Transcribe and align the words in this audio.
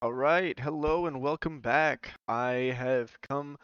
All 0.00 0.12
right, 0.12 0.56
hello 0.60 1.06
and 1.06 1.20
welcome 1.20 1.58
back. 1.58 2.12
I 2.28 2.72
have 2.76 3.20
come 3.20 3.58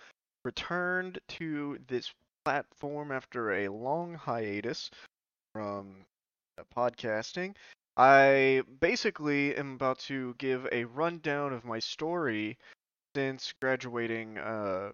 returned 0.45 1.21
to 1.29 1.79
this 1.87 2.13
platform 2.45 3.13
after 3.13 3.53
a 3.53 3.69
long 3.69 4.15
hiatus 4.15 4.91
from 5.53 6.05
uh, 6.59 6.65
podcasting. 6.77 7.55
I 7.97 8.65
basically 8.81 9.55
am 9.55 9.75
about 9.75 10.01
to 10.11 10.35
give 10.39 10.67
a 10.73 10.83
rundown 10.87 11.53
of 11.53 11.65
my 11.65 11.79
story 11.79 12.59
since 13.15 13.55
graduating 13.61 14.37
uh, 14.39 14.91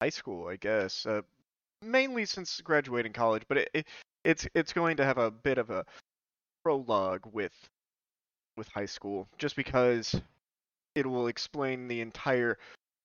high 0.00 0.10
school, 0.10 0.46
I 0.46 0.54
guess. 0.54 1.06
Uh, 1.06 1.22
mainly 1.82 2.24
since 2.24 2.60
graduating 2.60 3.14
college, 3.14 3.42
but 3.48 3.58
it, 3.58 3.70
it, 3.74 3.88
it's 4.22 4.46
it's 4.54 4.72
going 4.72 4.96
to 4.98 5.04
have 5.04 5.18
a 5.18 5.32
bit 5.32 5.58
of 5.58 5.70
a 5.70 5.84
prologue 6.62 7.26
with 7.32 7.68
with 8.56 8.68
high 8.68 8.86
school, 8.86 9.26
just 9.38 9.56
because 9.56 10.14
it 10.94 11.06
will 11.06 11.28
explain 11.28 11.88
the 11.88 12.00
entire 12.00 12.58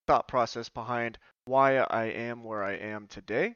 thought 0.07 0.27
process 0.27 0.69
behind 0.69 1.17
why 1.45 1.77
I 1.77 2.05
am 2.05 2.43
where 2.43 2.63
I 2.63 2.73
am 2.73 3.07
today 3.07 3.55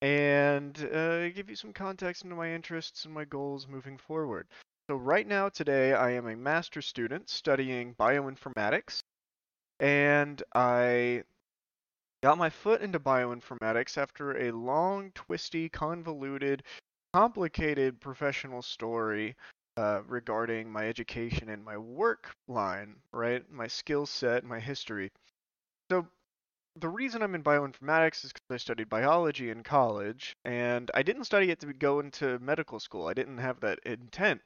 and 0.00 0.78
uh, 0.92 1.28
give 1.30 1.50
you 1.50 1.56
some 1.56 1.72
context 1.72 2.24
into 2.24 2.36
my 2.36 2.52
interests 2.52 3.04
and 3.04 3.12
my 3.12 3.24
goals 3.24 3.66
moving 3.66 3.98
forward. 3.98 4.46
So, 4.88 4.96
right 4.96 5.26
now, 5.26 5.48
today, 5.48 5.92
I 5.92 6.12
am 6.12 6.28
a 6.28 6.36
master's 6.36 6.86
student 6.86 7.28
studying 7.28 7.94
bioinformatics, 7.96 9.00
and 9.80 10.42
I 10.54 11.24
got 12.22 12.38
my 12.38 12.48
foot 12.48 12.80
into 12.80 13.00
bioinformatics 13.00 13.98
after 13.98 14.38
a 14.38 14.52
long, 14.52 15.10
twisty, 15.14 15.68
convoluted, 15.68 16.62
complicated 17.12 18.00
professional 18.00 18.62
story 18.62 19.36
uh, 19.78 20.02
regarding 20.08 20.72
my 20.72 20.88
education 20.88 21.48
and 21.50 21.64
my 21.64 21.76
work 21.78 22.34
line, 22.48 22.96
right? 23.12 23.48
My 23.48 23.68
skill 23.68 24.06
set, 24.06 24.42
my 24.42 24.58
history. 24.58 25.12
So, 25.88 26.08
the 26.76 26.88
reason 26.88 27.22
I'm 27.22 27.36
in 27.36 27.44
bioinformatics 27.44 28.24
is 28.24 28.32
because 28.32 28.54
I 28.54 28.56
studied 28.56 28.88
biology 28.88 29.50
in 29.50 29.62
college, 29.62 30.34
and 30.44 30.90
I 30.94 31.04
didn't 31.04 31.26
study 31.26 31.50
it 31.50 31.60
to 31.60 31.72
go 31.72 32.00
into 32.00 32.40
medical 32.40 32.80
school. 32.80 33.06
I 33.06 33.14
didn't 33.14 33.38
have 33.38 33.60
that 33.60 33.78
intent. 33.86 34.42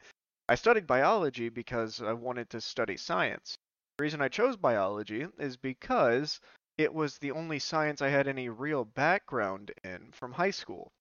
I 0.51 0.55
studied 0.57 0.87
biology 0.87 1.49
because 1.49 2.03
I 2.03 2.13
wanted 2.13 2.51
to 2.51 2.61
study 2.61 2.99
science. 2.99 3.57
The 3.97 4.05
reason 4.05 4.21
I 4.21 4.29
chose 4.29 4.59
biology 4.59 5.27
is 5.39 5.57
because 5.57 6.41
it 6.77 6.93
was 6.93 7.17
the 7.17 7.33
only 7.33 7.59
science 7.59 8.03
I 8.03 8.11
had 8.11 8.29
any 8.29 8.51
real 8.51 8.85
background 8.85 9.73
in 9.83 10.13
from 10.13 10.33
high 10.33 10.51
school. 10.51 10.93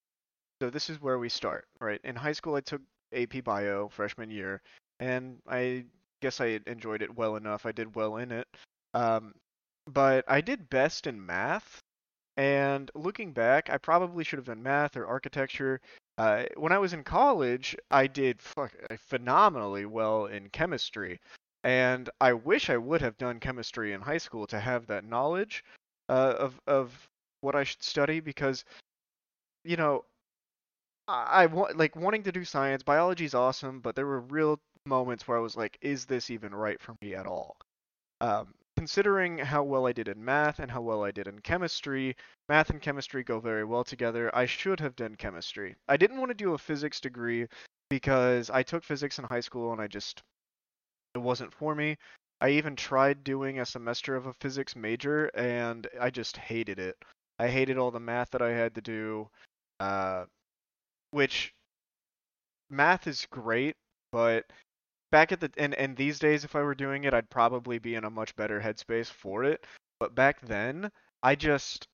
So 0.62 0.70
this 0.70 0.90
is 0.90 1.02
where 1.02 1.20
we 1.20 1.28
start, 1.28 1.68
right? 1.82 2.00
In 2.06 2.16
high 2.16 2.34
school, 2.34 2.56
I 2.56 2.62
took 2.62 2.82
AP 3.14 3.44
Bio 3.44 3.90
freshman 3.90 4.32
year, 4.32 4.62
and 5.00 5.38
I 5.48 5.86
guess 6.22 6.40
I 6.40 6.60
enjoyed 6.68 7.02
it 7.02 7.16
well 7.16 7.36
enough. 7.36 7.66
I 7.66 7.72
did 7.72 7.96
well 7.96 8.18
in 8.18 8.32
it. 8.32 8.48
Um, 8.94 9.34
but 9.88 10.24
I 10.28 10.42
did 10.42 10.70
best 10.70 11.08
in 11.08 11.26
math. 11.26 11.80
And 12.38 12.90
looking 12.96 13.34
back, 13.34 13.70
I 13.70 13.78
probably 13.78 14.24
should 14.24 14.40
have 14.40 14.46
done 14.46 14.64
math 14.64 14.96
or 14.96 15.06
architecture. 15.06 15.82
Uh, 16.18 16.46
when 16.56 16.72
I 16.72 16.78
was 16.78 16.94
in 16.94 17.04
college, 17.04 17.76
I 17.90 18.08
did 18.08 18.42
fuck, 18.42 18.74
phenomenally 18.98 19.86
well 19.86 20.28
in 20.28 20.50
chemistry. 20.50 21.20
And 21.64 22.10
I 22.20 22.34
wish 22.34 22.70
I 22.70 22.78
would 22.78 23.02
have 23.02 23.18
done 23.18 23.40
chemistry 23.40 23.94
in 23.94 24.02
high 24.02 24.18
school 24.18 24.48
to 24.48 24.60
have 24.60 24.88
that 24.88 25.04
knowledge 25.04 25.64
uh, 26.10 26.36
of 26.38 26.60
of 26.68 27.10
what 27.42 27.56
I 27.56 27.64
should 27.64 27.84
study 27.84 28.20
because, 28.20 28.66
you 29.64 29.78
know, 29.78 30.06
I, 31.12 31.46
want 31.46 31.78
like 31.78 31.96
wanting 31.96 32.24
to 32.24 32.32
do 32.32 32.46
science. 32.46 32.84
Biology 32.84 33.26
is 33.26 33.36
awesome, 33.36 33.80
but 33.80 33.96
there 33.96 34.06
were 34.06 34.22
real 34.22 34.60
moments 34.86 35.28
where 35.28 35.38
I 35.38 35.42
was 35.42 35.56
like, 35.56 35.78
is 35.82 36.06
this 36.06 36.30
even 36.30 36.54
right 36.54 36.82
for 36.82 36.96
me 37.02 37.16
at 37.16 37.26
all? 37.26 37.58
Um, 38.20 38.54
considering 38.78 39.38
how 39.38 39.64
well 39.64 39.86
I 39.86 39.92
did 39.92 40.08
in 40.08 40.24
math 40.24 40.60
and 40.60 40.72
how 40.72 40.82
well 40.82 41.04
I 41.04 41.12
did 41.12 41.28
in 41.28 41.40
chemistry, 41.40 42.16
math 42.50 42.70
and 42.70 42.82
chemistry 42.82 43.24
go 43.24 43.40
very 43.40 43.64
well 43.64 43.84
together. 43.84 44.36
I 44.36 44.46
should 44.46 44.80
have 44.80 44.96
done 44.96 45.16
chemistry. 45.16 45.76
I 45.88 45.98
didn't 45.98 46.20
want 46.20 46.30
to 46.30 46.36
do 46.36 46.54
a 46.54 46.58
physics 46.58 47.00
degree 47.00 47.48
because 47.90 48.50
I 48.50 48.64
took 48.64 48.84
physics 48.84 49.20
in 49.20 49.26
high 49.26 49.42
school 49.42 49.72
and 49.72 49.82
I 49.82 49.88
just 49.88 50.22
it 51.14 51.20
wasn't 51.20 51.54
for 51.54 51.76
me. 51.76 51.98
I 52.40 52.50
even 52.50 52.76
tried 52.76 53.24
doing 53.24 53.60
a 53.60 53.66
semester 53.66 54.16
of 54.16 54.26
a 54.26 54.34
physics 54.34 54.76
major 54.76 55.26
and 55.36 55.88
I 56.00 56.10
just 56.10 56.38
hated 56.38 56.80
it. 56.80 56.96
I 57.38 57.50
hated 57.50 57.78
all 57.78 57.92
the 57.92 58.00
math 58.00 58.32
that 58.32 58.42
I 58.42 58.52
had 58.52 58.74
to 58.76 58.82
do. 58.82 59.30
Uh, 59.80 60.26
which 61.12 61.54
math 62.70 63.06
is 63.08 63.28
great, 63.30 63.76
but 64.12 64.46
back 65.12 65.32
at 65.32 65.40
the 65.40 65.52
and 65.58 65.74
and 65.76 65.96
these 65.98 66.20
days 66.20 66.44
if 66.44 66.56
I 66.56 66.62
were 66.62 66.76
doing 66.76 67.04
it, 67.04 67.14
I'd 67.14 67.30
probably 67.30 67.80
be 67.80 67.96
in 67.96 68.06
a 68.06 68.10
much 68.10 68.36
better 68.36 68.60
headspace 68.60 69.08
for 69.12 69.44
it. 69.44 69.66
But 70.00 70.16
back 70.16 70.42
then, 70.42 70.92
I 71.24 71.36
just 71.36 71.88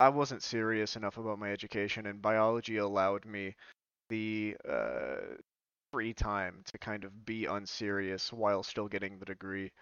I 0.00 0.08
wasn't 0.10 0.42
serious 0.42 0.96
enough 0.96 1.18
about 1.18 1.38
my 1.38 1.52
education, 1.52 2.06
and 2.06 2.22
biology 2.22 2.78
allowed 2.78 3.24
me 3.26 3.56
the 4.10 4.56
uh, 4.68 5.36
free 5.92 6.14
time 6.14 6.62
to 6.72 6.78
kind 6.78 7.04
of 7.04 7.26
be 7.26 7.46
unserious 7.46 8.32
while 8.32 8.62
still 8.62 8.88
getting 8.88 9.18
the 9.18 9.26
degree. 9.26 9.72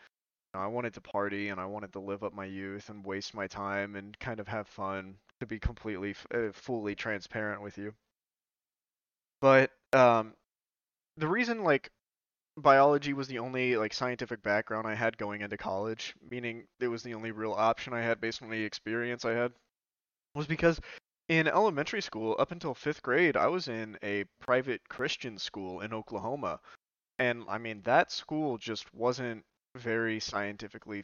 I 0.54 0.66
wanted 0.68 0.94
to 0.94 1.00
party 1.02 1.50
and 1.50 1.60
I 1.60 1.66
wanted 1.66 1.92
to 1.94 2.00
live 2.00 2.24
up 2.24 2.34
my 2.34 2.46
youth 2.46 2.88
and 2.90 3.04
waste 3.04 3.34
my 3.34 3.46
time 3.46 3.96
and 3.96 4.18
kind 4.20 4.40
of 4.40 4.48
have 4.48 4.68
fun. 4.68 5.16
To 5.40 5.46
be 5.46 5.58
completely, 5.58 6.14
uh, 6.34 6.52
fully 6.52 6.94
transparent 6.94 7.62
with 7.62 7.78
you. 7.78 7.94
But 9.42 9.72
um, 9.92 10.34
the 11.16 11.26
reason 11.26 11.64
like 11.64 11.90
biology 12.56 13.12
was 13.12 13.26
the 13.26 13.40
only 13.40 13.76
like 13.76 13.92
scientific 13.92 14.40
background 14.40 14.86
I 14.86 14.94
had 14.94 15.18
going 15.18 15.40
into 15.40 15.56
college, 15.56 16.14
meaning 16.30 16.68
it 16.78 16.86
was 16.86 17.02
the 17.02 17.14
only 17.14 17.32
real 17.32 17.52
option 17.52 17.92
I 17.92 18.02
had 18.02 18.20
based 18.20 18.40
on 18.40 18.50
the 18.50 18.62
experience 18.62 19.24
I 19.24 19.32
had, 19.32 19.52
was 20.36 20.46
because 20.46 20.80
in 21.28 21.48
elementary 21.48 22.02
school 22.02 22.36
up 22.38 22.52
until 22.52 22.72
fifth 22.72 23.02
grade, 23.02 23.36
I 23.36 23.48
was 23.48 23.66
in 23.66 23.98
a 24.04 24.26
private 24.40 24.88
Christian 24.88 25.38
school 25.38 25.80
in 25.80 25.92
Oklahoma, 25.92 26.60
and 27.18 27.44
I 27.48 27.58
mean 27.58 27.82
that 27.82 28.12
school 28.12 28.58
just 28.58 28.94
wasn't 28.94 29.44
very 29.74 30.20
scientifically 30.20 31.02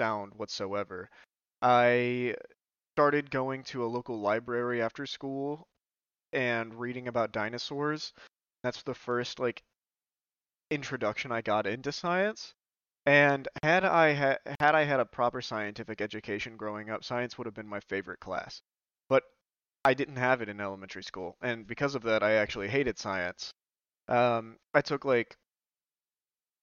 sound 0.00 0.32
whatsoever. 0.36 1.10
I 1.60 2.36
started 2.94 3.30
going 3.30 3.64
to 3.64 3.84
a 3.84 3.86
local 3.86 4.18
library 4.18 4.80
after 4.80 5.04
school 5.04 5.68
and 6.32 6.74
reading 6.74 7.08
about 7.08 7.32
dinosaurs. 7.32 8.12
That's 8.62 8.82
the 8.82 8.94
first 8.94 9.38
like 9.38 9.62
introduction 10.70 11.32
I 11.32 11.40
got 11.42 11.66
into 11.66 11.92
science. 11.92 12.54
And 13.06 13.48
had 13.62 13.84
I 13.84 14.14
ha- 14.14 14.38
had 14.60 14.74
I 14.74 14.84
had 14.84 15.00
a 15.00 15.06
proper 15.06 15.40
scientific 15.40 16.00
education 16.00 16.56
growing 16.56 16.90
up, 16.90 17.04
science 17.04 17.38
would 17.38 17.46
have 17.46 17.54
been 17.54 17.68
my 17.68 17.80
favorite 17.80 18.20
class. 18.20 18.60
But 19.08 19.22
I 19.84 19.94
didn't 19.94 20.16
have 20.16 20.42
it 20.42 20.48
in 20.48 20.60
elementary 20.60 21.04
school, 21.04 21.36
and 21.40 21.66
because 21.66 21.94
of 21.94 22.02
that, 22.02 22.22
I 22.24 22.32
actually 22.34 22.68
hated 22.68 22.98
science. 22.98 23.52
Um, 24.08 24.58
I 24.74 24.80
took 24.82 25.04
like 25.04 25.36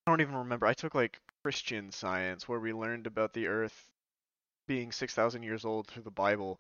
I 0.06 0.12
don't 0.12 0.22
even 0.22 0.36
remember. 0.36 0.66
I 0.66 0.74
took 0.74 0.96
like 0.96 1.20
Christian 1.44 1.92
science, 1.92 2.48
where 2.48 2.60
we 2.60 2.74
learned 2.74 3.08
about 3.08 3.34
the 3.34 3.48
Earth 3.48 3.90
being 4.68 4.92
six 4.92 5.14
thousand 5.14 5.44
years 5.44 5.66
old 5.66 5.88
through 5.88 6.04
the 6.04 6.12
Bible, 6.12 6.60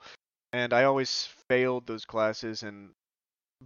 and 0.54 0.72
I 0.72 0.84
always 0.84 1.28
failed 1.50 1.88
those 1.88 2.06
classes 2.06 2.64
in 2.64 2.92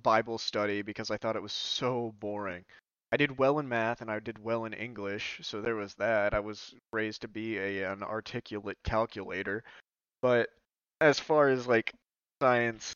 Bible 0.02 0.38
study 0.38 0.82
because 0.82 1.12
I 1.12 1.18
thought 1.18 1.36
it 1.36 1.42
was 1.42 1.54
so 1.54 2.14
boring. 2.20 2.64
I 3.12 3.18
did 3.18 3.38
well 3.38 3.60
in 3.60 3.68
math 3.68 4.02
and 4.02 4.10
I 4.10 4.20
did 4.20 4.42
well 4.44 4.66
in 4.66 4.74
English, 4.74 5.40
so 5.44 5.62
there 5.62 5.76
was 5.76 5.94
that. 5.96 6.34
I 6.34 6.40
was 6.40 6.74
raised 6.94 7.22
to 7.22 7.28
be 7.28 7.58
a 7.58 7.92
an 7.92 8.04
articulate 8.04 8.78
calculator. 8.84 9.64
But 10.22 10.50
as 11.02 11.20
far 11.20 11.50
as 11.50 11.68
like 11.68 11.94
science 12.42 12.94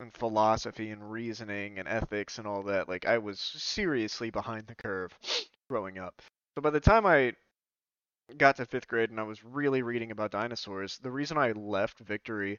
and 0.00 0.12
philosophy 0.14 0.90
and 0.90 1.10
reasoning 1.10 1.78
and 1.78 1.88
ethics 1.88 2.38
and 2.38 2.46
all 2.46 2.62
that, 2.64 2.88
like 2.88 3.06
I 3.06 3.18
was 3.18 3.40
seriously 3.40 4.30
behind 4.30 4.66
the 4.66 4.74
curve 4.74 5.12
growing 5.70 5.98
up. 5.98 6.20
So 6.56 6.62
by 6.62 6.70
the 6.70 6.80
time 6.80 7.06
I 7.06 7.34
got 8.36 8.56
to 8.56 8.66
5th 8.66 8.86
grade 8.86 9.10
and 9.10 9.20
I 9.20 9.24
was 9.24 9.44
really 9.44 9.82
reading 9.82 10.10
about 10.10 10.30
dinosaurs, 10.30 10.98
the 10.98 11.10
reason 11.10 11.38
I 11.38 11.52
left 11.52 11.98
Victory 12.00 12.58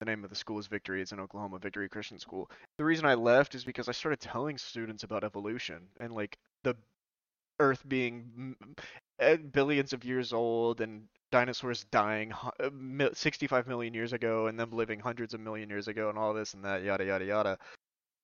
the 0.00 0.06
name 0.06 0.24
of 0.24 0.30
the 0.30 0.36
school 0.36 0.58
is 0.58 0.66
Victory. 0.66 1.02
It's 1.02 1.12
in 1.12 1.20
Oklahoma, 1.20 1.58
Victory 1.58 1.88
Christian 1.88 2.18
School. 2.18 2.50
The 2.78 2.84
reason 2.84 3.04
I 3.04 3.14
left 3.14 3.54
is 3.54 3.64
because 3.64 3.88
I 3.88 3.92
started 3.92 4.18
telling 4.18 4.56
students 4.56 5.04
about 5.04 5.24
evolution 5.24 5.82
and 6.00 6.12
like 6.12 6.38
the 6.64 6.74
Earth 7.60 7.86
being 7.86 8.56
eh, 9.18 9.36
billions 9.36 9.92
of 9.92 10.02
years 10.02 10.32
old 10.32 10.80
and 10.80 11.02
dinosaurs 11.30 11.84
dying 11.92 12.32
65 13.12 13.68
million 13.68 13.92
years 13.92 14.14
ago 14.14 14.46
and 14.46 14.58
them 14.58 14.70
living 14.72 14.98
hundreds 14.98 15.34
of 15.34 15.40
million 15.40 15.68
years 15.68 15.86
ago 15.86 16.08
and 16.08 16.18
all 16.18 16.32
this 16.32 16.54
and 16.54 16.64
that, 16.64 16.82
yada 16.82 17.04
yada 17.04 17.24
yada. 17.24 17.58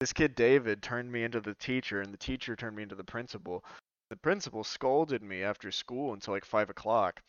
This 0.00 0.12
kid 0.12 0.34
David 0.34 0.82
turned 0.82 1.10
me 1.10 1.24
into 1.24 1.40
the 1.40 1.54
teacher, 1.54 2.02
and 2.02 2.12
the 2.12 2.18
teacher 2.18 2.54
turned 2.56 2.76
me 2.76 2.82
into 2.82 2.94
the 2.94 3.04
principal. 3.04 3.64
The 4.10 4.16
principal 4.16 4.62
scolded 4.62 5.22
me 5.22 5.42
after 5.42 5.70
school 5.70 6.12
until 6.12 6.34
like 6.34 6.44
five 6.44 6.68
o'clock, 6.68 7.22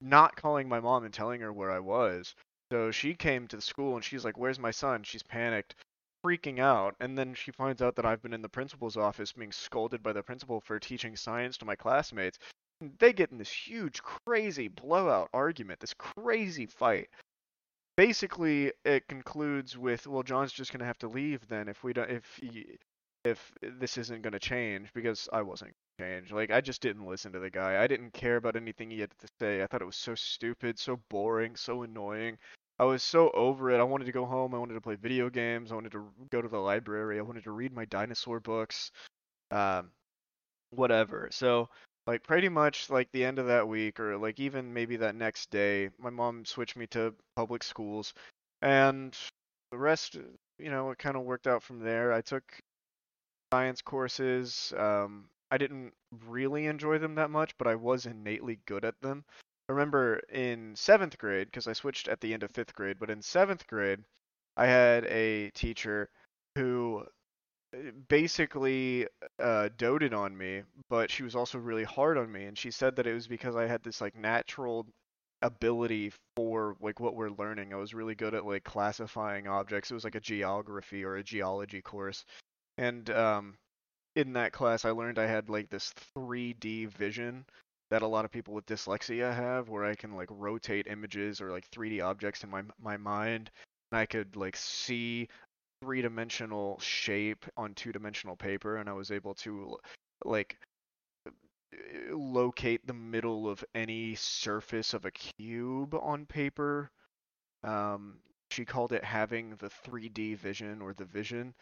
not 0.00 0.36
calling 0.36 0.68
my 0.68 0.78
mom 0.78 1.04
and 1.04 1.12
telling 1.12 1.40
her 1.40 1.52
where 1.52 1.70
I 1.70 1.80
was. 1.80 2.34
So 2.72 2.90
she 2.90 3.12
came 3.12 3.48
to 3.48 3.56
the 3.56 3.60
school 3.60 3.96
and 3.96 4.02
she's 4.02 4.24
like, 4.24 4.38
"Where's 4.38 4.58
my 4.58 4.70
son?" 4.70 5.02
She's 5.02 5.22
panicked, 5.22 5.74
freaking 6.24 6.58
out, 6.58 6.96
and 7.00 7.18
then 7.18 7.34
she 7.34 7.50
finds 7.50 7.82
out 7.82 7.96
that 7.96 8.06
I've 8.06 8.22
been 8.22 8.32
in 8.32 8.40
the 8.40 8.48
principal's 8.48 8.96
office 8.96 9.32
being 9.32 9.52
scolded 9.52 10.02
by 10.02 10.14
the 10.14 10.22
principal 10.22 10.58
for 10.62 10.80
teaching 10.80 11.14
science 11.14 11.58
to 11.58 11.66
my 11.66 11.76
classmates. 11.76 12.38
And 12.80 12.98
they 12.98 13.12
get 13.12 13.30
in 13.30 13.36
this 13.36 13.52
huge, 13.52 14.02
crazy 14.02 14.68
blowout 14.68 15.28
argument, 15.34 15.80
this 15.80 15.92
crazy 15.92 16.64
fight. 16.64 17.10
Basically, 17.98 18.72
it 18.86 19.06
concludes 19.06 19.76
with, 19.76 20.06
well, 20.06 20.22
John's 20.22 20.54
just 20.54 20.72
gonna 20.72 20.86
have 20.86 20.98
to 21.00 21.08
leave 21.08 21.46
then 21.48 21.68
if 21.68 21.84
we 21.84 21.92
don't, 21.92 22.10
if 22.10 22.36
he, 22.36 22.78
if 23.22 23.52
this 23.60 23.98
isn't 23.98 24.22
gonna 24.22 24.38
change 24.38 24.94
because 24.94 25.28
I 25.30 25.42
wasn't 25.42 25.74
change. 26.00 26.32
Like 26.32 26.50
I 26.50 26.62
just 26.62 26.80
didn't 26.80 27.06
listen 27.06 27.32
to 27.32 27.38
the 27.38 27.50
guy. 27.50 27.82
I 27.82 27.86
didn't 27.86 28.14
care 28.14 28.36
about 28.36 28.56
anything 28.56 28.90
he 28.90 29.00
had 29.00 29.10
to 29.18 29.28
say. 29.38 29.62
I 29.62 29.66
thought 29.66 29.82
it 29.82 29.84
was 29.84 29.96
so 29.96 30.14
stupid, 30.14 30.78
so 30.78 30.98
boring, 31.10 31.54
so 31.54 31.82
annoying. 31.82 32.38
I 32.78 32.84
was 32.84 33.02
so 33.02 33.30
over 33.30 33.70
it. 33.70 33.78
I 33.78 33.84
wanted 33.84 34.06
to 34.06 34.12
go 34.12 34.24
home. 34.24 34.54
I 34.54 34.58
wanted 34.58 34.74
to 34.74 34.80
play 34.80 34.96
video 34.96 35.30
games. 35.30 35.70
I 35.70 35.74
wanted 35.74 35.92
to 35.92 36.08
go 36.30 36.42
to 36.42 36.48
the 36.48 36.58
library. 36.58 37.18
I 37.18 37.22
wanted 37.22 37.44
to 37.44 37.52
read 37.52 37.72
my 37.72 37.84
dinosaur 37.84 38.40
books. 38.40 38.90
Um, 39.50 39.90
whatever. 40.70 41.28
So 41.30 41.68
like 42.06 42.22
pretty 42.24 42.48
much 42.48 42.90
like 42.90 43.10
the 43.12 43.24
end 43.24 43.38
of 43.38 43.46
that 43.46 43.68
week 43.68 44.00
or 44.00 44.16
like 44.16 44.40
even 44.40 44.72
maybe 44.72 44.96
that 44.96 45.14
next 45.14 45.50
day, 45.50 45.90
my 45.98 46.10
mom 46.10 46.44
switched 46.44 46.76
me 46.76 46.86
to 46.88 47.14
public 47.36 47.62
schools 47.62 48.14
and 48.60 49.16
the 49.70 49.78
rest, 49.78 50.16
you 50.58 50.70
know, 50.70 50.90
it 50.90 50.98
kind 50.98 51.16
of 51.16 51.22
worked 51.22 51.46
out 51.46 51.62
from 51.62 51.80
there. 51.80 52.12
I 52.12 52.20
took 52.20 52.44
science 53.52 53.82
courses. 53.82 54.72
Um, 54.76 55.24
I 55.50 55.58
didn't 55.58 55.92
really 56.26 56.66
enjoy 56.66 56.98
them 56.98 57.16
that 57.16 57.30
much, 57.30 57.56
but 57.58 57.66
I 57.66 57.74
was 57.74 58.06
innately 58.06 58.60
good 58.66 58.84
at 58.84 59.00
them. 59.00 59.24
I 59.72 59.74
remember 59.74 60.20
in 60.30 60.76
seventh 60.76 61.16
grade, 61.16 61.46
because 61.46 61.66
I 61.66 61.72
switched 61.72 62.06
at 62.06 62.20
the 62.20 62.34
end 62.34 62.42
of 62.42 62.50
fifth 62.50 62.74
grade, 62.74 62.98
but 63.00 63.08
in 63.08 63.22
seventh 63.22 63.66
grade, 63.66 64.00
I 64.54 64.66
had 64.66 65.06
a 65.06 65.48
teacher 65.54 66.10
who 66.56 67.06
basically 68.08 69.06
uh, 69.38 69.70
doted 69.78 70.12
on 70.12 70.36
me, 70.36 70.64
but 70.90 71.10
she 71.10 71.22
was 71.22 71.34
also 71.34 71.56
really 71.56 71.84
hard 71.84 72.18
on 72.18 72.30
me, 72.30 72.44
and 72.44 72.58
she 72.58 72.70
said 72.70 72.96
that 72.96 73.06
it 73.06 73.14
was 73.14 73.26
because 73.26 73.56
I 73.56 73.66
had 73.66 73.82
this 73.82 74.02
like 74.02 74.14
natural 74.14 74.86
ability 75.40 76.12
for 76.36 76.76
like 76.82 77.00
what 77.00 77.14
we're 77.14 77.30
learning. 77.30 77.72
I 77.72 77.76
was 77.76 77.94
really 77.94 78.14
good 78.14 78.34
at 78.34 78.44
like 78.44 78.64
classifying 78.64 79.48
objects. 79.48 79.90
It 79.90 79.94
was 79.94 80.04
like 80.04 80.16
a 80.16 80.20
geography 80.20 81.02
or 81.02 81.16
a 81.16 81.24
geology 81.24 81.80
course, 81.80 82.26
and 82.76 83.08
um, 83.08 83.54
in 84.16 84.34
that 84.34 84.52
class, 84.52 84.84
I 84.84 84.90
learned 84.90 85.18
I 85.18 85.26
had 85.26 85.48
like 85.48 85.70
this 85.70 85.94
3D 86.14 86.88
vision 86.88 87.46
that 87.92 88.00
a 88.00 88.06
lot 88.06 88.24
of 88.24 88.30
people 88.30 88.54
with 88.54 88.64
dyslexia 88.64 89.34
have, 89.34 89.68
where 89.68 89.84
I 89.84 89.94
can 89.94 90.16
like 90.16 90.28
rotate 90.30 90.86
images 90.86 91.42
or 91.42 91.50
like 91.50 91.70
3D 91.70 92.02
objects 92.02 92.42
in 92.42 92.48
my 92.48 92.62
my 92.80 92.96
mind, 92.96 93.50
and 93.90 93.98
I 94.00 94.06
could 94.06 94.34
like 94.34 94.56
see 94.56 95.28
three-dimensional 95.82 96.80
shape 96.80 97.44
on 97.54 97.74
two-dimensional 97.74 98.36
paper, 98.36 98.78
and 98.78 98.88
I 98.88 98.94
was 98.94 99.10
able 99.10 99.34
to 99.34 99.76
like 100.24 100.56
locate 102.10 102.86
the 102.86 102.94
middle 102.94 103.46
of 103.46 103.62
any 103.74 104.14
surface 104.14 104.94
of 104.94 105.04
a 105.04 105.10
cube 105.10 105.94
on 105.94 106.24
paper. 106.24 106.90
Um, 107.62 108.20
she 108.50 108.64
called 108.64 108.92
it 108.92 109.04
having 109.04 109.50
the 109.56 109.68
3D 109.68 110.38
vision 110.38 110.80
or 110.80 110.94
the 110.94 111.04
vision. 111.04 111.52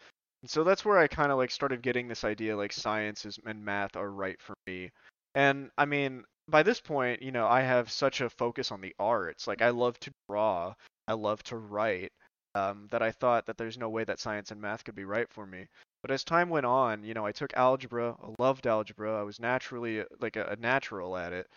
And 0.43 0.49
so 0.49 0.63
that's 0.63 0.85
where 0.85 0.97
I 0.97 1.07
kind 1.07 1.33
of 1.33 1.37
like 1.37 1.51
started 1.51 1.81
getting 1.81 2.07
this 2.07 2.23
idea 2.23 2.55
like 2.55 2.71
science 2.71 3.25
is, 3.25 3.37
and 3.45 3.65
math 3.65 3.97
are 3.97 4.11
right 4.11 4.41
for 4.41 4.55
me. 4.65 4.91
And 5.35 5.71
I 5.77 5.85
mean, 5.85 6.23
by 6.47 6.63
this 6.63 6.81
point, 6.81 7.21
you 7.21 7.31
know, 7.31 7.47
I 7.47 7.61
have 7.61 7.91
such 7.91 8.21
a 8.21 8.29
focus 8.29 8.71
on 8.71 8.81
the 8.81 8.95
arts. 8.99 9.47
Like 9.47 9.61
I 9.61 9.69
love 9.69 9.99
to 10.01 10.11
draw, 10.29 10.73
I 11.07 11.13
love 11.13 11.41
to 11.43 11.57
write, 11.57 12.11
um, 12.55 12.87
that 12.91 13.01
I 13.01 13.11
thought 13.11 13.45
that 13.45 13.57
there's 13.57 13.77
no 13.77 13.89
way 13.89 14.03
that 14.03 14.19
science 14.19 14.51
and 14.51 14.61
math 14.61 14.83
could 14.83 14.95
be 14.95 15.05
right 15.05 15.29
for 15.29 15.45
me. 15.45 15.67
But 16.01 16.11
as 16.11 16.23
time 16.23 16.49
went 16.49 16.65
on, 16.65 17.03
you 17.03 17.13
know, 17.13 17.25
I 17.25 17.31
took 17.31 17.53
algebra, 17.53 18.15
I 18.21 18.33
loved 18.39 18.67
algebra, 18.67 19.19
I 19.19 19.23
was 19.23 19.39
naturally 19.39 20.03
like 20.19 20.35
a, 20.35 20.45
a 20.47 20.55
natural 20.57 21.15
at 21.15 21.31
it. 21.33 21.47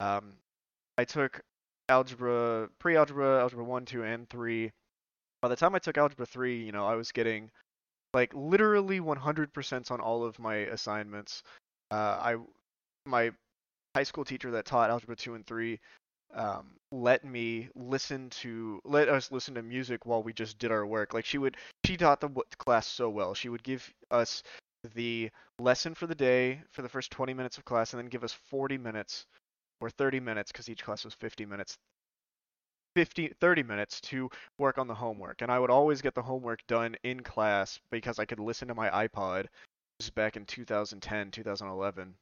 Um, 0.00 0.34
I 0.98 1.04
took 1.04 1.40
algebra, 1.88 2.68
pre-algebra, 2.78 3.40
algebra 3.40 3.64
1, 3.64 3.84
2, 3.86 4.04
and 4.04 4.28
3. 4.28 4.70
By 5.42 5.48
the 5.48 5.56
time 5.56 5.74
I 5.74 5.78
took 5.78 5.98
algebra 5.98 6.26
3, 6.26 6.64
you 6.64 6.72
know, 6.72 6.86
I 6.86 6.94
was 6.94 7.12
getting 7.12 7.50
like 8.12 8.32
literally 8.34 9.00
100% 9.00 9.90
on 9.90 10.00
all 10.00 10.24
of 10.24 10.38
my 10.38 10.56
assignments. 10.56 11.42
Uh, 11.90 12.18
I 12.20 12.36
my 13.06 13.30
high 13.94 14.02
school 14.02 14.24
teacher 14.24 14.50
that 14.50 14.64
taught 14.64 14.90
algebra 14.90 15.16
2 15.16 15.34
and 15.34 15.46
3 15.46 15.78
um, 16.34 16.74
let 16.90 17.24
me 17.24 17.68
listen 17.74 18.28
to 18.30 18.80
let 18.84 19.08
us 19.08 19.30
listen 19.30 19.54
to 19.54 19.62
music 19.62 20.04
while 20.04 20.22
we 20.22 20.32
just 20.32 20.58
did 20.58 20.72
our 20.72 20.84
work. 20.84 21.14
Like 21.14 21.24
she 21.24 21.38
would, 21.38 21.56
she 21.86 21.96
taught 21.96 22.20
the 22.20 22.30
class 22.58 22.86
so 22.86 23.08
well. 23.08 23.34
She 23.34 23.48
would 23.48 23.62
give 23.62 23.92
us 24.10 24.42
the 24.94 25.30
lesson 25.58 25.94
for 25.94 26.06
the 26.06 26.14
day 26.14 26.60
for 26.72 26.82
the 26.82 26.88
first 26.88 27.10
20 27.10 27.34
minutes 27.34 27.56
of 27.56 27.64
class, 27.64 27.92
and 27.92 28.02
then 28.02 28.08
give 28.08 28.24
us 28.24 28.32
40 28.32 28.78
minutes 28.78 29.26
or 29.80 29.90
30 29.90 30.20
minutes 30.20 30.50
because 30.50 30.68
each 30.68 30.84
class 30.84 31.04
was 31.04 31.14
50 31.14 31.46
minutes. 31.46 31.76
50 32.96 33.32
30 33.40 33.62
minutes 33.64 34.00
to 34.02 34.30
work 34.58 34.78
on 34.78 34.86
the 34.86 34.94
homework 34.94 35.42
and 35.42 35.50
i 35.50 35.58
would 35.58 35.68
always 35.68 36.00
get 36.00 36.14
the 36.14 36.22
homework 36.22 36.60
done 36.68 36.94
in 37.02 37.18
class 37.24 37.80
because 37.90 38.20
i 38.20 38.24
could 38.24 38.38
listen 38.38 38.68
to 38.68 38.74
my 38.76 38.88
ipod 39.08 39.46
this 39.98 40.06
is 40.06 40.10
back 40.10 40.36
in 40.36 40.46
2010 40.46 41.32
2011 41.32 42.14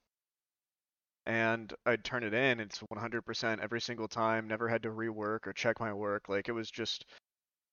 and 1.26 1.72
I'd 1.86 2.04
turn 2.04 2.24
it 2.24 2.34
in. 2.34 2.60
It's 2.60 2.82
100% 2.94 3.60
every 3.60 3.80
single 3.80 4.08
time. 4.08 4.48
Never 4.48 4.68
had 4.68 4.82
to 4.82 4.90
rework 4.90 5.46
or 5.46 5.52
check 5.52 5.80
my 5.80 5.92
work. 5.92 6.28
Like 6.28 6.48
it 6.48 6.52
was 6.52 6.70
just 6.70 7.04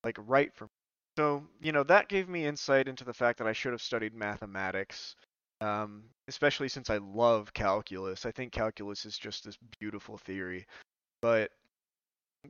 like 0.03 0.17
right 0.19 0.53
for 0.53 0.65
me. 0.65 0.69
So 1.17 1.43
you 1.61 1.71
know 1.71 1.83
that 1.83 2.07
gave 2.07 2.29
me 2.29 2.45
insight 2.45 2.87
into 2.87 3.03
the 3.03 3.13
fact 3.13 3.39
that 3.39 3.47
I 3.47 3.53
should 3.53 3.73
have 3.73 3.81
studied 3.81 4.13
mathematics, 4.13 5.15
um, 5.61 6.03
especially 6.27 6.69
since 6.69 6.89
I 6.89 6.97
love 6.97 7.53
calculus. 7.53 8.25
I 8.25 8.31
think 8.31 8.53
calculus 8.53 9.05
is 9.05 9.17
just 9.17 9.43
this 9.43 9.57
beautiful 9.79 10.17
theory. 10.17 10.65
But 11.21 11.51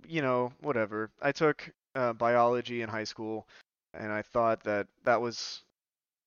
you 0.08 0.22
know, 0.22 0.54
whatever. 0.62 1.12
I 1.22 1.32
took 1.32 1.72
uh, 1.96 2.14
biology 2.14 2.82
in 2.82 2.90
high 2.90 3.04
school, 3.06 3.48
and 3.94 4.12
I 4.12 4.22
thought 4.22 4.64
that 4.64 4.88
that 5.04 5.22
was 5.22 5.64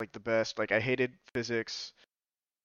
like 0.00 0.12
the 0.12 0.20
best. 0.20 0.58
Like 0.58 0.72
I 0.72 0.80
hated 0.80 1.12
physics 1.34 1.92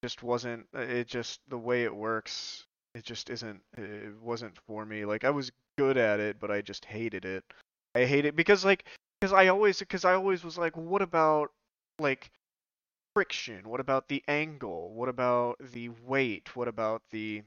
just 0.03 0.23
wasn't 0.23 0.65
uh, 0.75 0.81
it 0.81 1.07
just 1.07 1.41
the 1.49 1.57
way 1.57 1.83
it 1.83 1.95
works 1.95 2.65
it 2.95 3.03
just 3.03 3.29
isn't 3.29 3.61
it 3.77 4.13
wasn't 4.21 4.57
for 4.67 4.85
me. 4.85 5.05
Like 5.05 5.23
i 5.23 5.29
was 5.29 5.51
good 5.77 5.97
at 5.97 6.19
it 6.19 6.39
but 6.39 6.49
i 6.51 6.61
just 6.61 6.85
hated 6.85 7.25
it. 7.25 7.43
I 7.95 8.05
hate 8.05 8.25
it 8.25 8.35
because 8.35 8.65
like 8.65 8.85
because 9.19 9.33
i 9.33 9.47
always 9.47 9.79
because 9.79 10.05
i 10.05 10.13
always 10.13 10.43
was 10.43 10.57
like 10.57 10.75
what 10.75 11.01
about 11.01 11.51
like 11.99 12.31
friction? 13.15 13.67
What 13.67 13.79
about 13.79 14.07
the 14.07 14.23
angle? 14.27 14.93
What 14.93 15.09
about 15.09 15.57
the 15.59 15.89
weight? 16.05 16.55
What 16.55 16.67
about 16.67 17.01
the 17.11 17.41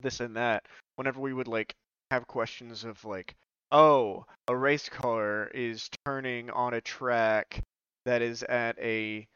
this 0.00 0.20
and 0.20 0.36
that? 0.36 0.66
Whenever 0.96 1.20
we 1.20 1.32
would 1.32 1.48
like 1.48 1.74
have 2.10 2.26
questions 2.26 2.84
of 2.84 3.04
like 3.04 3.34
oh 3.72 4.24
a 4.46 4.56
race 4.56 4.88
car 4.88 5.50
is 5.52 5.90
turning 6.04 6.48
on 6.50 6.74
a 6.74 6.80
track 6.80 7.60
that 8.06 8.22
is 8.22 8.42
at 8.44 8.78
a 8.78 9.26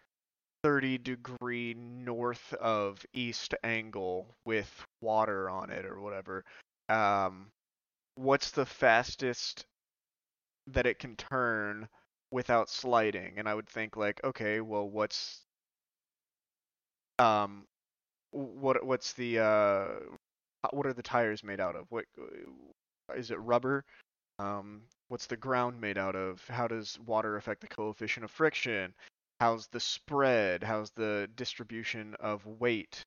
30 0.63 0.99
degree 0.99 1.75
north 1.75 2.53
of 2.55 3.05
east 3.13 3.55
angle 3.65 4.37
with 4.45 4.87
water 5.01 5.51
on 5.51 5.71
it 5.71 5.85
or 5.85 6.01
whatever. 6.01 6.45
Um, 6.89 7.51
what's 8.15 8.51
the 8.53 8.67
fastest 8.67 9.67
that 10.69 10.87
it 10.87 10.99
can 10.99 11.17
turn 11.17 11.89
without 12.31 12.71
sliding? 12.71 13.39
And 13.39 13.49
I 13.49 13.55
would 13.55 13.69
think 13.69 13.97
like, 13.97 14.21
okay, 14.25 14.61
well, 14.61 14.89
what's 14.89 15.43
um, 17.19 17.65
what 18.31 18.85
what's 18.85 19.13
the 19.15 19.39
uh, 19.41 19.87
what 20.71 20.87
are 20.87 20.93
the 20.93 21.03
tires 21.03 21.45
made 21.45 21.61
out 21.61 21.77
of? 21.77 21.87
What 21.91 22.05
is 23.17 23.31
it? 23.31 23.39
Rubber? 23.41 23.85
Um, 24.39 24.83
what's 25.09 25.27
the 25.27 25.37
ground 25.37 25.81
made 25.81 25.99
out 25.99 26.17
of? 26.17 26.47
How 26.49 26.67
does 26.67 26.99
water 27.07 27.37
affect 27.37 27.61
the 27.61 27.69
coefficient 27.69 28.25
of 28.25 28.31
friction? 28.31 28.95
How's 29.43 29.67
the 29.73 29.81
spread 29.81 30.63
how's 30.63 30.93
the 30.93 31.29
distribution 31.35 32.15
of 32.21 32.47
weight 32.47 33.05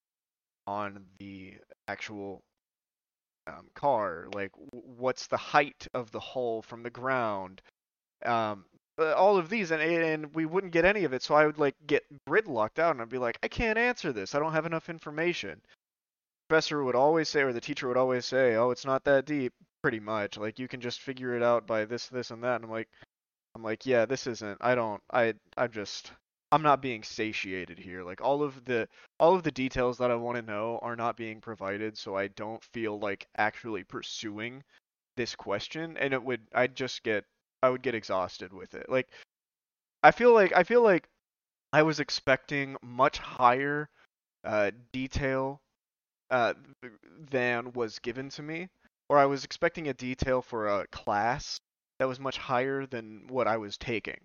on 0.68 1.06
the 1.18 1.54
actual 1.88 2.42
um, 3.48 3.70
car? 3.74 4.28
Like 4.34 4.52
what's 4.72 5.28
the 5.28 5.38
height 5.38 5.88
of 5.94 6.12
the 6.12 6.20
hull 6.20 6.62
from 6.62 6.84
the 6.84 6.90
ground? 6.90 7.62
Um, 8.26 8.66
uh, 9.00 9.14
all 9.14 9.38
of 9.38 9.50
these 9.50 9.72
and 9.72 9.82
and 9.82 10.36
we 10.36 10.46
wouldn't 10.46 10.74
get 10.74 10.84
any 10.84 11.06
of 11.06 11.14
it 11.14 11.22
so 11.22 11.36
i 11.36 11.46
would 11.46 11.58
like 11.58 11.76
get 11.86 12.04
gridlocked 12.30 12.80
out 12.80 12.92
and 12.92 13.02
i'd 13.02 13.10
be 13.10 13.18
like 13.18 13.38
i 13.42 13.48
can't 13.48 13.78
answer 13.78 14.12
this. 14.12 14.36
I 14.36 14.40
don't 14.40 14.54
have 14.54 14.66
enough 14.66 14.90
information. 14.90 15.62
Professor 16.50 16.84
would 16.84 16.96
always 16.96 17.30
say 17.30 17.44
or 17.44 17.54
the 17.54 17.62
teacher 17.62 17.88
would 17.88 17.98
always 17.98 18.26
say 18.26 18.56
oh 18.56 18.72
it's 18.72 18.86
not 18.86 19.06
that 19.06 19.26
deep. 19.26 19.54
Pretty 19.84 20.02
much. 20.02 20.38
Like 20.38 20.60
you 20.60 20.68
can 20.68 20.82
just 20.82 21.00
figure 21.00 21.34
it 21.38 21.44
out 21.44 21.66
by 21.66 21.86
this 21.86 22.08
this 22.08 22.32
and 22.32 22.44
that. 22.44 22.56
And 22.56 22.66
i'm 22.66 22.72
like 22.72 22.90
i'm 23.56 23.64
like 23.64 23.86
yeah 23.86 24.06
this 24.06 24.28
isn't 24.28 24.58
i 24.60 24.76
don't 24.76 25.02
i 25.12 25.34
i'm 25.56 25.72
just 25.72 26.12
I'm 26.56 26.62
not 26.62 26.82
being 26.82 27.04
satiated 27.04 27.78
here. 27.78 28.02
Like 28.02 28.22
all 28.22 28.42
of 28.42 28.64
the 28.64 28.88
all 29.20 29.36
of 29.36 29.44
the 29.44 29.52
details 29.52 29.98
that 29.98 30.10
I 30.10 30.16
want 30.16 30.38
to 30.38 30.42
know 30.42 30.80
are 30.82 30.96
not 30.96 31.18
being 31.18 31.42
provided, 31.42 31.98
so 31.98 32.16
I 32.16 32.30
don't 32.30 32.64
feel 32.64 32.98
like 32.98 33.28
actually 33.36 33.84
pursuing 33.84 34.64
this 35.18 35.36
question 35.36 35.98
and 35.98 36.14
it 36.14 36.24
would 36.24 36.40
I'd 36.54 36.74
just 36.74 37.04
get 37.04 37.26
I 37.62 37.70
would 37.70 37.82
get 37.82 37.94
exhausted 37.94 38.54
with 38.54 38.74
it. 38.74 38.88
Like 38.88 39.10
I 40.02 40.12
feel 40.12 40.34
like 40.34 40.54
I 40.56 40.64
feel 40.64 40.82
like 40.82 41.10
I 41.74 41.84
was 41.84 42.00
expecting 42.00 42.78
much 42.82 43.18
higher 43.18 43.90
uh, 44.46 44.72
detail 44.94 45.60
uh, 46.32 46.54
than 47.32 47.74
was 47.74 48.00
given 48.00 48.30
to 48.30 48.42
me, 48.42 48.70
or 49.10 49.20
I 49.20 49.26
was 49.26 49.44
expecting 49.44 49.90
a 49.90 49.94
detail 49.94 50.42
for 50.42 50.70
a 50.70 50.88
class 50.88 51.60
that 52.00 52.08
was 52.08 52.22
much 52.22 52.38
higher 52.38 52.86
than 52.86 53.28
what 53.28 53.46
I 53.46 53.58
was 53.58 53.78
taking. 53.78 54.22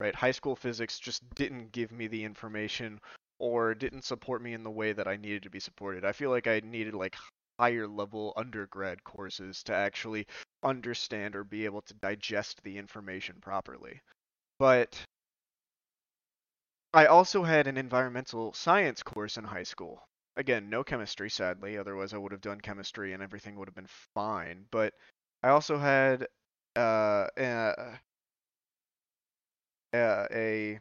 Right? 0.00 0.14
High 0.14 0.30
school 0.30 0.54
physics 0.54 0.98
just 0.98 1.28
didn't 1.34 1.72
give 1.72 1.90
me 1.90 2.06
the 2.06 2.24
information 2.24 3.00
or 3.38 3.74
didn't 3.74 4.04
support 4.04 4.42
me 4.42 4.52
in 4.52 4.62
the 4.62 4.70
way 4.70 4.92
that 4.92 5.08
I 5.08 5.16
needed 5.16 5.42
to 5.44 5.50
be 5.50 5.60
supported. 5.60 6.04
I 6.04 6.12
feel 6.12 6.30
like 6.30 6.46
I 6.46 6.60
needed 6.60 6.94
like 6.94 7.16
higher 7.58 7.88
level 7.88 8.32
undergrad 8.36 9.02
courses 9.04 9.62
to 9.64 9.74
actually 9.74 10.26
understand 10.62 11.34
or 11.34 11.44
be 11.44 11.64
able 11.64 11.82
to 11.82 11.94
digest 11.94 12.62
the 12.62 12.78
information 12.78 13.36
properly. 13.40 14.00
But 14.58 15.00
I 16.92 17.06
also 17.06 17.42
had 17.42 17.66
an 17.66 17.76
environmental 17.76 18.52
science 18.52 19.02
course 19.02 19.36
in 19.36 19.44
high 19.44 19.64
school. 19.64 20.08
Again, 20.36 20.70
no 20.70 20.84
chemistry, 20.84 21.28
sadly, 21.28 21.76
otherwise 21.76 22.14
I 22.14 22.18
would 22.18 22.32
have 22.32 22.40
done 22.40 22.60
chemistry 22.60 23.12
and 23.12 23.22
everything 23.22 23.56
would 23.56 23.68
have 23.68 23.74
been 23.74 23.88
fine. 24.14 24.66
But 24.70 24.94
I 25.42 25.50
also 25.50 25.78
had 25.78 26.28
uh, 26.76 27.26
uh, 29.92 30.26
a 30.30 30.78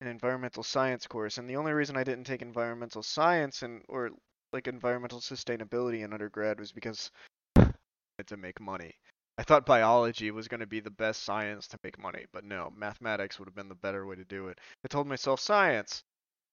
an 0.00 0.08
environmental 0.08 0.64
science 0.64 1.06
course, 1.06 1.38
and 1.38 1.48
the 1.48 1.56
only 1.56 1.72
reason 1.72 1.96
I 1.96 2.04
didn't 2.04 2.24
take 2.24 2.42
environmental 2.42 3.02
science 3.02 3.62
and 3.62 3.82
or 3.88 4.10
like 4.52 4.66
environmental 4.66 5.20
sustainability 5.20 6.04
in 6.04 6.12
undergrad 6.12 6.58
was 6.58 6.72
because 6.72 7.10
I 7.56 7.60
wanted 7.62 8.26
to 8.26 8.36
make 8.36 8.60
money. 8.60 8.94
I 9.38 9.44
thought 9.44 9.64
biology 9.64 10.30
was 10.30 10.48
going 10.48 10.60
to 10.60 10.66
be 10.66 10.80
the 10.80 10.90
best 10.90 11.22
science 11.22 11.66
to 11.68 11.78
make 11.82 11.98
money, 11.98 12.26
but 12.32 12.44
no, 12.44 12.72
mathematics 12.76 13.38
would 13.38 13.48
have 13.48 13.54
been 13.54 13.68
the 13.68 13.74
better 13.74 14.04
way 14.06 14.16
to 14.16 14.24
do 14.24 14.48
it. 14.48 14.58
I 14.84 14.88
told 14.88 15.06
myself 15.06 15.40
science, 15.40 16.02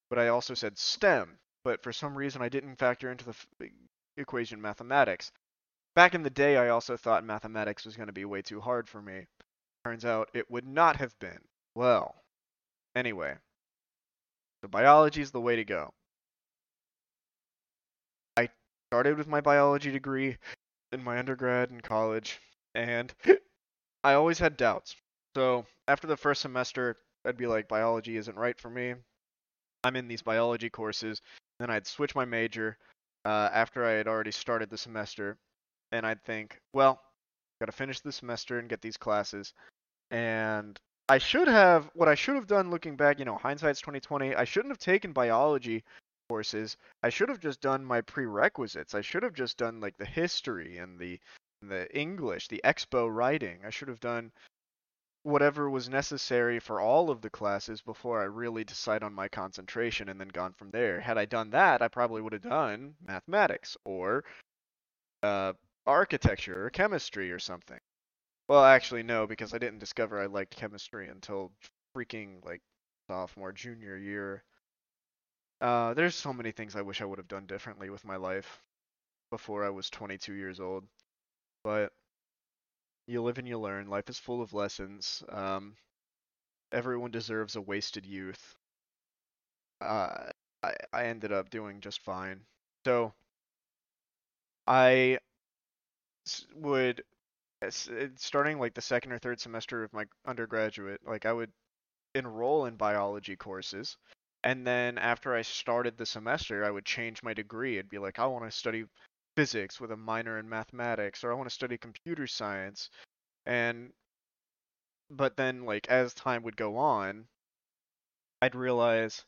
but 0.09 0.19
I 0.19 0.29
also 0.29 0.53
said 0.53 0.77
STEM, 0.77 1.37
but 1.63 1.83
for 1.83 1.91
some 1.91 2.17
reason 2.17 2.41
I 2.41 2.49
didn't 2.49 2.77
factor 2.77 3.11
into 3.11 3.25
the 3.25 3.35
equation 4.15 4.61
mathematics. 4.61 5.31
Back 5.95 6.15
in 6.15 6.23
the 6.23 6.29
day, 6.29 6.55
I 6.55 6.69
also 6.69 6.95
thought 6.95 7.25
mathematics 7.25 7.85
was 7.85 7.97
going 7.97 8.07
to 8.07 8.13
be 8.13 8.25
way 8.25 8.41
too 8.41 8.61
hard 8.61 8.87
for 8.87 9.01
me. 9.01 9.25
Turns 9.83 10.05
out 10.05 10.29
it 10.33 10.49
would 10.51 10.67
not 10.67 10.97
have 10.97 11.17
been. 11.19 11.39
Well, 11.75 12.15
anyway, 12.95 13.35
so 14.61 14.67
biology 14.67 15.21
is 15.21 15.31
the 15.31 15.41
way 15.41 15.55
to 15.55 15.63
go. 15.63 15.93
I 18.35 18.49
started 18.89 19.17
with 19.17 19.27
my 19.27 19.41
biology 19.41 19.91
degree 19.91 20.37
in 20.91 21.03
my 21.03 21.17
undergrad 21.17 21.69
and 21.69 21.81
college, 21.81 22.39
and 22.75 23.13
I 24.03 24.13
always 24.13 24.39
had 24.39 24.57
doubts. 24.57 24.95
So 25.35 25.65
after 25.87 26.07
the 26.07 26.17
first 26.17 26.41
semester, 26.41 26.97
I'd 27.25 27.37
be 27.37 27.47
like, 27.47 27.67
biology 27.67 28.17
isn't 28.17 28.37
right 28.37 28.59
for 28.59 28.69
me. 28.69 28.95
I'm 29.83 29.95
in 29.95 30.07
these 30.07 30.21
biology 30.21 30.69
courses. 30.69 31.21
Then 31.59 31.69
I'd 31.69 31.87
switch 31.87 32.15
my 32.15 32.25
major 32.25 32.77
uh, 33.25 33.49
after 33.53 33.85
I 33.85 33.91
had 33.91 34.07
already 34.07 34.31
started 34.31 34.69
the 34.69 34.77
semester, 34.77 35.37
and 35.91 36.05
I'd 36.05 36.23
think, 36.23 36.59
well, 36.73 37.01
got 37.59 37.67
to 37.67 37.71
finish 37.71 37.99
the 37.99 38.11
semester 38.11 38.59
and 38.59 38.69
get 38.69 38.81
these 38.81 38.97
classes. 38.97 39.53
And 40.11 40.79
I 41.09 41.17
should 41.17 41.47
have 41.47 41.89
what 41.93 42.07
I 42.07 42.15
should 42.15 42.35
have 42.35 42.47
done 42.47 42.69
looking 42.69 42.95
back, 42.95 43.19
you 43.19 43.25
know, 43.25 43.37
hindsight's 43.37 43.81
2020. 43.81 44.35
I 44.35 44.43
shouldn't 44.43 44.71
have 44.71 44.79
taken 44.79 45.11
biology 45.11 45.83
courses. 46.29 46.77
I 47.03 47.09
should 47.09 47.29
have 47.29 47.39
just 47.39 47.61
done 47.61 47.83
my 47.83 48.01
prerequisites. 48.01 48.93
I 48.93 49.01
should 49.01 49.23
have 49.23 49.33
just 49.33 49.57
done 49.57 49.79
like 49.79 49.97
the 49.97 50.05
history 50.05 50.77
and 50.77 50.99
the 50.99 51.19
the 51.61 51.93
English, 51.95 52.47
the 52.47 52.61
expo 52.63 53.13
writing. 53.13 53.59
I 53.65 53.69
should 53.69 53.89
have 53.89 53.99
done 53.99 54.31
whatever 55.23 55.69
was 55.69 55.89
necessary 55.89 56.59
for 56.59 56.79
all 56.79 57.09
of 57.09 57.21
the 57.21 57.29
classes 57.29 57.81
before 57.81 58.21
I 58.21 58.25
really 58.25 58.63
decide 58.63 59.03
on 59.03 59.13
my 59.13 59.27
concentration 59.27 60.07
and 60.07 60.19
then 60.19 60.29
gone 60.29 60.53
from 60.53 60.71
there. 60.71 61.01
Had 61.01 61.17
I 61.17 61.25
done 61.25 61.49
that, 61.49 61.81
I 61.81 61.89
probably 61.89 62.21
would 62.21 62.33
have 62.33 62.43
done 62.43 62.95
mathematics 63.05 63.75
or 63.83 64.23
uh, 65.23 65.53
architecture 65.85 66.65
or 66.65 66.69
chemistry 66.69 67.31
or 67.31 67.39
something. 67.39 67.79
Well, 68.47 68.63
actually, 68.65 69.03
no, 69.03 69.27
because 69.27 69.53
I 69.53 69.59
didn't 69.59 69.79
discover 69.79 70.19
I 70.19 70.27
liked 70.27 70.55
chemistry 70.55 71.07
until 71.09 71.51
freaking 71.95 72.43
like 72.45 72.61
sophomore, 73.07 73.51
junior 73.53 73.97
year. 73.97 74.43
Uh, 75.61 75.93
there's 75.93 76.15
so 76.15 76.33
many 76.33 76.51
things 76.51 76.75
I 76.75 76.81
wish 76.81 77.01
I 77.01 77.05
would 77.05 77.17
have 77.19 77.27
done 77.27 77.45
differently 77.45 77.89
with 77.89 78.05
my 78.05 78.15
life 78.17 78.61
before 79.31 79.65
I 79.65 79.69
was 79.69 79.89
22 79.89 80.33
years 80.33 80.59
old. 80.59 80.85
But 81.63 81.93
you 83.07 83.21
live 83.21 83.37
and 83.37 83.47
you 83.47 83.59
learn. 83.59 83.89
Life 83.89 84.09
is 84.09 84.19
full 84.19 84.41
of 84.41 84.53
lessons. 84.53 85.23
Um, 85.29 85.75
everyone 86.71 87.11
deserves 87.11 87.55
a 87.55 87.61
wasted 87.61 88.05
youth. 88.05 88.57
Uh, 89.81 90.31
I, 90.63 90.73
I 90.93 91.05
ended 91.05 91.31
up 91.31 91.49
doing 91.49 91.81
just 91.81 92.01
fine. 92.01 92.41
So 92.85 93.13
I 94.67 95.19
would 96.55 97.03
uh, 97.63 97.67
uh, 97.67 98.07
starting 98.15 98.59
like 98.59 98.73
the 98.73 98.81
second 98.81 99.11
or 99.11 99.19
third 99.19 99.39
semester 99.39 99.83
of 99.83 99.93
my 99.93 100.05
undergraduate, 100.25 101.01
like 101.05 101.25
I 101.25 101.33
would 101.33 101.51
enroll 102.15 102.65
in 102.65 102.75
biology 102.75 103.35
courses 103.35 103.97
and 104.43 104.65
then 104.65 104.97
after 104.97 105.35
I 105.35 105.41
started 105.41 105.97
the 105.97 106.05
semester, 106.05 106.63
I 106.63 106.71
would 106.71 106.85
change 106.85 107.23
my 107.23 107.33
degree. 107.33 107.77
It'd 107.77 107.89
be 107.89 107.97
like, 107.97 108.19
I 108.19 108.25
want 108.27 108.45
to 108.45 108.51
study 108.51 108.85
physics 109.35 109.79
with 109.81 109.91
a 109.91 109.97
minor 109.97 110.39
in 110.39 110.47
mathematics, 110.47 111.23
or 111.23 111.31
I 111.31 111.35
want 111.35 111.49
to 111.49 111.53
study 111.53 111.77
computer 111.77 112.25
science. 112.25 112.89
And, 113.45 113.91
but 115.09 115.35
then, 115.35 115.65
like, 115.65 115.87
as 115.89 116.13
time 116.13 116.43
would 116.43 116.55
go 116.55 116.77
on, 116.77 117.27
I'd 118.41 118.55
realize, 118.55 119.25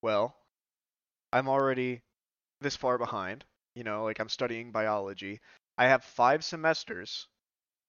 well, 0.00 0.36
I'm 1.32 1.48
already 1.48 2.02
this 2.60 2.76
far 2.76 2.98
behind. 2.98 3.44
You 3.74 3.84
know, 3.84 4.04
like, 4.04 4.20
I'm 4.20 4.28
studying 4.28 4.70
biology. 4.70 5.40
I 5.78 5.86
have 5.86 6.04
five 6.04 6.44
semesters, 6.44 7.26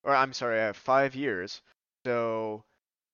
or 0.03 0.15
I'm 0.15 0.33
sorry, 0.33 0.59
I 0.59 0.65
have 0.65 0.77
five 0.77 1.15
years. 1.15 1.61
So, 2.05 2.63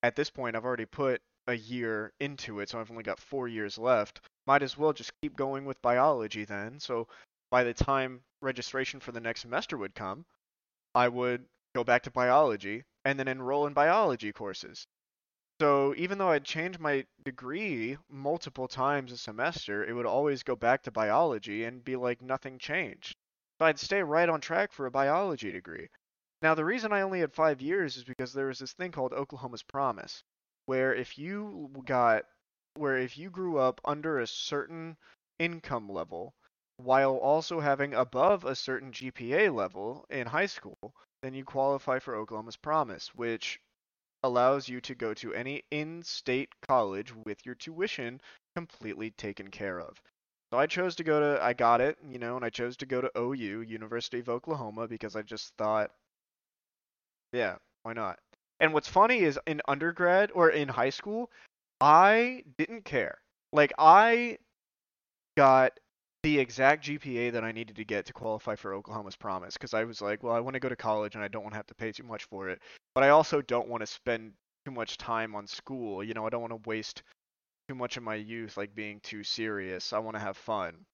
at 0.03 0.15
this 0.15 0.29
point, 0.29 0.55
I've 0.55 0.65
already 0.65 0.85
put 0.85 1.21
a 1.49 1.57
year 1.57 2.13
into 2.19 2.59
it, 2.59 2.69
so 2.69 2.79
I've 2.79 2.91
only 2.91 3.03
got 3.03 3.19
four 3.19 3.47
years 3.47 3.77
left. 3.77 4.21
Might 4.45 4.61
as 4.61 4.77
well 4.77 4.93
just 4.93 5.11
keep 5.21 5.35
going 5.35 5.65
with 5.65 5.81
biology 5.81 6.45
then. 6.45 6.79
So 6.79 7.07
by 7.49 7.63
the 7.63 7.73
time 7.73 8.21
registration 8.41 8.99
for 8.99 9.11
the 9.11 9.19
next 9.19 9.41
semester 9.41 9.77
would 9.77 9.95
come, 9.95 10.25
I 10.93 11.07
would 11.07 11.45
go 11.73 11.83
back 11.83 12.03
to 12.03 12.11
biology 12.11 12.83
and 13.03 13.19
then 13.19 13.27
enroll 13.27 13.65
in 13.65 13.73
biology 13.73 14.31
courses. 14.31 14.85
So 15.59 15.95
even 15.97 16.19
though 16.19 16.29
I'd 16.29 16.45
change 16.45 16.77
my 16.77 17.05
degree 17.23 17.97
multiple 18.09 18.67
times 18.67 19.11
a 19.11 19.17
semester, 19.17 19.83
it 19.83 19.93
would 19.93 20.05
always 20.05 20.43
go 20.43 20.55
back 20.55 20.83
to 20.83 20.91
biology 20.91 21.63
and 21.63 21.83
be 21.83 21.95
like 21.95 22.21
nothing 22.21 22.59
changed. 22.59 23.15
So 23.59 23.65
I'd 23.65 23.79
stay 23.79 24.01
right 24.01 24.29
on 24.29 24.39
track 24.39 24.71
for 24.71 24.85
a 24.85 24.91
biology 24.91 25.51
degree. 25.51 25.89
Now 26.41 26.55
the 26.55 26.63
reason 26.63 26.93
I 26.93 27.01
only 27.01 27.19
had 27.19 27.33
five 27.33 27.61
years 27.61 27.97
is 27.97 28.05
because 28.05 28.31
there 28.31 28.47
was 28.47 28.59
this 28.59 28.73
thing 28.73 28.91
called 28.91 29.11
Oklahoma's 29.11 29.63
Promise 29.63 30.23
where 30.65 30.93
if 30.93 31.17
you 31.17 31.71
got 31.83 32.25
where 32.75 32.97
if 32.97 33.17
you 33.17 33.31
grew 33.31 33.57
up 33.57 33.81
under 33.83 34.19
a 34.19 34.27
certain 34.27 34.95
income 35.39 35.89
level 35.89 36.33
while 36.77 37.15
also 37.17 37.59
having 37.59 37.93
above 37.95 38.45
a 38.45 38.55
certain 38.55 38.91
GPA 38.91 39.53
level 39.53 40.05
in 40.09 40.27
high 40.27 40.45
school, 40.45 40.93
then 41.23 41.33
you 41.33 41.43
qualify 41.43 41.99
for 41.99 42.15
Oklahoma's 42.15 42.55
Promise, 42.55 43.15
which 43.15 43.59
allows 44.23 44.69
you 44.69 44.79
to 44.79 44.95
go 44.95 45.13
to 45.15 45.33
any 45.33 45.63
in-state 45.71 46.49
college 46.61 47.13
with 47.13 47.45
your 47.45 47.55
tuition 47.55 48.21
completely 48.55 49.11
taken 49.11 49.49
care 49.49 49.81
of. 49.81 50.01
So 50.51 50.57
I 50.57 50.65
chose 50.65 50.95
to 50.95 51.03
go 51.03 51.19
to 51.19 51.43
I 51.43 51.53
got 51.53 51.81
it, 51.81 51.97
you 52.07 52.17
know, 52.19 52.35
and 52.35 52.43
I 52.43 52.49
chose 52.49 52.75
to 52.77 52.85
go 52.85 53.01
to 53.01 53.11
OU, 53.17 53.61
University 53.61 54.19
of 54.19 54.29
Oklahoma 54.29 54.87
because 54.87 55.15
I 55.15 55.21
just 55.21 55.53
thought 55.57 55.91
yeah, 57.31 57.55
why 57.83 57.93
not? 57.93 58.19
And 58.59 58.73
what's 58.73 58.87
funny 58.87 59.19
is 59.19 59.39
in 59.45 59.61
undergrad 59.67 60.31
or 60.33 60.49
in 60.49 60.67
high 60.67 60.89
school, 60.89 61.29
I 61.79 62.43
didn't 62.57 62.85
care. 62.85 63.19
Like 63.53 63.71
I 63.77 64.37
got 65.37 65.79
the 66.23 66.39
exact 66.39 66.85
GPA 66.85 67.31
that 67.31 67.43
I 67.43 67.51
needed 67.51 67.77
to 67.77 67.85
get 67.85 68.05
to 68.07 68.13
qualify 68.13 68.55
for 68.55 68.73
Oklahoma's 68.73 69.15
Promise 69.15 69.53
because 69.53 69.73
I 69.73 69.85
was 69.85 70.01
like, 70.01 70.21
well, 70.23 70.33
I 70.33 70.39
want 70.41 70.55
to 70.55 70.59
go 70.59 70.67
to 70.67 70.75
college 70.75 71.15
and 71.15 71.23
I 71.23 71.29
don't 71.29 71.43
want 71.43 71.53
to 71.53 71.57
have 71.57 71.67
to 71.67 71.75
pay 71.75 71.91
too 71.91 72.03
much 72.03 72.25
for 72.25 72.49
it, 72.49 72.59
but 72.93 73.03
I 73.03 73.09
also 73.09 73.41
don't 73.41 73.69
want 73.69 73.81
to 73.81 73.87
spend 73.87 74.33
too 74.65 74.71
much 74.71 74.97
time 74.97 75.35
on 75.35 75.47
school. 75.47 76.03
You 76.03 76.13
know, 76.13 76.25
I 76.25 76.29
don't 76.29 76.41
want 76.41 76.51
to 76.51 76.69
waste 76.69 77.03
too 77.69 77.75
much 77.75 77.97
of 77.97 78.03
my 78.03 78.15
youth 78.15 78.57
like 78.57 78.73
being 78.73 78.99
too 79.01 79.23
serious. 79.23 79.93
I 79.93 79.99
want 79.99 80.15
to 80.15 80.19
have 80.19 80.35
fun. 80.35 80.87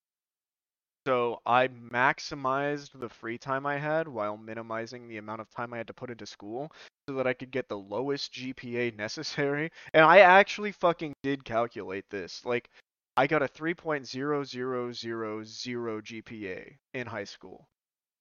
So 1.08 1.39
I 1.46 1.70
maximized 1.70 3.00
the 3.00 3.08
free 3.08 3.38
time 3.38 3.65
I 3.65 3.77
had 3.77 4.10
while 4.10 4.36
minimizing 4.36 5.08
the 5.08 5.15
amount 5.15 5.39
of 5.39 5.50
time 5.51 5.74
I 5.74 5.77
had 5.77 5.88
to 5.88 5.94
put 5.94 6.12
into 6.12 6.25
school 6.25 6.70
so 7.08 7.15
that 7.15 7.27
I 7.27 7.34
could 7.34 7.51
get 7.51 7.70
the 7.70 7.77
lowest 7.77 8.34
GPA 8.34 8.91
necessary. 8.98 9.72
And 9.94 10.03
I 10.03 10.20
actually 10.20 10.74
fucking 10.74 11.13
did 11.24 11.46
calculate 11.46 12.10
this. 12.10 12.44
Like 12.44 12.70
I 13.15 13.25
got 13.25 13.41
a 13.41 13.48
3.0000 13.48 16.03
GPA 16.03 16.77
in 16.94 17.08
high 17.08 17.24
school, 17.24 17.70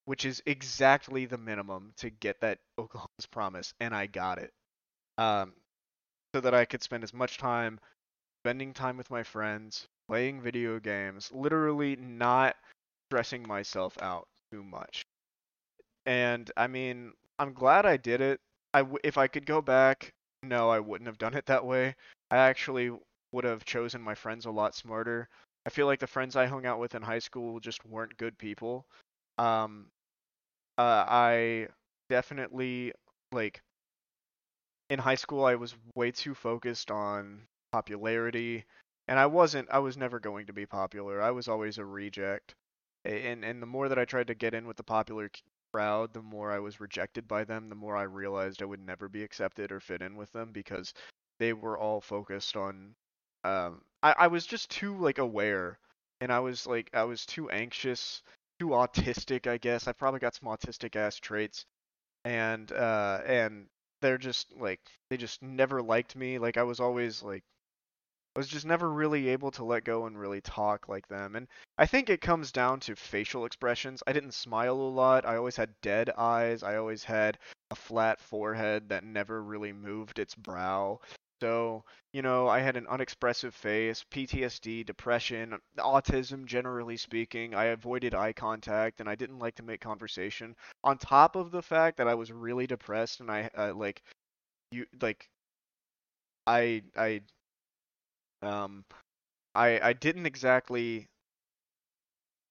which 0.04 0.25
is 0.25 0.40
exactly 0.46 1.26
the 1.26 1.38
minimum 1.38 1.92
to 1.96 2.08
get 2.08 2.40
that 2.42 2.61
Oklahoma's 2.78 3.26
promise 3.32 3.75
and 3.80 3.92
I 3.92 4.06
got 4.06 4.38
it. 4.38 4.52
Um 5.18 5.54
so 6.34 6.40
that 6.40 6.54
I 6.54 6.64
could 6.64 6.82
spend 6.82 7.04
as 7.04 7.14
much 7.14 7.38
time 7.38 7.78
spending 8.45 8.73
time 8.75 8.97
with 8.97 9.11
my 9.11 9.25
friends, 9.25 9.89
playing 10.07 10.41
video 10.41 10.79
games, 10.79 11.33
literally 11.33 11.97
not 11.97 12.55
stressing 13.09 13.49
myself 13.49 13.99
out 14.03 14.29
too 14.53 14.63
much. 14.63 15.05
And 16.07 16.51
I 16.57 16.67
mean, 16.67 17.13
I'm 17.39 17.53
glad 17.53 17.87
I 17.87 17.97
did 17.97 18.21
it. 18.21 18.41
I 18.73 18.81
w- 18.81 18.99
if 19.05 19.19
I 19.19 19.27
could 19.29 19.47
go 19.47 19.61
back, 19.63 20.13
no, 20.43 20.71
I 20.71 20.81
wouldn't 20.81 21.07
have 21.09 21.19
done 21.19 21.35
it 21.35 21.47
that 21.47 21.65
way. 21.65 21.95
I 22.31 22.39
actually 22.39 22.91
would 23.33 23.45
have 23.45 23.65
chosen 23.65 24.01
my 24.03 24.15
friends 24.15 24.47
a 24.47 24.51
lot 24.51 24.75
smarter. 24.75 25.29
I 25.67 25.71
feel 25.71 25.87
like 25.87 26.01
the 26.01 26.07
friends 26.07 26.37
I 26.37 26.47
hung 26.47 26.67
out 26.67 26.79
with 26.79 26.95
in 26.95 27.03
high 27.03 27.19
school 27.21 27.61
just 27.61 27.85
weren't 27.87 28.17
good 28.17 28.37
people. 28.39 28.87
Um, 29.39 29.91
uh, 30.79 31.05
I 31.09 31.69
definitely 32.11 32.93
like 33.33 33.63
in 34.89 34.99
high 34.99 35.15
school 35.15 35.45
I 35.45 35.57
was 35.57 35.75
way 35.95 36.11
too 36.11 36.35
focused 36.35 36.91
on 36.91 37.47
popularity, 37.75 38.64
and 39.09 39.19
I 39.19 39.26
wasn't. 39.26 39.69
I 39.71 39.81
was 39.81 39.97
never 39.97 40.21
going 40.21 40.47
to 40.47 40.52
be 40.52 40.66
popular. 40.66 41.21
I 41.23 41.31
was 41.33 41.49
always 41.49 41.78
a 41.78 41.85
reject. 41.85 42.54
And 43.04 43.45
and 43.45 43.61
the 43.62 43.66
more 43.66 43.88
that 43.88 43.99
I 43.99 44.04
tried 44.04 44.28
to 44.28 44.35
get 44.35 44.54
in 44.54 44.66
with 44.66 44.76
the 44.76 44.85
popular 44.85 45.31
crowd, 45.73 46.12
the 46.14 46.23
more 46.23 46.52
I 46.52 46.61
was 46.61 46.81
rejected 46.81 47.26
by 47.28 47.45
them, 47.45 47.69
the 47.69 47.75
more 47.75 47.97
I 47.97 48.04
realized 48.04 48.62
I 48.62 48.66
would 48.66 48.81
never 48.81 49.09
be 49.09 49.23
accepted 49.25 49.73
or 49.73 49.81
fit 49.81 50.02
in 50.02 50.16
with 50.16 50.31
them 50.33 50.52
because 50.52 50.95
they 51.40 51.52
were 51.52 51.78
all 51.78 52.00
focused 52.00 52.57
on 52.57 52.95
um 53.45 53.83
I, 54.02 54.14
I 54.19 54.26
was 54.28 54.47
just 54.47 54.71
too 54.71 54.97
like 54.99 55.19
aware 55.19 55.78
and 56.21 56.33
I 56.33 56.40
was 56.40 56.66
like 56.66 56.90
I 56.95 57.04
was 57.04 57.26
too 57.26 57.50
anxious, 57.50 58.23
too 58.61 58.69
autistic, 58.69 59.47
I 59.49 59.59
guess. 59.59 59.88
I 59.88 59.93
probably 59.93 60.21
got 60.21 60.35
some 60.37 60.49
autistic 60.49 60.97
ass 60.97 61.16
traits 61.16 61.66
and 62.25 62.71
uh 62.73 63.21
and 63.26 63.66
they're 64.00 64.19
just 64.19 64.52
like 64.57 64.81
they 65.11 65.16
just 65.16 65.43
never 65.43 65.83
liked 65.83 66.16
me. 66.16 66.38
Like 66.38 66.57
I 66.57 66.62
was 66.64 66.81
always 66.81 67.23
like 67.23 67.45
I 68.35 68.41
was 68.41 68.49
just 68.49 68.67
never 68.67 68.91
really 68.91 69.29
able 69.29 69.53
to 69.53 69.64
let 69.64 69.85
go 69.85 70.07
and 70.07 70.19
really 70.19 70.41
talk 70.41 70.88
like 70.88 71.07
them. 71.07 71.37
And 71.37 71.47
I 71.79 71.87
think 71.87 72.11
it 72.11 72.21
comes 72.21 72.50
down 72.50 72.81
to 72.81 72.97
facial 72.97 73.45
expressions. 73.45 74.03
I 74.07 74.12
didn't 74.12 74.35
smile 74.35 74.75
a 74.75 74.91
lot. 74.91 75.25
I 75.25 75.37
always 75.37 75.57
had 75.57 75.81
dead 75.83 76.11
eyes. 76.11 76.62
I 76.64 76.76
always 76.76 77.05
had 77.05 77.38
a 77.71 77.76
flat 77.76 78.21
forehead 78.21 78.88
that 78.88 79.05
never 79.05 79.43
really 79.43 79.73
moved 79.73 80.19
its 80.19 80.35
brow. 80.35 81.00
So, 81.41 81.85
you 82.12 82.23
know, 82.23 82.49
I 82.49 82.61
had 82.61 82.76
an 82.76 82.87
unexpressive 82.88 83.55
face, 83.55 84.05
PTSD, 84.11 84.85
depression, 84.85 85.59
autism, 85.79 86.47
generally 86.47 86.97
speaking. 86.97 87.55
I 87.55 87.67
avoided 87.67 88.14
eye 88.14 88.33
contact 88.33 89.00
and 89.00 89.09
I 89.09 89.14
didn't 89.14 89.38
like 89.38 89.57
to 89.57 89.62
make 89.62 89.81
conversation. 89.81 90.57
On 90.83 90.97
top 90.99 91.37
of 91.37 91.50
the 91.50 91.62
fact 91.62 91.99
that 91.99 92.09
I 92.09 92.14
was 92.14 92.33
really 92.33 92.67
depressed 92.67 93.21
and 93.21 93.31
I 93.31 93.50
uh, 93.57 93.75
like 93.75 94.03
you 94.71 94.87
like 95.00 95.29
I 96.47 96.83
I 96.97 97.23
um, 98.47 98.85
I 99.55 99.81
I 99.81 99.93
didn't 99.93 100.27
exactly 100.27 101.07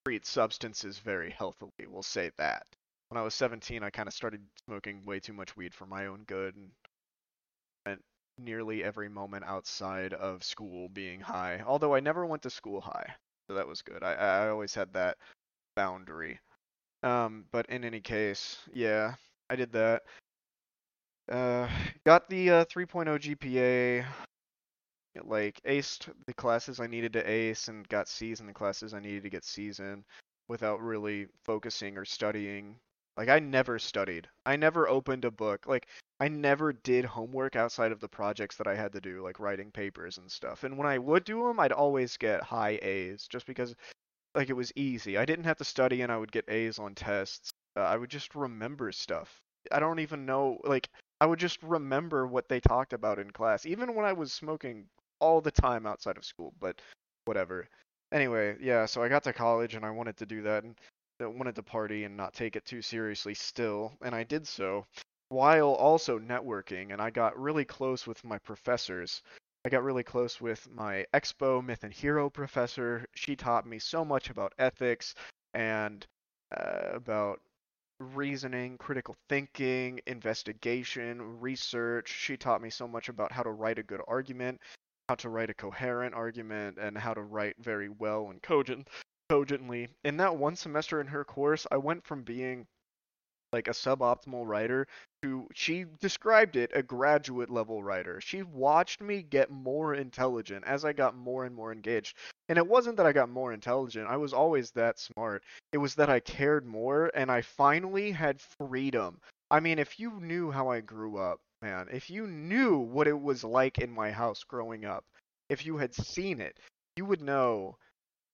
treat 0.05 0.25
substances 0.25 0.99
very 0.99 1.31
healthily. 1.31 1.71
We'll 1.87 2.03
say 2.03 2.31
that. 2.37 2.65
When 3.09 3.19
I 3.19 3.23
was 3.23 3.35
17, 3.35 3.83
I 3.83 3.89
kind 3.89 4.07
of 4.07 4.13
started 4.13 4.41
smoking 4.67 5.05
way 5.05 5.19
too 5.19 5.33
much 5.33 5.55
weed 5.55 5.73
for 5.73 5.85
my 5.85 6.07
own 6.07 6.23
good 6.27 6.55
and 6.55 6.71
spent 7.85 8.01
nearly 8.39 8.83
every 8.83 9.07
moment 9.07 9.45
outside 9.45 10.13
of 10.13 10.43
school 10.43 10.89
being 10.89 11.19
high. 11.21 11.63
Although 11.65 11.95
I 11.95 11.99
never 11.99 12.25
went 12.25 12.41
to 12.43 12.49
school 12.49 12.81
high, 12.81 13.15
so 13.47 13.55
that 13.55 13.67
was 13.67 13.81
good. 13.81 14.03
I 14.03 14.13
I 14.13 14.49
always 14.49 14.73
had 14.73 14.93
that 14.93 15.17
boundary. 15.75 16.39
Um, 17.03 17.45
but 17.51 17.65
in 17.67 17.83
any 17.83 17.99
case, 17.99 18.57
yeah, 18.73 19.15
I 19.49 19.55
did 19.55 19.71
that. 19.73 20.03
Uh, 21.29 21.69
got 22.05 22.29
the 22.29 22.49
uh, 22.49 22.65
3.0 22.65 23.19
GPA 23.19 24.05
like 25.25 25.61
aced 25.65 26.09
the 26.25 26.33
classes 26.33 26.79
I 26.79 26.87
needed 26.87 27.13
to 27.13 27.29
ace 27.29 27.67
and 27.67 27.87
got 27.89 28.07
C's 28.07 28.39
in 28.39 28.47
the 28.47 28.53
classes 28.53 28.93
I 28.93 28.99
needed 28.99 29.23
to 29.23 29.29
get 29.29 29.45
C's 29.45 29.79
in 29.79 30.03
without 30.47 30.81
really 30.81 31.27
focusing 31.43 31.97
or 31.97 32.05
studying. 32.05 32.79
Like 33.17 33.29
I 33.29 33.39
never 33.39 33.77
studied. 33.79 34.27
I 34.45 34.55
never 34.55 34.87
opened 34.87 35.25
a 35.25 35.31
book. 35.31 35.67
Like 35.67 35.87
I 36.19 36.27
never 36.27 36.73
did 36.73 37.05
homework 37.05 37.55
outside 37.55 37.91
of 37.91 37.99
the 37.99 38.07
projects 38.07 38.55
that 38.57 38.67
I 38.67 38.75
had 38.75 38.91
to 38.93 39.01
do, 39.01 39.21
like 39.21 39.39
writing 39.39 39.71
papers 39.71 40.17
and 40.17 40.31
stuff. 40.31 40.63
And 40.63 40.77
when 40.77 40.87
I 40.87 40.97
would 40.97 41.23
do 41.23 41.47
them, 41.47 41.59
I'd 41.59 41.71
always 41.71 42.17
get 42.17 42.41
high 42.41 42.79
A's 42.81 43.27
just 43.27 43.45
because 43.45 43.75
like 44.35 44.49
it 44.49 44.53
was 44.53 44.71
easy. 44.75 45.17
I 45.17 45.25
didn't 45.25 45.45
have 45.45 45.57
to 45.57 45.63
study 45.63 46.01
and 46.01 46.11
I 46.11 46.17
would 46.17 46.31
get 46.31 46.49
A's 46.49 46.79
on 46.79 46.95
tests. 46.95 47.51
Uh, 47.75 47.81
I 47.81 47.97
would 47.97 48.09
just 48.09 48.35
remember 48.35 48.91
stuff. 48.91 49.41
I 49.71 49.79
don't 49.79 49.99
even 49.99 50.25
know 50.25 50.59
like 50.63 50.89
I 51.21 51.25
would 51.25 51.39
just 51.39 51.61
remember 51.63 52.27
what 52.27 52.49
they 52.49 52.59
talked 52.59 52.93
about 52.93 53.19
in 53.19 53.31
class. 53.31 53.65
Even 53.65 53.95
when 53.95 54.05
I 54.05 54.13
was 54.13 54.33
smoking 54.33 54.87
all 55.23 55.39
the 55.41 55.51
time 55.51 55.85
outside 55.85 56.17
of 56.17 56.25
school, 56.25 56.53
but 56.59 56.81
whatever. 57.25 57.67
Anyway, 58.11 58.57
yeah, 58.59 58.85
so 58.85 59.01
I 59.01 59.07
got 59.07 59.23
to 59.23 59.33
college 59.33 59.75
and 59.75 59.85
I 59.85 59.89
wanted 59.89 60.17
to 60.17 60.25
do 60.25 60.41
that 60.43 60.63
and 60.63 60.75
I 61.21 61.27
wanted 61.27 61.55
to 61.55 61.63
party 61.63 62.03
and 62.03 62.17
not 62.17 62.33
take 62.33 62.57
it 62.57 62.65
too 62.65 62.81
seriously 62.81 63.33
still, 63.33 63.93
and 64.01 64.13
I 64.13 64.23
did 64.23 64.45
so 64.45 64.85
while 65.29 65.71
also 65.73 66.19
networking 66.19 66.91
and 66.91 67.01
I 67.01 67.09
got 67.09 67.39
really 67.39 67.65
close 67.65 68.05
with 68.05 68.23
my 68.23 68.37
professors. 68.39 69.21
I 69.65 69.69
got 69.69 69.83
really 69.83 70.03
close 70.03 70.41
with 70.41 70.69
my 70.69 71.05
Expo 71.13 71.63
Myth 71.63 71.83
and 71.83 71.93
Hero 71.93 72.29
professor. 72.29 73.05
She 73.15 73.35
taught 73.35 73.65
me 73.65 73.79
so 73.79 74.03
much 74.03 74.29
about 74.29 74.53
ethics 74.59 75.15
and 75.53 76.05
uh, 76.55 76.89
about 76.93 77.39
reasoning, 77.99 78.77
critical 78.77 79.15
thinking, 79.29 80.01
investigation, 80.05 81.39
research. 81.39 82.09
She 82.09 82.35
taught 82.35 82.61
me 82.61 82.69
so 82.69 82.87
much 82.87 83.09
about 83.09 83.31
how 83.31 83.43
to 83.43 83.51
write 83.51 83.79
a 83.79 83.83
good 83.83 84.01
argument 84.07 84.59
how 85.13 85.17
to 85.17 85.29
write 85.29 85.51
a 85.51 85.53
coherent 85.53 86.15
argument 86.15 86.79
and 86.79 86.97
how 86.97 87.13
to 87.13 87.21
write 87.21 87.55
very 87.59 87.87
well 87.87 88.31
and 88.31 88.41
cogent 88.41 88.89
cogently. 89.29 89.87
In 90.03 90.17
that 90.17 90.37
one 90.37 90.55
semester 90.55 90.99
in 90.99 91.05
her 91.05 91.23
course, 91.23 91.67
I 91.69 91.77
went 91.77 92.03
from 92.03 92.23
being 92.23 92.65
like 93.51 93.67
a 93.67 93.77
suboptimal 93.77 94.47
writer 94.47 94.87
to 95.21 95.47
she 95.53 95.85
described 96.01 96.55
it 96.55 96.71
a 96.73 96.81
graduate 96.81 97.51
level 97.51 97.83
writer. 97.83 98.19
She 98.21 98.41
watched 98.41 99.01
me 99.01 99.21
get 99.21 99.51
more 99.51 99.93
intelligent 99.93 100.65
as 100.65 100.83
I 100.83 100.93
got 100.93 101.15
more 101.15 101.45
and 101.45 101.53
more 101.53 101.71
engaged. 101.71 102.17
And 102.49 102.57
it 102.57 102.65
wasn't 102.65 102.97
that 102.97 103.05
I 103.05 103.11
got 103.11 103.29
more 103.29 103.53
intelligent. 103.53 104.07
I 104.09 104.17
was 104.17 104.33
always 104.33 104.71
that 104.71 104.97
smart. 104.97 105.43
It 105.73 105.77
was 105.77 105.93
that 105.93 106.09
I 106.09 106.21
cared 106.21 106.65
more 106.65 107.11
and 107.13 107.31
I 107.31 107.43
finally 107.43 108.09
had 108.09 108.41
freedom. 108.41 109.19
I 109.51 109.59
mean, 109.59 109.77
if 109.77 109.99
you 109.99 110.19
knew 110.19 110.49
how 110.49 110.69
I 110.69 110.79
grew 110.79 111.17
up, 111.17 111.39
man, 111.63 111.87
if 111.91 112.09
you 112.09 112.27
knew 112.27 112.77
what 112.77 113.07
it 113.07 113.19
was 113.19 113.43
like 113.43 113.79
in 113.79 113.89
my 113.91 114.11
house 114.11 114.43
growing 114.43 114.85
up, 114.85 115.05
if 115.49 115.65
you 115.65 115.77
had 115.77 115.95
seen 115.95 116.41
it, 116.41 116.59
you 116.97 117.05
would 117.05 117.21
know. 117.21 117.77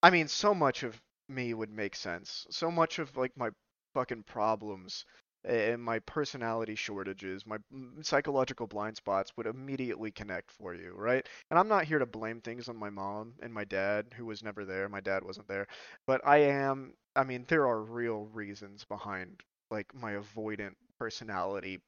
I 0.04 0.10
mean, 0.10 0.28
so 0.28 0.54
much 0.56 0.84
of 0.84 1.02
me 1.30 1.54
would 1.54 1.72
make 1.72 1.96
sense. 1.96 2.48
So 2.50 2.72
much 2.72 3.00
of 3.00 3.16
like 3.18 3.38
my 3.38 3.52
fucking 3.94 4.24
problems 4.24 5.06
and 5.46 5.82
my 5.82 6.00
personality 6.00 6.76
shortages, 6.76 7.46
my 7.46 7.58
mm, 7.74 8.06
psychological 8.06 8.68
blind 8.68 8.98
spots 8.98 9.32
would 9.38 9.48
immediately 9.48 10.12
connect 10.12 10.52
for 10.52 10.74
you, 10.76 10.94
right? 10.96 11.28
And 11.52 11.60
I'm 11.60 11.68
not 11.70 11.86
here 11.86 12.00
to 12.00 12.06
blame 12.08 12.42
things 12.42 12.70
on 12.70 12.78
my 12.78 12.90
mom 12.90 13.36
and 13.42 13.54
my 13.54 13.66
dad, 13.66 14.08
who 14.18 14.26
was 14.26 14.44
never 14.44 14.66
there. 14.66 14.90
My 14.90 15.02
dad 15.02 15.24
wasn't 15.24 15.48
there. 15.48 15.68
But 16.08 16.22
I 16.26 16.38
am, 16.40 16.94
I 17.16 17.24
mean, 17.24 17.46
there 17.48 17.68
are 17.68 17.82
real 17.82 18.26
reasons 18.34 18.86
behind 18.86 19.42
like 19.72 19.94
my 19.94 20.14
avoidant 20.14 20.76
personality 21.00 21.80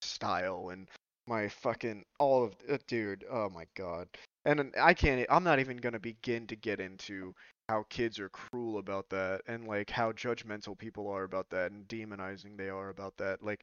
style 0.00 0.70
and 0.70 0.88
my 1.26 1.48
fucking 1.48 2.04
all 2.18 2.44
of 2.44 2.54
uh, 2.70 2.78
dude 2.86 3.24
oh 3.30 3.48
my 3.50 3.64
god. 3.76 4.08
And 4.44 4.74
i 4.80 4.94
can't 4.94 5.26
i'm 5.30 5.44
not 5.44 5.60
even 5.60 5.78
to 5.78 5.98
begin 5.98 6.46
to 6.48 6.56
get 6.56 6.80
into 6.80 7.34
how 7.70 7.84
kids 7.88 8.18
are 8.18 8.30
cruel 8.30 8.78
about 8.78 9.08
that 9.10 9.42
and 9.46 9.64
like 9.68 9.88
how 9.90 10.10
judgmental 10.10 10.76
people 10.76 11.06
are 11.06 11.22
about 11.22 11.48
that 11.50 11.70
and 11.70 11.86
demonizing 11.86 12.56
they 12.56 12.68
are 12.68 12.88
about 12.88 13.16
that. 13.16 13.44
Like 13.44 13.62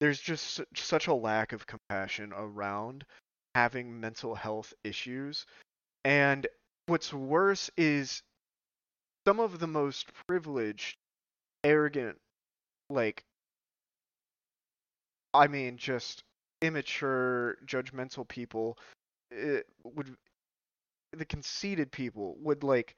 there's 0.00 0.18
just 0.18 0.60
such 0.74 1.06
a 1.06 1.14
lack 1.14 1.52
of 1.52 1.64
compassion 1.64 2.32
around 2.36 3.04
having 3.54 4.00
mental 4.00 4.34
health 4.34 4.74
issues. 4.82 5.46
And 6.04 6.48
what's 6.86 7.12
worse 7.12 7.70
is 7.76 8.24
some 9.24 9.38
of 9.38 9.60
the 9.60 9.68
most 9.68 10.08
privileged 10.26 10.96
arrogant 11.62 12.18
like 12.90 13.22
I 15.34 15.48
mean, 15.48 15.76
just 15.76 16.22
immature, 16.62 17.56
judgmental 17.66 18.26
people 18.26 18.78
eh, 19.32 19.60
would 19.82 20.16
the 21.12 21.24
conceited 21.24 21.92
people 21.92 22.36
would 22.40 22.62
like 22.62 22.96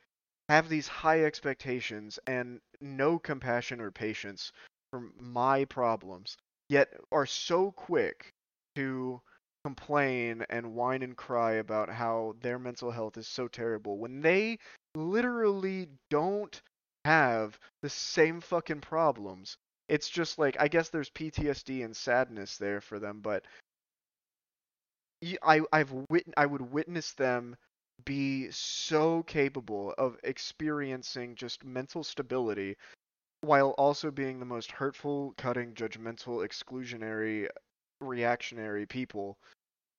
have 0.49 0.69
these 0.69 0.89
high 0.89 1.25
expectations 1.25 2.19
and 2.27 2.61
no 2.81 3.19
compassion 3.19 3.81
or 3.81 3.91
patience 3.91 4.53
for 4.91 5.11
my 5.19 5.65
problems, 5.65 6.37
yet 6.69 6.89
are 7.11 7.27
so 7.27 7.73
quick 7.73 8.33
to 8.77 9.21
complain 9.65 10.45
and 10.51 10.75
whine 10.75 11.03
and 11.03 11.17
cry 11.17 11.53
about 11.55 11.89
how 11.89 12.37
their 12.41 12.59
mental 12.59 12.91
health 12.91 13.17
is 13.17 13.27
so 13.27 13.49
terrible 13.49 13.99
when 13.99 14.21
they 14.21 14.59
literally 14.95 15.89
don't 16.11 16.63
have 17.05 17.59
the 17.83 17.89
same 17.89 18.41
fucking 18.41 18.81
problems 18.81 19.57
it's 19.89 20.09
just 20.09 20.39
like 20.39 20.57
I 20.61 20.69
guess 20.69 20.89
there's 20.89 21.11
PTSD 21.11 21.85
and 21.85 21.97
sadness 21.97 22.59
there 22.59 22.81
for 22.81 22.99
them, 22.99 23.21
but 23.21 23.45
I 25.43 25.61
I've 25.73 25.93
wit 26.11 26.25
I 26.37 26.47
would 26.47 26.73
witness 26.73 27.13
them 27.13 27.57
be 28.05 28.51
so 28.51 29.23
capable 29.23 29.95
of 29.97 30.19
experiencing 30.23 31.35
just 31.35 31.65
mental 31.65 32.05
stability 32.05 32.77
while 33.41 33.71
also 33.79 34.11
being 34.11 34.39
the 34.39 34.45
most 34.45 34.71
hurtful, 34.71 35.35
cutting, 35.39 35.73
judgmental, 35.75 36.47
exclusionary, 36.47 37.49
reactionary 38.01 38.87
people 38.87 39.39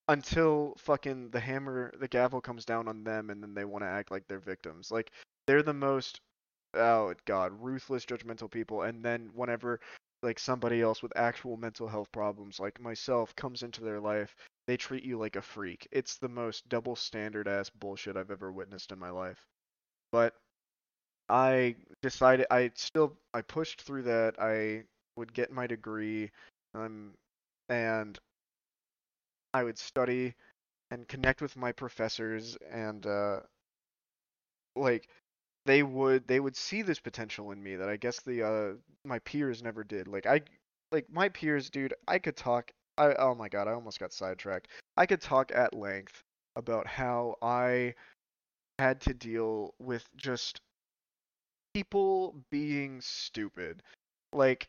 until 0.08 0.74
fucking 0.78 1.30
the 1.30 1.40
hammer, 1.40 1.92
the 1.98 2.08
gavel 2.08 2.40
comes 2.40 2.64
down 2.64 2.88
on 2.88 3.04
them 3.04 3.30
and 3.30 3.42
then 3.42 3.54
they 3.54 3.64
want 3.64 3.82
to 3.84 3.88
act 3.88 4.10
like 4.10 4.26
they're 4.26 4.38
victims. 4.38 4.90
Like 4.90 5.12
they're 5.46 5.62
the 5.62 5.74
most 5.74 6.20
oh 6.74 7.14
god, 7.24 7.52
ruthless, 7.60 8.04
judgmental 8.06 8.50
people 8.50 8.82
and 8.82 9.04
then 9.04 9.30
whenever 9.34 9.80
like 10.22 10.38
somebody 10.38 10.80
else 10.82 11.02
with 11.02 11.16
actual 11.16 11.56
mental 11.56 11.86
health 11.88 12.10
problems 12.12 12.58
like 12.58 12.80
myself 12.80 13.34
comes 13.36 13.62
into 13.62 13.82
their 13.82 14.00
life, 14.00 14.34
they 14.66 14.76
treat 14.76 15.04
you 15.04 15.18
like 15.18 15.36
a 15.36 15.42
freak. 15.42 15.86
It's 15.92 16.16
the 16.16 16.28
most 16.28 16.68
double 16.68 16.96
standard 16.96 17.48
ass 17.48 17.70
bullshit 17.70 18.16
I've 18.16 18.30
ever 18.30 18.52
witnessed 18.52 18.92
in 18.92 18.98
my 18.98 19.10
life. 19.10 19.46
But 20.12 20.34
I 21.28 21.76
decided 22.02 22.46
I 22.50 22.70
still 22.74 23.16
I 23.34 23.42
pushed 23.42 23.82
through 23.82 24.02
that. 24.04 24.36
I 24.40 24.84
would 25.16 25.32
get 25.32 25.52
my 25.52 25.66
degree 25.66 26.30
um 26.74 27.14
and 27.68 28.18
I 29.54 29.64
would 29.64 29.78
study 29.78 30.34
and 30.90 31.08
connect 31.08 31.42
with 31.42 31.56
my 31.56 31.72
professors 31.72 32.56
and 32.70 33.06
uh 33.06 33.40
like 34.76 35.08
they 35.68 35.82
would 35.82 36.26
they 36.26 36.40
would 36.40 36.56
see 36.56 36.80
this 36.80 36.98
potential 36.98 37.52
in 37.52 37.62
me 37.62 37.76
that 37.76 37.90
I 37.90 37.96
guess 37.96 38.20
the 38.20 38.42
uh 38.42 38.72
my 39.04 39.18
peers 39.18 39.62
never 39.62 39.84
did. 39.84 40.08
Like 40.08 40.24
I 40.26 40.40
like 40.92 41.10
my 41.12 41.28
peers, 41.28 41.68
dude, 41.68 41.92
I 42.08 42.18
could 42.18 42.36
talk 42.36 42.72
I 42.96 43.12
oh 43.18 43.34
my 43.34 43.50
god, 43.50 43.68
I 43.68 43.72
almost 43.72 44.00
got 44.00 44.14
sidetracked. 44.14 44.68
I 44.96 45.04
could 45.04 45.20
talk 45.20 45.52
at 45.54 45.74
length 45.74 46.22
about 46.56 46.86
how 46.86 47.36
I 47.42 47.94
had 48.78 49.02
to 49.02 49.12
deal 49.12 49.74
with 49.78 50.08
just 50.16 50.58
people 51.74 52.34
being 52.50 53.02
stupid. 53.02 53.82
Like 54.32 54.68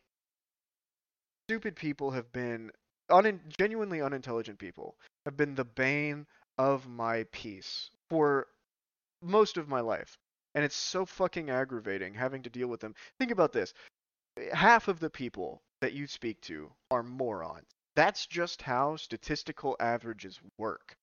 stupid 1.48 1.78
people 1.78 2.12
have 2.12 2.30
been 2.34 2.72
un- 3.10 3.40
genuinely 3.58 4.02
unintelligent 4.02 4.60
people 4.60 4.98
have 5.26 5.38
been 5.38 5.56
the 5.56 5.64
bane 5.64 6.28
of 6.58 6.90
my 6.90 7.24
peace 7.32 7.90
for 8.10 8.48
most 9.22 9.56
of 9.56 9.70
my 9.70 9.80
life. 9.80 10.18
And 10.56 10.66
it's 10.66 10.76
so 10.76 11.06
fucking 11.06 11.50
aggravating 11.50 12.14
having 12.14 12.44
to 12.44 12.50
deal 12.50 12.68
with 12.68 12.80
them. 12.80 12.96
Think 13.20 13.32
about 13.32 13.54
this. 13.54 13.74
Eh, 14.38 14.56
half 14.56 14.88
of 14.88 15.00
the 15.00 15.10
people 15.10 15.62
that 15.82 15.94
you 15.94 16.08
speak 16.08 16.42
to 16.42 16.72
are 16.92 17.04
morons. 17.04 17.68
That's 17.96 18.26
just 18.26 18.62
how 18.62 18.96
statistical 18.96 19.76
averages 19.80 20.40
work. 20.58 20.96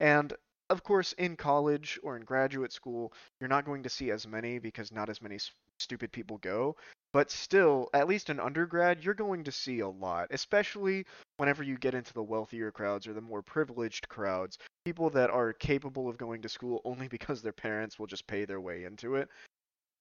And 0.00 0.32
of 0.70 0.82
course, 0.82 1.12
in 1.14 1.36
college 1.36 1.98
or 2.02 2.16
in 2.16 2.24
graduate 2.24 2.72
school, 2.72 3.12
you're 3.40 3.48
not 3.48 3.64
going 3.64 3.82
to 3.82 3.90
see 3.90 4.10
as 4.10 4.26
many 4.26 4.58
because 4.58 4.90
not 4.90 5.08
as 5.08 5.20
many 5.20 5.38
stupid 5.78 6.10
people 6.12 6.38
go. 6.38 6.76
But 7.14 7.30
still, 7.30 7.90
at 7.94 8.08
least 8.08 8.28
in 8.28 8.40
undergrad, 8.40 9.04
you're 9.04 9.14
going 9.14 9.44
to 9.44 9.52
see 9.52 9.78
a 9.78 9.88
lot, 9.88 10.26
especially 10.32 11.06
whenever 11.36 11.62
you 11.62 11.78
get 11.78 11.94
into 11.94 12.12
the 12.12 12.24
wealthier 12.24 12.72
crowds 12.72 13.06
or 13.06 13.12
the 13.12 13.20
more 13.20 13.40
privileged 13.40 14.08
crowds. 14.08 14.58
People 14.84 15.10
that 15.10 15.30
are 15.30 15.52
capable 15.52 16.08
of 16.08 16.18
going 16.18 16.42
to 16.42 16.48
school 16.48 16.82
only 16.84 17.06
because 17.16 17.40
their 17.40 17.52
parents 17.52 18.00
will 18.00 18.08
just 18.08 18.26
pay 18.26 18.44
their 18.44 18.60
way 18.60 18.82
into 18.82 19.14
it. 19.14 19.28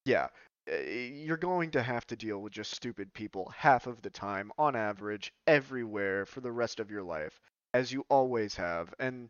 Yeah, 0.05 0.29
eh, 0.65 1.11
you're 1.13 1.37
going 1.37 1.69
to 1.71 1.83
have 1.83 2.07
to 2.07 2.15
deal 2.15 2.41
with 2.41 2.53
just 2.53 2.71
stupid 2.73 3.13
people 3.13 3.53
half 3.55 3.85
of 3.85 4.01
the 4.01 4.09
time, 4.09 4.51
on 4.57 4.75
average, 4.75 5.31
everywhere 5.45 6.25
for 6.25 6.41
the 6.41 6.51
rest 6.51 6.79
of 6.79 6.89
your 6.89 7.03
life, 7.03 7.39
as 7.75 7.91
you 7.91 8.07
always 8.09 8.55
have. 8.55 8.91
And 8.97 9.29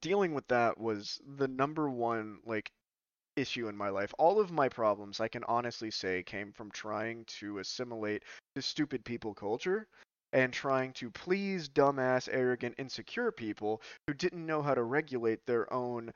dealing 0.00 0.32
with 0.32 0.48
that 0.48 0.78
was 0.78 1.20
the 1.36 1.48
number 1.48 1.90
one, 1.90 2.38
like, 2.46 2.72
issue 3.36 3.68
in 3.68 3.76
my 3.76 3.88
life. 3.88 4.14
All 4.18 4.40
of 4.40 4.50
my 4.50 4.68
problems, 4.68 5.20
I 5.20 5.28
can 5.28 5.44
honestly 5.44 5.90
say, 5.90 6.22
came 6.22 6.52
from 6.52 6.70
trying 6.70 7.24
to 7.40 7.58
assimilate 7.58 8.24
to 8.54 8.62
stupid 8.62 9.04
people 9.04 9.34
culture 9.34 9.86
and 10.32 10.52
trying 10.52 10.92
to 10.94 11.10
please 11.10 11.68
dumbass, 11.68 12.28
arrogant, 12.30 12.74
insecure 12.78 13.30
people 13.30 13.80
who 14.06 14.14
didn't 14.14 14.46
know 14.46 14.62
how 14.62 14.74
to 14.74 14.82
regulate 14.82 15.46
their 15.46 15.72
own 15.72 16.12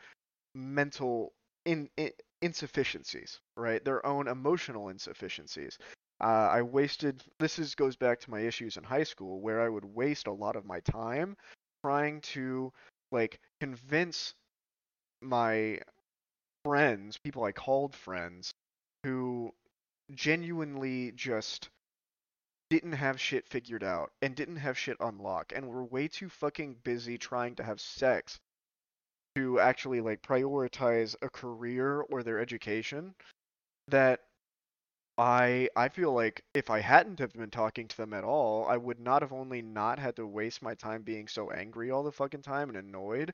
mental 0.55 1.33
in, 1.65 1.89
in 1.97 2.11
insufficiencies, 2.43 3.41
right? 3.57 3.85
Their 3.85 4.05
own 4.05 4.29
emotional 4.29 4.89
insufficiencies. 4.89 5.79
Uh, 6.21 6.49
I 6.51 6.63
wasted. 6.63 7.23
This 7.39 7.59
is 7.59 7.75
goes 7.75 7.97
back 7.97 8.21
to 8.21 8.31
my 8.31 8.41
issues 8.41 8.77
in 8.77 8.85
high 8.85 9.05
school, 9.05 9.41
where 9.41 9.61
I 9.61 9.69
would 9.69 9.85
waste 9.85 10.27
a 10.27 10.33
lot 10.33 10.57
of 10.57 10.65
my 10.67 10.81
time 10.81 11.37
trying 11.85 12.21
to 12.21 12.73
like 13.13 13.39
convince 13.61 14.35
my 15.23 15.81
friends, 16.64 17.18
people 17.18 17.44
I 17.44 17.53
called 17.53 17.94
friends, 17.94 18.53
who 19.05 19.53
genuinely 20.14 21.12
just 21.12 21.68
didn't 22.71 22.92
have 22.92 23.21
shit 23.21 23.49
figured 23.49 23.83
out 23.83 24.12
and 24.21 24.35
didn't 24.35 24.57
have 24.57 24.77
shit 24.77 24.97
unlocked 25.01 25.53
and 25.53 25.66
were 25.66 25.85
way 25.85 26.09
too 26.09 26.29
fucking 26.29 26.77
busy 26.85 27.16
trying 27.16 27.55
to 27.55 27.62
have 27.62 27.81
sex 27.81 28.38
to 29.35 29.59
actually 29.61 30.01
like 30.01 30.21
prioritize 30.23 31.14
a 31.23 31.31
career 31.31 32.01
or 32.01 32.23
their 32.23 32.38
education 32.38 33.14
that 33.88 34.21
I 35.16 35.68
I 35.75 35.88
feel 35.88 36.12
like 36.12 36.42
if 36.55 36.71
I 36.71 36.81
hadn't 36.81 37.18
have 37.18 37.33
been 37.33 37.51
talking 37.51 37.88
to 37.88 37.97
them 37.97 38.12
at 38.12 38.25
all, 38.25 38.66
I 38.66 38.77
would 38.77 39.01
not 39.01 39.23
have 39.23 39.33
only 39.33 39.62
not 39.62 39.99
had 39.99 40.16
to 40.16 40.27
waste 40.27 40.62
my 40.62 40.75
time 40.75 41.03
being 41.03 41.27
so 41.27 41.51
angry 41.51 41.90
all 41.90 42.03
the 42.03 42.12
fucking 42.12 42.42
time 42.42 42.68
and 42.68 42.79
annoyed 42.79 43.33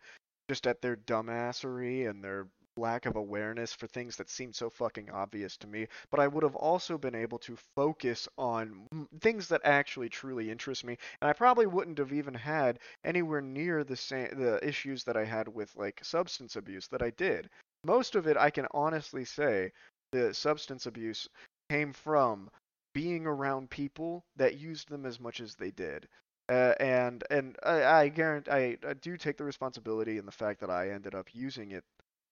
just 0.49 0.67
at 0.67 0.81
their 0.81 0.97
dumbassery 0.97 2.09
and 2.09 2.23
their 2.23 2.49
lack 2.77 3.07
of 3.07 3.17
awareness 3.17 3.73
for 3.73 3.87
things 3.87 4.17
that 4.17 4.29
seemed 4.29 4.55
so 4.55 4.69
fucking 4.69 5.11
obvious 5.11 5.57
to 5.57 5.67
me, 5.67 5.87
but 6.11 6.21
I 6.21 6.27
would 6.27 6.43
have 6.43 6.57
also 6.57 6.99
been 6.99 7.15
able 7.15 7.39
to 7.41 7.57
focus 7.77 8.29
on 8.37 8.87
things 9.21 9.49
that 9.49 9.61
actually 9.65 10.09
truly 10.09 10.51
interest 10.51 10.85
me, 10.85 10.99
and 11.21 11.29
I 11.29 11.33
probably 11.33 11.67
wouldn't 11.67 11.99
have 11.99 12.13
even 12.13 12.35
had 12.35 12.79
anywhere 13.05 13.41
near 13.41 13.85
the 13.85 13.97
same 13.97 14.29
the 14.39 14.67
issues 14.67 15.05
that 15.05 15.17
I 15.17 15.25
had 15.25 15.49
with 15.49 15.75
like 15.77 16.05
substance 16.05 16.57
abuse 16.57 16.89
that 16.89 17.03
I 17.03 17.11
did. 17.11 17.49
Most 17.85 18.15
of 18.15 18.27
it 18.27 18.37
I 18.37 18.51
can 18.51 18.67
honestly 18.73 19.25
say 19.25 19.73
the 20.13 20.33
substance 20.35 20.87
abuse 20.87 21.29
came 21.71 21.93
from 21.93 22.51
being 22.95 23.27
around 23.27 23.71
people 23.71 24.25
that 24.37 24.57
used 24.59 24.89
them 24.89 25.05
as 25.07 25.19
much 25.21 25.41
as 25.41 25.55
they 25.55 25.71
did. 25.71 26.09
Uh, 26.49 26.75
and 26.79 27.25
and 27.31 27.57
I, 27.63 27.85
I 27.85 28.09
guarantee 28.09 28.51
I, 28.51 28.79
I 28.87 28.95
do 28.95 29.17
take 29.17 29.39
the 29.39 29.45
responsibility 29.45 30.19
in 30.19 30.27
the 30.27 30.33
fact 30.33 30.61
that 30.61 30.71
I 30.71 30.91
ended 30.91 31.15
up 31.15 31.35
using 31.35 31.71
it 31.73 31.85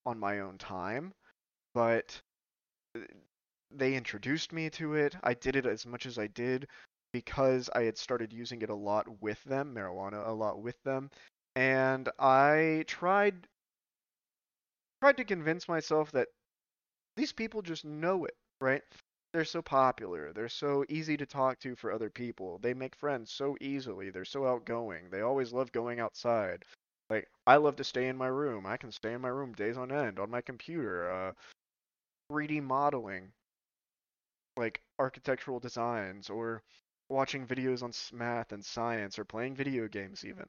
on 0.06 0.18
my 0.18 0.40
own 0.40 0.58
time, 0.58 1.12
but 1.74 2.20
uh, 2.96 3.00
they 3.70 3.94
introduced 3.94 4.52
me 4.52 4.70
to 4.70 4.94
it. 4.94 5.16
I 5.22 5.34
did 5.34 5.56
it 5.56 5.66
as 5.66 5.86
much 5.86 6.06
as 6.06 6.18
I 6.18 6.28
did 6.28 6.68
because 7.12 7.70
I 7.74 7.84
had 7.84 7.98
started 7.98 8.32
using 8.32 8.62
it 8.62 8.70
a 8.70 8.74
lot 8.74 9.06
with 9.22 9.42
them, 9.44 9.74
marijuana 9.74 10.26
a 10.26 10.32
lot 10.32 10.62
with 10.62 10.82
them, 10.84 11.10
and 11.56 12.08
I 12.18 12.84
tried 12.86 13.48
tried 15.02 15.16
to 15.18 15.24
convince 15.24 15.68
myself 15.68 16.10
that 16.12 16.28
these 17.16 17.32
people 17.32 17.62
just 17.62 17.84
know 17.84 18.24
it, 18.26 18.36
right? 18.60 18.82
They're 19.32 19.44
so 19.44 19.62
popular. 19.62 20.32
They're 20.32 20.48
so 20.48 20.84
easy 20.88 21.16
to 21.18 21.26
talk 21.26 21.60
to 21.60 21.76
for 21.76 21.92
other 21.92 22.10
people. 22.10 22.58
They 22.58 22.74
make 22.74 22.96
friends 22.96 23.32
so 23.32 23.56
easily. 23.60 24.10
They're 24.10 24.24
so 24.24 24.46
outgoing. 24.46 25.10
They 25.10 25.22
always 25.22 25.52
love 25.52 25.72
going 25.72 26.00
outside. 26.00 26.64
Like 27.12 27.28
I 27.46 27.56
love 27.56 27.76
to 27.76 27.84
stay 27.84 28.08
in 28.08 28.16
my 28.16 28.28
room. 28.28 28.64
I 28.64 28.78
can 28.78 28.90
stay 28.90 29.12
in 29.12 29.20
my 29.20 29.28
room 29.28 29.52
days 29.52 29.76
on 29.76 29.92
end 29.92 30.18
on 30.18 30.30
my 30.30 30.40
computer, 30.40 31.10
uh, 31.12 31.32
3D 32.30 32.62
modeling, 32.62 33.34
like 34.56 34.80
architectural 34.98 35.60
designs, 35.60 36.30
or 36.30 36.62
watching 37.10 37.46
videos 37.46 37.82
on 37.82 37.92
math 38.16 38.52
and 38.52 38.64
science, 38.64 39.18
or 39.18 39.26
playing 39.26 39.54
video 39.54 39.88
games 39.88 40.24
even. 40.24 40.46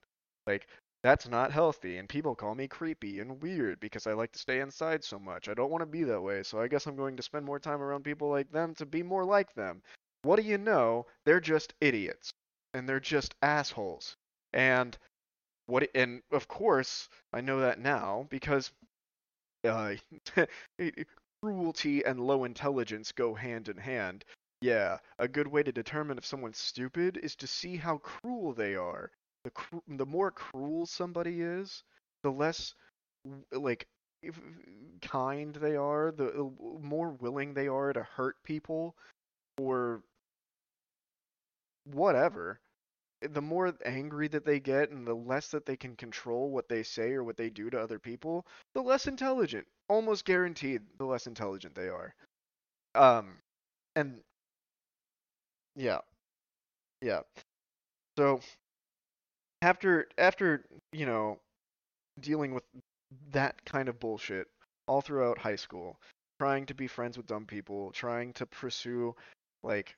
Like 0.48 0.68
that's 1.04 1.28
not 1.28 1.52
healthy, 1.52 1.98
and 1.98 2.08
people 2.08 2.34
call 2.34 2.56
me 2.56 2.70
creepy 2.70 3.20
and 3.20 3.42
weird 3.42 3.82
because 3.82 4.08
I 4.08 4.14
like 4.14 4.32
to 4.32 4.40
stay 4.40 4.62
inside 4.62 5.04
so 5.04 5.20
much. 5.20 5.50
I 5.50 5.54
don't 5.54 5.70
want 5.70 5.82
to 5.82 5.86
be 5.86 6.06
that 6.06 6.22
way, 6.22 6.44
so 6.44 6.62
I 6.62 6.70
guess 6.70 6.88
I'm 6.88 6.96
going 6.96 7.18
to 7.18 7.24
spend 7.24 7.44
more 7.44 7.60
time 7.60 7.82
around 7.82 8.06
people 8.06 8.30
like 8.30 8.50
them 8.52 8.74
to 8.76 8.86
be 8.86 9.04
more 9.04 9.26
like 9.26 9.54
them. 9.54 9.82
What 10.22 10.38
do 10.38 10.44
you 10.44 10.58
know? 10.58 11.08
They're 11.26 11.42
just 11.42 11.74
idiots, 11.82 12.32
and 12.74 12.88
they're 12.88 13.02
just 13.02 13.36
assholes. 13.42 14.16
And 14.54 14.98
what 15.68 15.90
and 15.96 16.22
of 16.32 16.48
course 16.48 17.10
I 17.32 17.42
know 17.42 17.60
that 17.62 17.80
now 17.80 18.28
because 18.30 18.72
uh, 19.68 19.96
cruelty 21.42 22.06
and 22.06 22.20
low 22.20 22.44
intelligence 22.44 23.12
go 23.12 23.34
hand 23.34 23.70
in 23.70 23.78
hand. 23.78 24.26
Yeah, 24.62 24.98
a 25.20 25.28
good 25.28 25.48
way 25.48 25.64
to 25.64 25.72
determine 25.72 26.18
if 26.18 26.26
someone's 26.26 26.58
stupid 26.58 27.18
is 27.18 27.36
to 27.38 27.48
see 27.48 27.76
how 27.76 27.98
cruel 27.98 28.54
they 28.54 28.76
are. 28.76 29.12
The 29.44 29.52
cru- 29.52 29.84
the 29.88 30.06
more 30.06 30.32
cruel 30.32 30.86
somebody 30.86 31.42
is, 31.42 31.84
the 32.24 32.32
less 32.32 32.74
like 33.52 33.88
kind 35.02 35.54
they 35.56 35.76
are, 35.76 36.12
the 36.12 36.50
more 36.82 37.10
willing 37.10 37.54
they 37.54 37.68
are 37.68 37.92
to 37.94 38.04
hurt 38.04 38.38
people 38.44 38.96
or 39.60 40.04
whatever 41.86 42.60
the 43.32 43.42
more 43.42 43.74
angry 43.86 44.28
that 44.30 44.46
they 44.46 44.60
get 44.60 44.90
and 44.92 45.08
the 45.08 45.16
less 45.16 45.50
that 45.50 45.66
they 45.66 45.78
can 45.78 45.96
control 45.96 46.50
what 46.50 46.70
they 46.70 46.84
say 46.84 47.14
or 47.14 47.24
what 47.24 47.38
they 47.38 47.50
do 47.50 47.70
to 47.70 47.80
other 47.80 48.00
people, 48.00 48.46
the 48.74 48.82
less 48.82 49.08
intelligent, 49.08 49.68
almost 49.90 50.26
guaranteed, 50.26 50.82
the 50.98 51.06
less 51.06 51.28
intelligent 51.28 51.76
they 51.76 51.90
are. 51.90 52.16
Um, 52.96 53.38
and 53.96 54.22
yeah, 55.76 56.00
yeah. 57.02 57.22
So 58.18 58.40
after 59.62 60.08
after 60.18 60.66
you 60.92 61.06
know 61.06 61.40
dealing 62.22 62.54
with 62.54 62.64
that 63.32 63.64
kind 63.66 63.90
of 63.90 64.00
bullshit 64.00 64.48
all 64.88 65.02
throughout 65.02 65.38
high 65.38 65.56
school, 65.56 66.00
trying 66.40 66.66
to 66.68 66.74
be 66.74 66.88
friends 66.88 67.18
with 67.18 67.28
dumb 67.28 67.46
people, 67.46 67.92
trying 67.92 68.34
to 68.34 68.46
pursue 68.46 69.16
like 69.64 69.96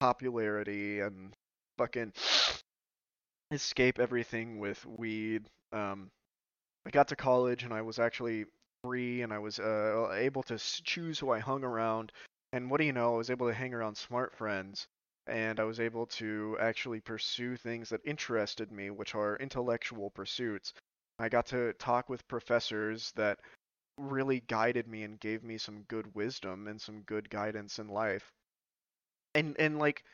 popularity 0.00 1.00
and 1.00 1.34
fucking 1.78 2.12
escape 3.50 3.98
everything 3.98 4.58
with 4.58 4.84
weed. 4.86 5.44
Um, 5.72 6.10
I 6.86 6.90
got 6.90 7.08
to 7.08 7.16
college 7.16 7.64
and 7.64 7.72
I 7.72 7.82
was 7.82 7.98
actually 7.98 8.44
free 8.84 9.22
and 9.22 9.32
I 9.32 9.38
was 9.38 9.58
uh, 9.58 10.12
able 10.14 10.42
to 10.44 10.58
choose 10.58 11.18
who 11.18 11.30
I 11.30 11.38
hung 11.38 11.64
around. 11.64 12.12
And 12.52 12.70
what 12.70 12.78
do 12.78 12.84
you 12.86 12.92
know? 12.92 13.14
I 13.14 13.18
was 13.18 13.30
able 13.30 13.48
to 13.48 13.54
hang 13.54 13.74
around 13.74 13.96
smart 13.96 14.34
friends 14.36 14.86
and 15.26 15.58
I 15.58 15.64
was 15.64 15.80
able 15.80 16.06
to 16.06 16.56
actually 16.60 17.00
pursue 17.00 17.56
things 17.56 17.88
that 17.88 18.00
interested 18.04 18.70
me, 18.70 18.90
which 18.90 19.14
are 19.14 19.36
intellectual 19.36 20.10
pursuits. 20.10 20.74
I 21.18 21.28
got 21.28 21.46
to 21.46 21.72
talk 21.74 22.08
with 22.08 22.26
professors 22.28 23.12
that 23.16 23.38
really 23.96 24.40
guided 24.40 24.86
me 24.88 25.04
and 25.04 25.18
gave 25.20 25.42
me 25.42 25.56
some 25.56 25.82
good 25.82 26.14
wisdom 26.14 26.66
and 26.66 26.80
some 26.80 27.02
good 27.02 27.30
guidance 27.30 27.78
in 27.78 27.88
life. 27.88 28.32
And 29.34 29.56
and 29.58 29.78
like 29.78 30.04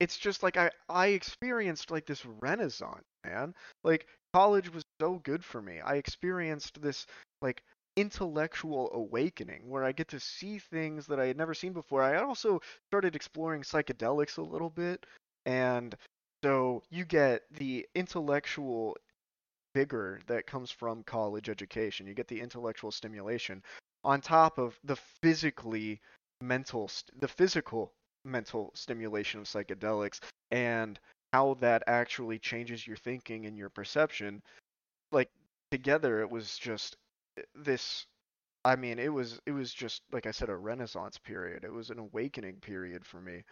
it's 0.00 0.16
just 0.16 0.42
like 0.42 0.56
I 0.56 0.70
I 0.88 1.08
experienced 1.08 1.90
like 1.90 2.06
this 2.06 2.24
renaissance, 2.24 3.04
man. 3.24 3.54
Like 3.84 4.06
college 4.32 4.72
was 4.72 4.84
so 5.00 5.20
good 5.24 5.44
for 5.44 5.60
me. 5.60 5.80
I 5.80 5.96
experienced 5.96 6.80
this 6.80 7.06
like 7.42 7.62
intellectual 7.96 8.90
awakening 8.92 9.68
where 9.68 9.84
I 9.84 9.92
get 9.92 10.08
to 10.08 10.20
see 10.20 10.58
things 10.58 11.06
that 11.06 11.18
I 11.18 11.26
had 11.26 11.36
never 11.36 11.54
seen 11.54 11.72
before. 11.72 12.02
I 12.02 12.22
also 12.22 12.60
started 12.90 13.16
exploring 13.16 13.62
psychedelics 13.62 14.38
a 14.38 14.42
little 14.42 14.70
bit 14.70 15.04
and 15.46 15.96
so 16.44 16.82
you 16.90 17.04
get 17.04 17.42
the 17.50 17.86
intellectual 17.96 18.96
vigor 19.74 20.20
that 20.26 20.46
comes 20.46 20.70
from 20.70 21.02
college 21.02 21.48
education. 21.48 22.06
You 22.06 22.14
get 22.14 22.28
the 22.28 22.40
intellectual 22.40 22.92
stimulation 22.92 23.62
on 24.04 24.20
top 24.20 24.58
of 24.58 24.78
the 24.84 24.96
physically 24.96 26.00
mental 26.40 26.88
the 27.18 27.26
physical 27.26 27.92
mental 28.24 28.70
stimulation 28.74 29.40
of 29.40 29.46
psychedelics 29.46 30.20
and 30.50 30.98
how 31.32 31.54
that 31.60 31.82
actually 31.86 32.38
changes 32.38 32.86
your 32.86 32.96
thinking 32.96 33.46
and 33.46 33.56
your 33.56 33.68
perception 33.70 34.42
like 35.12 35.30
together 35.70 36.20
it 36.20 36.30
was 36.30 36.58
just 36.58 36.96
eh, 37.38 37.42
this 37.54 38.06
I 38.64 38.76
mean 38.76 38.98
it 38.98 39.12
was 39.12 39.40
it 39.46 39.52
was 39.52 39.72
just 39.74 40.02
like 40.12 40.26
I 40.26 40.30
said 40.32 40.50
a 40.50 40.56
renaissance 40.56 41.18
period 41.18 41.64
it 41.64 41.72
was 41.72 41.90
an 41.90 41.98
awakening 41.98 42.56
period 42.60 43.04
for 43.06 43.20
me 43.20 43.44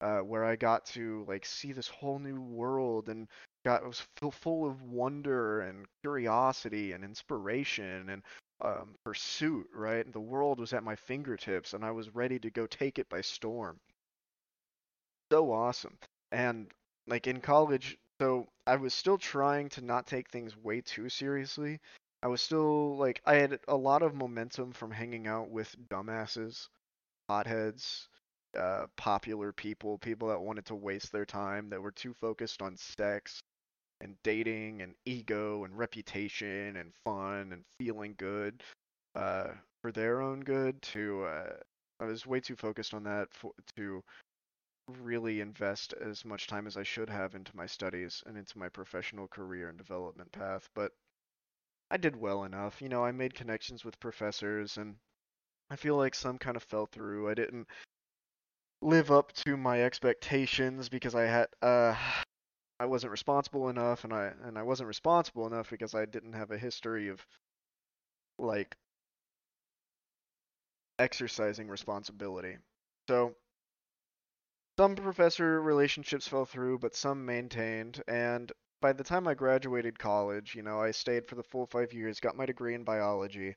uh, 0.00 0.18
where 0.20 0.44
I 0.44 0.56
got 0.56 0.84
to 0.86 1.24
like 1.28 1.44
see 1.46 1.72
this 1.72 1.88
whole 1.88 2.18
new 2.18 2.40
world 2.40 3.08
and 3.08 3.28
got 3.64 3.84
was 3.86 4.06
full 4.32 4.66
of 4.66 4.82
wonder 4.82 5.60
and 5.62 5.86
curiosity 6.02 6.92
and 6.92 7.04
inspiration 7.04 8.08
and 8.10 8.22
um, 8.62 8.94
pursuit. 9.04 9.66
Right, 9.74 10.10
the 10.12 10.20
world 10.20 10.60
was 10.60 10.72
at 10.72 10.84
my 10.84 10.96
fingertips, 10.96 11.74
and 11.74 11.84
I 11.84 11.90
was 11.90 12.14
ready 12.14 12.38
to 12.40 12.50
go 12.50 12.66
take 12.66 12.98
it 12.98 13.08
by 13.08 13.20
storm. 13.20 13.78
So 15.32 15.52
awesome, 15.52 15.98
and 16.32 16.70
like 17.06 17.26
in 17.26 17.40
college, 17.40 17.96
so 18.20 18.48
I 18.66 18.76
was 18.76 18.92
still 18.94 19.16
trying 19.18 19.68
to 19.70 19.80
not 19.80 20.06
take 20.06 20.28
things 20.28 20.56
way 20.56 20.80
too 20.80 21.08
seriously. 21.08 21.80
I 22.22 22.26
was 22.26 22.42
still 22.42 22.96
like 22.96 23.22
I 23.24 23.36
had 23.36 23.60
a 23.68 23.76
lot 23.76 24.02
of 24.02 24.14
momentum 24.14 24.72
from 24.72 24.90
hanging 24.90 25.26
out 25.26 25.48
with 25.48 25.74
dumbasses, 25.88 26.68
hotheads, 27.28 28.08
uh, 28.58 28.86
popular 28.96 29.52
people, 29.52 29.98
people 29.98 30.28
that 30.28 30.40
wanted 30.40 30.66
to 30.66 30.74
waste 30.76 31.12
their 31.12 31.26
time, 31.26 31.70
that 31.70 31.82
were 31.82 31.92
too 31.92 32.14
focused 32.14 32.62
on 32.62 32.76
sex 32.76 33.42
and 34.00 34.16
dating 34.24 34.82
and 34.82 34.94
ego 35.06 35.64
and 35.64 35.76
reputation 35.78 36.76
and 36.76 36.92
fun 37.04 37.52
and 37.52 37.64
feeling 37.78 38.14
good 38.18 38.62
uh, 39.14 39.48
for 39.82 39.92
their 39.92 40.20
own 40.22 40.40
good. 40.40 40.80
To 40.82 41.24
uh, 41.24 41.56
I 42.00 42.04
was 42.06 42.26
way 42.26 42.40
too 42.40 42.56
focused 42.56 42.94
on 42.94 43.04
that 43.04 43.28
for, 43.32 43.52
to 43.76 44.02
really 44.92 45.40
invest 45.40 45.92
as 45.94 46.24
much 46.24 46.46
time 46.46 46.66
as 46.66 46.76
I 46.76 46.82
should 46.82 47.10
have 47.10 47.34
into 47.34 47.56
my 47.56 47.66
studies 47.66 48.22
and 48.26 48.36
into 48.36 48.58
my 48.58 48.68
professional 48.68 49.28
career 49.28 49.68
and 49.68 49.78
development 49.78 50.32
path. 50.32 50.68
But 50.74 50.92
I 51.90 51.98
did 51.98 52.16
well 52.16 52.44
enough. 52.44 52.82
You 52.82 52.88
know, 52.88 53.04
I 53.04 53.12
made 53.12 53.34
connections 53.34 53.84
with 53.84 54.00
professors 54.00 54.76
and 54.78 54.96
I 55.70 55.76
feel 55.76 55.96
like 55.96 56.14
some 56.14 56.38
kind 56.38 56.56
of 56.56 56.64
fell 56.64 56.86
through. 56.86 57.30
I 57.30 57.34
didn't 57.34 57.68
live 58.82 59.10
up 59.10 59.32
to 59.32 59.56
my 59.56 59.82
expectations 59.82 60.88
because 60.90 61.14
I 61.14 61.22
had 61.22 61.48
uh 61.62 61.94
I 62.80 62.86
wasn't 62.86 63.10
responsible 63.12 63.68
enough 63.68 64.04
and 64.04 64.12
I 64.12 64.32
and 64.44 64.58
I 64.58 64.62
wasn't 64.62 64.88
responsible 64.88 65.46
enough 65.46 65.70
because 65.70 65.94
I 65.94 66.04
didn't 66.06 66.34
have 66.34 66.50
a 66.50 66.58
history 66.58 67.08
of 67.08 67.26
like 68.38 68.76
exercising 70.98 71.68
responsibility. 71.68 72.56
So 73.08 73.34
some 74.80 74.96
professor 74.96 75.60
relationships 75.60 76.26
fell 76.26 76.46
through, 76.46 76.78
but 76.78 76.94
some 76.94 77.26
maintained 77.26 78.02
and 78.08 78.50
by 78.80 78.94
the 78.94 79.04
time 79.04 79.28
I 79.28 79.34
graduated 79.34 79.98
college, 79.98 80.54
you 80.54 80.62
know, 80.62 80.80
I 80.80 80.90
stayed 80.90 81.26
for 81.26 81.34
the 81.34 81.42
full 81.42 81.66
5 81.66 81.92
years, 81.92 82.18
got 82.18 82.34
my 82.34 82.46
degree 82.46 82.72
in 82.72 82.82
biology, 82.82 83.56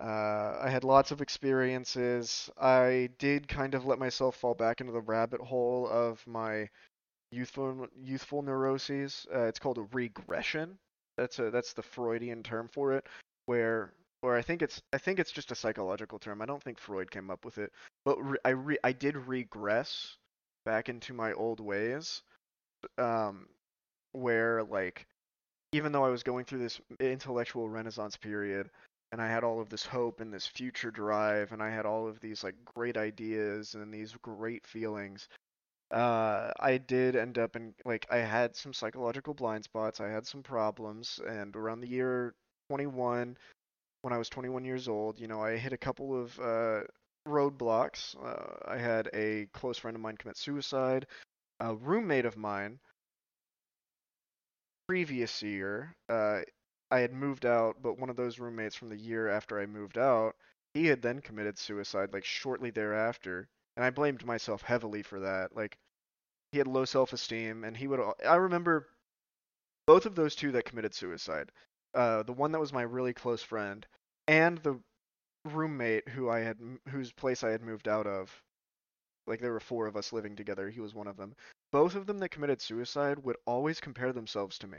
uh, 0.00 0.56
I 0.58 0.70
had 0.70 0.82
lots 0.82 1.10
of 1.10 1.20
experiences. 1.20 2.48
I 2.58 3.10
did 3.18 3.48
kind 3.48 3.74
of 3.74 3.84
let 3.84 3.98
myself 3.98 4.34
fall 4.34 4.54
back 4.54 4.80
into 4.80 4.94
the 4.94 5.02
rabbit 5.02 5.42
hole 5.42 5.86
of 5.86 6.26
my 6.26 6.70
youthful 7.30 7.86
youthful 8.02 8.40
neuroses. 8.40 9.26
Uh, 9.30 9.40
it's 9.40 9.58
called 9.58 9.76
a 9.76 9.88
regression. 9.92 10.78
That's 11.18 11.38
a 11.38 11.50
that's 11.50 11.74
the 11.74 11.82
Freudian 11.82 12.42
term 12.42 12.68
for 12.72 12.94
it, 12.94 13.06
where 13.44 13.92
or 14.22 14.38
I 14.38 14.40
think 14.40 14.62
it's 14.62 14.80
I 14.94 14.96
think 14.96 15.18
it's 15.18 15.32
just 15.32 15.52
a 15.52 15.54
psychological 15.54 16.18
term. 16.18 16.40
I 16.40 16.46
don't 16.46 16.62
think 16.62 16.78
Freud 16.78 17.10
came 17.10 17.28
up 17.28 17.44
with 17.44 17.58
it, 17.58 17.72
but 18.06 18.16
re, 18.24 18.38
I 18.46 18.50
re, 18.50 18.78
I 18.82 18.92
did 18.92 19.18
regress 19.18 20.16
back 20.64 20.88
into 20.88 21.12
my 21.12 21.32
old 21.32 21.60
ways, 21.60 22.22
um, 22.98 23.46
where 24.12 24.62
like 24.62 25.06
even 25.72 25.92
though 25.92 26.04
I 26.04 26.10
was 26.10 26.22
going 26.22 26.44
through 26.44 26.60
this 26.60 26.80
intellectual 26.98 27.68
renaissance 27.68 28.16
period, 28.16 28.70
and 29.12 29.20
I 29.20 29.28
had 29.28 29.44
all 29.44 29.60
of 29.60 29.68
this 29.68 29.84
hope 29.84 30.20
and 30.20 30.32
this 30.32 30.46
future 30.46 30.90
drive, 30.90 31.52
and 31.52 31.62
I 31.62 31.70
had 31.70 31.86
all 31.86 32.08
of 32.08 32.20
these 32.20 32.44
like 32.44 32.56
great 32.64 32.96
ideas 32.96 33.74
and 33.74 33.92
these 33.92 34.14
great 34.22 34.66
feelings. 34.66 35.28
Uh, 35.90 36.52
I 36.60 36.78
did 36.78 37.16
end 37.16 37.38
up 37.38 37.56
in 37.56 37.74
like 37.84 38.06
I 38.10 38.18
had 38.18 38.54
some 38.56 38.72
psychological 38.72 39.34
blind 39.34 39.64
spots. 39.64 40.00
I 40.00 40.08
had 40.08 40.26
some 40.26 40.42
problems, 40.42 41.20
and 41.26 41.54
around 41.56 41.80
the 41.80 41.88
year 41.88 42.34
21, 42.68 43.36
when 44.02 44.12
I 44.12 44.18
was 44.18 44.28
21 44.28 44.64
years 44.64 44.88
old, 44.88 45.18
you 45.18 45.26
know, 45.26 45.42
I 45.42 45.56
hit 45.56 45.72
a 45.72 45.78
couple 45.78 46.20
of 46.20 46.38
uh, 46.38 46.82
roadblocks. 47.26 48.16
Uh, 48.22 48.70
I 48.70 48.78
had 48.78 49.08
a 49.14 49.46
close 49.52 49.78
friend 49.78 49.96
of 49.96 50.00
mine 50.00 50.16
commit 50.16 50.36
suicide. 50.36 51.06
A 51.60 51.74
roommate 51.74 52.24
of 52.24 52.36
mine 52.36 52.80
previous 54.90 55.40
year, 55.40 55.94
uh, 56.08 56.40
I 56.90 56.98
had 56.98 57.12
moved 57.12 57.46
out, 57.46 57.76
but 57.80 57.96
one 57.96 58.10
of 58.10 58.16
those 58.16 58.40
roommates 58.40 58.74
from 58.74 58.88
the 58.88 58.96
year 58.96 59.28
after 59.28 59.60
I 59.60 59.66
moved 59.66 59.96
out, 59.96 60.34
he 60.74 60.86
had 60.86 61.00
then 61.00 61.20
committed 61.20 61.58
suicide 61.58 62.12
like 62.12 62.24
shortly 62.24 62.70
thereafter, 62.70 63.48
and 63.76 63.84
I 63.84 63.90
blamed 63.90 64.26
myself 64.26 64.62
heavily 64.62 65.02
for 65.02 65.20
that. 65.20 65.54
Like 65.54 65.78
he 66.50 66.58
had 66.58 66.66
low 66.66 66.84
self-esteem, 66.84 67.62
and 67.62 67.76
he 67.76 67.86
would. 67.86 68.00
I 68.26 68.34
remember 68.34 68.88
both 69.86 70.06
of 70.06 70.16
those 70.16 70.34
two 70.34 70.50
that 70.52 70.64
committed 70.64 70.92
suicide. 70.92 71.52
Uh, 71.94 72.24
the 72.24 72.32
one 72.32 72.50
that 72.50 72.60
was 72.60 72.72
my 72.72 72.82
really 72.82 73.12
close 73.12 73.44
friend, 73.44 73.86
and 74.26 74.58
the 74.58 74.80
roommate 75.44 76.08
who 76.08 76.28
I 76.28 76.40
had, 76.40 76.58
whose 76.88 77.12
place 77.12 77.42
I 77.44 77.50
had 77.50 77.62
moved 77.62 77.88
out 77.88 78.06
of. 78.06 78.30
Like 79.26 79.40
there 79.40 79.52
were 79.52 79.60
four 79.60 79.86
of 79.86 79.96
us 79.96 80.12
living 80.12 80.36
together. 80.36 80.70
He 80.70 80.80
was 80.80 80.94
one 80.94 81.06
of 81.06 81.16
them. 81.16 81.34
Both 81.72 81.94
of 81.94 82.06
them 82.06 82.18
that 82.18 82.30
committed 82.30 82.60
suicide 82.60 83.18
would 83.20 83.36
always 83.46 83.80
compare 83.80 84.12
themselves 84.12 84.58
to 84.58 84.66
me 84.66 84.78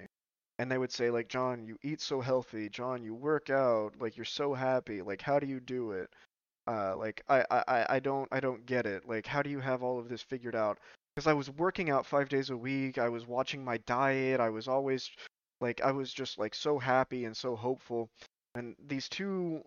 and 0.61 0.71
they 0.71 0.77
would 0.77 0.91
say 0.91 1.09
like 1.09 1.27
john 1.27 1.65
you 1.65 1.75
eat 1.81 1.99
so 1.99 2.21
healthy 2.21 2.69
john 2.69 3.03
you 3.03 3.15
work 3.15 3.49
out 3.49 3.93
like 3.99 4.15
you're 4.15 4.23
so 4.23 4.53
happy 4.53 5.01
like 5.01 5.19
how 5.19 5.39
do 5.39 5.47
you 5.47 5.59
do 5.59 5.91
it 5.91 6.07
uh 6.67 6.95
like 6.95 7.23
i 7.29 7.43
i 7.49 7.85
i 7.89 7.99
don't 7.99 8.27
i 8.31 8.39
don't 8.39 8.63
get 8.67 8.85
it 8.85 9.07
like 9.07 9.25
how 9.25 9.41
do 9.41 9.49
you 9.49 9.59
have 9.59 9.81
all 9.81 9.97
of 9.97 10.07
this 10.07 10.21
figured 10.21 10.55
out 10.55 10.77
because 11.15 11.25
i 11.25 11.33
was 11.33 11.49
working 11.49 11.89
out 11.89 12.05
five 12.05 12.29
days 12.29 12.51
a 12.51 12.57
week 12.57 12.99
i 12.99 13.09
was 13.09 13.25
watching 13.25 13.65
my 13.65 13.77
diet 13.87 14.39
i 14.39 14.49
was 14.49 14.67
always 14.67 15.09
like 15.61 15.81
i 15.81 15.91
was 15.91 16.13
just 16.13 16.37
like 16.37 16.53
so 16.53 16.77
happy 16.77 17.25
and 17.25 17.35
so 17.35 17.55
hopeful 17.55 18.07
and 18.53 18.75
these 18.87 19.09
two 19.09 19.63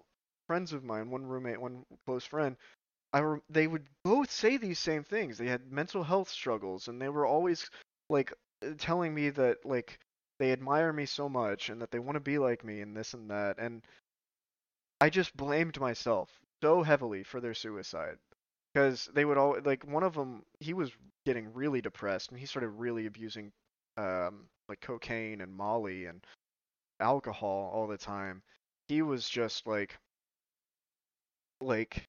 friends 0.46 0.72
of 0.72 0.84
mine 0.84 1.10
one 1.10 1.26
roommate 1.26 1.60
one 1.60 1.84
close 2.06 2.24
friend 2.24 2.56
I 3.14 3.20
re- 3.20 3.40
they 3.48 3.68
would 3.68 3.86
both 4.02 4.30
say 4.30 4.56
these 4.56 4.80
same 4.80 5.04
things. 5.04 5.38
They 5.38 5.46
had 5.46 5.70
mental 5.70 6.02
health 6.02 6.28
struggles 6.28 6.88
and 6.88 7.00
they 7.00 7.08
were 7.08 7.26
always 7.26 7.70
like 8.10 8.32
uh, 8.62 8.70
telling 8.76 9.14
me 9.14 9.30
that 9.30 9.64
like 9.64 10.00
they 10.40 10.50
admire 10.52 10.92
me 10.92 11.06
so 11.06 11.28
much 11.28 11.70
and 11.70 11.80
that 11.80 11.92
they 11.92 12.00
want 12.00 12.16
to 12.16 12.20
be 12.20 12.38
like 12.38 12.64
me 12.64 12.80
and 12.80 12.96
this 12.96 13.14
and 13.14 13.30
that 13.30 13.58
and 13.58 13.82
I 15.00 15.10
just 15.10 15.36
blamed 15.36 15.78
myself 15.78 16.40
so 16.60 16.82
heavily 16.82 17.22
for 17.22 17.40
their 17.40 17.54
suicide 17.54 18.18
because 18.72 19.06
they 19.14 19.24
would 19.24 19.38
all 19.38 19.60
like 19.64 19.84
one 19.84 20.02
of 20.02 20.14
them 20.14 20.44
he 20.60 20.74
was 20.74 20.90
getting 21.24 21.52
really 21.54 21.80
depressed 21.80 22.30
and 22.30 22.40
he 22.40 22.46
started 22.46 22.70
really 22.70 23.06
abusing 23.06 23.52
um 23.96 24.48
like 24.68 24.80
cocaine 24.80 25.40
and 25.40 25.54
molly 25.54 26.06
and 26.06 26.26
alcohol 27.00 27.70
all 27.72 27.86
the 27.86 27.98
time. 27.98 28.42
He 28.88 29.02
was 29.02 29.28
just 29.28 29.66
like 29.66 29.98
like 31.64 32.04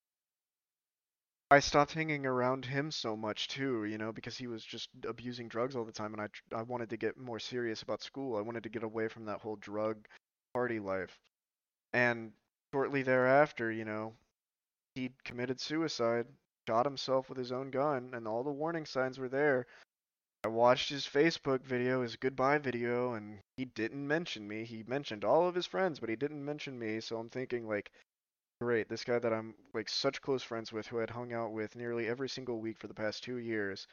I 1.51 1.59
stopped 1.59 1.93
hanging 1.93 2.25
around 2.25 2.65
him 2.65 2.91
so 2.91 3.15
much 3.15 3.47
too, 3.47 3.85
you 3.85 3.97
know, 3.97 4.11
because 4.11 4.37
he 4.37 4.47
was 4.47 4.63
just 4.63 4.89
abusing 5.07 5.47
drugs 5.47 5.75
all 5.75 5.85
the 5.85 5.91
time 5.91 6.13
and 6.13 6.21
I 6.21 6.29
I 6.55 6.63
wanted 6.63 6.89
to 6.89 6.97
get 6.97 7.17
more 7.17 7.39
serious 7.39 7.81
about 7.81 8.01
school. 8.01 8.37
I 8.37 8.41
wanted 8.41 8.63
to 8.63 8.69
get 8.69 8.83
away 8.83 9.07
from 9.07 9.25
that 9.25 9.41
whole 9.41 9.55
drug 9.57 10.07
party 10.53 10.79
life. 10.79 11.19
And 11.93 12.33
shortly 12.73 13.03
thereafter, 13.03 13.71
you 13.71 13.85
know, 13.85 14.13
he 14.95 15.11
committed 15.23 15.61
suicide, 15.61 16.27
shot 16.67 16.85
himself 16.85 17.29
with 17.29 17.37
his 17.37 17.51
own 17.51 17.69
gun, 17.69 18.11
and 18.13 18.27
all 18.27 18.43
the 18.43 18.51
warning 18.51 18.85
signs 18.85 19.19
were 19.19 19.29
there. 19.29 19.67
I 20.43 20.47
watched 20.47 20.89
his 20.89 21.05
Facebook 21.05 21.63
video, 21.63 22.01
his 22.01 22.15
goodbye 22.15 22.59
video, 22.59 23.13
and 23.13 23.39
he 23.57 23.65
didn't 23.65 24.07
mention 24.07 24.47
me. 24.47 24.63
He 24.63 24.83
mentioned 24.83 25.23
all 25.23 25.47
of 25.47 25.55
his 25.55 25.65
friends, 25.65 25.99
but 25.99 26.09
he 26.09 26.15
didn't 26.15 26.43
mention 26.43 26.77
me, 26.77 26.99
so 26.99 27.17
I'm 27.17 27.29
thinking 27.29 27.67
like 27.67 27.91
great, 28.61 28.89
this 28.89 29.03
guy 29.03 29.19
that 29.19 29.33
I'm 29.33 29.53
like 29.73 29.89
such 29.89 30.21
close 30.21 30.43
friends 30.43 30.71
with, 30.71 30.87
who 30.87 31.01
I'd 31.01 31.09
hung 31.09 31.33
out 31.33 31.51
with 31.51 31.75
nearly 31.75 32.07
every 32.07 32.29
single 32.29 32.59
week 32.59 32.77
for 32.77 32.87
the 32.87 32.93
past 32.93 33.23
two 33.23 33.37
years, 33.37 33.87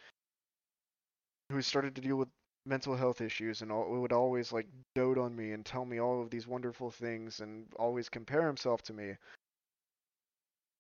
who 1.51 1.62
started 1.62 1.94
to 1.96 2.01
deal 2.01 2.16
with 2.16 2.29
mental 2.64 2.94
health 2.96 3.20
issues 3.20 3.62
and 3.62 3.72
all, 3.72 3.90
would 3.90 4.12
always 4.12 4.53
like 4.53 4.68
dote 4.94 5.18
on 5.18 5.35
me 5.35 5.53
and 5.53 5.64
tell 5.64 5.85
me 5.85 6.01
all 6.01 6.22
of 6.22 6.31
these 6.31 6.46
wonderful 6.46 6.90
things 6.90 7.40
and 7.40 7.66
always 7.77 8.09
compare 8.09 8.46
himself 8.46 8.83
to 8.83 8.92
me. 8.92 9.16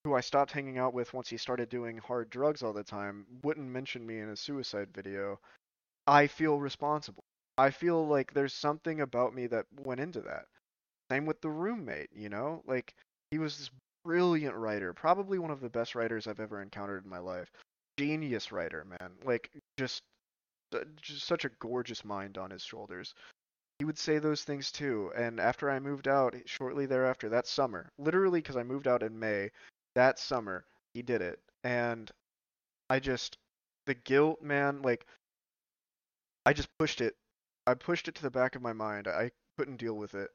Who 0.04 0.14
I 0.14 0.20
stopped 0.20 0.52
hanging 0.52 0.78
out 0.78 0.94
with 0.94 1.14
once 1.14 1.28
he 1.28 1.36
started 1.36 1.68
doing 1.68 1.98
hard 1.98 2.30
drugs 2.30 2.62
all 2.62 2.72
the 2.72 2.82
time, 2.82 3.26
wouldn't 3.44 3.68
mention 3.68 4.06
me 4.06 4.18
in 4.18 4.30
a 4.30 4.36
suicide 4.36 4.88
video. 4.94 5.38
I 6.06 6.26
feel 6.26 6.58
responsible. 6.58 7.22
I 7.58 7.70
feel 7.70 8.06
like 8.06 8.32
there's 8.32 8.54
something 8.54 9.00
about 9.00 9.34
me 9.34 9.46
that 9.48 9.66
went 9.84 10.00
into 10.00 10.20
that. 10.22 10.46
Same 11.10 11.26
with 11.26 11.40
the 11.40 11.50
roommate, 11.50 12.10
you 12.12 12.28
know? 12.28 12.62
Like, 12.66 12.94
he 13.32 13.38
was 13.38 13.56
this 13.56 13.70
brilliant 14.04 14.54
writer, 14.54 14.92
probably 14.92 15.38
one 15.38 15.50
of 15.50 15.60
the 15.60 15.70
best 15.70 15.94
writers 15.94 16.26
I've 16.26 16.38
ever 16.38 16.60
encountered 16.60 17.04
in 17.04 17.10
my 17.10 17.18
life. 17.18 17.50
Genius 17.98 18.52
writer, 18.52 18.84
man. 18.84 19.10
Like 19.24 19.50
just 19.78 20.02
uh, 20.74 20.80
just 21.00 21.26
such 21.26 21.46
a 21.46 21.50
gorgeous 21.58 22.04
mind 22.04 22.36
on 22.36 22.50
his 22.50 22.62
shoulders. 22.62 23.14
He 23.78 23.86
would 23.86 23.98
say 23.98 24.18
those 24.18 24.44
things 24.44 24.70
too. 24.70 25.12
And 25.16 25.40
after 25.40 25.70
I 25.70 25.80
moved 25.80 26.08
out, 26.08 26.34
shortly 26.44 26.84
thereafter, 26.84 27.30
that 27.30 27.46
summer, 27.46 27.88
literally 27.98 28.40
because 28.40 28.56
I 28.56 28.64
moved 28.64 28.86
out 28.86 29.02
in 29.02 29.18
May, 29.18 29.50
that 29.94 30.18
summer, 30.18 30.64
he 30.92 31.00
did 31.00 31.22
it. 31.22 31.40
And 31.64 32.10
I 32.90 33.00
just, 33.00 33.38
the 33.86 33.94
guilt, 33.94 34.42
man, 34.42 34.82
like, 34.82 35.06
I 36.44 36.52
just 36.52 36.68
pushed 36.78 37.00
it. 37.00 37.16
I 37.66 37.74
pushed 37.74 38.08
it 38.08 38.14
to 38.16 38.22
the 38.22 38.30
back 38.30 38.56
of 38.56 38.62
my 38.62 38.74
mind. 38.74 39.08
I 39.08 39.30
couldn't 39.56 39.78
deal 39.78 39.94
with 39.94 40.14
it. 40.14 40.30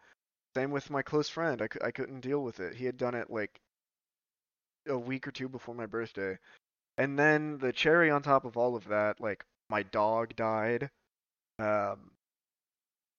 Same 0.58 0.72
with 0.72 0.90
my 0.90 1.04
close 1.04 1.30
friend. 1.30 1.62
I, 1.62 1.68
I 1.86 1.92
couldn't 1.92 2.22
deal 2.22 2.44
with 2.44 2.60
it. 2.60 2.74
He 2.74 2.86
had 2.86 2.98
done 2.98 3.14
it 3.14 3.30
like 3.30 3.60
a 4.88 4.98
week 4.98 5.28
or 5.28 5.32
two 5.32 5.48
before 5.48 5.76
my 5.76 5.86
birthday. 5.86 6.40
And 6.98 7.20
then 7.20 7.60
the 7.60 7.72
cherry 7.72 8.10
on 8.10 8.24
top 8.24 8.44
of 8.44 8.58
all 8.58 8.76
of 8.76 8.88
that, 8.88 9.22
like 9.22 9.46
my 9.70 9.84
dog 9.84 10.36
died. 10.36 10.90
Um 11.60 12.10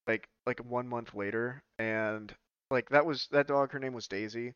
like 0.08 0.28
like 0.46 0.58
one 0.64 0.88
month 0.88 1.14
later 1.14 1.62
and 1.78 2.34
like 2.72 2.88
that 2.88 3.06
was 3.06 3.28
that 3.30 3.46
dog 3.46 3.70
her 3.70 3.78
name 3.78 3.92
was 3.92 4.08
Daisy. 4.08 4.52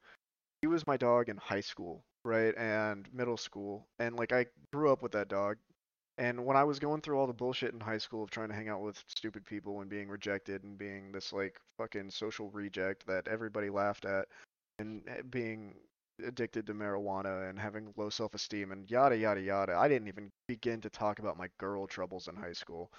She 0.60 0.66
was 0.66 0.84
my 0.84 0.96
dog 0.96 1.28
in 1.28 1.36
high 1.36 1.60
school, 1.60 2.02
right? 2.24 2.52
And 2.58 3.06
middle 3.14 3.36
school. 3.36 3.86
And 4.00 4.16
like 4.16 4.32
I 4.32 4.46
grew 4.72 4.90
up 4.90 5.02
with 5.02 5.12
that 5.12 5.28
dog. 5.28 5.56
And 6.18 6.44
when 6.44 6.56
I 6.56 6.64
was 6.64 6.78
going 6.78 7.00
through 7.00 7.18
all 7.18 7.26
the 7.26 7.32
bullshit 7.32 7.72
in 7.72 7.80
high 7.80 7.98
school 7.98 8.22
of 8.22 8.30
trying 8.30 8.50
to 8.50 8.54
hang 8.54 8.68
out 8.68 8.82
with 8.82 9.02
stupid 9.08 9.46
people 9.46 9.80
and 9.80 9.88
being 9.88 10.08
rejected 10.08 10.62
and 10.62 10.76
being 10.76 11.10
this 11.10 11.32
like 11.32 11.58
fucking 11.78 12.10
social 12.10 12.50
reject 12.50 13.06
that 13.06 13.28
everybody 13.28 13.70
laughed 13.70 14.04
at 14.04 14.28
and 14.78 15.02
eh, 15.08 15.22
being 15.30 15.74
addicted 16.24 16.66
to 16.66 16.74
marijuana 16.74 17.48
and 17.48 17.58
having 17.58 17.94
low 17.96 18.10
self-esteem 18.10 18.72
and 18.72 18.90
yada 18.90 19.16
yada 19.16 19.40
yada. 19.40 19.74
I 19.74 19.88
didn't 19.88 20.08
even 20.08 20.30
begin 20.46 20.82
to 20.82 20.90
talk 20.90 21.18
about 21.18 21.38
my 21.38 21.48
girl 21.58 21.86
troubles 21.86 22.28
in 22.28 22.36
high 22.36 22.52
school. 22.52 22.92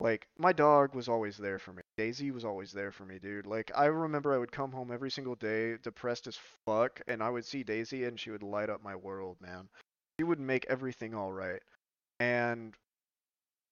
Like 0.00 0.26
my 0.36 0.52
dog 0.52 0.94
was 0.94 1.08
always 1.08 1.36
there 1.38 1.60
for 1.60 1.72
me. 1.72 1.82
Daisy 1.96 2.32
was 2.32 2.44
always 2.44 2.72
there 2.72 2.90
for 2.90 3.04
me, 3.06 3.20
dude. 3.20 3.46
Like 3.46 3.70
I 3.76 3.86
remember 3.86 4.34
I 4.34 4.38
would 4.38 4.52
come 4.52 4.72
home 4.72 4.90
every 4.90 5.10
single 5.10 5.36
day 5.36 5.76
depressed 5.82 6.26
as 6.26 6.38
fuck 6.66 7.00
and 7.06 7.22
I 7.22 7.30
would 7.30 7.44
see 7.44 7.62
Daisy 7.62 8.04
and 8.04 8.18
she 8.18 8.32
would 8.32 8.42
light 8.42 8.70
up 8.70 8.82
my 8.82 8.96
world, 8.96 9.36
man. 9.40 9.68
She 10.18 10.24
would 10.24 10.40
make 10.40 10.66
everything 10.68 11.14
all 11.14 11.32
right 11.32 11.62
and 12.20 12.74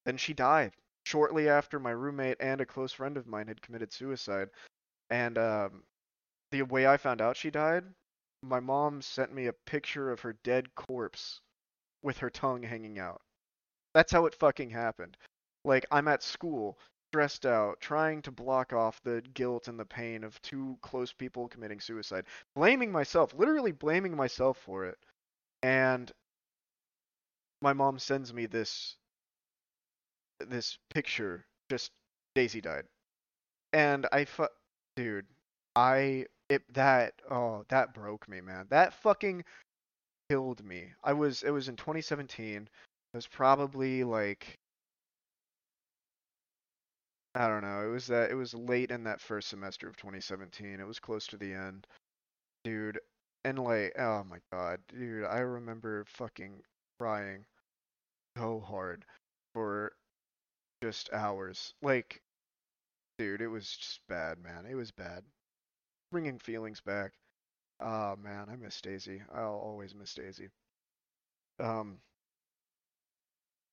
then 0.04 0.16
she 0.16 0.34
died 0.34 0.72
shortly 1.04 1.48
after 1.48 1.78
my 1.78 1.90
roommate 1.90 2.36
and 2.40 2.60
a 2.60 2.66
close 2.66 2.92
friend 2.92 3.16
of 3.16 3.26
mine 3.26 3.46
had 3.46 3.62
committed 3.62 3.92
suicide. 3.92 4.48
And 5.10 5.38
um, 5.38 5.82
the 6.50 6.62
way 6.62 6.86
I 6.86 6.96
found 6.96 7.20
out 7.20 7.36
she 7.36 7.50
died, 7.50 7.84
my 8.42 8.60
mom 8.60 9.02
sent 9.02 9.32
me 9.32 9.46
a 9.46 9.52
picture 9.52 10.10
of 10.10 10.20
her 10.20 10.34
dead 10.44 10.74
corpse 10.74 11.40
with 12.02 12.18
her 12.18 12.30
tongue 12.30 12.62
hanging 12.62 12.98
out. 12.98 13.20
That's 13.94 14.12
how 14.12 14.26
it 14.26 14.34
fucking 14.34 14.70
happened. 14.70 15.16
Like, 15.64 15.86
I'm 15.90 16.08
at 16.08 16.22
school, 16.22 16.78
stressed 17.10 17.46
out, 17.46 17.80
trying 17.80 18.22
to 18.22 18.30
block 18.30 18.72
off 18.72 19.00
the 19.02 19.22
guilt 19.34 19.68
and 19.68 19.78
the 19.78 19.84
pain 19.86 20.24
of 20.24 20.40
two 20.42 20.76
close 20.82 21.12
people 21.12 21.48
committing 21.48 21.80
suicide, 21.80 22.26
blaming 22.54 22.92
myself, 22.92 23.32
literally 23.34 23.72
blaming 23.72 24.16
myself 24.16 24.58
for 24.58 24.84
it. 24.84 24.98
And 25.62 26.10
my 27.64 27.72
mom 27.72 27.98
sends 27.98 28.32
me 28.34 28.44
this 28.44 28.96
this 30.38 30.78
picture 30.90 31.46
just 31.70 31.90
Daisy 32.34 32.60
died. 32.60 32.84
And 33.72 34.06
I 34.12 34.26
fu- 34.26 34.46
dude, 34.96 35.26
I 35.74 36.26
it 36.50 36.62
that 36.74 37.14
oh, 37.30 37.64
that 37.70 37.94
broke 37.94 38.28
me, 38.28 38.42
man. 38.42 38.66
That 38.68 38.92
fucking 38.92 39.44
killed 40.28 40.62
me. 40.62 40.92
I 41.02 41.14
was 41.14 41.42
it 41.42 41.50
was 41.50 41.68
in 41.68 41.76
2017. 41.76 42.56
It 42.56 43.16
was 43.16 43.26
probably 43.26 44.04
like 44.04 44.58
I 47.34 47.48
don't 47.48 47.62
know. 47.62 47.88
It 47.88 47.90
was 47.90 48.06
that 48.08 48.30
it 48.30 48.34
was 48.34 48.52
late 48.54 48.90
in 48.90 49.04
that 49.04 49.22
first 49.22 49.48
semester 49.48 49.88
of 49.88 49.96
2017. 49.96 50.80
It 50.80 50.86
was 50.86 51.00
close 51.00 51.26
to 51.28 51.38
the 51.38 51.54
end. 51.54 51.86
Dude, 52.62 53.00
and 53.42 53.58
like 53.58 53.98
oh 53.98 54.22
my 54.28 54.38
god, 54.52 54.80
dude, 54.88 55.24
I 55.24 55.38
remember 55.38 56.04
fucking 56.04 56.62
crying 56.98 57.46
so 58.36 58.60
hard 58.60 59.04
for 59.52 59.92
just 60.82 61.12
hours. 61.12 61.74
Like, 61.82 62.20
dude, 63.18 63.40
it 63.40 63.48
was 63.48 63.76
just 63.76 64.00
bad, 64.08 64.38
man. 64.42 64.66
It 64.66 64.74
was 64.74 64.90
bad. 64.90 65.22
Bringing 66.10 66.38
feelings 66.38 66.80
back. 66.80 67.12
Oh 67.80 68.16
man, 68.16 68.48
I 68.50 68.56
miss 68.56 68.80
Daisy. 68.80 69.22
I'll 69.34 69.60
always 69.64 69.94
miss 69.94 70.14
Daisy. 70.14 70.48
Um, 71.58 71.98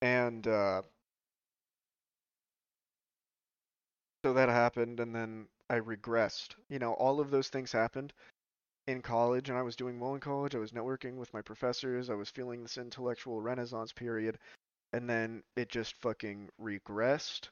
and 0.02 0.48
uh, 0.48 0.82
so 4.24 4.34
that 4.34 4.50
happened, 4.50 5.00
and 5.00 5.16
then 5.16 5.48
I 5.70 5.80
regressed. 5.80 6.56
You 6.70 6.80
know, 6.80 6.94
all 6.94 7.20
of 7.20 7.32
those 7.32 7.50
things 7.50 7.72
happened 7.72 8.14
in 8.88 9.02
college, 9.02 9.50
and 9.50 9.58
I 9.58 9.64
was 9.64 9.76
doing 9.76 10.00
well 10.00 10.14
in 10.16 10.20
college. 10.22 10.56
I 10.56 10.60
was 10.60 10.72
networking 10.72 11.16
with 11.18 11.34
my 11.34 11.42
professors. 11.42 12.10
I 12.10 12.16
was 12.16 12.30
feeling 12.30 12.64
this 12.64 12.78
intellectual 12.78 13.42
renaissance 13.42 13.94
period, 13.94 14.38
and 14.94 15.10
then 15.10 15.44
it 15.56 15.70
just 15.70 15.96
fucking 15.98 16.50
regressed 16.62 17.50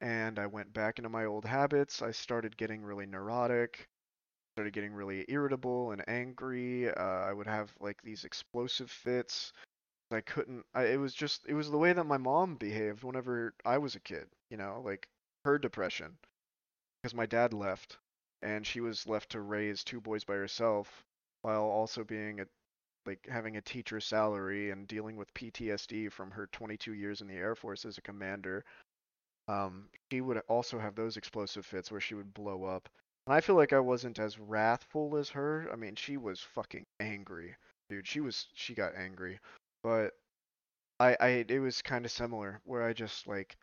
and 0.00 0.38
I 0.38 0.46
went 0.46 0.72
back 0.72 0.98
into 0.98 1.08
my 1.10 1.24
old 1.26 1.44
habits. 1.44 2.02
I 2.02 2.10
started 2.12 2.56
getting 2.56 2.82
really 2.82 3.06
neurotic, 3.06 3.88
started 4.56 4.72
getting 4.72 4.92
really 4.92 5.24
irritable 5.28 5.92
and 5.92 6.02
angry. 6.08 6.90
Uh, 6.90 7.02
I 7.02 7.32
would 7.32 7.46
have 7.46 7.72
like 7.80 8.02
these 8.02 8.24
explosive 8.24 8.90
fits. 8.90 9.52
I 10.12 10.20
couldn't. 10.22 10.64
I, 10.74 10.84
it 10.86 11.00
was 11.00 11.14
just. 11.14 11.46
It 11.48 11.54
was 11.54 11.70
the 11.70 11.78
way 11.78 11.92
that 11.92 12.04
my 12.04 12.18
mom 12.18 12.56
behaved 12.56 13.04
whenever 13.04 13.54
I 13.64 13.78
was 13.78 13.94
a 13.96 14.00
kid. 14.00 14.28
You 14.50 14.56
know, 14.58 14.82
like 14.84 15.08
her 15.44 15.58
depression, 15.58 16.18
because 17.02 17.14
my 17.14 17.26
dad 17.26 17.52
left, 17.52 17.98
and 18.42 18.66
she 18.66 18.80
was 18.80 19.06
left 19.06 19.30
to 19.30 19.40
raise 19.40 19.84
two 19.84 20.00
boys 20.00 20.24
by 20.24 20.34
herself, 20.34 21.04
while 21.42 21.62
also 21.64 22.04
being 22.04 22.40
a 22.40 22.46
like 23.06 23.26
having 23.26 23.56
a 23.56 23.62
teacher 23.62 24.00
salary 24.00 24.70
and 24.70 24.86
dealing 24.86 25.16
with 25.16 25.32
PTSD 25.34 26.12
from 26.12 26.30
her 26.30 26.46
22 26.48 26.92
years 26.92 27.20
in 27.20 27.28
the 27.28 27.34
Air 27.34 27.54
Force 27.54 27.84
as 27.84 27.98
a 27.98 28.02
commander. 28.02 28.64
Um, 29.48 29.88
she 30.12 30.20
would 30.20 30.38
also 30.48 30.78
have 30.78 30.94
those 30.94 31.16
explosive 31.16 31.64
fits 31.64 31.90
where 31.90 32.00
she 32.00 32.14
would 32.14 32.34
blow 32.34 32.64
up. 32.64 32.88
And 33.26 33.34
I 33.34 33.40
feel 33.40 33.56
like 33.56 33.72
I 33.72 33.80
wasn't 33.80 34.18
as 34.18 34.38
wrathful 34.38 35.16
as 35.16 35.30
her. 35.30 35.68
I 35.72 35.76
mean, 35.76 35.96
she 35.96 36.16
was 36.16 36.40
fucking 36.40 36.86
angry, 37.00 37.56
dude. 37.88 38.06
She 38.06 38.20
was 38.20 38.48
she 38.54 38.74
got 38.74 38.94
angry, 38.94 39.40
but 39.82 40.12
I 40.98 41.16
I 41.20 41.28
it 41.48 41.60
was 41.60 41.82
kind 41.82 42.04
of 42.04 42.10
similar 42.10 42.60
where 42.64 42.82
I 42.82 42.92
just 42.92 43.26
like 43.26 43.56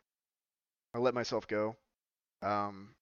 I 0.94 0.98
let 0.98 1.14
myself 1.14 1.46
go. 1.46 1.76
Um, 2.42 2.94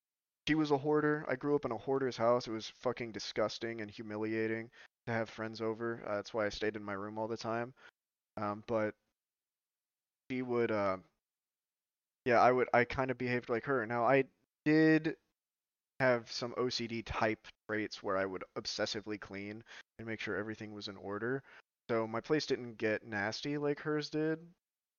she 0.47 0.55
was 0.55 0.71
a 0.71 0.77
hoarder. 0.77 1.25
I 1.27 1.35
grew 1.35 1.55
up 1.55 1.65
in 1.65 1.71
a 1.71 1.77
hoarder's 1.77 2.15
house. 2.15 2.47
It 2.47 2.51
was 2.51 2.71
fucking 2.79 3.11
disgusting 3.11 3.81
and 3.81 3.91
humiliating 3.91 4.69
to 5.05 5.11
have 5.13 5.29
friends 5.29 5.61
over. 5.61 6.01
Uh, 6.07 6.15
that's 6.15 6.33
why 6.33 6.45
I 6.45 6.49
stayed 6.49 6.75
in 6.75 6.83
my 6.83 6.93
room 6.93 7.17
all 7.17 7.27
the 7.27 7.37
time. 7.37 7.73
Um, 8.37 8.63
but 8.67 8.93
she 10.31 10.41
would, 10.41 10.71
uh, 10.71 10.97
yeah, 12.25 12.39
I 12.39 12.51
would, 12.51 12.69
I 12.73 12.85
kind 12.85 13.11
of 13.11 13.17
behaved 13.17 13.49
like 13.49 13.65
her. 13.65 13.85
Now 13.85 14.05
I 14.05 14.23
did 14.63 15.15
have 15.99 16.31
some 16.31 16.53
OCD 16.57 17.03
type 17.05 17.45
traits 17.69 18.01
where 18.01 18.17
I 18.17 18.25
would 18.25 18.43
obsessively 18.57 19.19
clean 19.19 19.63
and 19.99 20.07
make 20.07 20.19
sure 20.19 20.35
everything 20.35 20.73
was 20.73 20.87
in 20.87 20.95
order. 20.97 21.43
So 21.89 22.07
my 22.07 22.21
place 22.21 22.45
didn't 22.45 22.77
get 22.77 23.05
nasty 23.05 23.57
like 23.57 23.79
hers 23.79 24.09
did. 24.09 24.39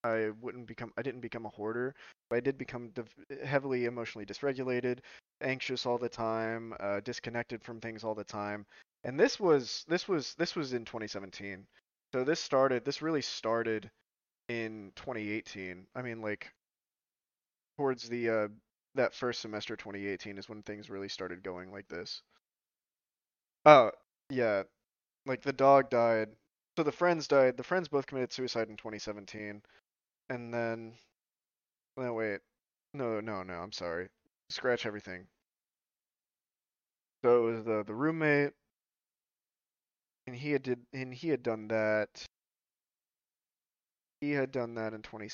I 0.04 0.30
wouldn't 0.40 0.66
become 0.66 0.92
I 0.96 1.02
didn't 1.02 1.20
become 1.20 1.46
a 1.46 1.50
hoarder, 1.50 1.94
but 2.30 2.36
I 2.36 2.40
did 2.40 2.56
become 2.56 2.92
heavily 3.44 3.86
emotionally 3.86 4.24
dysregulated, 4.24 4.98
anxious 5.40 5.86
all 5.86 5.98
the 5.98 6.08
time, 6.08 6.74
uh, 6.80 7.00
disconnected 7.00 7.62
from 7.62 7.80
things 7.80 8.04
all 8.04 8.14
the 8.14 8.24
time. 8.24 8.66
And 9.04 9.18
this 9.18 9.38
was 9.38 9.84
this 9.88 10.08
was 10.08 10.34
this 10.34 10.56
was 10.56 10.72
in 10.72 10.84
2017. 10.84 11.66
So 12.12 12.24
this 12.24 12.40
started 12.40 12.84
this 12.84 13.02
really 13.02 13.22
started 13.22 13.90
in 14.48 14.92
2018. 14.96 15.86
I 15.94 16.02
mean 16.02 16.20
like 16.22 16.52
towards 17.76 18.08
the 18.08 18.30
uh, 18.30 18.48
that 18.94 19.14
first 19.14 19.40
semester 19.40 19.76
2018 19.76 20.38
is 20.38 20.48
when 20.48 20.62
things 20.62 20.90
really 20.90 21.08
started 21.08 21.42
going 21.42 21.72
like 21.72 21.88
this. 21.88 22.22
Oh, 23.64 23.92
yeah. 24.30 24.64
Like 25.26 25.42
the 25.42 25.52
dog 25.52 25.90
died. 25.90 26.30
So 26.76 26.82
the 26.82 26.92
friends 26.92 27.28
died. 27.28 27.56
The 27.56 27.64
friends 27.64 27.88
both 27.88 28.06
committed 28.06 28.32
suicide 28.32 28.68
in 28.68 28.76
2017. 28.76 29.62
And 30.30 30.54
then 30.54 30.94
no 31.96 32.14
wait. 32.14 32.40
No, 32.94 33.20
no, 33.20 33.42
no, 33.42 33.54
I'm 33.54 33.72
sorry. 33.72 34.08
Scratch 34.50 34.86
everything. 34.86 35.26
So 37.22 37.48
it 37.48 37.52
was 37.52 37.64
the 37.64 37.84
the 37.86 37.94
roommate 37.94 38.52
and 40.26 40.36
he 40.36 40.52
had 40.52 40.62
did 40.62 40.80
and 40.92 41.12
he 41.12 41.28
had 41.28 41.42
done 41.42 41.68
that 41.68 42.26
he 44.20 44.32
had 44.32 44.50
done 44.50 44.74
that 44.74 44.94
in 44.94 45.02
20 45.02 45.26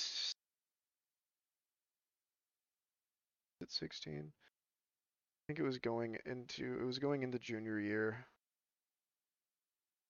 at 3.62 3.72
16. 3.72 4.32
I 4.32 5.42
think 5.46 5.58
it 5.58 5.62
was 5.62 5.78
going 5.78 6.16
into 6.26 6.78
it 6.80 6.84
was 6.84 6.98
going 6.98 7.22
into 7.22 7.38
junior 7.38 7.78
year. 7.78 8.26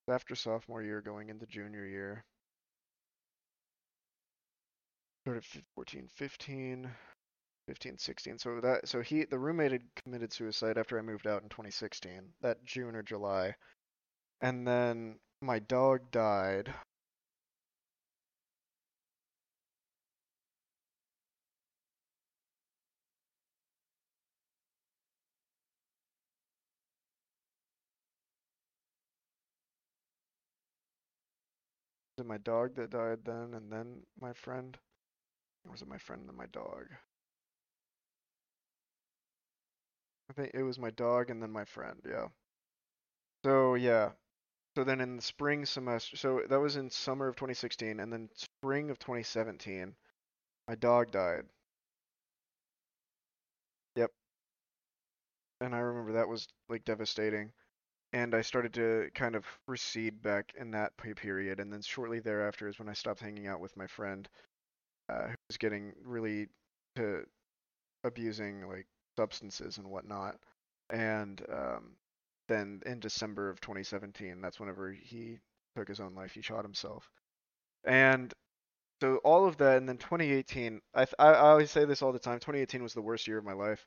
After 0.09 0.34
sophomore 0.34 0.82
year, 0.82 1.00
going 1.00 1.30
into 1.30 1.46
junior 1.46 1.86
year. 1.86 2.24
Started 5.22 5.44
14, 5.74 6.09
15, 6.14 6.90
15, 7.66 7.98
16. 7.98 8.38
So 8.38 8.60
that 8.60 8.88
so 8.88 9.00
he 9.00 9.24
the 9.24 9.38
roommate 9.38 9.72
had 9.72 9.94
committed 9.96 10.32
suicide 10.32 10.78
after 10.78 10.98
I 10.98 11.02
moved 11.02 11.26
out 11.26 11.42
in 11.42 11.48
2016, 11.48 12.32
that 12.42 12.64
June 12.64 12.96
or 12.96 13.02
July. 13.02 13.54
And 14.40 14.66
then 14.66 15.18
my 15.40 15.58
dog 15.60 16.10
died 16.10 16.74
Was 32.16 32.24
it 32.24 32.28
my 32.28 32.38
dog 32.38 32.76
that 32.76 32.90
died 32.90 33.24
then, 33.24 33.54
and 33.54 33.72
then 33.72 34.06
my 34.20 34.32
friend? 34.32 34.78
Or 35.64 35.72
was 35.72 35.82
it 35.82 35.88
my 35.88 35.98
friend 35.98 36.20
and 36.20 36.28
then 36.28 36.36
my 36.36 36.46
dog? 36.46 36.86
I 40.28 40.34
think 40.34 40.50
it 40.52 40.62
was 40.62 40.78
my 40.78 40.90
dog 40.90 41.30
and 41.30 41.42
then 41.42 41.50
my 41.50 41.64
friend, 41.64 41.98
yeah. 42.06 42.28
So, 43.44 43.74
yeah. 43.74 44.10
So 44.76 44.84
then 44.84 45.00
in 45.00 45.16
the 45.16 45.22
spring 45.22 45.66
semester, 45.66 46.16
so 46.16 46.42
that 46.48 46.60
was 46.60 46.76
in 46.76 46.90
summer 46.90 47.28
of 47.28 47.36
2016, 47.36 48.00
and 48.00 48.12
then 48.12 48.30
spring 48.34 48.90
of 48.90 48.98
2017, 48.98 49.94
my 50.68 50.74
dog 50.76 51.12
died. 51.12 51.46
Yep. 53.96 54.10
And 55.60 55.74
I 55.74 55.78
remember 55.78 56.12
that 56.12 56.28
was 56.28 56.46
like 56.68 56.84
devastating 56.84 57.52
and 58.12 58.34
I 58.34 58.42
started 58.42 58.74
to 58.74 59.10
kind 59.14 59.36
of 59.36 59.46
recede 59.68 60.22
back 60.22 60.54
in 60.58 60.72
that 60.72 60.96
period. 60.98 61.60
And 61.60 61.72
then 61.72 61.82
shortly 61.82 62.20
thereafter 62.20 62.68
is 62.68 62.78
when 62.78 62.88
I 62.88 62.94
stopped 62.94 63.20
hanging 63.20 63.46
out 63.48 63.60
with 63.60 63.76
my 63.76 63.86
friend, 63.88 64.28
uh, 65.08 65.28
who 65.28 65.36
was 65.48 65.58
getting 65.58 65.94
really 66.04 66.48
to 66.96 67.26
abusing 68.04 68.68
like 68.68 68.86
substances 69.16 69.78
and 69.78 69.86
whatnot. 69.86 70.36
And 70.90 71.40
um, 71.50 71.96
then 72.48 72.82
in 72.86 73.00
December 73.00 73.50
of 73.50 73.60
2017, 73.60 74.40
that's 74.40 74.60
whenever 74.60 74.92
he 74.92 75.38
took 75.76 75.88
his 75.88 76.00
own 76.00 76.14
life. 76.14 76.32
He 76.32 76.42
shot 76.42 76.64
himself. 76.64 77.10
And 77.84 78.32
so 79.02 79.16
all 79.18 79.46
of 79.46 79.56
that, 79.58 79.78
and 79.78 79.88
then 79.88 79.98
2018, 79.98 80.80
I, 80.94 81.06
I 81.18 81.34
always 81.34 81.70
say 81.70 81.84
this 81.84 82.02
all 82.02 82.12
the 82.12 82.18
time. 82.18 82.38
2018 82.38 82.82
was 82.82 82.94
the 82.94 83.02
worst 83.02 83.26
year 83.26 83.38
of 83.38 83.44
my 83.44 83.52
life. 83.52 83.84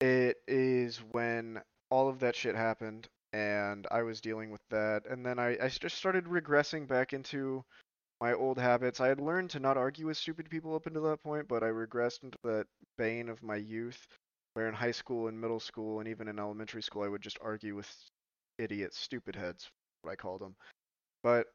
It 0.00 0.38
is 0.46 0.98
when 1.12 1.60
all 1.90 2.08
of 2.08 2.20
that 2.20 2.36
shit 2.36 2.54
happened 2.54 3.08
and 3.32 3.86
I 3.90 4.02
was 4.02 4.20
dealing 4.20 4.50
with 4.50 4.62
that. 4.70 5.02
And 5.08 5.24
then 5.24 5.38
I, 5.38 5.56
I 5.62 5.68
just 5.68 5.96
started 5.96 6.24
regressing 6.24 6.88
back 6.88 7.12
into 7.12 7.64
my 8.20 8.32
old 8.32 8.58
habits. 8.58 9.00
I 9.00 9.08
had 9.08 9.20
learned 9.20 9.50
to 9.50 9.60
not 9.60 9.76
argue 9.76 10.06
with 10.06 10.16
stupid 10.16 10.50
people 10.50 10.74
up 10.74 10.86
until 10.86 11.04
that 11.04 11.22
point, 11.22 11.48
but 11.48 11.62
I 11.62 11.68
regressed 11.68 12.22
into 12.22 12.38
that 12.44 12.66
bane 12.98 13.28
of 13.28 13.42
my 13.42 13.56
youth, 13.56 14.06
where 14.54 14.68
in 14.68 14.74
high 14.74 14.90
school 14.90 15.28
and 15.28 15.40
middle 15.40 15.60
school 15.60 16.00
and 16.00 16.08
even 16.08 16.28
in 16.28 16.38
elementary 16.38 16.82
school, 16.82 17.02
I 17.02 17.08
would 17.08 17.22
just 17.22 17.38
argue 17.40 17.76
with 17.76 17.90
idiots, 18.58 18.98
stupid 18.98 19.36
heads, 19.36 19.70
what 20.02 20.12
I 20.12 20.16
called 20.16 20.40
them. 20.40 20.56
But 21.22 21.46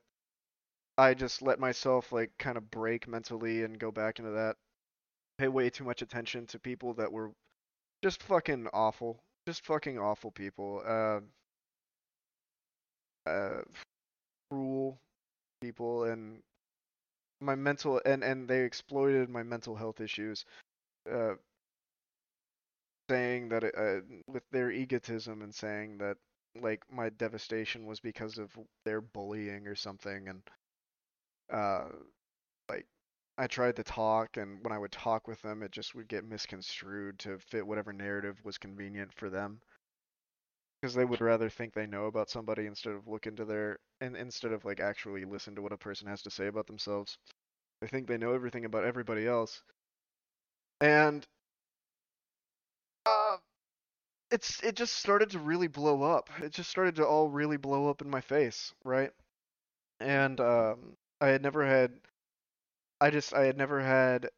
I 0.98 1.14
just 1.14 1.42
let 1.42 1.60
myself 1.60 2.12
like 2.12 2.32
kind 2.38 2.58
of 2.58 2.72
break 2.72 3.08
mentally 3.08 3.64
and 3.64 3.80
go 3.80 3.92
back 3.92 4.20
into 4.20 4.32
that. 4.32 4.56
Pay 5.38 5.50
way 5.50 5.70
too 5.70 5.84
much 5.84 6.02
attention 6.02 6.48
to 6.48 6.60
people 6.60 6.94
that 6.96 7.12
were 7.12 7.32
just 8.04 8.24
fucking 8.24 8.68
awful, 8.74 9.22
just 9.48 9.66
fucking 9.66 10.00
awful 10.00 10.32
people. 10.32 10.82
Uh, 10.86 11.20
uh, 13.30 13.62
cruel 14.50 15.00
people 15.62 16.06
and 16.06 16.42
my 17.42 17.56
mental 17.56 18.02
and 18.06 18.24
and 18.24 18.48
they 18.48 18.62
exploited 18.64 19.30
my 19.30 19.44
mental 19.44 19.76
health 19.76 20.00
issues 20.02 20.46
uh, 21.12 21.34
saying 23.10 23.50
that 23.50 23.64
uh, 23.64 24.02
with 24.28 24.44
their 24.52 24.72
egotism 24.72 25.42
and 25.42 25.54
saying 25.54 25.98
that 26.00 26.18
like 26.62 26.84
my 26.92 27.10
devastation 27.10 27.86
was 27.86 28.00
because 28.00 28.38
of 28.38 28.52
their 28.86 29.02
bullying 29.02 29.68
or 29.68 29.76
something 29.76 30.28
and 30.30 30.42
uh 31.52 31.86
like 32.70 32.86
I 33.38 33.48
tried 33.48 33.76
to 33.78 33.84
talk 33.84 34.38
and 34.38 34.64
when 34.64 34.72
I 34.74 34.80
would 34.80 34.92
talk 34.92 35.28
with 35.28 35.42
them 35.42 35.64
it 35.64 35.72
just 35.72 35.96
would 35.96 36.08
get 36.08 36.26
misconstrued 36.26 37.20
to 37.20 37.40
fit 37.40 37.66
whatever 37.68 37.94
narrative 37.94 38.38
was 38.46 38.58
convenient 38.58 39.14
for 39.14 39.30
them 39.30 39.62
because 40.82 40.94
they 40.94 41.04
would 41.04 41.20
rather 41.20 41.50
think 41.50 41.74
they 41.74 41.86
know 41.86 42.06
about 42.06 42.30
somebody 42.30 42.66
instead 42.66 42.94
of 42.94 43.08
look 43.08 43.28
into 43.28 43.44
their 43.44 43.78
and 44.00 44.16
instead 44.16 44.54
of 44.54 44.64
like 44.64 44.80
actually 44.80 45.26
listen 45.26 45.54
to 45.56 45.62
what 45.62 45.74
a 45.74 45.78
person 45.78 46.08
has 46.08 46.22
to 46.22 46.32
say 46.32 46.48
about 46.48 46.68
themselves. 46.68 47.18
They 47.82 47.88
think 47.88 48.08
they 48.08 48.18
know 48.18 48.34
everything 48.34 48.66
about 48.66 48.86
everybody 48.86 49.28
else, 49.28 49.64
and 50.82 51.28
uh, 53.06 53.38
it's 54.32 54.62
it 54.64 54.76
just 54.76 54.96
started 54.96 55.32
to 55.32 55.40
really 55.40 55.68
blow 55.68 56.04
up. 56.04 56.30
It 56.42 56.52
just 56.52 56.70
started 56.70 56.96
to 56.98 57.06
all 57.06 57.30
really 57.30 57.58
blow 57.58 57.90
up 57.90 58.02
in 58.02 58.10
my 58.10 58.22
face, 58.22 58.74
right? 58.84 59.12
And 60.00 60.40
um, 60.42 60.98
I 61.22 61.30
had 61.30 61.44
never 61.44 61.66
had, 61.66 61.94
I 63.00 63.10
just 63.10 63.34
I 63.34 63.46
had 63.46 63.58
never 63.58 63.80
had 63.80 64.30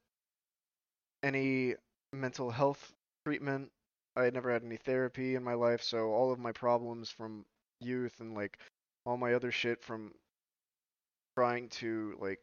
any 1.23 1.75
mental 2.13 2.49
health 2.51 2.93
treatment 3.25 3.71
I 4.15 4.23
had 4.23 4.33
never 4.33 4.51
had 4.51 4.63
any 4.63 4.77
therapy 4.77 5.35
in 5.35 5.43
my 5.43 5.53
life, 5.53 5.83
so 5.83 6.11
all 6.11 6.31
of 6.31 6.39
my 6.39 6.51
problems 6.51 7.11
from 7.11 7.45
youth 7.79 8.19
and 8.19 8.33
like 8.33 8.57
all 9.05 9.15
my 9.15 9.35
other 9.35 9.51
shit 9.51 9.83
from 9.83 10.11
trying 11.37 11.69
to 11.69 12.15
like 12.19 12.39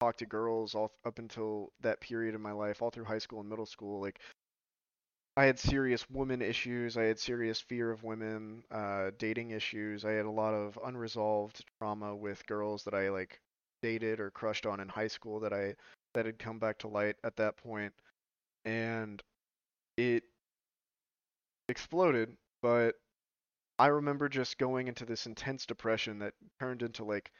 talk 0.00 0.16
to 0.16 0.26
girls 0.26 0.74
all 0.74 0.92
up 1.04 1.18
until 1.18 1.72
that 1.80 2.00
period 2.00 2.34
of 2.34 2.40
my 2.40 2.52
life, 2.52 2.82
all 2.82 2.90
through 2.90 3.04
high 3.04 3.18
school 3.18 3.40
and 3.40 3.48
middle 3.48 3.66
school, 3.66 4.00
like 4.00 4.20
I 5.36 5.44
had 5.44 5.58
serious 5.58 6.08
woman 6.10 6.40
issues. 6.42 6.96
I 6.96 7.04
had 7.04 7.18
serious 7.18 7.60
fear 7.60 7.90
of 7.90 8.02
women, 8.04 8.64
uh, 8.70 9.10
dating 9.18 9.50
issues. 9.50 10.04
I 10.04 10.12
had 10.12 10.26
a 10.26 10.30
lot 10.30 10.54
of 10.54 10.78
unresolved 10.84 11.64
trauma 11.78 12.14
with 12.16 12.46
girls 12.46 12.84
that 12.84 12.94
I 12.94 13.10
like 13.10 13.40
dated 13.82 14.20
or 14.20 14.30
crushed 14.30 14.66
on 14.66 14.80
in 14.80 14.88
high 14.88 15.08
school 15.08 15.40
that 15.40 15.52
I 15.52 15.74
that 16.14 16.26
had 16.26 16.38
come 16.38 16.58
back 16.58 16.78
to 16.78 16.88
light 16.88 17.16
at 17.24 17.36
that 17.36 17.56
point, 17.56 17.94
and 18.64 19.22
it 19.96 20.24
exploded, 21.68 22.36
but 22.60 22.94
I 23.78 23.88
remember 23.88 24.28
just 24.28 24.58
going 24.58 24.88
into 24.88 25.04
this 25.06 25.26
intense 25.26 25.66
depression 25.66 26.18
that 26.20 26.34
turned 26.60 26.82
into 26.82 27.04
like 27.04 27.32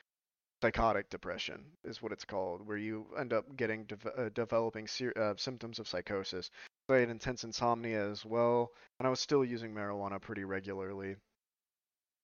psychotic 0.63 1.11
depression 1.11 1.65
is 1.85 2.03
what 2.03 2.13
it's 2.13 2.25
called, 2.27 2.67
where 2.67 2.79
you 2.79 3.07
end 3.19 3.33
up 3.33 3.57
getting 3.57 3.85
de- 3.87 4.15
uh, 4.17 4.31
developing 4.31 4.89
ser- 4.89 5.15
uh, 5.17 5.35
symptoms 5.37 5.79
of 5.79 5.89
psychosis. 5.89 6.51
I 6.89 6.97
had 6.97 7.11
intense 7.11 7.45
insomnia 7.45 8.11
as 8.11 8.25
well, 8.25 8.73
and 8.99 9.07
I 9.07 9.11
was 9.11 9.21
still 9.21 9.45
using 9.45 9.73
marijuana 9.73 10.21
pretty 10.21 10.45
regularly. 10.45 11.17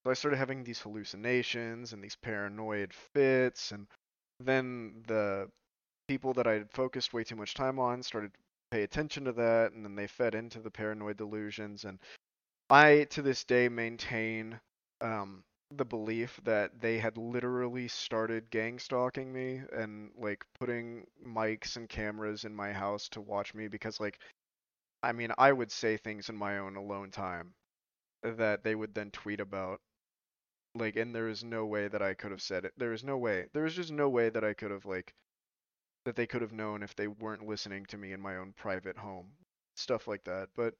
So 0.04 0.10
I 0.10 0.14
started 0.14 0.36
having 0.38 0.64
these 0.64 0.80
hallucinations 0.80 1.92
and 1.92 2.02
these 2.02 2.16
paranoid 2.16 2.92
fits, 2.92 3.72
and 3.72 3.86
then 4.40 5.02
the 5.06 5.50
people 6.08 6.32
that 6.34 6.46
I 6.46 6.54
had 6.54 6.70
focused 6.70 7.12
way 7.12 7.24
too 7.24 7.36
much 7.36 7.54
time 7.54 7.78
on 7.78 8.02
started 8.02 8.32
to 8.34 8.40
pay 8.70 8.82
attention 8.82 9.24
to 9.24 9.32
that, 9.32 9.72
and 9.72 9.84
then 9.84 9.94
they 9.94 10.06
fed 10.06 10.34
into 10.34 10.60
the 10.60 10.70
paranoid 10.70 11.16
delusions. 11.16 11.84
And 11.84 11.98
I, 12.70 13.06
to 13.10 13.22
this 13.22 13.44
day, 13.44 13.68
maintain 13.68 14.60
um, 15.00 15.44
the 15.70 15.84
belief 15.84 16.40
that 16.44 16.80
they 16.80 16.98
had 16.98 17.16
literally 17.18 17.88
started 17.88 18.50
gang 18.50 18.78
stalking 18.78 19.32
me 19.32 19.62
and 19.72 20.10
like 20.16 20.44
putting 20.58 21.06
mics 21.24 21.76
and 21.76 21.88
cameras 21.88 22.44
in 22.44 22.54
my 22.54 22.72
house 22.72 23.08
to 23.10 23.20
watch 23.20 23.54
me 23.54 23.68
because 23.68 24.00
like 24.00 24.18
I 25.02 25.10
mean 25.12 25.32
I 25.38 25.52
would 25.52 25.72
say 25.72 25.96
things 25.96 26.28
in 26.28 26.36
my 26.36 26.58
own 26.58 26.76
alone 26.76 27.10
time 27.10 27.54
that 28.22 28.64
they 28.64 28.74
would 28.74 28.94
then 28.94 29.10
tweet 29.10 29.40
about 29.40 29.80
like 30.74 30.96
and 30.96 31.14
there 31.14 31.28
is 31.28 31.44
no 31.44 31.66
way 31.66 31.88
that 31.88 32.02
I 32.02 32.14
could 32.14 32.30
have 32.30 32.42
said 32.42 32.64
it 32.64 32.72
there 32.78 32.92
is 32.94 33.04
no 33.04 33.18
way 33.18 33.48
there 33.52 33.66
is 33.66 33.74
just 33.74 33.92
no 33.92 34.08
way 34.08 34.30
that 34.30 34.44
I 34.44 34.54
could 34.54 34.70
have 34.70 34.86
like 34.86 35.14
that 36.04 36.16
they 36.16 36.26
could 36.26 36.42
have 36.42 36.52
known 36.52 36.82
if 36.82 36.96
they 36.96 37.08
weren't 37.08 37.46
listening 37.46 37.86
to 37.86 37.98
me 37.98 38.12
in 38.12 38.20
my 38.20 38.36
own 38.36 38.52
private 38.54 38.98
home 38.98 39.32
stuff 39.76 40.08
like 40.08 40.24
that 40.24 40.48
but 40.56 40.74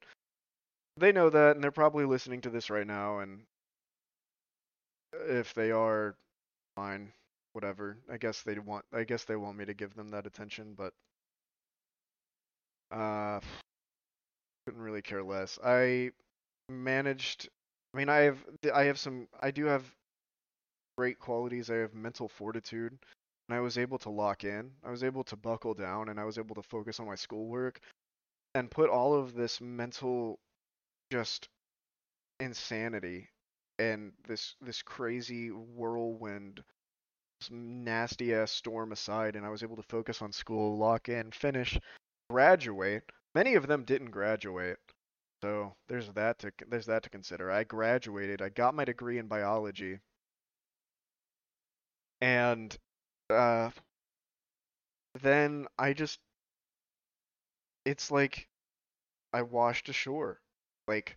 they 0.97 1.11
know 1.11 1.31
that 1.31 1.55
and 1.55 1.63
they're 1.63 1.71
probably 1.71 2.05
listening 2.05 2.41
to 2.41 2.49
this 2.51 2.69
right 2.69 2.85
now 2.85 3.17
and 3.19 3.47
if 5.27 5.53
they 5.53 5.71
are 5.71 6.15
fine 6.75 7.13
whatever 7.53 7.97
i 8.11 8.17
guess 8.17 8.41
they 8.43 8.59
want 8.59 8.85
i 8.93 9.03
guess 9.03 9.25
they 9.25 9.35
want 9.37 9.57
me 9.57 9.65
to 9.65 9.73
give 9.75 9.95
them 9.95 10.09
that 10.09 10.25
attention 10.27 10.73
but 10.75 10.93
uh 12.91 13.39
couldn't 14.69 14.83
really 14.83 15.01
care 15.01 15.23
less 15.23 15.57
i 15.65 16.11
managed 16.69 17.49
i 17.93 17.97
mean 17.97 18.07
i 18.07 18.19
have 18.19 18.37
i 18.71 18.83
have 18.83 18.99
some 18.99 19.27
i 19.41 19.49
do 19.49 19.65
have 19.65 19.83
great 20.95 21.17
qualities 21.17 21.71
i 21.71 21.75
have 21.75 21.95
mental 21.95 22.27
fortitude 22.27 22.95
and 23.47 23.57
i 23.57 23.59
was 23.59 23.79
able 23.79 23.97
to 23.97 24.11
lock 24.11 24.43
in 24.43 24.69
i 24.85 24.91
was 24.91 25.03
able 25.03 25.23
to 25.23 25.35
buckle 25.35 25.73
down 25.73 26.09
and 26.09 26.19
i 26.19 26.23
was 26.23 26.37
able 26.37 26.53
to 26.53 26.61
focus 26.61 26.99
on 26.99 27.07
my 27.07 27.15
schoolwork 27.15 27.79
and 28.53 28.69
put 28.69 28.91
all 28.91 29.15
of 29.15 29.33
this 29.33 29.59
mental 29.59 30.37
just 31.11 31.49
insanity 32.39 33.27
and 33.79 34.11
this 34.27 34.55
this 34.61 34.83
crazy 34.83 35.49
whirlwind 35.49 36.61
nasty 37.49 38.35
ass 38.35 38.51
storm 38.51 38.91
aside 38.91 39.35
and 39.35 39.45
I 39.45 39.49
was 39.49 39.63
able 39.63 39.77
to 39.77 39.83
focus 39.83 40.21
on 40.21 40.31
school, 40.31 40.77
lock 40.77 41.07
in, 41.09 41.31
finish, 41.31 41.79
graduate. 42.29 43.09
Many 43.39 43.55
of 43.55 43.67
them 43.67 43.85
didn't 43.85 44.11
graduate. 44.11 44.79
So 45.41 45.73
there's 45.87 46.09
that 46.09 46.39
to 46.39 46.51
there's 46.67 46.87
that 46.87 47.03
to 47.03 47.09
consider. 47.09 47.49
I 47.49 47.63
graduated. 47.63 48.41
I 48.41 48.49
got 48.49 48.75
my 48.75 48.83
degree 48.83 49.17
in 49.17 49.27
biology. 49.27 49.99
And 52.19 52.77
uh 53.29 53.69
then 55.21 55.67
I 55.77 55.93
just 55.93 56.19
it's 57.85 58.11
like 58.11 58.49
I 59.31 59.43
washed 59.43 59.87
ashore. 59.87 60.41
Like 60.85 61.15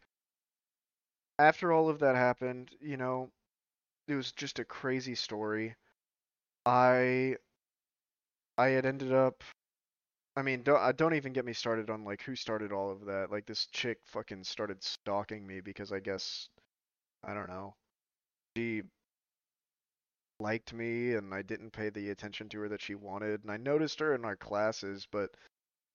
after 1.41 1.73
all 1.73 1.89
of 1.89 1.99
that 1.99 2.15
happened, 2.15 2.71
you 2.81 2.97
know, 2.97 3.33
it 4.07 4.15
was 4.15 4.31
just 4.31 4.61
a 4.61 4.65
crazy 4.65 5.17
story. 5.17 5.75
I 6.65 7.39
I 8.57 8.69
had 8.69 8.87
ended 8.87 9.13
up 9.13 9.43
I 10.37 10.43
mean, 10.43 10.63
don't 10.63 10.81
uh, 10.81 10.93
don't 10.93 11.15
even 11.15 11.33
get 11.33 11.45
me 11.45 11.53
started 11.53 11.91
on 11.91 12.05
like 12.05 12.23
who 12.23 12.35
started 12.37 12.73
all 12.73 12.91
of 12.91 13.05
that. 13.07 13.31
Like 13.31 13.47
this 13.47 13.67
chick 13.67 13.99
fucking 14.05 14.45
started 14.45 14.83
stalking 14.83 15.47
me 15.47 15.61
because 15.61 15.93
I 15.93 16.01
guess 16.01 16.49
I 17.25 17.35
don't 17.35 17.49
know. 17.49 17.77
She 18.57 18.83
liked 20.41 20.73
me 20.73 21.15
and 21.15 21.33
I 21.35 21.43
didn't 21.43 21.71
pay 21.73 21.91
the 21.91 22.11
attention 22.11 22.49
to 22.51 22.61
her 22.61 22.69
that 22.69 22.81
she 22.81 22.95
wanted. 22.95 23.43
And 23.43 23.51
I 23.51 23.57
noticed 23.57 24.01
her 24.01 24.15
in 24.15 24.25
our 24.25 24.37
classes, 24.37 25.07
but 25.11 25.31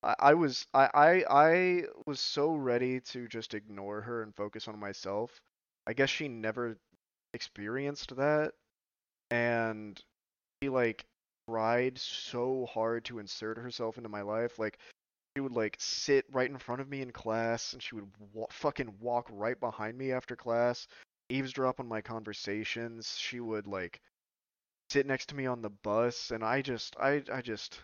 I, 0.03 0.15
I 0.19 0.33
was 0.35 0.65
I, 0.73 0.89
I 0.93 1.25
I 1.29 1.83
was 2.05 2.19
so 2.19 2.53
ready 2.55 2.99
to 3.01 3.27
just 3.27 3.53
ignore 3.53 4.01
her 4.01 4.23
and 4.23 4.35
focus 4.35 4.67
on 4.67 4.79
myself. 4.79 5.41
I 5.87 5.93
guess 5.93 6.09
she 6.09 6.27
never 6.27 6.77
experienced 7.33 8.15
that 8.17 8.53
and 9.31 10.01
she 10.61 10.69
like 10.69 11.05
tried 11.49 11.97
so 11.97 12.67
hard 12.73 13.05
to 13.05 13.19
insert 13.19 13.57
herself 13.57 13.97
into 13.97 14.09
my 14.09 14.21
life 14.21 14.59
like 14.59 14.77
she 15.35 15.41
would 15.41 15.53
like 15.53 15.75
sit 15.79 16.25
right 16.31 16.49
in 16.49 16.57
front 16.57 16.81
of 16.81 16.89
me 16.89 17.01
in 17.01 17.11
class 17.11 17.73
and 17.73 17.81
she 17.81 17.95
would 17.95 18.07
wa- 18.33 18.47
fucking 18.49 18.93
walk 18.99 19.27
right 19.31 19.59
behind 19.59 19.97
me 19.97 20.11
after 20.11 20.35
class 20.35 20.87
eavesdrop 21.29 21.79
on 21.79 21.87
my 21.87 22.01
conversations 22.01 23.15
she 23.17 23.39
would 23.39 23.67
like 23.67 24.01
sit 24.91 25.05
next 25.05 25.27
to 25.27 25.35
me 25.35 25.45
on 25.45 25.61
the 25.61 25.69
bus 25.69 26.31
and 26.31 26.43
i 26.43 26.61
just 26.61 26.95
i 26.99 27.21
i 27.31 27.41
just 27.41 27.79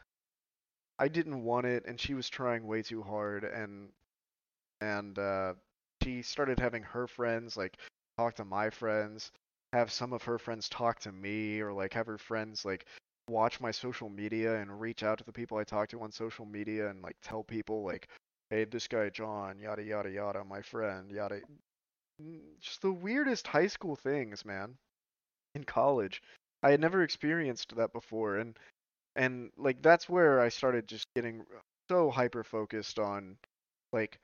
i 0.99 1.07
didn't 1.07 1.43
want 1.43 1.65
it 1.65 1.85
and 1.85 1.99
she 1.99 2.13
was 2.13 2.29
trying 2.29 2.65
way 2.65 2.81
too 2.81 3.01
hard 3.01 3.43
and 3.43 3.89
and 4.81 5.19
uh 5.19 5.53
she 6.03 6.21
started 6.21 6.59
having 6.59 6.83
her 6.83 7.07
friends 7.07 7.55
like 7.55 7.77
talk 8.17 8.35
to 8.35 8.45
my 8.45 8.69
friends 8.69 9.31
have 9.71 9.91
some 9.91 10.13
of 10.13 10.23
her 10.23 10.37
friends 10.37 10.67
talk 10.69 10.99
to 10.99 11.11
me 11.11 11.59
or 11.61 11.71
like 11.73 11.93
have 11.93 12.07
her 12.07 12.17
friends 12.17 12.65
like 12.65 12.85
watch 13.29 13.59
my 13.59 13.71
social 13.71 14.09
media 14.09 14.55
and 14.55 14.79
reach 14.81 15.03
out 15.03 15.17
to 15.17 15.23
the 15.23 15.31
people 15.31 15.57
I 15.57 15.63
talk 15.63 15.89
to 15.89 16.01
on 16.01 16.11
social 16.11 16.45
media 16.45 16.89
and 16.89 17.01
like 17.01 17.15
tell 17.21 17.43
people 17.43 17.83
like 17.83 18.07
hey 18.49 18.65
this 18.65 18.87
guy 18.87 19.09
John 19.09 19.59
yada 19.59 19.83
yada 19.83 20.09
yada 20.09 20.43
my 20.43 20.61
friend 20.61 21.09
yada 21.11 21.41
just 22.61 22.81
the 22.81 22.91
weirdest 22.91 23.47
high 23.47 23.67
school 23.67 23.95
things 23.95 24.45
man 24.45 24.75
in 25.55 25.63
college. 25.63 26.21
I 26.61 26.71
had 26.71 26.79
never 26.79 27.03
experienced 27.03 27.75
that 27.75 27.93
before 27.93 28.37
and 28.37 28.57
and 29.15 29.51
like 29.57 29.81
that's 29.81 30.09
where 30.09 30.39
I 30.39 30.49
started 30.49 30.87
just 30.87 31.07
getting 31.15 31.45
so 31.89 32.09
hyper 32.09 32.43
focused 32.43 32.99
on 32.99 33.37
like 33.91 34.17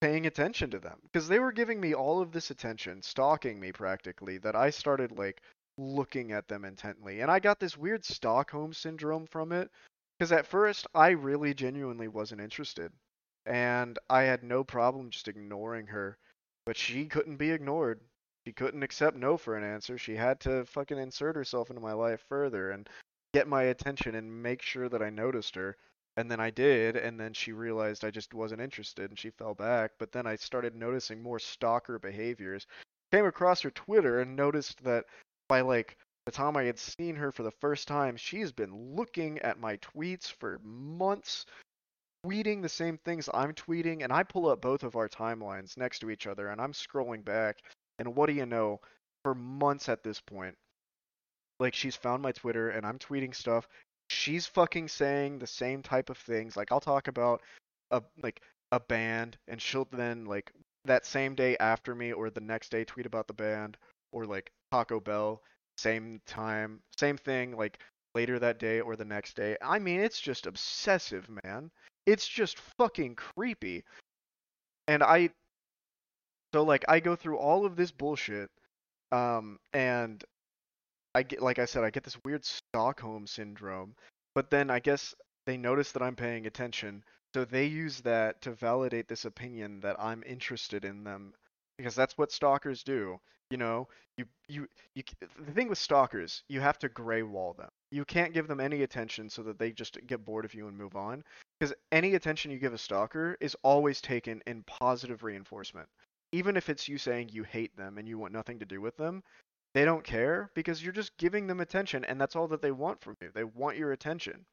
paying 0.00 0.26
attention 0.26 0.70
to 0.70 0.78
them 0.78 0.98
because 1.04 1.28
they 1.28 1.38
were 1.38 1.52
giving 1.52 1.80
me 1.80 1.94
all 1.94 2.20
of 2.20 2.32
this 2.32 2.50
attention, 2.50 3.02
stalking 3.02 3.58
me 3.58 3.72
practically, 3.72 4.38
that 4.38 4.54
I 4.56 4.70
started 4.70 5.12
like 5.18 5.40
looking 5.76 6.32
at 6.32 6.48
them 6.48 6.64
intently. 6.64 7.20
And 7.20 7.30
I 7.30 7.38
got 7.38 7.60
this 7.60 7.76
weird 7.76 8.04
Stockholm 8.04 8.72
syndrome 8.72 9.26
from 9.26 9.52
it 9.52 9.70
because 10.18 10.32
at 10.32 10.46
first 10.46 10.86
I 10.94 11.10
really 11.10 11.54
genuinely 11.54 12.08
wasn't 12.08 12.40
interested. 12.40 12.92
And 13.46 13.98
I 14.08 14.22
had 14.22 14.42
no 14.42 14.64
problem 14.64 15.10
just 15.10 15.28
ignoring 15.28 15.86
her, 15.88 16.16
but 16.64 16.76
she 16.76 17.06
couldn't 17.06 17.36
be 17.36 17.50
ignored. 17.50 18.00
She 18.46 18.52
couldn't 18.52 18.82
accept 18.82 19.16
no 19.16 19.36
for 19.36 19.56
an 19.56 19.64
answer. 19.64 19.98
She 19.98 20.16
had 20.16 20.40
to 20.40 20.64
fucking 20.66 20.98
insert 20.98 21.36
herself 21.36 21.70
into 21.70 21.80
my 21.80 21.92
life 21.92 22.24
further 22.28 22.70
and 22.70 22.88
get 23.32 23.48
my 23.48 23.64
attention 23.64 24.14
and 24.14 24.42
make 24.42 24.62
sure 24.62 24.88
that 24.88 25.02
I 25.02 25.10
noticed 25.10 25.54
her. 25.56 25.76
And 26.16 26.30
then 26.30 26.40
I 26.40 26.50
did, 26.50 26.96
and 26.96 27.18
then 27.18 27.32
she 27.32 27.52
realized 27.52 28.04
I 28.04 28.10
just 28.10 28.34
wasn't 28.34 28.60
interested 28.60 29.10
and 29.10 29.18
she 29.18 29.30
fell 29.30 29.54
back. 29.54 29.92
But 29.98 30.12
then 30.12 30.26
I 30.26 30.36
started 30.36 30.76
noticing 30.76 31.20
more 31.20 31.40
stalker 31.40 31.98
behaviors. 31.98 32.66
Came 33.10 33.26
across 33.26 33.62
her 33.62 33.70
Twitter 33.70 34.20
and 34.20 34.36
noticed 34.36 34.82
that 34.84 35.06
by 35.48 35.60
like 35.60 35.96
the 36.26 36.32
time 36.32 36.56
I 36.56 36.64
had 36.64 36.78
seen 36.78 37.16
her 37.16 37.32
for 37.32 37.42
the 37.42 37.50
first 37.50 37.88
time, 37.88 38.16
she's 38.16 38.52
been 38.52 38.94
looking 38.96 39.38
at 39.40 39.60
my 39.60 39.76
tweets 39.78 40.32
for 40.32 40.58
months, 40.62 41.46
tweeting 42.26 42.62
the 42.62 42.68
same 42.68 42.98
things 42.98 43.28
I'm 43.32 43.52
tweeting, 43.52 44.02
and 44.02 44.12
I 44.12 44.22
pull 44.22 44.48
up 44.48 44.60
both 44.60 44.82
of 44.82 44.96
our 44.96 45.08
timelines 45.08 45.76
next 45.76 46.00
to 46.00 46.10
each 46.10 46.26
other 46.26 46.48
and 46.48 46.60
I'm 46.60 46.72
scrolling 46.72 47.24
back, 47.24 47.58
and 47.98 48.14
what 48.16 48.26
do 48.26 48.32
you 48.32 48.46
know? 48.46 48.80
For 49.22 49.34
months 49.34 49.88
at 49.88 50.02
this 50.02 50.20
point, 50.20 50.54
like 51.58 51.72
she's 51.72 51.96
found 51.96 52.22
my 52.22 52.32
Twitter 52.32 52.68
and 52.68 52.84
I'm 52.84 52.98
tweeting 52.98 53.34
stuff 53.34 53.66
she's 54.08 54.46
fucking 54.46 54.88
saying 54.88 55.38
the 55.38 55.46
same 55.46 55.82
type 55.82 56.10
of 56.10 56.18
things. 56.18 56.56
Like 56.56 56.72
I'll 56.72 56.80
talk 56.80 57.08
about 57.08 57.42
a 57.90 58.02
like 58.22 58.40
a 58.72 58.80
band 58.80 59.36
and 59.48 59.60
she'll 59.60 59.88
then 59.92 60.24
like 60.24 60.52
that 60.84 61.06
same 61.06 61.34
day 61.34 61.56
after 61.58 61.94
me 61.94 62.12
or 62.12 62.30
the 62.30 62.40
next 62.40 62.70
day 62.70 62.84
tweet 62.84 63.06
about 63.06 63.26
the 63.26 63.34
band 63.34 63.76
or 64.12 64.26
like 64.26 64.50
Taco 64.74 64.98
Bell 64.98 65.40
same 65.78 66.20
time, 66.26 66.80
same 66.98 67.16
thing 67.16 67.56
like 67.56 67.78
later 68.16 68.40
that 68.40 68.58
day 68.58 68.80
or 68.80 68.96
the 68.96 69.04
next 69.04 69.36
day. 69.36 69.56
I 69.62 69.78
mean, 69.78 70.00
it's 70.00 70.20
just 70.20 70.46
obsessive, 70.46 71.28
man. 71.44 71.70
It's 72.06 72.26
just 72.26 72.58
fucking 72.76 73.14
creepy. 73.14 73.84
And 74.88 75.04
I 75.04 75.30
so 76.52 76.64
like 76.64 76.84
I 76.88 76.98
go 76.98 77.14
through 77.14 77.38
all 77.38 77.64
of 77.64 77.76
this 77.76 77.92
bullshit 77.92 78.50
um 79.12 79.60
and 79.72 80.24
I 81.14 81.22
get 81.22 81.40
like 81.40 81.60
I 81.60 81.66
said, 81.66 81.84
I 81.84 81.90
get 81.90 82.02
this 82.02 82.18
weird 82.24 82.44
Stockholm 82.44 83.28
syndrome, 83.28 83.94
but 84.34 84.50
then 84.50 84.70
I 84.70 84.80
guess 84.80 85.14
they 85.46 85.56
notice 85.56 85.92
that 85.92 86.02
I'm 86.02 86.16
paying 86.16 86.46
attention, 86.46 87.04
so 87.32 87.44
they 87.44 87.66
use 87.66 88.00
that 88.00 88.42
to 88.42 88.50
validate 88.50 89.06
this 89.06 89.24
opinion 89.24 89.78
that 89.80 90.00
I'm 90.00 90.24
interested 90.26 90.84
in 90.84 91.04
them 91.04 91.32
because 91.76 91.94
that's 91.94 92.16
what 92.18 92.32
stalkers 92.32 92.82
do. 92.82 93.18
You 93.50 93.58
know, 93.58 93.88
you 94.16 94.24
you 94.48 94.66
you. 94.94 95.02
The 95.38 95.52
thing 95.52 95.68
with 95.68 95.78
stalkers, 95.78 96.42
you 96.48 96.60
have 96.60 96.78
to 96.78 96.88
gray 96.88 97.22
wall 97.22 97.52
them. 97.52 97.68
You 97.90 98.04
can't 98.04 98.32
give 98.32 98.48
them 98.48 98.60
any 98.60 98.82
attention 98.82 99.28
so 99.28 99.42
that 99.42 99.58
they 99.58 99.70
just 99.70 99.98
get 100.06 100.24
bored 100.24 100.44
of 100.44 100.54
you 100.54 100.66
and 100.66 100.76
move 100.76 100.96
on. 100.96 101.22
Because 101.58 101.74
any 101.92 102.14
attention 102.14 102.50
you 102.50 102.58
give 102.58 102.74
a 102.74 102.78
stalker 102.78 103.36
is 103.40 103.56
always 103.62 104.00
taken 104.00 104.42
in 104.46 104.62
positive 104.64 105.22
reinforcement. 105.22 105.88
Even 106.32 106.56
if 106.56 106.68
it's 106.68 106.88
you 106.88 106.98
saying 106.98 107.28
you 107.32 107.44
hate 107.44 107.76
them 107.76 107.98
and 107.98 108.08
you 108.08 108.18
want 108.18 108.32
nothing 108.32 108.58
to 108.58 108.64
do 108.64 108.80
with 108.80 108.96
them, 108.96 109.22
they 109.72 109.84
don't 109.84 110.02
care 110.02 110.50
because 110.54 110.82
you're 110.82 110.92
just 110.92 111.16
giving 111.16 111.46
them 111.46 111.60
attention 111.60 112.04
and 112.04 112.20
that's 112.20 112.34
all 112.34 112.48
that 112.48 112.62
they 112.62 112.72
want 112.72 113.00
from 113.00 113.16
you. 113.20 113.30
They 113.32 113.44
want 113.44 113.76
your 113.76 113.92
attention 113.92 114.44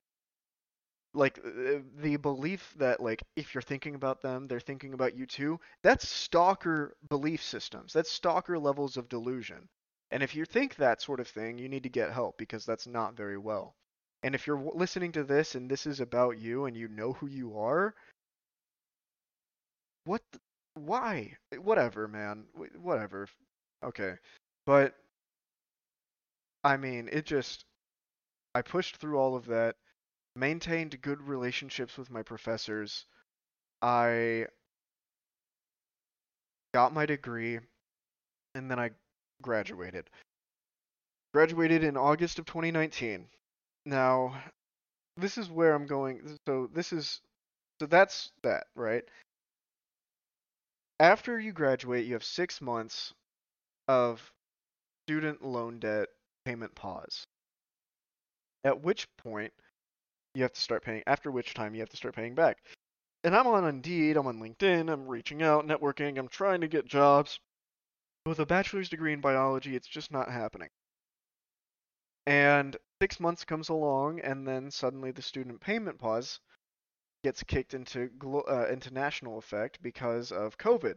like 1.13 1.39
uh, 1.45 1.79
the 2.01 2.17
belief 2.17 2.73
that 2.77 2.99
like 3.01 3.21
if 3.35 3.53
you're 3.53 3.61
thinking 3.61 3.95
about 3.95 4.21
them 4.21 4.47
they're 4.47 4.59
thinking 4.59 4.93
about 4.93 5.15
you 5.15 5.25
too 5.25 5.59
that's 5.83 6.07
stalker 6.07 6.95
belief 7.09 7.43
systems. 7.43 7.93
That's 7.93 8.11
stalker 8.11 8.57
levels 8.57 8.97
of 8.97 9.09
delusion. 9.09 9.67
And 10.11 10.23
if 10.23 10.35
you 10.35 10.45
think 10.45 10.75
that 10.75 11.01
sort 11.01 11.19
of 11.19 11.27
thing 11.27 11.57
you 11.57 11.69
need 11.69 11.83
to 11.83 11.89
get 11.89 12.11
help 12.11 12.37
because 12.37 12.65
that's 12.65 12.87
not 12.87 13.15
very 13.15 13.37
well. 13.37 13.75
And 14.23 14.35
if 14.35 14.45
you're 14.45 14.61
listening 14.75 15.11
to 15.13 15.23
this 15.23 15.55
and 15.55 15.69
this 15.69 15.85
is 15.85 15.99
about 15.99 16.37
you 16.37 16.65
and 16.65 16.77
you 16.77 16.87
know 16.87 17.13
who 17.13 17.27
you 17.27 17.57
are 17.57 17.95
what 20.05 20.21
the, 20.31 20.39
why? 20.75 21.37
Whatever 21.57 22.07
man. 22.07 22.45
Whatever. 22.79 23.27
Okay. 23.83 24.15
But 24.65 24.95
i 26.63 26.77
mean 26.77 27.09
it 27.11 27.25
just 27.25 27.65
i 28.53 28.61
pushed 28.61 28.97
through 28.97 29.17
all 29.17 29.35
of 29.35 29.45
that 29.47 29.75
maintained 30.35 31.01
good 31.01 31.21
relationships 31.21 31.97
with 31.97 32.09
my 32.09 32.23
professors. 32.23 33.05
I 33.81 34.47
got 36.73 36.93
my 36.93 37.05
degree 37.05 37.59
and 38.55 38.69
then 38.69 38.79
I 38.79 38.91
graduated. 39.41 40.09
Graduated 41.33 41.83
in 41.83 41.97
August 41.97 42.39
of 42.39 42.45
2019. 42.45 43.25
Now, 43.85 44.35
this 45.17 45.37
is 45.37 45.49
where 45.49 45.73
I'm 45.73 45.85
going. 45.85 46.21
So, 46.47 46.69
this 46.73 46.93
is 46.93 47.21
so 47.79 47.87
that's 47.87 48.31
that, 48.43 48.67
right? 48.75 49.03
After 50.99 51.39
you 51.39 51.51
graduate, 51.51 52.05
you 52.05 52.13
have 52.13 52.23
6 52.23 52.61
months 52.61 53.13
of 53.87 54.31
student 55.07 55.43
loan 55.43 55.79
debt 55.79 56.09
payment 56.45 56.75
pause. 56.75 57.23
At 58.63 58.83
which 58.83 59.07
point 59.17 59.51
you 60.33 60.43
have 60.43 60.53
to 60.53 60.61
start 60.61 60.83
paying, 60.83 61.03
after 61.07 61.31
which 61.31 61.53
time 61.53 61.73
you 61.73 61.81
have 61.81 61.89
to 61.89 61.97
start 61.97 62.15
paying 62.15 62.35
back. 62.35 62.57
And 63.23 63.35
I'm 63.35 63.47
on 63.47 63.67
Indeed, 63.67 64.17
I'm 64.17 64.27
on 64.27 64.39
LinkedIn, 64.39 64.91
I'm 64.91 65.07
reaching 65.07 65.43
out, 65.43 65.67
networking, 65.67 66.17
I'm 66.17 66.27
trying 66.27 66.61
to 66.61 66.67
get 66.67 66.85
jobs. 66.85 67.39
With 68.25 68.39
a 68.39 68.45
bachelor's 68.45 68.89
degree 68.89 69.13
in 69.13 69.21
biology, 69.21 69.75
it's 69.75 69.87
just 69.87 70.11
not 70.11 70.31
happening. 70.31 70.69
And 72.25 72.77
six 73.01 73.19
months 73.19 73.43
comes 73.45 73.69
along, 73.69 74.19
and 74.19 74.47
then 74.47 74.69
suddenly 74.69 75.11
the 75.11 75.21
student 75.21 75.59
payment 75.59 75.99
pause 75.99 76.39
gets 77.23 77.43
kicked 77.43 77.73
into 77.73 78.09
uh, 78.47 78.67
into 78.71 78.93
national 78.93 79.37
effect 79.37 79.81
because 79.81 80.31
of 80.31 80.57
COVID. 80.57 80.95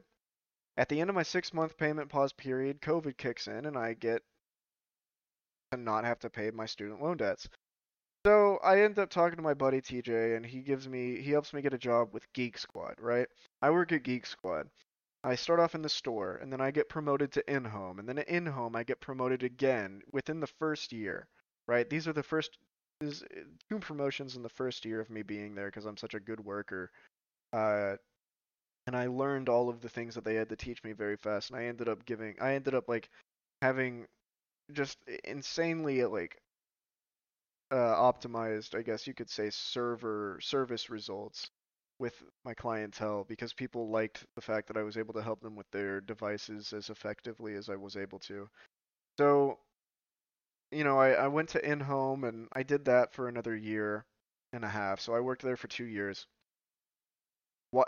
At 0.77 0.89
the 0.89 1.01
end 1.01 1.09
of 1.11 1.17
my 1.17 1.23
six 1.23 1.53
month 1.53 1.77
payment 1.77 2.11
pause 2.11 2.33
period, 2.33 2.81
COVID 2.81 3.17
kicks 3.17 3.47
in, 3.47 3.67
and 3.67 3.77
I 3.77 3.95
get 3.95 4.23
to 5.71 5.79
not 5.79 6.05
have 6.05 6.19
to 6.21 6.31
pay 6.31 6.51
my 6.51 6.67
student 6.67 7.03
loan 7.03 7.17
debts. 7.17 7.49
So 8.27 8.59
I 8.65 8.81
end 8.81 8.99
up 8.99 9.11
talking 9.11 9.37
to 9.37 9.43
my 9.43 9.53
buddy 9.53 9.83
TJ, 9.83 10.37
and 10.37 10.47
he 10.47 10.61
gives 10.61 10.89
me 10.89 11.21
he 11.21 11.31
helps 11.31 11.53
me 11.53 11.61
get 11.61 11.75
a 11.75 11.79
job 11.79 12.15
with 12.15 12.33
Geek 12.33 12.57
Squad. 12.57 12.95
Right? 12.99 13.29
I 13.61 13.71
work 13.71 13.93
at 13.93 14.03
Geek 14.03 14.25
Squad. 14.27 14.69
I 15.23 15.35
start 15.35 15.61
off 15.61 15.75
in 15.75 15.83
the 15.83 15.89
store, 15.89 16.37
and 16.37 16.53
then 16.53 16.61
I 16.61 16.71
get 16.71 16.89
promoted 16.89 17.33
to 17.33 17.53
in-home, 17.53 17.99
and 17.99 18.09
then 18.09 18.19
at 18.19 18.29
in-home 18.29 18.77
I 18.77 18.85
get 18.85 19.01
promoted 19.01 19.43
again 19.43 20.03
within 20.13 20.41
the 20.41 20.47
first 20.59 20.93
year. 20.93 21.27
Right? 21.67 21.89
These 21.89 22.09
are 22.09 22.13
the 22.13 22.23
first 22.23 22.59
is 23.01 23.25
two 23.69 23.79
promotions 23.79 24.37
in 24.37 24.43
the 24.43 24.49
first 24.49 24.85
year 24.85 25.01
of 25.01 25.11
me 25.11 25.23
being 25.23 25.55
there 25.55 25.67
because 25.67 25.85
I'm 25.85 25.97
such 25.97 26.15
a 26.15 26.21
good 26.21 26.41
worker. 26.41 26.91
Uh, 27.53 27.97
and 28.87 28.97
I 28.97 29.07
learned 29.07 29.49
all 29.49 29.69
of 29.69 29.81
the 29.81 29.89
things 29.89 30.15
that 30.15 30.25
they 30.25 30.35
had 30.35 30.49
to 30.51 30.57
teach 30.57 30.83
me 30.85 30.93
very 30.93 31.17
fast, 31.17 31.51
and 31.51 31.59
I 31.59 31.65
ended 31.65 31.89
up 31.89 32.05
giving 32.07 32.37
I 32.41 32.55
ended 32.55 32.75
up 32.75 32.89
like 32.89 33.11
having 33.63 34.07
just 34.73 34.99
insanely 35.25 36.05
like 36.05 36.39
uh, 37.71 37.95
optimized, 37.95 38.77
I 38.77 38.83
guess 38.83 39.07
you 39.07 39.15
could 39.15 39.31
say, 39.31 39.51
server 39.51 40.39
service 40.41 40.91
results 40.91 41.51
with 41.99 42.23
my 42.45 42.55
clientele 42.55 43.25
because 43.29 43.53
people 43.53 43.89
liked 43.89 44.25
the 44.35 44.41
fact 44.41 44.69
that 44.69 44.77
I 44.77 44.83
was 44.83 44.97
able 44.97 45.15
to 45.15 45.23
help 45.23 45.41
them 45.41 45.57
with 45.57 45.71
their 45.71 46.01
devices 46.01 46.73
as 46.73 46.91
effectively 46.91 47.55
as 47.55 47.69
I 47.69 47.77
was 47.77 47.97
able 47.97 48.19
to. 48.21 48.49
So, 49.19 49.59
you 50.73 50.85
know, 50.85 50.99
I, 50.99 51.11
I 51.13 51.29
went 51.29 51.51
to 51.51 51.71
in-home 51.71 52.25
and 52.25 52.49
I 52.53 52.65
did 52.65 52.85
that 52.87 53.13
for 53.15 53.29
another 53.29 53.55
year 53.55 54.05
and 54.53 54.65
a 54.65 54.69
half. 54.69 55.01
So 55.01 55.15
I 55.15 55.21
worked 55.21 55.43
there 55.43 55.57
for 55.57 55.69
two 55.69 55.85
years. 55.85 56.27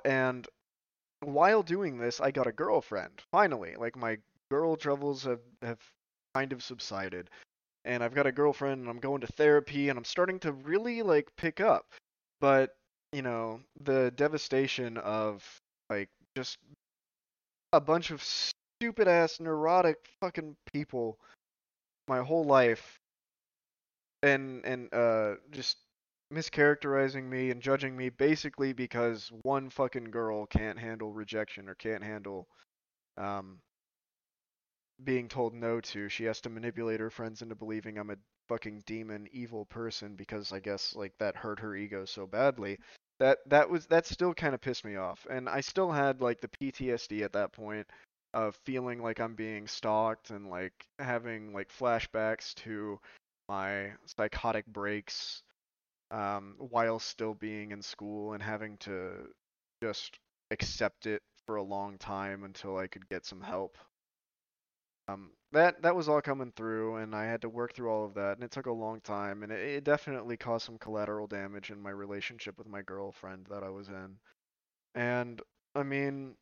And 0.04 0.46
while 1.20 1.62
doing 1.62 1.98
this, 1.98 2.20
I 2.20 2.30
got 2.30 2.46
a 2.46 2.52
girlfriend. 2.52 3.22
Finally, 3.30 3.76
like 3.76 3.96
my 3.96 4.18
girl 4.50 4.76
troubles 4.76 5.24
have 5.24 5.40
have 5.62 5.80
kind 6.34 6.52
of 6.52 6.62
subsided 6.62 7.30
and 7.86 8.02
I've 8.02 8.14
got 8.14 8.26
a 8.26 8.32
girlfriend 8.32 8.80
and 8.80 8.90
I'm 8.90 8.98
going 8.98 9.20
to 9.22 9.26
therapy 9.28 9.88
and 9.88 9.98
I'm 9.98 10.04
starting 10.04 10.38
to 10.40 10.52
really 10.52 11.02
like 11.02 11.30
pick 11.36 11.60
up. 11.60 11.86
But, 12.40 12.76
you 13.12 13.22
know, 13.22 13.60
the 13.82 14.12
devastation 14.16 14.98
of 14.98 15.42
like 15.88 16.10
just 16.36 16.58
a 17.72 17.80
bunch 17.80 18.10
of 18.10 18.22
stupid 18.22 19.08
ass 19.08 19.40
neurotic 19.40 19.96
fucking 20.20 20.56
people 20.72 21.18
my 22.08 22.20
whole 22.22 22.44
life 22.44 22.98
and 24.22 24.64
and 24.64 24.92
uh 24.92 25.34
just 25.50 25.78
mischaracterizing 26.32 27.24
me 27.24 27.50
and 27.50 27.60
judging 27.60 27.96
me 27.96 28.08
basically 28.08 28.72
because 28.72 29.30
one 29.42 29.70
fucking 29.70 30.04
girl 30.04 30.46
can't 30.46 30.78
handle 30.78 31.12
rejection 31.12 31.68
or 31.68 31.74
can't 31.74 32.02
handle 32.02 32.48
um 33.16 33.58
being 35.04 35.28
told 35.28 35.54
no 35.54 35.80
to. 35.80 36.08
She 36.08 36.24
has 36.24 36.40
to 36.42 36.50
manipulate 36.50 37.00
her 37.00 37.10
friends 37.10 37.42
into 37.42 37.54
believing 37.54 37.98
I'm 37.98 38.10
a 38.10 38.16
fucking 38.48 38.84
demon 38.86 39.28
evil 39.32 39.64
person 39.66 40.14
because 40.14 40.52
I 40.52 40.60
guess 40.60 40.94
like 40.94 41.12
that 41.18 41.36
hurt 41.36 41.60
her 41.60 41.74
ego 41.74 42.04
so 42.04 42.26
badly. 42.26 42.78
That 43.18 43.38
that 43.46 43.68
was 43.68 43.86
that 43.86 44.06
still 44.06 44.34
kind 44.34 44.54
of 44.54 44.60
pissed 44.60 44.84
me 44.84 44.96
off. 44.96 45.26
And 45.30 45.48
I 45.48 45.60
still 45.60 45.90
had 45.90 46.20
like 46.20 46.40
the 46.40 46.48
PTSD 46.48 47.22
at 47.22 47.32
that 47.32 47.52
point 47.52 47.86
of 48.34 48.56
feeling 48.56 49.02
like 49.02 49.20
I'm 49.20 49.34
being 49.34 49.66
stalked 49.66 50.30
and 50.30 50.48
like 50.50 50.86
having 50.98 51.52
like 51.52 51.70
flashbacks 51.70 52.54
to 52.56 53.00
my 53.48 53.92
psychotic 54.04 54.66
breaks 54.66 55.42
um, 56.10 56.56
while 56.58 56.98
still 56.98 57.34
being 57.34 57.72
in 57.72 57.82
school 57.82 58.34
and 58.34 58.42
having 58.42 58.76
to 58.78 59.28
just 59.82 60.18
accept 60.50 61.06
it 61.06 61.22
for 61.46 61.56
a 61.56 61.62
long 61.62 61.98
time 61.98 62.44
until 62.44 62.76
I 62.76 62.86
could 62.86 63.08
get 63.08 63.24
some 63.24 63.40
help 63.40 63.78
um, 65.08 65.30
that 65.52 65.82
that 65.82 65.94
was 65.96 66.08
all 66.08 66.20
coming 66.20 66.52
through, 66.56 66.96
and 66.96 67.14
I 67.14 67.24
had 67.26 67.42
to 67.42 67.48
work 67.48 67.74
through 67.74 67.90
all 67.90 68.04
of 68.04 68.14
that, 68.14 68.36
and 68.36 68.44
it 68.44 68.50
took 68.50 68.66
a 68.66 68.72
long 68.72 69.00
time, 69.00 69.42
and 69.42 69.52
it, 69.52 69.60
it 69.60 69.84
definitely 69.84 70.36
caused 70.36 70.66
some 70.66 70.78
collateral 70.78 71.26
damage 71.26 71.70
in 71.70 71.80
my 71.80 71.90
relationship 71.90 72.58
with 72.58 72.68
my 72.68 72.82
girlfriend 72.82 73.46
that 73.50 73.62
I 73.62 73.70
was 73.70 73.88
in. 73.88 74.18
And 74.94 75.42
I 75.74 75.82
mean, 75.84 76.36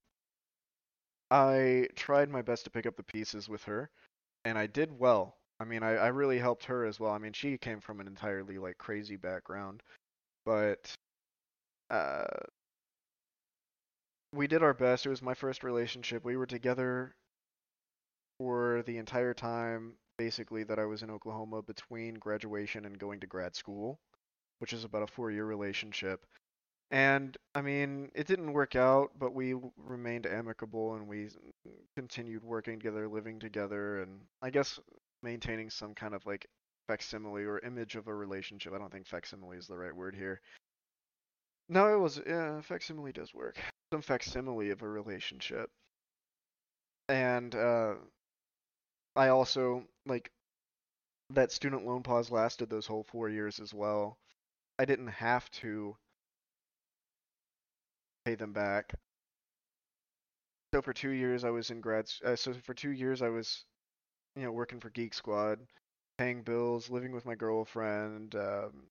I 1.30 1.88
tried 1.96 2.30
my 2.30 2.40
best 2.42 2.64
to 2.64 2.70
pick 2.70 2.86
up 2.86 2.96
the 2.96 3.02
pieces 3.02 3.46
with 3.48 3.64
her, 3.64 3.90
and 4.44 4.58
I 4.58 4.66
did 4.68 4.98
well. 4.98 5.38
I 5.60 5.64
mean, 5.64 5.82
I, 5.82 5.92
I 5.96 6.08
really 6.08 6.38
helped 6.38 6.66
her 6.66 6.84
as 6.86 7.00
well. 7.00 7.12
I 7.12 7.18
mean, 7.18 7.32
she 7.32 7.58
came 7.58 7.80
from 7.80 8.00
an 8.00 8.06
entirely 8.06 8.58
like 8.58 8.78
crazy 8.78 9.16
background, 9.16 9.82
but 10.46 10.94
uh, 11.90 12.26
we 14.32 14.46
did 14.46 14.62
our 14.62 14.74
best. 14.74 15.06
It 15.06 15.10
was 15.10 15.22
my 15.22 15.34
first 15.34 15.62
relationship. 15.64 16.24
We 16.24 16.36
were 16.36 16.46
together 16.46 17.14
for 18.38 18.82
the 18.86 18.98
entire 18.98 19.34
time 19.34 19.94
basically 20.16 20.64
that 20.64 20.78
I 20.78 20.84
was 20.84 21.02
in 21.02 21.10
Oklahoma 21.10 21.62
between 21.62 22.14
graduation 22.14 22.84
and 22.84 22.98
going 22.98 23.20
to 23.20 23.26
grad 23.26 23.56
school, 23.56 23.98
which 24.58 24.72
is 24.72 24.84
about 24.84 25.02
a 25.02 25.06
four 25.06 25.30
year 25.30 25.44
relationship. 25.44 26.24
And 26.90 27.36
I 27.54 27.62
mean, 27.62 28.10
it 28.14 28.26
didn't 28.26 28.52
work 28.52 28.76
out, 28.76 29.10
but 29.18 29.34
we 29.34 29.54
remained 29.76 30.26
amicable 30.26 30.94
and 30.94 31.08
we 31.08 31.28
continued 31.96 32.44
working 32.44 32.78
together, 32.78 33.08
living 33.08 33.40
together, 33.40 34.02
and 34.02 34.20
I 34.42 34.50
guess 34.50 34.78
maintaining 35.22 35.70
some 35.70 35.94
kind 35.94 36.14
of 36.14 36.24
like 36.26 36.46
facsimile 36.86 37.44
or 37.44 37.58
image 37.60 37.96
of 37.96 38.06
a 38.06 38.14
relationship. 38.14 38.72
I 38.74 38.78
don't 38.78 38.92
think 38.92 39.06
facsimile 39.06 39.56
is 39.56 39.66
the 39.66 39.78
right 39.78 39.94
word 39.94 40.14
here. 40.14 40.40
No, 41.68 41.92
it 41.92 41.98
was, 41.98 42.20
yeah, 42.26 42.60
facsimile 42.60 43.12
does 43.12 43.32
work. 43.32 43.56
Some 43.92 44.02
facsimile 44.02 44.70
of 44.70 44.82
a 44.82 44.88
relationship. 44.88 45.70
And 47.08 47.54
uh, 47.54 47.94
I 49.16 49.28
also 49.28 49.84
like 50.06 50.30
that 51.30 51.52
student 51.52 51.86
loan 51.86 52.02
pause 52.02 52.30
lasted 52.30 52.68
those 52.68 52.86
whole 52.86 53.04
four 53.04 53.28
years 53.28 53.60
as 53.60 53.72
well. 53.72 54.18
I 54.78 54.84
didn't 54.84 55.08
have 55.08 55.50
to 55.62 55.96
pay 58.24 58.34
them 58.34 58.52
back. 58.52 58.94
so 60.72 60.82
for 60.82 60.92
two 60.92 61.10
years 61.10 61.44
I 61.44 61.50
was 61.50 61.70
in 61.70 61.80
grad. 61.80 62.10
Uh, 62.24 62.36
so 62.36 62.52
for 62.54 62.74
two 62.74 62.90
years 62.90 63.22
I 63.22 63.28
was, 63.28 63.64
you 64.36 64.42
know, 64.42 64.52
working 64.52 64.80
for 64.80 64.90
Geek 64.90 65.14
Squad, 65.14 65.60
paying 66.18 66.42
bills, 66.42 66.90
living 66.90 67.12
with 67.12 67.26
my 67.26 67.34
girlfriend, 67.36 68.34
um, 68.34 68.88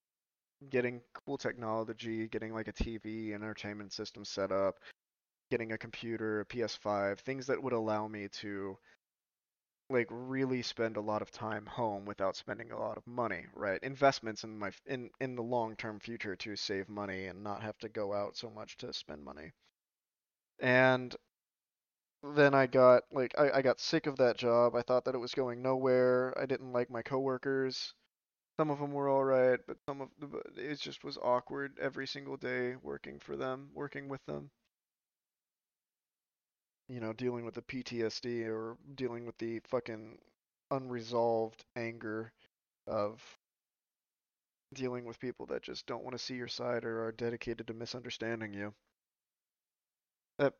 getting 0.70 1.02
cool 1.26 1.36
technology, 1.38 2.28
getting 2.28 2.54
like 2.54 2.68
a 2.68 2.72
TV, 2.72 3.32
entertainment 3.34 3.92
system 3.92 4.24
set 4.24 4.52
up, 4.52 4.78
getting 5.50 5.72
a 5.72 5.78
computer, 5.78 6.40
a 6.40 6.46
PS5, 6.46 7.18
things 7.20 7.46
that 7.46 7.62
would 7.62 7.74
allow 7.74 8.08
me 8.08 8.28
to 8.28 8.78
like 9.88 10.08
really 10.10 10.62
spend 10.62 10.96
a 10.96 11.00
lot 11.00 11.22
of 11.22 11.30
time 11.30 11.66
home 11.66 12.04
without 12.04 12.36
spending 12.36 12.70
a 12.70 12.78
lot 12.78 12.96
of 12.98 13.06
money, 13.06 13.46
right? 13.54 13.82
Investments 13.82 14.44
in 14.44 14.58
my 14.58 14.72
in 14.86 15.10
in 15.20 15.36
the 15.36 15.42
long-term 15.42 16.00
future 16.00 16.36
to 16.36 16.56
save 16.56 16.88
money 16.88 17.26
and 17.26 17.42
not 17.42 17.62
have 17.62 17.78
to 17.78 17.88
go 17.88 18.12
out 18.12 18.36
so 18.36 18.50
much 18.50 18.76
to 18.78 18.92
spend 18.92 19.24
money. 19.24 19.52
And 20.58 21.14
then 22.34 22.54
I 22.54 22.66
got 22.66 23.04
like 23.12 23.38
I, 23.38 23.58
I 23.58 23.62
got 23.62 23.78
sick 23.78 24.06
of 24.08 24.16
that 24.16 24.36
job. 24.36 24.74
I 24.74 24.82
thought 24.82 25.04
that 25.04 25.14
it 25.14 25.18
was 25.18 25.32
going 25.34 25.62
nowhere. 25.62 26.36
I 26.36 26.44
didn't 26.46 26.72
like 26.72 26.90
my 26.90 27.02
coworkers. 27.02 27.94
Some 28.58 28.70
of 28.70 28.78
them 28.80 28.92
were 28.92 29.08
all 29.08 29.24
right, 29.24 29.60
but 29.66 29.78
some 29.88 30.00
of 30.02 30.10
the, 30.18 30.42
it 30.56 30.80
just 30.80 31.04
was 31.04 31.18
awkward 31.18 31.78
every 31.80 32.06
single 32.06 32.36
day 32.36 32.76
working 32.76 33.20
for 33.20 33.36
them, 33.36 33.70
working 33.74 34.08
with 34.08 34.24
them 34.26 34.50
you 36.88 37.00
know, 37.00 37.12
dealing 37.12 37.44
with 37.44 37.54
the 37.54 37.62
PTSD 37.62 38.46
or 38.46 38.76
dealing 38.94 39.26
with 39.26 39.36
the 39.38 39.60
fucking 39.68 40.18
unresolved 40.70 41.64
anger 41.76 42.32
of 42.86 43.22
dealing 44.74 45.04
with 45.04 45.20
people 45.20 45.46
that 45.46 45.62
just 45.62 45.86
don't 45.86 46.02
want 46.02 46.16
to 46.16 46.22
see 46.22 46.34
your 46.34 46.48
side 46.48 46.84
or 46.84 47.04
are 47.04 47.12
dedicated 47.12 47.66
to 47.66 47.74
misunderstanding 47.74 48.52
you. 48.52 48.74
That 50.38 50.54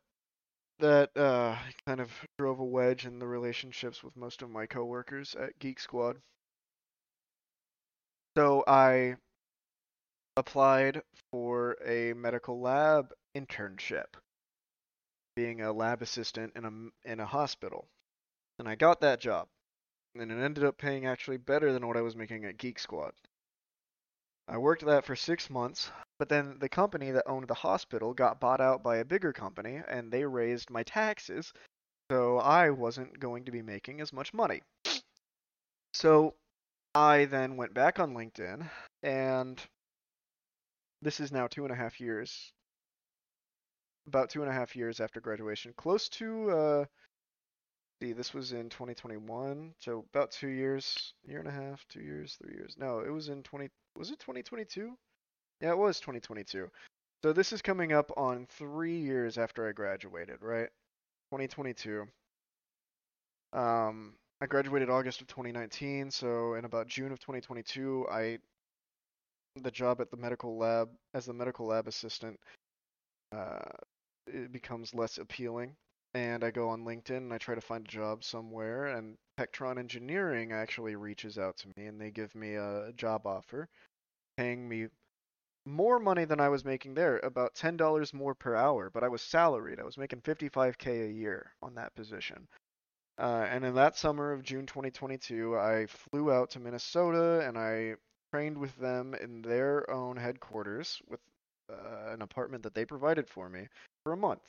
that 0.79 1.15
uh, 1.15 1.57
kind 1.85 1.99
of 1.99 2.11
drove 2.37 2.59
a 2.59 2.65
wedge 2.65 3.05
in 3.05 3.19
the 3.19 3.27
relationships 3.27 4.03
with 4.03 4.15
most 4.15 4.41
of 4.41 4.49
my 4.49 4.65
coworkers 4.65 5.35
at 5.35 5.57
Geek 5.59 5.79
Squad. 5.79 6.17
So 8.37 8.63
I 8.67 9.15
applied 10.35 11.01
for 11.31 11.77
a 11.85 12.13
medical 12.13 12.59
lab 12.59 13.13
internship 13.37 14.15
being 15.35 15.61
a 15.61 15.73
lab 15.73 16.01
assistant 16.01 16.53
in 16.55 16.65
a 16.65 17.09
in 17.11 17.19
a 17.19 17.25
hospital, 17.25 17.87
and 18.57 18.67
I 18.67 18.75
got 18.75 19.01
that 19.01 19.19
job, 19.19 19.47
and 20.15 20.31
it 20.31 20.43
ended 20.43 20.63
up 20.63 20.77
paying 20.77 21.05
actually 21.05 21.37
better 21.37 21.73
than 21.73 21.85
what 21.87 21.97
I 21.97 22.01
was 22.01 22.15
making 22.15 22.45
at 22.45 22.57
Geek 22.57 22.79
Squad. 22.79 23.13
I 24.47 24.57
worked 24.57 24.85
that 24.85 25.05
for 25.05 25.15
six 25.15 25.49
months, 25.49 25.91
but 26.19 26.29
then 26.29 26.57
the 26.59 26.69
company 26.69 27.11
that 27.11 27.27
owned 27.27 27.47
the 27.47 27.53
hospital 27.53 28.13
got 28.13 28.39
bought 28.39 28.61
out 28.61 28.83
by 28.83 28.97
a 28.97 29.05
bigger 29.05 29.33
company, 29.33 29.81
and 29.87 30.11
they 30.11 30.23
raised 30.23 30.69
my 30.69 30.83
taxes, 30.83 31.51
so 32.11 32.37
I 32.37 32.69
wasn't 32.69 33.19
going 33.19 33.45
to 33.45 33.51
be 33.51 33.61
making 33.61 34.01
as 34.01 34.13
much 34.13 34.33
money. 34.33 34.61
So 35.93 36.35
I 36.93 37.25
then 37.25 37.57
went 37.57 37.73
back 37.73 37.99
on 37.99 38.13
LinkedIn, 38.13 38.69
and 39.01 39.61
this 41.01 41.19
is 41.19 41.31
now 41.31 41.47
two 41.47 41.63
and 41.63 41.73
a 41.73 41.75
half 41.75 41.99
years 41.99 42.53
about 44.07 44.29
two 44.29 44.41
and 44.41 44.49
a 44.49 44.53
half 44.53 44.75
years 44.75 44.99
after 44.99 45.19
graduation, 45.19 45.73
close 45.77 46.09
to 46.09 46.49
uh, 46.51 46.85
see, 48.01 48.13
this 48.13 48.33
was 48.33 48.51
in 48.51 48.69
2021, 48.69 49.73
so 49.79 50.05
about 50.13 50.31
two 50.31 50.47
years, 50.47 51.13
year 51.27 51.39
and 51.39 51.47
a 51.47 51.51
half, 51.51 51.85
two 51.89 52.01
years, 52.01 52.37
three 52.41 52.55
years. 52.55 52.75
No, 52.77 52.99
it 52.99 53.09
was 53.09 53.29
in 53.29 53.43
20. 53.43 53.69
Was 53.97 54.11
it 54.11 54.19
2022? 54.19 54.97
Yeah, 55.61 55.71
it 55.71 55.77
was 55.77 55.99
2022. 55.99 56.69
So 57.23 57.33
this 57.33 57.53
is 57.53 57.61
coming 57.61 57.93
up 57.93 58.11
on 58.17 58.45
three 58.49 58.99
years 58.99 59.37
after 59.37 59.67
I 59.67 59.71
graduated, 59.71 60.41
right? 60.41 60.69
2022. 61.31 62.05
Um, 63.53 64.13
I 64.41 64.45
graduated 64.47 64.89
August 64.89 65.21
of 65.21 65.27
2019, 65.27 66.11
so 66.11 66.55
in 66.55 66.65
about 66.65 66.87
June 66.87 67.11
of 67.11 67.19
2022, 67.19 68.05
I 68.11 68.39
the 69.61 69.71
job 69.71 70.01
at 70.01 70.11
the 70.11 70.17
medical 70.17 70.57
lab 70.57 70.89
as 71.13 71.25
the 71.25 71.33
medical 71.33 71.65
lab 71.65 71.87
assistant 71.87 72.37
uh, 73.31 73.61
it 74.27 74.51
becomes 74.51 74.93
less 74.93 75.17
appealing. 75.17 75.75
And 76.13 76.43
I 76.43 76.51
go 76.51 76.69
on 76.69 76.85
LinkedIn 76.85 77.17
and 77.17 77.33
I 77.33 77.37
try 77.37 77.55
to 77.55 77.61
find 77.61 77.85
a 77.85 77.91
job 77.91 78.23
somewhere. 78.23 78.87
And 78.87 79.17
Pectron 79.37 79.77
Engineering 79.77 80.53
actually 80.53 80.95
reaches 80.95 81.37
out 81.37 81.57
to 81.57 81.67
me 81.75 81.87
and 81.87 81.99
they 81.99 82.11
give 82.11 82.33
me 82.35 82.55
a 82.55 82.93
job 82.95 83.27
offer, 83.27 83.67
paying 84.37 84.67
me 84.67 84.87
more 85.65 85.99
money 85.99 86.25
than 86.25 86.39
I 86.39 86.49
was 86.49 86.63
making 86.63 86.93
there, 86.93 87.19
about 87.19 87.55
$10 87.55 88.13
more 88.13 88.33
per 88.33 88.55
hour. 88.55 88.89
But 88.89 89.03
I 89.03 89.09
was 89.09 89.21
salaried. 89.21 89.79
I 89.79 89.83
was 89.83 89.97
making 89.97 90.21
55k 90.21 91.09
a 91.09 91.11
year 91.11 91.51
on 91.61 91.75
that 91.75 91.95
position. 91.95 92.47
Uh, 93.17 93.47
and 93.49 93.65
in 93.65 93.75
that 93.75 93.97
summer 93.97 94.31
of 94.31 94.43
June 94.43 94.65
2022, 94.65 95.57
I 95.57 95.85
flew 95.87 96.31
out 96.31 96.49
to 96.51 96.59
Minnesota 96.59 97.45
and 97.47 97.57
I 97.57 97.95
trained 98.31 98.57
with 98.57 98.75
them 98.77 99.15
in 99.15 99.41
their 99.41 99.89
own 99.89 100.17
headquarters 100.17 101.01
with 101.07 101.21
uh, 101.69 102.11
an 102.13 102.21
apartment 102.21 102.63
that 102.63 102.73
they 102.73 102.85
provided 102.85 103.29
for 103.29 103.49
me 103.49 103.67
for 104.03 104.13
a 104.13 104.17
month. 104.17 104.43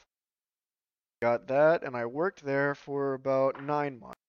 Got 1.22 1.46
that, 1.48 1.82
and 1.82 1.96
I 1.96 2.06
worked 2.06 2.44
there 2.44 2.74
for 2.74 3.14
about 3.14 3.62
nine 3.62 3.98
months. 3.98 4.20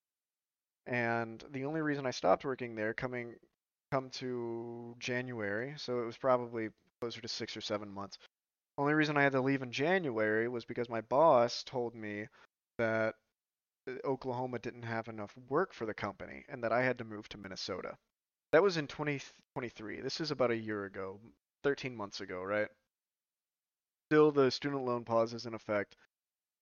And 0.85 1.43
the 1.51 1.65
only 1.65 1.81
reason 1.81 2.05
I 2.05 2.11
stopped 2.11 2.45
working 2.45 2.75
there 2.75 2.93
coming 2.93 3.35
come 3.91 4.09
to 4.11 4.95
January, 4.99 5.73
so 5.77 5.99
it 6.01 6.05
was 6.05 6.17
probably 6.17 6.69
closer 7.01 7.21
to 7.21 7.27
six 7.27 7.57
or 7.57 7.61
seven 7.61 7.89
months. 7.89 8.17
Only 8.77 8.93
reason 8.93 9.17
I 9.17 9.23
had 9.23 9.31
to 9.33 9.41
leave 9.41 9.63
in 9.63 9.71
January 9.71 10.47
was 10.47 10.65
because 10.65 10.89
my 10.89 11.01
boss 11.01 11.63
told 11.63 11.95
me 11.95 12.27
that 12.77 13.15
uh, 13.87 13.93
Oklahoma 14.05 14.59
didn't 14.59 14.83
have 14.83 15.07
enough 15.07 15.33
work 15.49 15.73
for 15.73 15.85
the 15.85 15.93
company 15.93 16.45
and 16.47 16.63
that 16.63 16.71
I 16.71 16.83
had 16.83 16.97
to 16.99 17.03
move 17.03 17.27
to 17.29 17.37
Minnesota. 17.37 17.97
That 18.51 18.63
was 18.63 18.77
in 18.77 18.87
2023. 18.87 20.01
This 20.01 20.21
is 20.21 20.31
about 20.31 20.51
a 20.51 20.55
year 20.55 20.85
ago, 20.85 21.19
13 21.63 21.95
months 21.95 22.21
ago, 22.21 22.41
right? 22.43 22.67
Still, 24.09 24.31
the 24.31 24.51
student 24.51 24.85
loan 24.85 25.03
pause 25.03 25.33
is 25.33 25.45
in 25.45 25.53
effect, 25.53 25.95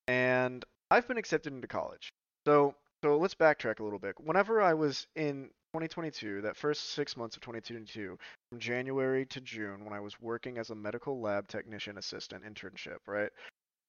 and 0.07 0.63
I've 0.89 1.07
been 1.07 1.17
accepted 1.17 1.53
into 1.53 1.67
college. 1.67 2.11
So, 2.47 2.75
so 3.03 3.17
let's 3.17 3.35
backtrack 3.35 3.79
a 3.79 3.83
little 3.83 3.99
bit. 3.99 4.15
Whenever 4.19 4.61
I 4.61 4.73
was 4.73 5.07
in 5.15 5.49
2022, 5.73 6.41
that 6.41 6.57
first 6.57 6.91
six 6.91 7.17
months 7.17 7.35
of 7.35 7.41
2022, 7.41 8.17
from 8.49 8.59
January 8.59 9.25
to 9.27 9.41
June, 9.41 9.83
when 9.83 9.93
I 9.93 9.99
was 9.99 10.19
working 10.21 10.57
as 10.57 10.69
a 10.69 10.75
medical 10.75 11.19
lab 11.19 11.47
technician 11.47 11.97
assistant 11.97 12.43
internship, 12.43 12.99
right? 13.07 13.29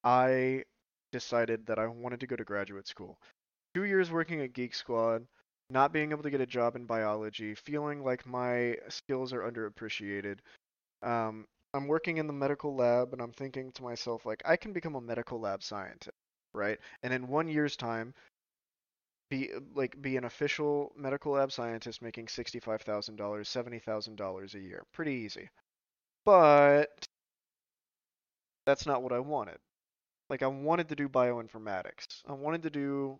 I 0.03 0.63
decided 1.11 1.65
that 1.67 1.79
I 1.79 1.87
wanted 1.87 2.19
to 2.19 2.27
go 2.27 2.35
to 2.35 2.43
graduate 2.43 2.87
school. 2.87 3.17
Two 3.73 3.85
years 3.85 4.11
working 4.11 4.41
at 4.41 4.53
Geek 4.53 4.75
Squad, 4.75 5.25
not 5.69 5.93
being 5.93 6.11
able 6.11 6.23
to 6.23 6.29
get 6.29 6.41
a 6.41 6.45
job 6.45 6.75
in 6.75 6.85
biology, 6.85 7.55
feeling 7.55 8.03
like 8.03 8.25
my 8.25 8.75
skills 8.89 9.33
are 9.33 9.49
underappreciated, 9.49 10.39
um, 11.03 11.45
I'm 11.73 11.87
working 11.87 12.17
in 12.17 12.27
the 12.27 12.33
medical 12.33 12.75
lab 12.75 13.13
and 13.13 13.21
I'm 13.21 13.33
thinking 13.33 13.71
to 13.73 13.83
myself 13.83 14.25
like 14.25 14.41
I 14.45 14.55
can 14.57 14.73
become 14.73 14.95
a 14.95 15.01
medical 15.01 15.39
lab 15.39 15.63
scientist, 15.63 16.17
right? 16.53 16.79
And 17.03 17.13
in 17.13 17.27
1 17.27 17.47
year's 17.47 17.75
time 17.77 18.13
be 19.29 19.51
like 19.73 20.01
be 20.01 20.17
an 20.17 20.23
official 20.25 20.91
medical 20.95 21.33
lab 21.33 21.51
scientist 21.51 22.01
making 22.01 22.27
$65,000, 22.27 23.47
$70,000 23.47 24.53
a 24.55 24.59
year. 24.59 24.83
Pretty 24.93 25.13
easy. 25.13 25.49
But 26.25 27.07
that's 28.65 28.85
not 28.85 29.01
what 29.01 29.13
I 29.13 29.19
wanted. 29.19 29.57
Like 30.29 30.43
I 30.43 30.47
wanted 30.47 30.89
to 30.89 30.95
do 30.95 31.09
bioinformatics. 31.09 32.23
I 32.27 32.33
wanted 32.33 32.63
to 32.63 32.69
do 32.69 33.19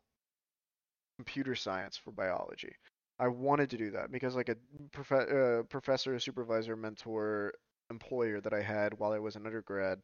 computer 1.18 1.56
science 1.56 1.98
for 1.98 2.12
biology. 2.12 2.74
I 3.20 3.28
wanted 3.28 3.70
to 3.72 3.78
do 3.78 3.92
that 3.92 4.12
because 4.12 4.36
like 4.36 4.50
a 4.50 4.56
prof- 4.92 5.12
uh, 5.30 5.64
professor, 5.64 6.20
supervisor, 6.20 6.76
mentor, 6.76 7.54
employer 7.90 8.42
that 8.42 8.54
I 8.54 8.62
had 8.62 8.98
while 8.98 9.12
I 9.12 9.20
was 9.20 9.36
an 9.36 9.46
undergrad 9.46 10.00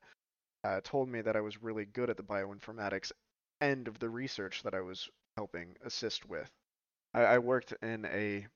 uh, 0.63 0.79
told 0.83 1.09
me 1.09 1.21
that 1.21 1.35
I 1.35 1.41
was 1.41 1.61
really 1.61 1.85
good 1.85 2.09
at 2.09 2.17
the 2.17 2.23
bioinformatics 2.23 3.11
end 3.61 3.87
of 3.87 3.99
the 3.99 4.09
research 4.09 4.63
that 4.63 4.73
I 4.73 4.81
was 4.81 5.09
helping 5.37 5.75
assist 5.83 6.25
with. 6.25 6.49
I, 7.13 7.23
I 7.23 7.37
worked 7.39 7.73
in 7.81 8.05
a 8.05 8.47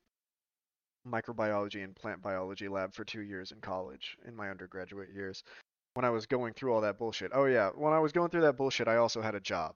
microbiology 1.08 1.84
and 1.84 1.96
plant 1.96 2.22
biology 2.22 2.68
lab 2.68 2.94
for 2.94 3.06
two 3.06 3.22
years 3.22 3.52
in 3.52 3.62
college 3.62 4.18
in 4.26 4.36
my 4.36 4.50
undergraduate 4.50 5.10
years 5.14 5.44
when 5.94 6.06
I 6.06 6.10
was 6.10 6.26
going 6.26 6.54
through 6.54 6.74
all 6.74 6.82
that 6.82 7.00
bullshit. 7.00 7.32
Oh 7.34 7.46
yeah, 7.46 7.70
when 7.70 7.94
I 7.94 8.00
was 8.00 8.12
going 8.12 8.30
through 8.30 8.42
that 8.42 8.58
bullshit, 8.58 8.88
I 8.88 8.98
also 8.98 9.22
had 9.22 9.36
a 9.36 9.40
job. 9.40 9.76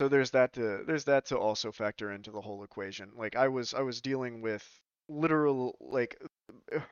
So 0.00 0.08
there's 0.08 0.32
that 0.32 0.52
to 0.54 0.84
there's 0.86 1.04
that 1.04 1.26
to 1.26 1.38
also 1.38 1.70
factor 1.72 2.10
into 2.10 2.30
the 2.30 2.40
whole 2.40 2.64
equation. 2.64 3.10
Like 3.16 3.36
I 3.36 3.48
was 3.48 3.74
I 3.74 3.82
was 3.82 4.00
dealing 4.00 4.42
with 4.42 4.68
literal 5.08 5.76
like 5.80 6.20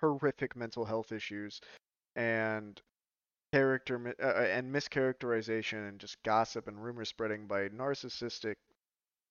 horrific 0.00 0.54
mental 0.56 0.84
health 0.84 1.12
issues 1.12 1.60
and 2.16 2.80
character 3.52 4.14
uh, 4.22 4.26
uh, 4.26 4.46
and 4.50 4.72
mischaracterization 4.74 5.88
and 5.88 5.98
just 5.98 6.22
gossip 6.22 6.68
and 6.68 6.82
rumor 6.82 7.04
spreading 7.04 7.46
by 7.46 7.68
narcissistic 7.68 8.54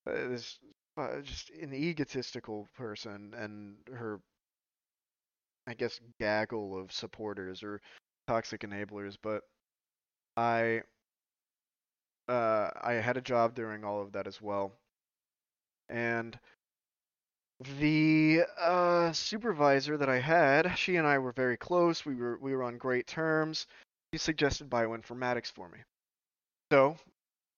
uh, 0.07 0.29
this 0.29 0.59
uh, 0.97 1.21
just 1.21 1.49
an 1.51 1.73
egotistical 1.73 2.67
person 2.75 3.33
and 3.37 3.75
her 3.93 4.19
I 5.67 5.73
guess 5.73 5.99
gaggle 6.19 6.77
of 6.79 6.91
supporters 6.91 7.63
or 7.63 7.81
toxic 8.27 8.61
enablers 8.61 9.17
but 9.21 9.43
I 10.37 10.81
uh, 12.27 12.69
I 12.81 12.93
had 12.93 13.17
a 13.17 13.21
job 13.21 13.55
during 13.55 13.83
all 13.83 14.01
of 14.01 14.13
that 14.13 14.27
as 14.27 14.41
well, 14.41 14.71
and 15.89 16.39
the 17.79 18.43
uh, 18.59 19.11
supervisor 19.11 19.97
that 19.97 20.09
I 20.09 20.19
had, 20.19 20.77
she 20.77 20.95
and 20.95 21.07
I 21.07 21.17
were 21.19 21.31
very 21.31 21.57
close. 21.57 22.05
We 22.05 22.15
were 22.15 22.37
we 22.39 22.55
were 22.55 22.63
on 22.63 22.77
great 22.77 23.07
terms. 23.07 23.67
She 24.13 24.17
suggested 24.17 24.69
bioinformatics 24.69 25.51
for 25.51 25.69
me. 25.69 25.79
So, 26.71 26.97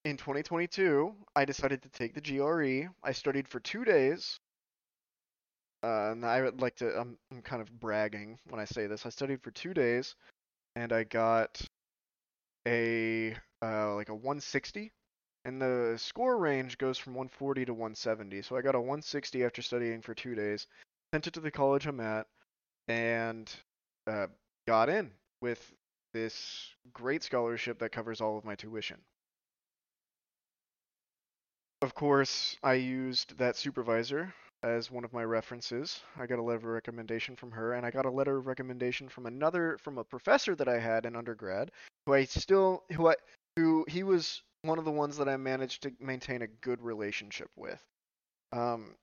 in 0.06 0.18
2022, 0.18 1.14
I 1.36 1.46
decided 1.46 1.82
to 1.84 1.90
take 1.90 2.14
the 2.14 2.22
GRE. 2.22 2.90
I 3.04 3.12
studied 3.12 3.48
for 3.48 3.60
two 3.60 3.86
days. 3.86 4.40
Uh, 5.84 6.12
and 6.12 6.26
I 6.26 6.42
would 6.42 6.62
like 6.62 6.76
to. 6.78 6.98
I'm 7.00 7.18
I'm 7.32 7.42
kind 7.42 7.62
of 7.62 7.80
bragging 7.80 8.38
when 8.50 8.60
I 8.60 8.66
say 8.66 8.88
this. 8.88 9.06
I 9.06 9.10
studied 9.10 9.42
for 9.42 9.52
two 9.52 9.74
days, 9.74 10.16
and 10.76 10.94
I 10.94 11.04
got 11.04 11.62
a 12.68 13.36
uh, 13.62 13.96
like 13.96 14.10
a 14.10 14.16
160 14.16 14.92
and 15.46 15.62
the 15.62 15.96
score 15.98 16.38
range 16.38 16.78
goes 16.78 16.98
from 16.98 17.14
140 17.14 17.66
to 17.66 17.74
170. 17.74 18.42
So 18.42 18.56
I 18.56 18.62
got 18.62 18.76
a 18.76 18.80
160 18.80 19.44
after 19.44 19.62
studying 19.62 20.02
for 20.02 20.14
two 20.14 20.36
days, 20.36 20.68
sent 21.14 21.28
it 21.28 21.34
to 21.34 21.42
the 21.42 21.52
college 21.52 21.86
I'm 21.86 22.00
at, 22.00 22.28
and 22.88 23.54
uh, 24.08 24.28
got 24.68 24.90
in 24.90 25.12
with 25.42 25.74
this 26.14 26.70
great 26.94 27.24
scholarship 27.24 27.80
that 27.80 27.92
covers 27.92 28.22
all 28.22 28.38
of 28.38 28.46
my 28.46 28.56
tuition. 28.56 28.98
Of 31.82 31.94
course, 31.96 32.58
I 32.64 32.76
used 32.76 33.38
that 33.38 33.58
supervisor 33.58 34.34
as 34.64 34.90
one 34.90 35.04
of 35.04 35.12
my 35.12 35.26
references. 35.26 36.00
I 36.18 36.26
got 36.26 36.40
a 36.40 36.42
letter 36.42 36.60
of 36.60 36.66
recommendation 36.66 37.36
from 37.36 37.52
her, 37.52 37.74
and 37.74 37.86
I 37.86 37.92
got 37.92 38.06
a 38.06 38.10
letter 38.10 38.38
of 38.38 38.48
recommendation 38.48 39.10
from 39.10 39.26
another 39.26 39.78
from 39.82 39.98
a 39.98 40.04
professor 40.06 40.56
that 40.56 40.70
I 40.70 40.80
had 40.80 41.06
in 41.06 41.18
undergrad, 41.18 41.72
who 42.06 42.14
I 42.14 42.24
still 42.24 42.84
who 42.94 43.10
I 43.10 43.16
who 43.58 43.86
he 43.90 44.04
was 44.04 44.42
one 44.64 44.80
of 44.80 44.86
the 44.86 44.92
ones 44.92 45.18
that 45.18 45.30
I 45.30 45.38
managed 45.38 45.84
to 45.84 45.92
maintain 46.00 46.42
a 46.42 46.48
good 46.48 46.82
relationship 46.82 47.50
with. 47.56 47.82
Um, 48.52 48.96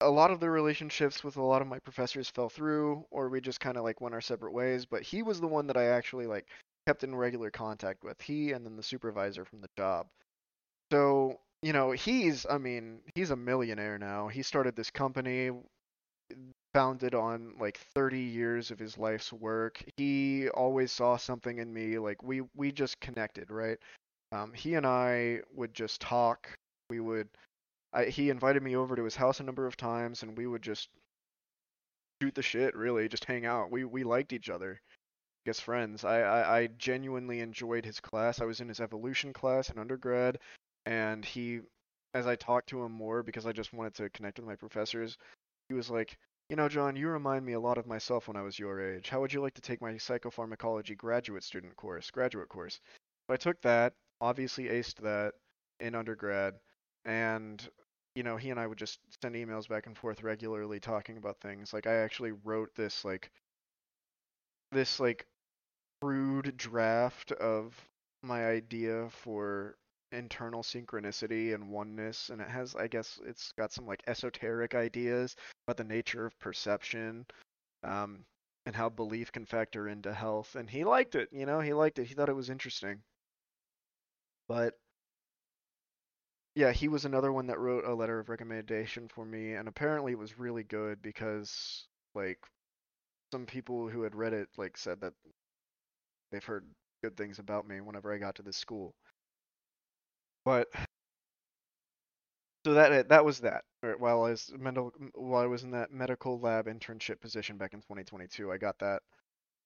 a 0.00 0.10
lot 0.10 0.30
of 0.30 0.40
the 0.40 0.50
relationships 0.50 1.22
with 1.22 1.36
a 1.36 1.42
lot 1.42 1.62
of 1.62 1.68
my 1.68 1.78
professors 1.78 2.28
fell 2.28 2.48
through, 2.48 3.04
or 3.10 3.28
we 3.28 3.40
just 3.40 3.60
kind 3.60 3.76
of 3.76 3.84
like 3.84 4.00
went 4.00 4.14
our 4.14 4.20
separate 4.20 4.52
ways. 4.52 4.84
But 4.84 5.02
he 5.02 5.22
was 5.22 5.40
the 5.40 5.46
one 5.46 5.66
that 5.68 5.76
I 5.76 5.86
actually 5.86 6.26
like 6.26 6.46
kept 6.86 7.04
in 7.04 7.14
regular 7.14 7.50
contact 7.50 8.04
with. 8.04 8.20
He 8.20 8.52
and 8.52 8.64
then 8.64 8.76
the 8.76 8.82
supervisor 8.82 9.44
from 9.44 9.60
the 9.60 9.68
job. 9.78 10.06
So 10.92 11.40
you 11.62 11.72
know, 11.72 11.92
he's 11.92 12.46
I 12.48 12.58
mean, 12.58 13.00
he's 13.14 13.30
a 13.30 13.36
millionaire 13.36 13.98
now. 13.98 14.28
He 14.28 14.42
started 14.42 14.76
this 14.76 14.90
company 14.90 15.50
founded 16.74 17.14
on 17.14 17.54
like 17.58 17.78
30 17.94 18.20
years 18.20 18.70
of 18.70 18.78
his 18.78 18.98
life's 18.98 19.32
work. 19.32 19.82
He 19.96 20.48
always 20.50 20.92
saw 20.92 21.16
something 21.16 21.58
in 21.58 21.72
me. 21.72 21.98
Like 21.98 22.22
we 22.22 22.42
we 22.54 22.72
just 22.72 23.00
connected, 23.00 23.50
right? 23.50 23.78
Um, 24.32 24.52
he 24.52 24.74
and 24.74 24.86
I 24.86 25.40
would 25.54 25.74
just 25.74 26.00
talk. 26.00 26.50
We 26.90 27.00
would. 27.00 27.28
I, 27.92 28.06
he 28.06 28.30
invited 28.30 28.62
me 28.62 28.76
over 28.76 28.96
to 28.96 29.04
his 29.04 29.16
house 29.16 29.40
a 29.40 29.44
number 29.44 29.66
of 29.66 29.76
times, 29.76 30.22
and 30.22 30.36
we 30.36 30.46
would 30.46 30.62
just 30.62 30.88
shoot 32.20 32.34
the 32.34 32.42
shit. 32.42 32.74
Really, 32.74 33.08
just 33.08 33.24
hang 33.24 33.46
out. 33.46 33.70
We 33.70 33.84
we 33.84 34.04
liked 34.04 34.32
each 34.32 34.50
other. 34.50 34.80
Guess 35.46 35.60
friends. 35.60 36.04
I, 36.04 36.20
I 36.20 36.58
I 36.58 36.66
genuinely 36.78 37.40
enjoyed 37.40 37.84
his 37.84 38.00
class. 38.00 38.40
I 38.40 38.44
was 38.44 38.60
in 38.60 38.68
his 38.68 38.80
evolution 38.80 39.32
class 39.32 39.70
in 39.70 39.78
undergrad, 39.78 40.38
and 40.86 41.24
he, 41.24 41.60
as 42.14 42.26
I 42.26 42.36
talked 42.36 42.68
to 42.70 42.82
him 42.82 42.92
more 42.92 43.22
because 43.22 43.46
I 43.46 43.52
just 43.52 43.72
wanted 43.72 43.94
to 43.94 44.10
connect 44.10 44.38
with 44.38 44.48
my 44.48 44.56
professors, 44.56 45.16
he 45.68 45.74
was 45.74 45.88
like, 45.90 46.16
you 46.48 46.56
know, 46.56 46.68
John, 46.68 46.96
you 46.96 47.08
remind 47.08 47.44
me 47.44 47.54
a 47.54 47.60
lot 47.60 47.78
of 47.78 47.86
myself 47.86 48.28
when 48.28 48.36
I 48.36 48.42
was 48.42 48.58
your 48.58 48.80
age. 48.80 49.08
How 49.08 49.20
would 49.20 49.32
you 49.32 49.40
like 49.40 49.54
to 49.54 49.60
take 49.60 49.80
my 49.80 49.92
psychopharmacology 49.92 50.96
graduate 50.96 51.42
student 51.42 51.74
course, 51.76 52.10
graduate 52.10 52.48
course? 52.48 52.80
So 53.28 53.34
I 53.34 53.36
took 53.36 53.60
that, 53.62 53.92
obviously 54.20 54.64
aced 54.64 54.96
that 54.96 55.34
in 55.80 55.94
undergrad, 55.94 56.54
and 57.04 57.68
you 58.14 58.22
know 58.22 58.36
he 58.36 58.50
and 58.50 58.60
I 58.60 58.66
would 58.66 58.78
just 58.78 59.00
send 59.22 59.34
emails 59.34 59.68
back 59.68 59.86
and 59.86 59.96
forth 59.96 60.22
regularly 60.22 60.80
talking 60.80 61.16
about 61.16 61.40
things. 61.40 61.72
Like 61.72 61.86
I 61.86 61.96
actually 61.96 62.32
wrote 62.44 62.74
this 62.74 63.04
like 63.04 63.30
this 64.72 65.00
like 65.00 65.26
crude 66.00 66.56
draft 66.56 67.32
of 67.32 67.74
my 68.22 68.46
idea 68.46 69.08
for 69.10 69.76
internal 70.12 70.62
synchronicity 70.62 71.54
and 71.54 71.68
oneness 71.68 72.30
and 72.30 72.40
it 72.40 72.48
has 72.48 72.74
I 72.76 72.86
guess 72.86 73.18
it's 73.26 73.52
got 73.52 73.72
some 73.72 73.86
like 73.86 74.02
esoteric 74.06 74.74
ideas 74.74 75.34
about 75.66 75.76
the 75.76 75.84
nature 75.84 76.24
of 76.26 76.38
perception 76.38 77.26
um 77.82 78.24
and 78.66 78.74
how 78.74 78.88
belief 78.88 79.32
can 79.32 79.44
factor 79.46 79.88
into 79.88 80.12
health 80.12 80.54
and 80.54 80.70
he 80.70 80.84
liked 80.84 81.16
it 81.16 81.28
you 81.32 81.44
know 81.44 81.60
he 81.60 81.72
liked 81.72 81.98
it 81.98 82.06
he 82.06 82.14
thought 82.14 82.28
it 82.28 82.36
was 82.36 82.50
interesting 82.50 83.02
but 84.48 84.74
yeah, 86.54 86.72
he 86.72 86.88
was 86.88 87.04
another 87.04 87.32
one 87.32 87.46
that 87.48 87.58
wrote 87.58 87.84
a 87.84 87.94
letter 87.94 88.18
of 88.18 88.28
recommendation 88.28 89.08
for 89.08 89.24
me, 89.24 89.52
and 89.54 89.68
apparently 89.68 90.12
it 90.12 90.18
was 90.18 90.38
really 90.38 90.64
good 90.64 91.02
because 91.02 91.86
like 92.14 92.38
some 93.32 93.46
people 93.46 93.88
who 93.88 94.02
had 94.02 94.14
read 94.16 94.32
it 94.34 94.48
like 94.58 94.76
said 94.78 95.00
that 95.02 95.14
they've 96.30 96.44
heard 96.44 96.64
good 97.02 97.16
things 97.16 97.38
about 97.40 97.66
me 97.66 97.80
whenever 97.80 98.12
I 98.12 98.18
got 98.18 98.36
to 98.36 98.42
this 98.42 98.56
school. 98.56 98.94
But 100.44 100.68
so 102.64 102.74
that 102.74 103.08
that 103.08 103.24
was 103.24 103.40
that. 103.40 103.64
While 103.98 104.24
I 104.24 104.30
was 104.30 104.52
mental, 104.58 104.92
while 105.14 105.42
I 105.42 105.46
was 105.46 105.62
in 105.62 105.70
that 105.70 105.92
medical 105.92 106.40
lab 106.40 106.66
internship 106.66 107.20
position 107.20 107.56
back 107.56 107.72
in 107.74 107.80
2022, 107.82 108.50
I 108.50 108.58
got 108.58 108.78
that. 108.80 109.02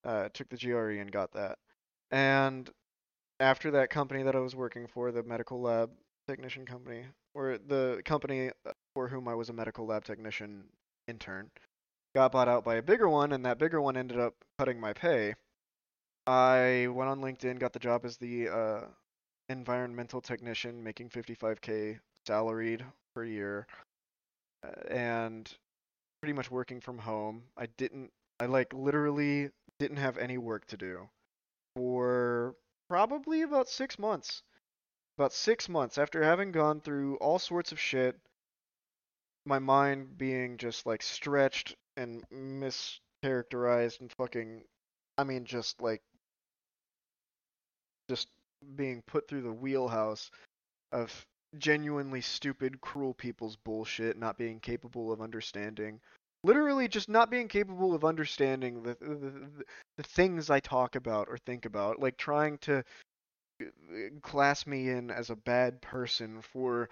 Uh, 0.04 0.28
took 0.34 0.48
the 0.50 0.56
GRE 0.58 1.00
and 1.00 1.12
got 1.12 1.32
that. 1.32 1.58
And 2.10 2.70
after 3.40 3.70
that 3.72 3.90
company 3.90 4.22
that 4.22 4.36
I 4.36 4.40
was 4.40 4.54
working 4.54 4.86
for, 4.86 5.10
the 5.10 5.22
medical 5.22 5.60
lab 5.60 5.90
technician 6.28 6.66
company, 6.66 7.06
or 7.34 7.58
the 7.58 8.02
company 8.04 8.50
for 8.94 9.08
whom 9.08 9.26
I 9.26 9.34
was 9.34 9.48
a 9.48 9.54
medical 9.54 9.86
lab 9.86 10.04
technician 10.04 10.64
intern, 11.08 11.50
got 12.14 12.32
bought 12.32 12.48
out 12.48 12.64
by 12.64 12.76
a 12.76 12.82
bigger 12.82 13.08
one, 13.08 13.32
and 13.32 13.44
that 13.46 13.58
bigger 13.58 13.80
one 13.80 13.96
ended 13.96 14.18
up 14.20 14.34
cutting 14.58 14.78
my 14.78 14.92
pay. 14.92 15.34
I 16.26 16.88
went 16.92 17.10
on 17.10 17.20
LinkedIn, 17.20 17.58
got 17.58 17.72
the 17.72 17.78
job 17.78 18.04
as 18.04 18.18
the 18.18 18.48
uh, 18.48 18.80
environmental 19.48 20.20
technician, 20.20 20.84
making 20.84 21.08
55k 21.08 21.98
salaried 22.26 22.84
per 23.14 23.24
year, 23.24 23.66
uh, 24.64 24.88
and 24.88 25.50
pretty 26.20 26.34
much 26.34 26.50
working 26.50 26.80
from 26.80 26.98
home. 26.98 27.44
I 27.56 27.66
didn't, 27.78 28.10
I 28.38 28.46
like 28.46 28.72
literally 28.74 29.48
didn't 29.78 29.96
have 29.96 30.18
any 30.18 30.36
work 30.36 30.66
to 30.66 30.76
do 30.76 31.08
for 31.74 32.54
probably 32.90 33.42
about 33.42 33.68
six 33.68 34.00
months. 34.00 34.42
About 35.16 35.32
six 35.32 35.68
months 35.68 35.96
after 35.96 36.24
having 36.24 36.50
gone 36.50 36.80
through 36.80 37.16
all 37.18 37.38
sorts 37.38 37.70
of 37.70 37.78
shit, 37.78 38.18
my 39.46 39.60
mind 39.60 40.18
being 40.18 40.58
just 40.58 40.86
like 40.86 41.00
stretched 41.00 41.76
and 41.96 42.28
mischaracterized 42.30 44.00
and 44.00 44.12
fucking, 44.18 44.64
I 45.16 45.22
mean, 45.22 45.44
just 45.44 45.80
like, 45.80 46.02
just 48.08 48.26
being 48.74 49.02
put 49.02 49.28
through 49.28 49.42
the 49.42 49.52
wheelhouse 49.52 50.32
of 50.90 51.24
genuinely 51.58 52.20
stupid, 52.20 52.80
cruel 52.80 53.14
people's 53.14 53.54
bullshit, 53.54 54.18
not 54.18 54.36
being 54.36 54.58
capable 54.58 55.12
of 55.12 55.20
understanding 55.20 56.00
literally 56.42 56.88
just 56.88 57.08
not 57.08 57.30
being 57.30 57.48
capable 57.48 57.94
of 57.94 58.04
understanding 58.04 58.82
the, 58.82 58.96
the, 59.00 59.64
the 59.98 60.02
things 60.02 60.50
I 60.50 60.60
talk 60.60 60.96
about 60.96 61.28
or 61.28 61.36
think 61.38 61.66
about, 61.66 62.00
like 62.00 62.16
trying 62.16 62.58
to 62.58 62.82
uh, 63.62 63.64
class 64.22 64.66
me 64.66 64.88
in 64.90 65.10
as 65.10 65.30
a 65.30 65.36
bad 65.36 65.80
person 65.82 66.40
for 66.40 66.88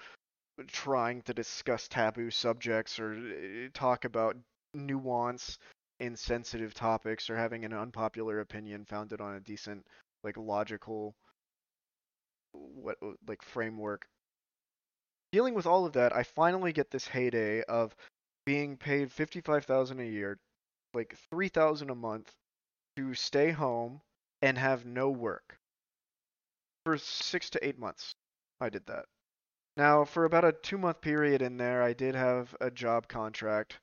trying 0.66 1.22
to 1.22 1.34
discuss 1.34 1.88
taboo 1.88 2.30
subjects 2.30 2.98
or 2.98 3.14
uh, 3.14 3.68
talk 3.72 4.04
about 4.04 4.36
nuance 4.74 5.58
in 6.00 6.16
sensitive 6.16 6.74
topics 6.74 7.30
or 7.30 7.36
having 7.36 7.64
an 7.64 7.72
unpopular 7.72 8.40
opinion 8.40 8.84
founded 8.84 9.20
on 9.20 9.34
a 9.34 9.40
decent 9.40 9.84
like 10.22 10.36
logical 10.36 11.14
what 12.52 12.96
like 13.26 13.42
framework. 13.42 14.06
Dealing 15.32 15.54
with 15.54 15.66
all 15.66 15.84
of 15.86 15.92
that 15.92 16.14
i 16.14 16.22
finally 16.22 16.72
get 16.72 16.90
this 16.90 17.06
heyday 17.06 17.62
of 17.62 17.94
being 18.48 18.78
paid 18.78 19.12
55,000 19.12 20.00
a 20.00 20.04
year, 20.04 20.38
like 20.94 21.14
3,000 21.30 21.90
a 21.90 21.94
month 21.94 22.32
to 22.96 23.12
stay 23.12 23.50
home 23.50 24.00
and 24.40 24.56
have 24.56 24.86
no 24.86 25.10
work. 25.10 25.58
For 26.86 26.96
6 26.96 27.50
to 27.50 27.68
8 27.68 27.78
months 27.78 28.14
I 28.58 28.70
did 28.70 28.86
that. 28.86 29.04
Now, 29.76 30.06
for 30.06 30.24
about 30.24 30.46
a 30.46 30.52
2 30.52 30.78
month 30.78 31.02
period 31.02 31.42
in 31.42 31.58
there, 31.58 31.82
I 31.82 31.92
did 31.92 32.14
have 32.14 32.56
a 32.58 32.70
job 32.70 33.06
contract 33.06 33.80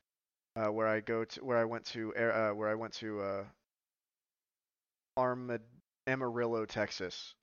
uh, 0.56 0.72
where 0.72 0.88
I 0.88 1.00
go 1.00 1.26
to 1.26 1.46
where 1.46 1.60
I 1.60 1.66
went 1.66 1.86
to 1.94 2.16
uh, 2.16 2.50
where 2.50 2.70
I 2.70 2.74
went 2.74 2.94
to 2.96 3.22
uh, 3.22 3.44
Armad- 5.16 5.62
Amarillo, 6.08 6.66
Texas. 6.66 7.36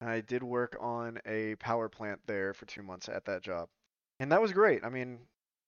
I 0.00 0.22
did 0.22 0.42
work 0.42 0.78
on 0.80 1.20
a 1.26 1.54
power 1.56 1.90
plant 1.90 2.20
there 2.26 2.54
for 2.54 2.64
2 2.64 2.82
months 2.82 3.10
at 3.10 3.26
that 3.26 3.42
job. 3.42 3.68
And 4.20 4.32
that 4.32 4.40
was 4.40 4.52
great. 4.52 4.82
I 4.86 4.88
mean, 4.88 5.18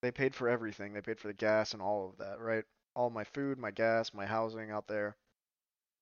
they 0.05 0.11
paid 0.11 0.35
for 0.35 0.49
everything. 0.49 0.93
They 0.93 1.01
paid 1.01 1.19
for 1.19 1.29
the 1.29 1.35
gas 1.35 1.73
and 1.73 1.81
all 1.81 2.11
of 2.11 2.19
that, 2.19 2.39
right? 2.39 2.65
All 2.95 3.09
my 3.09 3.25
food, 3.25 3.59
my 3.59 3.71
gas, 3.71 4.13
my 4.13 4.27
housing 4.27 4.71
out 4.71 4.87
there, 4.87 5.17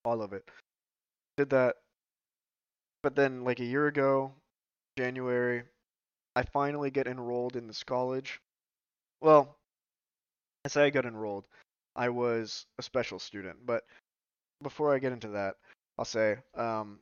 all 0.05 0.23
of 0.23 0.33
it. 0.33 0.49
Did 1.37 1.51
that. 1.51 1.77
But 3.03 3.15
then, 3.15 3.45
like 3.45 3.61
a 3.61 3.65
year 3.65 3.87
ago, 3.87 4.33
January, 4.99 5.63
I 6.35 6.43
finally 6.43 6.91
get 6.91 7.07
enrolled 7.07 7.57
in 7.57 7.67
this 7.67 7.85
college. 7.85 8.41
Well, 9.21 9.57
I 10.65 10.69
say 10.69 10.85
I 10.85 10.91
got 10.91 11.07
enrolled. 11.07 11.45
I 11.95 12.09
was 12.09 12.67
a 12.79 12.83
special 12.83 13.19
student, 13.19 13.65
but 13.65 13.85
before 14.63 14.95
I 14.95 14.99
get 14.99 15.13
into 15.13 15.29
that, 15.29 15.57
I'll 15.99 16.05
say 16.05 16.39
um, 16.55 16.99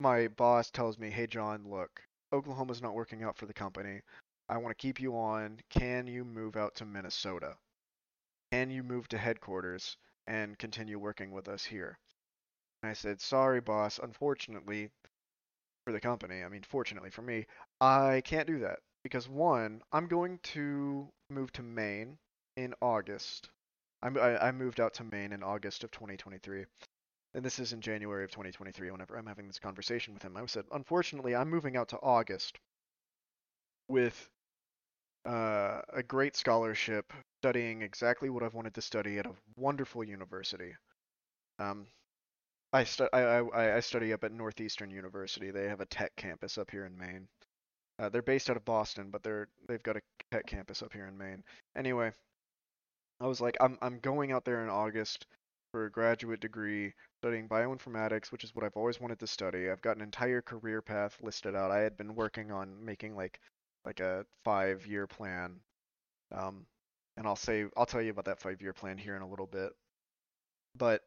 my 0.00 0.28
boss 0.28 0.70
tells 0.70 0.98
me, 0.98 1.10
"Hey 1.10 1.26
John, 1.26 1.64
look, 1.68 2.02
Oklahoma's 2.32 2.82
not 2.82 2.94
working 2.94 3.22
out 3.22 3.36
for 3.36 3.46
the 3.46 3.54
company. 3.54 4.00
I 4.48 4.58
want 4.58 4.76
to 4.76 4.82
keep 4.82 5.00
you 5.00 5.16
on. 5.16 5.60
Can 5.70 6.06
you 6.06 6.24
move 6.24 6.56
out 6.56 6.74
to 6.76 6.84
Minnesota? 6.84 7.56
Can 8.52 8.70
you 8.70 8.82
move 8.82 9.08
to 9.08 9.18
headquarters 9.18 9.96
and 10.26 10.58
continue 10.58 10.98
working 10.98 11.32
with 11.32 11.48
us 11.48 11.64
here?" 11.64 11.98
And 12.82 12.90
I 12.90 12.94
said, 12.94 13.20
"Sorry, 13.20 13.60
boss. 13.60 13.98
Unfortunately, 13.98 14.90
for 15.84 15.92
the 15.92 16.00
company, 16.00 16.42
I 16.42 16.48
mean, 16.48 16.62
fortunately 16.62 17.10
for 17.10 17.22
me, 17.22 17.46
I 17.80 18.22
can't 18.24 18.46
do 18.46 18.58
that 18.60 18.80
because 19.02 19.28
one, 19.28 19.82
I'm 19.92 20.08
going 20.08 20.38
to 20.54 21.08
move 21.30 21.52
to 21.52 21.62
Maine 21.62 22.18
in 22.56 22.74
August. 22.80 23.50
I, 24.02 24.08
I 24.08 24.52
moved 24.52 24.80
out 24.80 24.94
to 24.94 25.04
Maine 25.04 25.32
in 25.32 25.42
August 25.42 25.84
of 25.84 25.90
2023. 25.90 26.64
And 27.34 27.44
this 27.44 27.58
is 27.58 27.72
in 27.72 27.80
January 27.80 28.24
of 28.24 28.30
2023 28.30 28.90
whenever 28.90 29.16
I'm 29.16 29.26
having 29.26 29.46
this 29.46 29.58
conversation 29.58 30.14
with 30.14 30.22
him. 30.22 30.36
I 30.36 30.46
said, 30.46 30.64
unfortunately, 30.72 31.34
I'm 31.34 31.50
moving 31.50 31.76
out 31.76 31.88
to 31.88 31.98
August 31.98 32.58
with 33.88 34.30
uh, 35.26 35.80
a 35.92 36.02
great 36.02 36.36
scholarship 36.36 37.12
studying 37.40 37.82
exactly 37.82 38.30
what 38.30 38.42
I've 38.42 38.54
wanted 38.54 38.74
to 38.74 38.82
study 38.82 39.18
at 39.18 39.26
a 39.26 39.32
wonderful 39.56 40.04
university. 40.04 40.74
Um, 41.58 41.86
I, 42.72 42.84
stu- 42.84 43.08
I, 43.12 43.20
I, 43.20 43.76
I 43.76 43.80
study 43.80 44.12
up 44.12 44.24
at 44.24 44.32
Northeastern 44.32 44.90
University. 44.90 45.50
They 45.50 45.68
have 45.68 45.80
a 45.80 45.86
tech 45.86 46.14
campus 46.16 46.58
up 46.58 46.70
here 46.70 46.86
in 46.86 46.96
Maine. 46.98 47.28
Uh, 47.98 48.08
they're 48.08 48.22
based 48.22 48.50
out 48.50 48.56
of 48.56 48.64
Boston, 48.64 49.10
but 49.10 49.22
they're 49.22 49.48
they've 49.68 49.82
got 49.82 49.96
a 49.96 50.02
tech 50.32 50.46
campus 50.46 50.82
up 50.82 50.92
here 50.92 51.06
in 51.06 51.16
Maine. 51.16 51.44
Anyway, 51.76 52.12
I 53.20 53.26
was 53.26 53.40
like, 53.40 53.56
I'm 53.60 53.78
I'm 53.80 54.00
going 54.00 54.32
out 54.32 54.44
there 54.44 54.64
in 54.64 54.68
August 54.68 55.26
for 55.70 55.86
a 55.86 55.90
graduate 55.90 56.40
degree 56.40 56.92
studying 57.20 57.48
bioinformatics, 57.48 58.32
which 58.32 58.44
is 58.44 58.54
what 58.54 58.64
I've 58.64 58.76
always 58.76 59.00
wanted 59.00 59.20
to 59.20 59.26
study. 59.26 59.70
I've 59.70 59.82
got 59.82 59.96
an 59.96 60.02
entire 60.02 60.42
career 60.42 60.82
path 60.82 61.16
listed 61.22 61.54
out. 61.54 61.70
I 61.70 61.78
had 61.80 61.96
been 61.96 62.14
working 62.14 62.50
on 62.50 62.84
making 62.84 63.16
like 63.16 63.40
like 63.84 64.00
a 64.00 64.24
five 64.44 64.86
year 64.86 65.06
plan. 65.06 65.60
Um, 66.32 66.66
and 67.16 67.26
I'll 67.26 67.36
say 67.36 67.66
I'll 67.76 67.86
tell 67.86 68.02
you 68.02 68.10
about 68.10 68.24
that 68.26 68.40
five 68.40 68.60
year 68.62 68.72
plan 68.72 68.98
here 68.98 69.16
in 69.16 69.22
a 69.22 69.28
little 69.28 69.46
bit. 69.46 69.72
But 70.76 71.02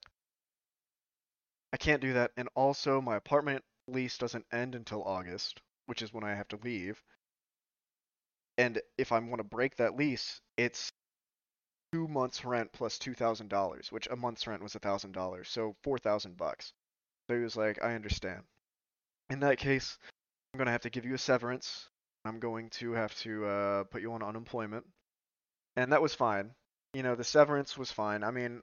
I 1.73 1.78
can't 1.78 2.01
do 2.01 2.13
that, 2.13 2.32
and 2.38 2.49
also 2.55 3.01
my 3.01 3.17
apartment 3.17 3.63
lease 3.88 4.17
doesn't 4.17 4.45
end 4.51 4.75
until 4.75 5.03
August, 5.03 5.61
which 5.86 6.01
is 6.01 6.13
when 6.13 6.23
I 6.23 6.34
have 6.36 6.47
to 6.49 6.59
leave. 6.63 7.01
And 8.57 8.82
if 8.97 9.11
I 9.11 9.19
want 9.19 9.39
to 9.39 9.43
break 9.43 9.75
that 9.78 9.95
lease, 9.95 10.41
it's 10.57 10.91
two 11.91 12.07
months 12.07 12.45
rent 12.45 12.71
plus 12.71 12.97
two 12.97 13.13
thousand 13.13 13.49
dollars, 13.49 13.91
which 13.91 14.07
a 14.07 14.15
month's 14.15 14.47
rent 14.47 14.63
was 14.63 14.75
a 14.75 14.80
thousand 14.80 15.11
dollars, 15.11 15.49
so 15.49 15.75
four 15.84 15.97
thousand 15.97 16.38
bucks. 16.38 16.73
So 17.28 17.36
he 17.36 17.43
was 17.43 17.57
like, 17.57 17.84
I 17.84 17.95
understand. 17.95 18.43
In 19.30 19.41
that 19.41 19.57
case, 19.57 19.97
I'm 20.53 20.57
gonna 20.57 20.71
have 20.71 20.82
to 20.82 20.89
give 20.89 21.05
you 21.05 21.13
a 21.13 21.19
severance. 21.19 21.89
I'm 22.26 22.39
going 22.39 22.70
to 22.72 22.91
have 22.93 23.15
to 23.20 23.45
uh, 23.45 23.84
put 23.86 24.01
you 24.01 24.13
on 24.13 24.24
unemployment, 24.24 24.86
and 25.76 25.91
that 25.91 26.01
was 26.01 26.13
fine. 26.13 26.51
You 26.93 27.03
know, 27.03 27.15
the 27.15 27.24
severance 27.24 27.78
was 27.78 27.91
fine. 27.91 28.24
I 28.24 28.32
mean, 28.32 28.61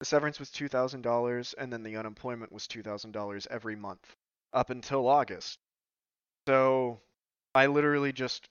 the 0.00 0.06
severance 0.06 0.38
was 0.38 0.50
two 0.50 0.68
thousand 0.68 1.02
dollars, 1.02 1.54
and 1.56 1.72
then 1.72 1.82
the 1.82 1.96
unemployment 1.96 2.52
was 2.52 2.66
two 2.66 2.82
thousand 2.82 3.12
dollars 3.12 3.46
every 3.50 3.76
month 3.76 4.04
up 4.52 4.70
until 4.70 5.08
August. 5.08 5.58
So 6.48 7.00
I 7.54 7.66
literally 7.66 8.12
just 8.12 8.48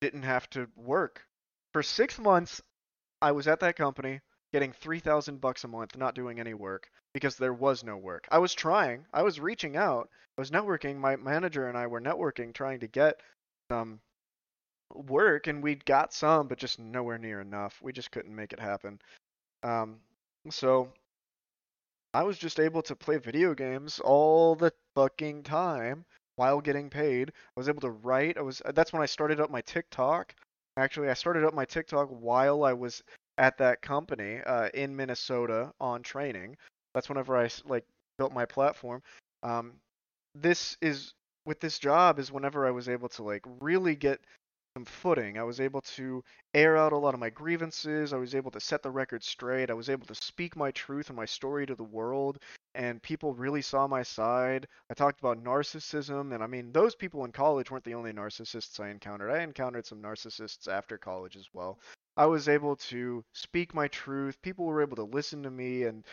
didn't 0.00 0.22
have 0.22 0.48
to 0.50 0.68
work 0.76 1.26
for 1.72 1.82
six 1.82 2.18
months. 2.18 2.62
I 3.22 3.32
was 3.32 3.46
at 3.46 3.60
that 3.60 3.76
company 3.76 4.20
getting 4.52 4.72
3000 4.72 5.40
bucks 5.40 5.64
a 5.64 5.68
month 5.68 5.96
not 5.96 6.14
doing 6.14 6.40
any 6.40 6.54
work 6.54 6.90
because 7.12 7.36
there 7.36 7.52
was 7.52 7.84
no 7.84 7.96
work. 7.96 8.26
I 8.30 8.38
was 8.38 8.54
trying. 8.54 9.06
I 9.12 9.22
was 9.22 9.38
reaching 9.38 9.76
out. 9.76 10.08
I 10.36 10.40
was 10.40 10.50
networking. 10.50 10.96
My 10.96 11.16
manager 11.16 11.68
and 11.68 11.76
I 11.76 11.86
were 11.86 12.00
networking 12.00 12.52
trying 12.52 12.80
to 12.80 12.88
get 12.88 13.20
some 13.70 14.00
work 14.92 15.46
and 15.46 15.62
we'd 15.62 15.84
got 15.84 16.12
some 16.12 16.48
but 16.48 16.58
just 16.58 16.78
nowhere 16.78 17.18
near 17.18 17.40
enough. 17.40 17.80
We 17.80 17.92
just 17.92 18.10
couldn't 18.10 18.34
make 18.34 18.52
it 18.52 18.60
happen. 18.60 19.00
Um 19.62 20.00
so 20.50 20.88
I 22.12 22.24
was 22.24 22.38
just 22.38 22.58
able 22.58 22.82
to 22.82 22.96
play 22.96 23.18
video 23.18 23.54
games 23.54 24.00
all 24.00 24.56
the 24.56 24.72
fucking 24.96 25.44
time 25.44 26.04
while 26.36 26.60
getting 26.60 26.90
paid. 26.90 27.30
I 27.30 27.60
was 27.60 27.68
able 27.68 27.82
to 27.82 27.90
write. 27.90 28.36
I 28.36 28.42
was 28.42 28.60
that's 28.74 28.92
when 28.92 29.02
I 29.02 29.06
started 29.06 29.40
up 29.40 29.50
my 29.50 29.60
TikTok. 29.60 30.34
Actually, 30.76 31.08
I 31.08 31.14
started 31.14 31.44
up 31.44 31.54
my 31.54 31.64
TikTok 31.64 32.08
while 32.08 32.64
I 32.64 32.72
was 32.72 33.02
at 33.38 33.58
that 33.58 33.82
company 33.82 34.40
uh, 34.46 34.68
in 34.74 34.96
Minnesota 34.96 35.72
on 35.80 36.02
training. 36.02 36.56
That's 36.94 37.08
whenever 37.08 37.36
I 37.36 37.48
like 37.66 37.84
built 38.18 38.32
my 38.32 38.44
platform. 38.44 39.02
Um, 39.42 39.74
this 40.34 40.76
is 40.80 41.14
with 41.50 41.58
this 41.58 41.80
job 41.80 42.20
is 42.20 42.30
whenever 42.30 42.64
I 42.64 42.70
was 42.70 42.88
able 42.88 43.08
to 43.08 43.24
like 43.24 43.42
really 43.58 43.96
get 43.96 44.20
some 44.76 44.84
footing. 44.84 45.36
I 45.36 45.42
was 45.42 45.58
able 45.58 45.80
to 45.80 46.22
air 46.54 46.76
out 46.76 46.92
a 46.92 46.96
lot 46.96 47.12
of 47.12 47.18
my 47.18 47.28
grievances. 47.28 48.12
I 48.12 48.18
was 48.18 48.36
able 48.36 48.52
to 48.52 48.60
set 48.60 48.84
the 48.84 48.90
record 48.92 49.24
straight. 49.24 49.68
I 49.68 49.74
was 49.74 49.90
able 49.90 50.06
to 50.06 50.14
speak 50.14 50.54
my 50.54 50.70
truth 50.70 51.08
and 51.08 51.16
my 51.16 51.24
story 51.24 51.66
to 51.66 51.74
the 51.74 51.82
world, 51.82 52.38
and 52.76 53.02
people 53.02 53.34
really 53.34 53.62
saw 53.62 53.88
my 53.88 54.04
side. 54.04 54.68
I 54.92 54.94
talked 54.94 55.18
about 55.18 55.42
narcissism, 55.42 56.32
and 56.32 56.40
I 56.40 56.46
mean, 56.46 56.70
those 56.70 56.94
people 56.94 57.24
in 57.24 57.32
college 57.32 57.68
weren't 57.68 57.82
the 57.82 57.94
only 57.94 58.12
narcissists 58.12 58.78
I 58.78 58.90
encountered. 58.90 59.32
I 59.32 59.42
encountered 59.42 59.86
some 59.86 60.00
narcissists 60.00 60.68
after 60.68 60.98
college 60.98 61.34
as 61.34 61.48
well. 61.52 61.80
I 62.16 62.26
was 62.26 62.48
able 62.48 62.76
to 62.76 63.24
speak 63.34 63.74
my 63.74 63.88
truth. 63.88 64.40
People 64.42 64.66
were 64.66 64.82
able 64.82 64.96
to 64.98 65.16
listen 65.16 65.42
to 65.42 65.50
me 65.50 65.82
and 65.82 66.04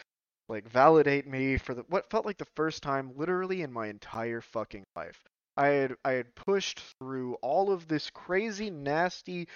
like 0.49 0.67
validate 0.67 1.27
me 1.27 1.57
for 1.57 1.73
the 1.73 1.83
what 1.89 2.09
felt 2.09 2.25
like 2.25 2.37
the 2.37 2.45
first 2.55 2.81
time 2.81 3.11
literally 3.15 3.61
in 3.61 3.71
my 3.71 3.87
entire 3.87 4.41
fucking 4.41 4.83
life. 4.95 5.23
I 5.57 5.67
had 5.67 5.95
I 6.05 6.11
had 6.11 6.35
pushed 6.35 6.79
through 6.99 7.35
all 7.35 7.71
of 7.71 7.87
this 7.87 8.09
crazy, 8.11 8.69
nasty, 8.69 9.47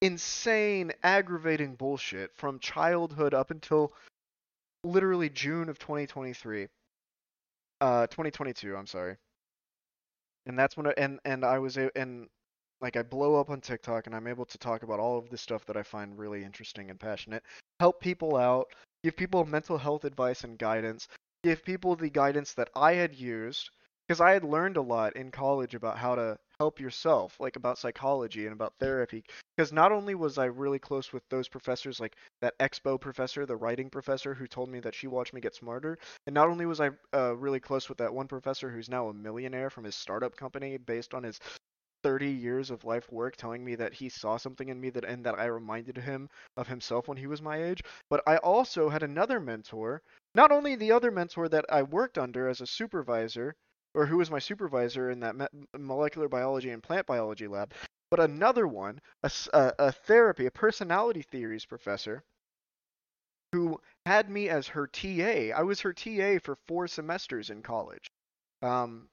insane, 0.00 0.92
aggravating 1.02 1.74
bullshit 1.74 2.34
from 2.34 2.60
childhood 2.60 3.34
up 3.34 3.50
until 3.50 3.92
literally 4.84 5.28
June 5.28 5.68
of 5.68 5.78
2023. 5.78 6.68
Uh 7.80 8.06
2022, 8.06 8.76
I'm 8.76 8.86
sorry. 8.86 9.16
And 10.46 10.58
that's 10.58 10.76
when 10.76 10.86
I, 10.86 10.94
and 10.96 11.20
and 11.24 11.44
I 11.44 11.58
was 11.58 11.76
and 11.76 12.28
like 12.80 12.96
I 12.96 13.02
blow 13.02 13.38
up 13.38 13.50
on 13.50 13.60
TikTok 13.60 14.06
and 14.06 14.16
I'm 14.16 14.26
able 14.26 14.46
to 14.46 14.58
talk 14.58 14.82
about 14.82 15.00
all 15.00 15.18
of 15.18 15.28
the 15.28 15.36
stuff 15.36 15.66
that 15.66 15.76
I 15.76 15.82
find 15.82 16.18
really 16.18 16.42
interesting 16.42 16.88
and 16.88 16.98
passionate, 16.98 17.42
help 17.78 18.00
people 18.00 18.36
out, 18.36 18.68
give 19.02 19.16
people 19.16 19.44
mental 19.44 19.78
health 19.78 20.04
advice 20.04 20.44
and 20.44 20.58
guidance, 20.58 21.08
give 21.42 21.64
people 21.64 21.96
the 21.96 22.10
guidance 22.10 22.54
that 22.54 22.70
I 22.74 22.94
had 22.94 23.14
used 23.14 23.70
because 24.06 24.20
I 24.20 24.32
had 24.32 24.44
learned 24.44 24.76
a 24.76 24.82
lot 24.82 25.14
in 25.14 25.30
college 25.30 25.74
about 25.74 25.96
how 25.96 26.16
to 26.16 26.36
help 26.58 26.80
yourself, 26.80 27.38
like 27.38 27.56
about 27.56 27.78
psychology 27.78 28.44
and 28.44 28.52
about 28.52 28.74
therapy. 28.80 29.24
Because 29.56 29.72
not 29.72 29.92
only 29.92 30.14
was 30.16 30.36
I 30.36 30.46
really 30.46 30.80
close 30.80 31.12
with 31.12 31.22
those 31.28 31.48
professors, 31.48 32.00
like 32.00 32.16
that 32.40 32.58
expo 32.58 33.00
professor, 33.00 33.46
the 33.46 33.56
writing 33.56 33.88
professor, 33.88 34.34
who 34.34 34.48
told 34.48 34.68
me 34.68 34.80
that 34.80 34.94
she 34.96 35.06
watched 35.06 35.32
me 35.32 35.40
get 35.40 35.54
smarter, 35.54 35.96
and 36.26 36.34
not 36.34 36.48
only 36.48 36.66
was 36.66 36.80
I 36.80 36.90
uh, 37.14 37.36
really 37.36 37.60
close 37.60 37.88
with 37.88 37.98
that 37.98 38.12
one 38.12 38.26
professor 38.26 38.68
who's 38.68 38.88
now 38.88 39.08
a 39.08 39.14
millionaire 39.14 39.70
from 39.70 39.84
his 39.84 39.94
startup 39.94 40.34
company 40.34 40.76
based 40.76 41.14
on 41.14 41.22
his 41.22 41.38
30 42.02 42.30
years 42.30 42.70
of 42.70 42.84
life 42.84 43.10
work 43.12 43.36
telling 43.36 43.64
me 43.64 43.74
that 43.74 43.94
he 43.94 44.08
saw 44.08 44.36
something 44.36 44.68
in 44.68 44.80
me 44.80 44.90
that 44.90 45.04
and 45.04 45.24
that 45.24 45.38
I 45.38 45.46
reminded 45.46 45.96
him 45.98 46.28
of 46.56 46.68
himself 46.68 47.08
when 47.08 47.18
he 47.18 47.26
was 47.26 47.42
my 47.42 47.62
age 47.62 47.82
but 48.08 48.22
I 48.26 48.36
also 48.38 48.88
had 48.88 49.02
another 49.02 49.40
mentor 49.40 50.02
not 50.34 50.52
only 50.52 50.76
the 50.76 50.92
other 50.92 51.10
mentor 51.10 51.48
that 51.48 51.64
I 51.68 51.82
worked 51.82 52.18
under 52.18 52.48
as 52.48 52.60
a 52.60 52.66
supervisor 52.66 53.54
or 53.94 54.06
who 54.06 54.16
was 54.16 54.30
my 54.30 54.38
supervisor 54.38 55.10
in 55.10 55.20
that 55.20 55.50
molecular 55.76 56.28
biology 56.28 56.70
and 56.70 56.82
plant 56.82 57.06
biology 57.06 57.48
lab, 57.48 57.72
but 58.10 58.20
another 58.20 58.66
one, 58.66 59.00
a, 59.22 59.30
a, 59.52 59.72
a 59.78 59.92
therapy, 59.92 60.46
a 60.46 60.50
personality 60.50 61.22
theories 61.22 61.64
professor, 61.64 62.22
who 63.52 63.80
had 64.06 64.30
me 64.30 64.48
as 64.48 64.68
her 64.68 64.86
TA. 64.86 65.50
I 65.54 65.62
was 65.62 65.80
her 65.80 65.92
TA 65.92 66.38
for 66.42 66.56
four 66.68 66.86
semesters 66.86 67.50
in 67.50 67.62
college. 67.62 68.10
Um, 68.62 69.08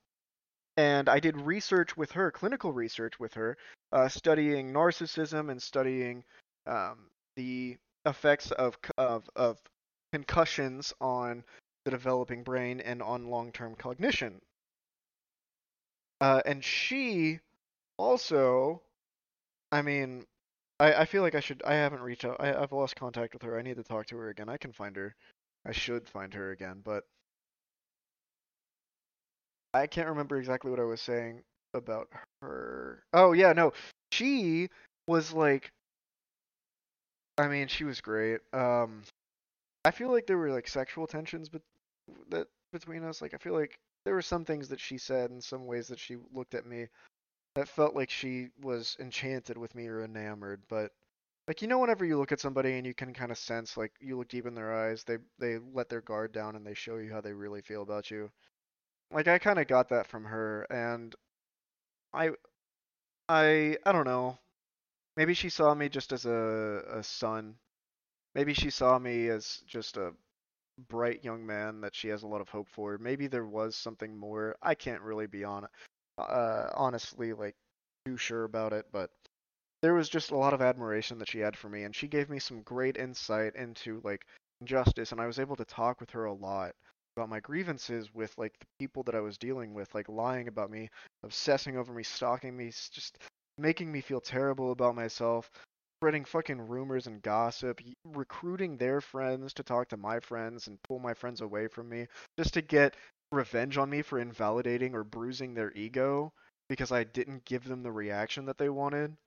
and 0.77 1.09
I 1.09 1.19
did 1.19 1.35
research 1.41 1.97
with 1.97 2.11
her, 2.11 2.31
clinical 2.31 2.71
research 2.71 3.19
with 3.19 3.33
her, 3.33 3.57
uh, 3.91 4.07
studying 4.07 4.71
narcissism 4.71 5.49
and 5.51 5.61
studying 5.61 6.23
um, 6.65 7.09
the 7.35 7.77
effects 8.05 8.51
of, 8.51 8.77
of, 8.97 9.29
of 9.35 9.59
concussions 10.13 10.93
on 11.01 11.43
the 11.83 11.91
developing 11.91 12.43
brain 12.43 12.79
and 12.79 13.01
on 13.01 13.29
long-term 13.29 13.75
cognition 13.75 14.39
uh, 16.21 16.41
and 16.45 16.63
she 16.63 17.39
also, 17.97 18.81
I 19.71 19.81
mean, 19.81 20.25
I, 20.79 20.93
I 20.93 21.05
feel 21.05 21.21
like 21.21 21.35
I 21.35 21.39
should. 21.39 21.61
I 21.65 21.75
haven't 21.75 22.01
reached 22.01 22.25
out. 22.25 22.37
I, 22.39 22.53
I've 22.53 22.71
lost 22.71 22.95
contact 22.95 23.33
with 23.33 23.43
her. 23.43 23.57
I 23.57 23.61
need 23.61 23.77
to 23.77 23.83
talk 23.83 24.07
to 24.07 24.17
her 24.17 24.29
again. 24.29 24.49
I 24.49 24.57
can 24.57 24.71
find 24.71 24.95
her. 24.95 25.15
I 25.65 25.71
should 25.71 26.07
find 26.07 26.33
her 26.33 26.51
again, 26.51 26.81
but 26.83 27.03
I 29.77 29.87
can't 29.87 30.09
remember 30.09 30.37
exactly 30.37 30.71
what 30.71 30.79
I 30.79 30.83
was 30.85 31.01
saying 31.01 31.43
about 31.73 32.09
her. 32.41 33.03
Oh 33.13 33.33
yeah, 33.33 33.53
no, 33.53 33.73
she 34.11 34.69
was 35.07 35.31
like, 35.31 35.71
I 37.37 37.47
mean, 37.47 37.67
she 37.67 37.83
was 37.83 38.01
great. 38.01 38.41
Um, 38.53 39.03
I 39.85 39.91
feel 39.91 40.11
like 40.11 40.27
there 40.27 40.37
were 40.37 40.51
like 40.51 40.67
sexual 40.67 41.07
tensions, 41.07 41.49
but 41.49 41.61
that 42.29 42.47
between 42.73 43.03
us, 43.03 43.21
like 43.21 43.33
I 43.33 43.37
feel 43.37 43.53
like 43.53 43.77
there 44.05 44.13
were 44.13 44.21
some 44.21 44.45
things 44.45 44.69
that 44.69 44.79
she 44.79 44.97
said 44.97 45.29
and 45.31 45.43
some 45.43 45.65
ways 45.65 45.87
that 45.87 45.99
she 45.99 46.17
looked 46.33 46.55
at 46.55 46.65
me 46.65 46.87
that 47.55 47.67
felt 47.67 47.95
like 47.95 48.09
she 48.09 48.49
was 48.61 48.97
enchanted 48.99 49.57
with 49.57 49.75
me 49.75 49.87
or 49.87 50.03
enamored, 50.03 50.61
but 50.69 50.91
like 51.47 51.61
you 51.61 51.67
know 51.67 51.79
whenever 51.79 52.05
you 52.05 52.17
look 52.17 52.31
at 52.31 52.39
somebody 52.39 52.77
and 52.77 52.87
you 52.87 52.93
can 52.93 53.13
kind 53.13 53.31
of 53.31 53.37
sense 53.37 53.77
like 53.77 53.91
you 53.99 54.17
look 54.17 54.27
deep 54.29 54.45
in 54.47 54.55
their 54.55 54.73
eyes, 54.73 55.03
they 55.03 55.17
they 55.39 55.59
let 55.73 55.89
their 55.89 56.01
guard 56.01 56.31
down 56.31 56.55
and 56.55 56.65
they 56.65 56.73
show 56.73 56.97
you 56.97 57.11
how 57.11 57.21
they 57.21 57.33
really 57.33 57.61
feel 57.61 57.83
about 57.83 58.11
you. 58.11 58.31
Like 59.11 59.27
I 59.27 59.37
kind 59.39 59.59
of 59.59 59.67
got 59.67 59.89
that 59.89 60.07
from 60.07 60.25
her 60.25 60.63
and 60.69 61.15
I 62.13 62.31
I 63.29 63.77
I 63.85 63.91
don't 63.91 64.05
know. 64.05 64.39
Maybe 65.17 65.33
she 65.33 65.49
saw 65.49 65.73
me 65.75 65.89
just 65.89 66.13
as 66.13 66.25
a 66.25 66.83
a 66.89 67.03
son. 67.03 67.57
Maybe 68.35 68.53
she 68.53 68.69
saw 68.71 68.99
me 68.99 69.29
as 69.29 69.63
just 69.67 69.97
a 69.97 70.13
bright 70.89 71.23
young 71.23 71.45
man 71.45 71.81
that 71.81 71.95
she 71.95 72.09
has 72.09 72.23
a 72.23 72.27
lot 72.27 72.41
of 72.41 72.49
hope 72.49 72.69
for. 72.69 72.97
Maybe 72.99 73.27
there 73.27 73.45
was 73.45 73.75
something 73.75 74.17
more. 74.17 74.57
I 74.61 74.75
can't 74.75 75.01
really 75.03 75.27
be 75.27 75.43
on 75.45 75.67
uh 76.17 76.69
honestly 76.75 77.33
like 77.33 77.55
too 78.05 78.17
sure 78.17 78.45
about 78.45 78.73
it, 78.73 78.87
but 78.91 79.11
there 79.81 79.93
was 79.95 80.09
just 80.09 80.31
a 80.31 80.37
lot 80.37 80.53
of 80.53 80.61
admiration 80.61 81.19
that 81.19 81.29
she 81.29 81.39
had 81.39 81.57
for 81.57 81.69
me 81.69 81.83
and 81.83 81.95
she 81.95 82.07
gave 82.07 82.29
me 82.29 82.39
some 82.39 82.61
great 82.63 82.97
insight 82.97 83.55
into 83.55 84.01
like 84.03 84.25
justice 84.63 85.11
and 85.11 85.21
I 85.21 85.27
was 85.27 85.39
able 85.39 85.55
to 85.57 85.65
talk 85.65 85.99
with 85.99 86.11
her 86.11 86.25
a 86.25 86.33
lot 86.33 86.75
about 87.17 87.29
my 87.29 87.39
grievances 87.39 88.13
with 88.13 88.31
like 88.37 88.53
the 88.59 88.65
people 88.77 89.01
that 89.03 89.15
I 89.15 89.21
was 89.21 89.39
dealing 89.39 89.73
with 89.73 89.93
like 89.95 90.07
lying 90.07 90.47
about 90.47 90.69
me, 90.69 90.89
obsessing 91.23 91.75
over 91.75 91.91
me, 91.91 92.03
stalking 92.03 92.55
me, 92.55 92.67
just 92.67 93.17
making 93.57 93.91
me 93.91 94.01
feel 94.01 94.21
terrible 94.21 94.71
about 94.71 94.95
myself, 94.95 95.49
spreading 95.99 96.25
fucking 96.25 96.61
rumors 96.61 97.07
and 97.07 97.21
gossip, 97.23 97.81
recruiting 98.05 98.77
their 98.77 99.01
friends 99.01 99.51
to 99.55 99.63
talk 99.63 99.89
to 99.89 99.97
my 99.97 100.19
friends 100.19 100.67
and 100.67 100.81
pull 100.83 100.99
my 100.99 101.13
friends 101.15 101.41
away 101.41 101.67
from 101.67 101.89
me 101.89 102.05
just 102.37 102.53
to 102.53 102.61
get 102.61 102.95
revenge 103.31 103.79
on 103.79 103.89
me 103.89 104.03
for 104.03 104.19
invalidating 104.19 104.93
or 104.93 105.03
bruising 105.03 105.55
their 105.55 105.73
ego 105.73 106.31
because 106.69 106.91
I 106.91 107.03
didn't 107.03 107.45
give 107.45 107.63
them 107.63 107.81
the 107.81 107.91
reaction 107.91 108.45
that 108.45 108.59
they 108.59 108.69
wanted. 108.69 109.17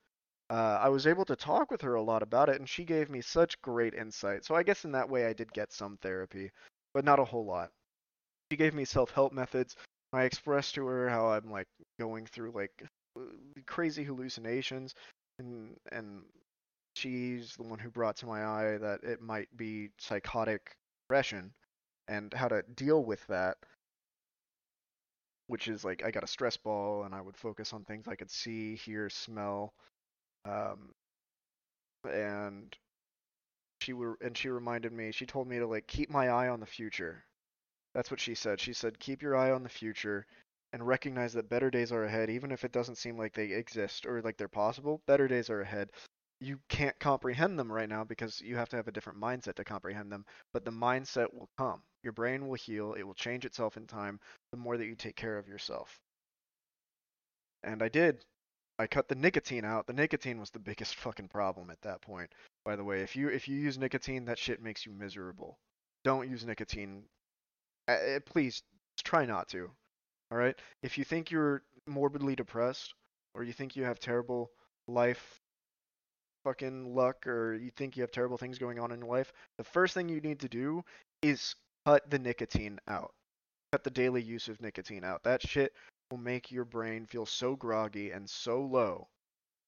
Uh, 0.49 0.79
I 0.81 0.89
was 0.89 1.07
able 1.07 1.25
to 1.25 1.35
talk 1.35 1.71
with 1.71 1.81
her 1.81 1.95
a 1.95 2.01
lot 2.01 2.23
about 2.23 2.49
it, 2.49 2.55
and 2.55 2.69
she 2.69 2.85
gave 2.85 3.09
me 3.09 3.21
such 3.21 3.61
great 3.61 3.93
insight. 3.93 4.45
So 4.45 4.55
I 4.55 4.63
guess 4.63 4.85
in 4.85 4.93
that 4.93 5.09
way 5.09 5.25
I 5.25 5.33
did 5.33 5.51
get 5.53 5.73
some 5.73 5.97
therapy, 5.97 6.51
but 6.93 7.05
not 7.05 7.19
a 7.19 7.25
whole 7.25 7.45
lot. 7.45 7.71
She 8.51 8.57
gave 8.57 8.73
me 8.73 8.83
self-help 8.83 9.31
methods. 9.31 9.77
I 10.11 10.23
expressed 10.23 10.75
to 10.75 10.85
her 10.85 11.07
how 11.07 11.27
I'm 11.27 11.49
like 11.49 11.67
going 11.97 12.25
through 12.25 12.51
like 12.51 12.83
crazy 13.65 14.03
hallucinations, 14.03 14.93
and 15.39 15.77
and 15.93 16.23
she's 16.97 17.55
the 17.55 17.63
one 17.63 17.79
who 17.79 17.89
brought 17.89 18.17
to 18.17 18.25
my 18.25 18.43
eye 18.45 18.77
that 18.77 19.03
it 19.03 19.21
might 19.21 19.47
be 19.55 19.91
psychotic 19.99 20.75
depression, 21.07 21.53
and 22.09 22.33
how 22.33 22.49
to 22.49 22.61
deal 22.75 23.05
with 23.05 23.25
that 23.27 23.55
which 25.47 25.69
is 25.69 25.85
like 25.85 26.03
I 26.03 26.11
got 26.11 26.23
a 26.23 26.27
stress 26.27 26.57
ball 26.57 27.03
and 27.03 27.15
I 27.15 27.21
would 27.21 27.37
focus 27.37 27.73
on 27.73 27.83
things 27.85 28.07
I 28.07 28.15
could 28.15 28.31
see, 28.31 28.75
hear, 28.75 29.09
smell, 29.09 29.73
um, 30.45 30.93
and 32.09 32.75
she 33.81 33.93
were 33.93 34.17
and 34.21 34.37
she 34.37 34.49
reminded 34.49 34.93
me. 34.93 35.11
She 35.11 35.25
told 35.25 35.47
me 35.47 35.59
to 35.59 35.67
like 35.67 35.87
keep 35.87 36.09
my 36.09 36.29
eye 36.29 36.49
on 36.49 36.59
the 36.59 36.65
future. 36.65 37.23
That's 37.93 38.09
what 38.11 38.19
she 38.19 38.35
said. 38.35 38.59
She 38.59 38.73
said 38.73 38.99
keep 38.99 39.21
your 39.21 39.35
eye 39.35 39.51
on 39.51 39.63
the 39.63 39.69
future 39.69 40.25
and 40.73 40.87
recognize 40.87 41.33
that 41.33 41.49
better 41.49 41.69
days 41.69 41.91
are 41.91 42.05
ahead, 42.05 42.29
even 42.29 42.51
if 42.51 42.63
it 42.63 42.71
doesn't 42.71 42.95
seem 42.95 43.17
like 43.17 43.33
they 43.33 43.51
exist 43.51 44.05
or 44.05 44.21
like 44.21 44.37
they're 44.37 44.47
possible. 44.47 45.01
Better 45.07 45.27
days 45.27 45.49
are 45.49 45.61
ahead. 45.61 45.91
You 46.39 46.59
can't 46.69 46.97
comprehend 46.99 47.59
them 47.59 47.71
right 47.71 47.89
now 47.89 48.03
because 48.03 48.41
you 48.41 48.55
have 48.55 48.69
to 48.69 48.77
have 48.77 48.87
a 48.87 48.91
different 48.91 49.19
mindset 49.19 49.55
to 49.55 49.63
comprehend 49.63 50.11
them, 50.11 50.25
but 50.53 50.65
the 50.65 50.71
mindset 50.71 51.31
will 51.33 51.49
come. 51.57 51.83
Your 52.03 52.13
brain 52.13 52.47
will 52.47 52.55
heal, 52.55 52.93
it 52.93 53.03
will 53.03 53.13
change 53.13 53.45
itself 53.45 53.77
in 53.77 53.85
time 53.85 54.19
the 54.51 54.57
more 54.57 54.77
that 54.77 54.87
you 54.87 54.95
take 54.95 55.15
care 55.15 55.37
of 55.37 55.47
yourself. 55.47 55.99
And 57.63 57.83
I 57.83 57.89
did. 57.89 58.25
I 58.79 58.87
cut 58.87 59.07
the 59.07 59.15
nicotine 59.15 59.65
out. 59.65 59.85
The 59.85 59.93
nicotine 59.93 60.39
was 60.39 60.49
the 60.49 60.57
biggest 60.59 60.95
fucking 61.05 61.27
problem 61.27 61.69
at 61.69 61.81
that 61.81 62.01
point. 62.01 62.33
By 62.65 62.75
the 62.75 62.83
way, 62.83 63.01
if 63.01 63.15
you 63.15 63.27
if 63.27 63.47
you 63.47 63.57
use 63.57 63.77
nicotine, 63.77 64.25
that 64.25 64.39
shit 64.39 64.61
makes 64.61 64.85
you 64.85 64.91
miserable. 64.91 65.59
Don't 66.03 66.29
use 66.29 66.45
nicotine. 66.45 67.03
Uh, 67.91 68.19
please 68.25 68.63
try 69.03 69.25
not 69.25 69.47
to. 69.49 69.69
All 70.31 70.37
right? 70.37 70.55
If 70.83 70.97
you 70.97 71.03
think 71.03 71.31
you're 71.31 71.63
morbidly 71.87 72.35
depressed 72.35 72.93
or 73.33 73.43
you 73.43 73.53
think 73.53 73.75
you 73.75 73.83
have 73.83 73.99
terrible 73.99 74.51
life 74.87 75.39
fucking 76.43 76.95
luck 76.95 77.27
or 77.27 77.53
you 77.55 77.69
think 77.69 77.95
you 77.95 78.01
have 78.01 78.11
terrible 78.11 78.37
things 78.37 78.57
going 78.57 78.79
on 78.79 78.91
in 78.91 78.99
your 78.99 79.09
life, 79.09 79.31
the 79.57 79.63
first 79.63 79.93
thing 79.93 80.09
you 80.09 80.21
need 80.21 80.39
to 80.39 80.49
do 80.49 80.83
is 81.21 81.55
cut 81.85 82.09
the 82.09 82.19
nicotine 82.19 82.79
out. 82.87 83.13
Cut 83.71 83.83
the 83.83 83.89
daily 83.89 84.21
use 84.21 84.47
of 84.47 84.61
nicotine 84.61 85.03
out. 85.03 85.23
That 85.23 85.41
shit 85.47 85.73
will 86.09 86.17
make 86.17 86.51
your 86.51 86.65
brain 86.65 87.05
feel 87.05 87.25
so 87.25 87.55
groggy 87.55 88.11
and 88.11 88.29
so 88.29 88.61
low. 88.61 89.07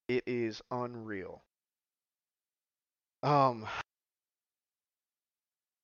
It 0.08 0.24
is 0.28 0.62
unreal. 0.72 1.42
Um 3.22 3.66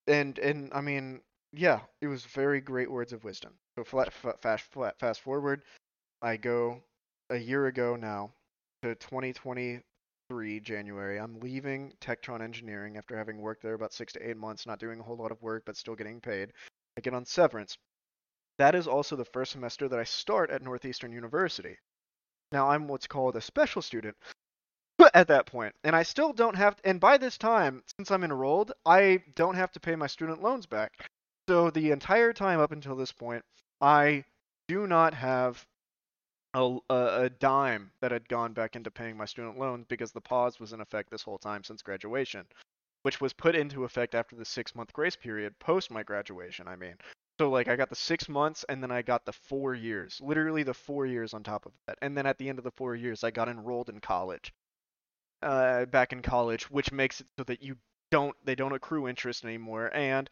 and 0.08 0.38
and 0.40 0.72
I 0.74 0.82
mean, 0.82 1.22
yeah, 1.52 1.80
it 2.02 2.08
was 2.08 2.26
very 2.26 2.62
great 2.62 2.92
words 2.92 3.14
of 3.14 3.24
wisdom. 3.24 3.54
So 3.76 3.84
flat, 3.84 4.14
fast 4.14 4.66
fast 5.00 5.22
forward, 5.22 5.64
I 6.22 6.38
go 6.38 6.84
a 7.30 7.38
year 7.38 7.68
ago 7.68 7.96
now 7.96 8.34
to 8.84 8.96
2023 8.96 10.60
January. 10.60 11.20
I'm 11.20 11.40
leaving 11.40 11.94
Tektron 12.02 12.42
Engineering 12.42 12.98
after 12.98 13.18
having 13.18 13.40
worked 13.40 13.64
there 13.64 13.74
about 13.74 13.94
six 13.94 14.14
to 14.14 14.30
eight 14.30 14.38
months, 14.38 14.66
not 14.68 14.80
doing 14.80 15.00
a 15.00 15.04
whole 15.04 15.18
lot 15.18 15.32
of 15.32 15.42
work, 15.42 15.64
but 15.66 15.76
still 15.76 15.96
getting 15.96 16.22
paid. 16.22 16.54
I 16.98 17.02
get 17.02 17.14
on 17.14 17.26
severance. 17.26 17.78
That 18.60 18.76
is 18.76 18.88
also 18.88 19.16
the 19.16 19.26
first 19.26 19.52
semester 19.54 19.88
that 19.88 20.00
I 20.00 20.04
start 20.04 20.52
at 20.52 20.62
Northeastern 20.62 21.12
University. 21.12 21.78
Now 22.52 22.70
I'm 22.70 22.88
what's 22.88 23.08
called 23.08 23.36
a 23.36 23.42
special 23.42 23.82
student 23.82 24.16
at 25.14 25.30
that 25.30 25.46
point, 25.48 25.74
and 25.84 25.96
I 25.96 26.04
still 26.04 26.34
don't 26.34 26.56
have. 26.56 26.76
To, 26.76 26.90
and 26.90 27.00
by 27.00 27.18
this 27.18 27.38
time, 27.38 27.84
since 27.98 28.12
I'm 28.12 28.24
enrolled, 28.24 28.74
I 28.86 29.24
don't 29.36 29.56
have 29.56 29.72
to 29.72 29.80
pay 29.80 29.96
my 29.96 30.08
student 30.08 30.44
loans 30.44 30.68
back. 30.68 30.92
So 31.50 31.72
the 31.72 31.90
entire 31.90 32.32
time 32.32 32.60
up 32.60 32.72
until 32.72 32.96
this 32.96 33.12
point, 33.12 33.44
I 33.82 34.24
do 34.68 34.86
not 34.86 35.16
have 35.16 35.66
a, 36.54 36.78
a, 36.92 37.32
dime 37.40 37.90
that 38.02 38.12
had 38.12 38.30
gone 38.30 38.54
back 38.54 38.76
into 38.76 38.92
paying 38.92 39.18
my 39.18 39.26
student 39.26 39.58
loans 39.58 39.88
because 39.90 40.12
the 40.12 40.22
pause 40.22 40.60
was 40.60 40.74
in 40.74 40.80
effect 40.80 41.10
this 41.10 41.24
whole 41.24 41.40
time 41.40 41.64
since 41.64 41.82
graduation, 41.82 42.46
which 43.02 43.20
was 43.20 43.34
put 43.34 43.56
into 43.56 43.84
effect 43.84 44.14
after 44.14 44.36
the 44.36 44.46
six 44.46 44.76
month 44.76 44.94
grace 44.94 45.16
period 45.16 45.58
post 45.58 45.90
my 45.90 46.04
graduation. 46.04 46.68
I 46.68 46.76
mean, 46.76 46.94
so 47.40 47.50
like 47.50 47.68
I 47.68 47.76
got 47.76 47.90
the 47.90 47.96
six 47.96 48.30
months 48.30 48.64
and 48.70 48.84
then 48.84 48.92
I 48.92 49.02
got 49.02 49.26
the 49.26 49.34
four 49.34 49.74
years, 49.74 50.22
literally 50.22 50.62
the 50.62 50.76
four 50.76 51.08
years 51.08 51.34
on 51.34 51.42
top 51.42 51.66
of 51.66 51.72
that, 51.88 51.98
and 52.04 52.16
then 52.16 52.28
at 52.28 52.38
the 52.38 52.48
end 52.48 52.60
of 52.60 52.64
the 52.64 52.78
four 52.78 52.94
years 52.94 53.24
I 53.24 53.32
got 53.32 53.50
enrolled 53.50 53.90
in 53.90 54.02
college, 54.02 54.54
uh, 55.42 55.86
back 55.86 56.14
in 56.14 56.22
college, 56.22 56.70
which 56.70 56.92
makes 56.92 57.22
it 57.22 57.28
so 57.40 57.44
that 57.46 57.64
you 57.64 57.76
don't 58.12 58.36
they 58.46 58.54
don't 58.54 58.74
accrue 58.74 59.08
interest 59.08 59.44
anymore 59.44 59.90
and 59.96 60.30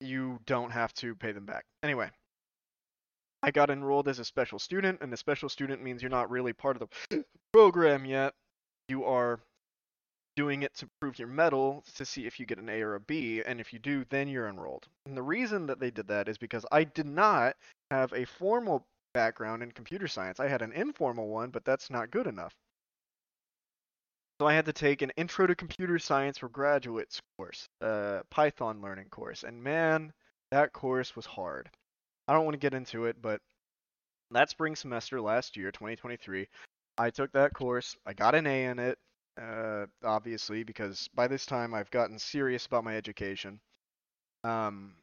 you 0.00 0.38
don't 0.46 0.70
have 0.70 0.92
to 0.94 1.14
pay 1.14 1.32
them 1.32 1.46
back. 1.46 1.64
Anyway, 1.82 2.10
I 3.42 3.50
got 3.50 3.70
enrolled 3.70 4.08
as 4.08 4.18
a 4.18 4.24
special 4.24 4.58
student, 4.58 5.00
and 5.00 5.12
a 5.12 5.16
special 5.16 5.48
student 5.48 5.82
means 5.82 6.02
you're 6.02 6.10
not 6.10 6.30
really 6.30 6.52
part 6.52 6.80
of 6.80 6.88
the 7.10 7.24
program 7.52 8.04
yet. 8.04 8.34
You 8.88 9.04
are 9.04 9.40
doing 10.36 10.62
it 10.62 10.74
to 10.76 10.88
prove 11.00 11.18
your 11.18 11.28
mettle 11.28 11.84
to 11.96 12.04
see 12.04 12.26
if 12.26 12.38
you 12.38 12.46
get 12.46 12.58
an 12.58 12.68
A 12.68 12.80
or 12.80 12.94
a 12.94 13.00
B, 13.00 13.42
and 13.44 13.60
if 13.60 13.72
you 13.72 13.78
do, 13.78 14.04
then 14.08 14.28
you're 14.28 14.48
enrolled. 14.48 14.86
And 15.06 15.16
the 15.16 15.22
reason 15.22 15.66
that 15.66 15.80
they 15.80 15.90
did 15.90 16.08
that 16.08 16.28
is 16.28 16.38
because 16.38 16.64
I 16.70 16.84
did 16.84 17.06
not 17.06 17.56
have 17.90 18.12
a 18.12 18.24
formal 18.24 18.86
background 19.14 19.62
in 19.62 19.72
computer 19.72 20.06
science. 20.06 20.38
I 20.38 20.48
had 20.48 20.62
an 20.62 20.72
informal 20.72 21.28
one, 21.28 21.50
but 21.50 21.64
that's 21.64 21.90
not 21.90 22.10
good 22.10 22.26
enough. 22.26 22.54
So 24.40 24.46
I 24.46 24.54
had 24.54 24.66
to 24.66 24.72
take 24.72 25.02
an 25.02 25.10
Intro 25.16 25.48
to 25.48 25.56
Computer 25.56 25.98
Science 25.98 26.38
for 26.38 26.48
Graduates 26.48 27.20
course, 27.36 27.68
a 27.80 28.22
Python 28.30 28.80
learning 28.80 29.08
course, 29.08 29.42
and 29.42 29.60
man, 29.60 30.12
that 30.52 30.72
course 30.72 31.16
was 31.16 31.26
hard. 31.26 31.68
I 32.28 32.34
don't 32.34 32.44
want 32.44 32.54
to 32.54 32.58
get 32.58 32.74
into 32.74 33.06
it, 33.06 33.20
but 33.20 33.40
that 34.30 34.48
spring 34.48 34.76
semester 34.76 35.20
last 35.20 35.56
year, 35.56 35.72
2023, 35.72 36.46
I 36.98 37.10
took 37.10 37.32
that 37.32 37.52
course. 37.52 37.96
I 38.06 38.12
got 38.12 38.36
an 38.36 38.46
A 38.46 38.66
in 38.66 38.78
it, 38.78 38.98
uh, 39.40 39.86
obviously, 40.04 40.62
because 40.62 41.08
by 41.14 41.26
this 41.26 41.44
time 41.44 41.74
I've 41.74 41.90
gotten 41.90 42.18
serious 42.18 42.66
about 42.66 42.84
my 42.84 42.96
education. 42.96 43.60
Um, 44.44 44.94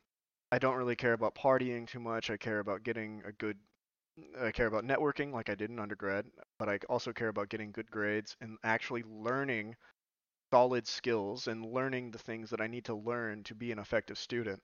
I 0.51 0.59
don't 0.59 0.77
really 0.77 0.95
care 0.95 1.13
about 1.13 1.35
partying 1.35 1.87
too 1.87 1.99
much. 1.99 2.29
I 2.29 2.37
care 2.37 2.59
about 2.59 2.83
getting 2.83 3.21
a 3.25 3.33
good 3.33 3.57
I 4.41 4.51
care 4.51 4.67
about 4.67 4.85
networking 4.85 5.31
like 5.31 5.49
I 5.49 5.55
did 5.55 5.69
in 5.69 5.79
undergrad, 5.79 6.25
but 6.57 6.69
I 6.69 6.79
also 6.89 7.13
care 7.13 7.29
about 7.29 7.49
getting 7.49 7.71
good 7.71 7.89
grades 7.91 8.35
and 8.41 8.57
actually 8.63 9.03
learning 9.03 9.75
solid 10.53 10.87
skills 10.87 11.47
and 11.47 11.65
learning 11.65 12.11
the 12.11 12.17
things 12.19 12.49
that 12.51 12.61
I 12.61 12.67
need 12.67 12.85
to 12.85 12.95
learn 12.95 13.43
to 13.45 13.55
be 13.55 13.71
an 13.71 13.79
effective 13.79 14.17
student. 14.17 14.61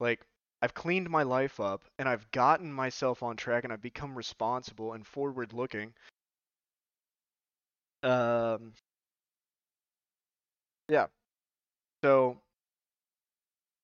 Like 0.00 0.26
I've 0.62 0.74
cleaned 0.74 1.10
my 1.10 1.24
life 1.24 1.60
up 1.60 1.84
and 1.98 2.08
I've 2.08 2.30
gotten 2.32 2.72
myself 2.72 3.22
on 3.22 3.36
track 3.36 3.64
and 3.64 3.72
I've 3.72 3.82
become 3.82 4.16
responsible 4.16 4.94
and 4.94 5.06
forward 5.06 5.52
looking. 5.52 5.94
Um 8.02 8.72
yeah. 10.88 11.06
So 12.04 12.40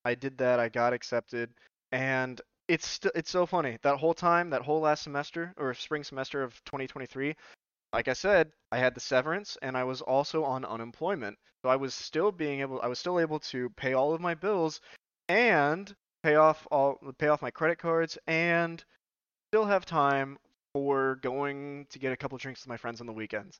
I 0.05 0.15
did 0.15 0.39
that, 0.39 0.59
I 0.61 0.69
got 0.69 0.93
accepted 0.95 1.53
and 1.93 2.41
it's 2.69 2.87
st- 2.87 3.13
it's 3.15 3.31
so 3.31 3.47
funny. 3.47 3.79
That 3.83 3.99
whole 3.99 4.15
time, 4.15 4.51
that 4.51 4.63
whole 4.63 4.81
last 4.81 5.03
semester 5.03 5.55
or 5.57 5.75
spring 5.75 6.05
semester 6.05 6.43
of 6.43 6.53
2023, 6.65 7.37
like 7.93 8.09
I 8.09 8.13
said, 8.13 8.53
I 8.73 8.79
had 8.79 8.95
the 8.95 9.01
severance 9.01 9.57
and 9.63 9.77
I 9.77 9.85
was 9.85 10.03
also 10.03 10.45
on 10.45 10.65
unemployment. 10.65 11.39
So 11.63 11.69
I 11.69 11.77
was 11.77 11.95
still 11.95 12.33
being 12.33 12.61
able 12.61 12.81
I 12.83 12.89
was 12.89 12.99
still 12.99 13.21
able 13.21 13.41
to 13.41 13.71
pay 13.71 13.95
all 13.95 14.15
of 14.15 14.21
my 14.21 14.35
bills 14.35 14.81
and 15.29 15.95
pay 16.23 16.37
off 16.37 16.67
all 16.71 16.99
pay 17.19 17.29
off 17.29 17.43
my 17.43 17.51
credit 17.51 17.79
cards 17.79 18.19
and 18.27 18.85
still 19.51 19.65
have 19.65 19.87
time 19.87 20.39
for 20.75 21.17
going 21.17 21.87
to 21.91 21.99
get 21.99 22.13
a 22.13 22.17
couple 22.17 22.39
drinks 22.39 22.63
with 22.63 22.69
my 22.69 22.77
friends 22.77 23.01
on 23.01 23.07
the 23.07 23.13
weekends. 23.13 23.59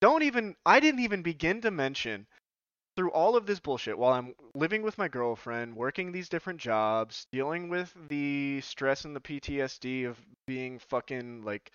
Don't 0.00 0.22
even 0.22 0.54
I 0.66 0.80
didn't 0.80 1.00
even 1.00 1.22
begin 1.22 1.60
to 1.62 1.70
mention 1.70 2.26
through 2.96 3.10
all 3.10 3.36
of 3.36 3.46
this 3.46 3.60
bullshit 3.60 3.98
while 3.98 4.12
I'm 4.12 4.34
living 4.54 4.82
with 4.82 4.98
my 4.98 5.08
girlfriend, 5.08 5.74
working 5.74 6.12
these 6.12 6.28
different 6.28 6.60
jobs, 6.60 7.26
dealing 7.32 7.68
with 7.68 7.92
the 8.08 8.60
stress 8.60 9.04
and 9.04 9.16
the 9.16 9.20
PTSD 9.20 10.08
of 10.08 10.18
being 10.46 10.78
fucking 10.78 11.42
like 11.44 11.72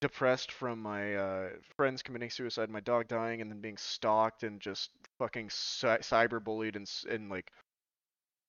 depressed 0.00 0.52
from 0.52 0.80
my 0.80 1.14
uh, 1.14 1.48
friends 1.76 2.02
committing 2.02 2.30
suicide, 2.30 2.70
my 2.70 2.80
dog 2.80 3.08
dying, 3.08 3.40
and 3.40 3.50
then 3.50 3.60
being 3.60 3.76
stalked 3.76 4.42
and 4.42 4.60
just 4.60 4.90
fucking 5.18 5.50
cy- 5.50 5.98
cyberbullied 5.98 6.76
and 6.76 6.90
and 7.10 7.30
like 7.30 7.50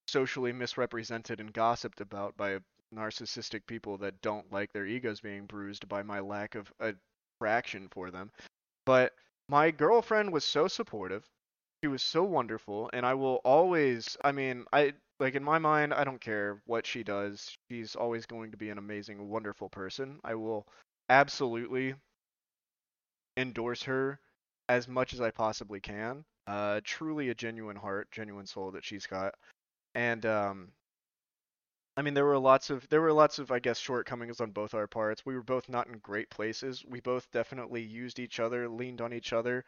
socially 0.07 0.53
misrepresented 0.53 1.39
and 1.39 1.53
gossiped 1.53 1.99
about 1.99 2.37
by 2.37 2.59
narcissistic 2.93 3.65
people 3.67 3.97
that 3.97 4.21
don't 4.21 4.51
like 4.51 4.71
their 4.71 4.85
egos 4.85 5.19
being 5.19 5.45
bruised 5.45 5.87
by 5.89 6.03
my 6.03 6.19
lack 6.19 6.55
of 6.55 6.71
attraction 6.79 7.87
for 7.91 8.11
them. 8.11 8.31
But 8.85 9.13
my 9.49 9.71
girlfriend 9.71 10.31
was 10.31 10.45
so 10.45 10.67
supportive. 10.67 11.27
She 11.85 11.89
was 11.89 12.01
so 12.01 12.23
wonderful, 12.23 12.89
and 12.93 13.05
I 13.05 13.13
will 13.13 13.41
always. 13.45 14.17
I 14.23 14.31
mean, 14.31 14.65
I 14.73 14.93
like 15.19 15.35
in 15.35 15.43
my 15.43 15.59
mind, 15.59 15.93
I 15.93 16.03
don't 16.03 16.19
care 16.19 16.59
what 16.65 16.83
she 16.87 17.03
does. 17.03 17.55
She's 17.69 17.95
always 17.95 18.25
going 18.25 18.49
to 18.49 18.57
be 18.57 18.71
an 18.71 18.79
amazing, 18.79 19.29
wonderful 19.29 19.69
person. 19.69 20.19
I 20.23 20.33
will 20.33 20.67
absolutely 21.09 21.93
endorse 23.37 23.83
her 23.83 24.19
as 24.67 24.87
much 24.87 25.13
as 25.13 25.21
I 25.21 25.29
possibly 25.29 25.79
can. 25.79 26.25
Uh, 26.47 26.81
truly 26.83 27.29
a 27.29 27.35
genuine 27.35 27.75
heart, 27.75 28.09
genuine 28.11 28.47
soul 28.47 28.71
that 28.71 28.83
she's 28.83 29.05
got, 29.05 29.35
and 29.93 30.25
um, 30.25 30.71
I 31.97 32.01
mean 32.01 32.15
there 32.15 32.25
were 32.25 32.39
lots 32.39 32.71
of 32.71 32.89
there 32.89 33.01
were 33.01 33.13
lots 33.13 33.37
of 33.37 33.51
I 33.51 33.59
guess 33.59 33.77
shortcomings 33.77 34.41
on 34.41 34.49
both 34.49 34.73
our 34.73 34.87
parts. 34.87 35.23
We 35.23 35.35
were 35.35 35.43
both 35.43 35.69
not 35.69 35.85
in 35.85 35.99
great 35.99 36.31
places. 36.31 36.83
We 36.83 36.99
both 36.99 37.29
definitely 37.29 37.83
used 37.83 38.17
each 38.17 38.39
other, 38.39 38.67
leaned 38.67 39.01
on 39.01 39.13
each 39.13 39.33
other, 39.33 39.65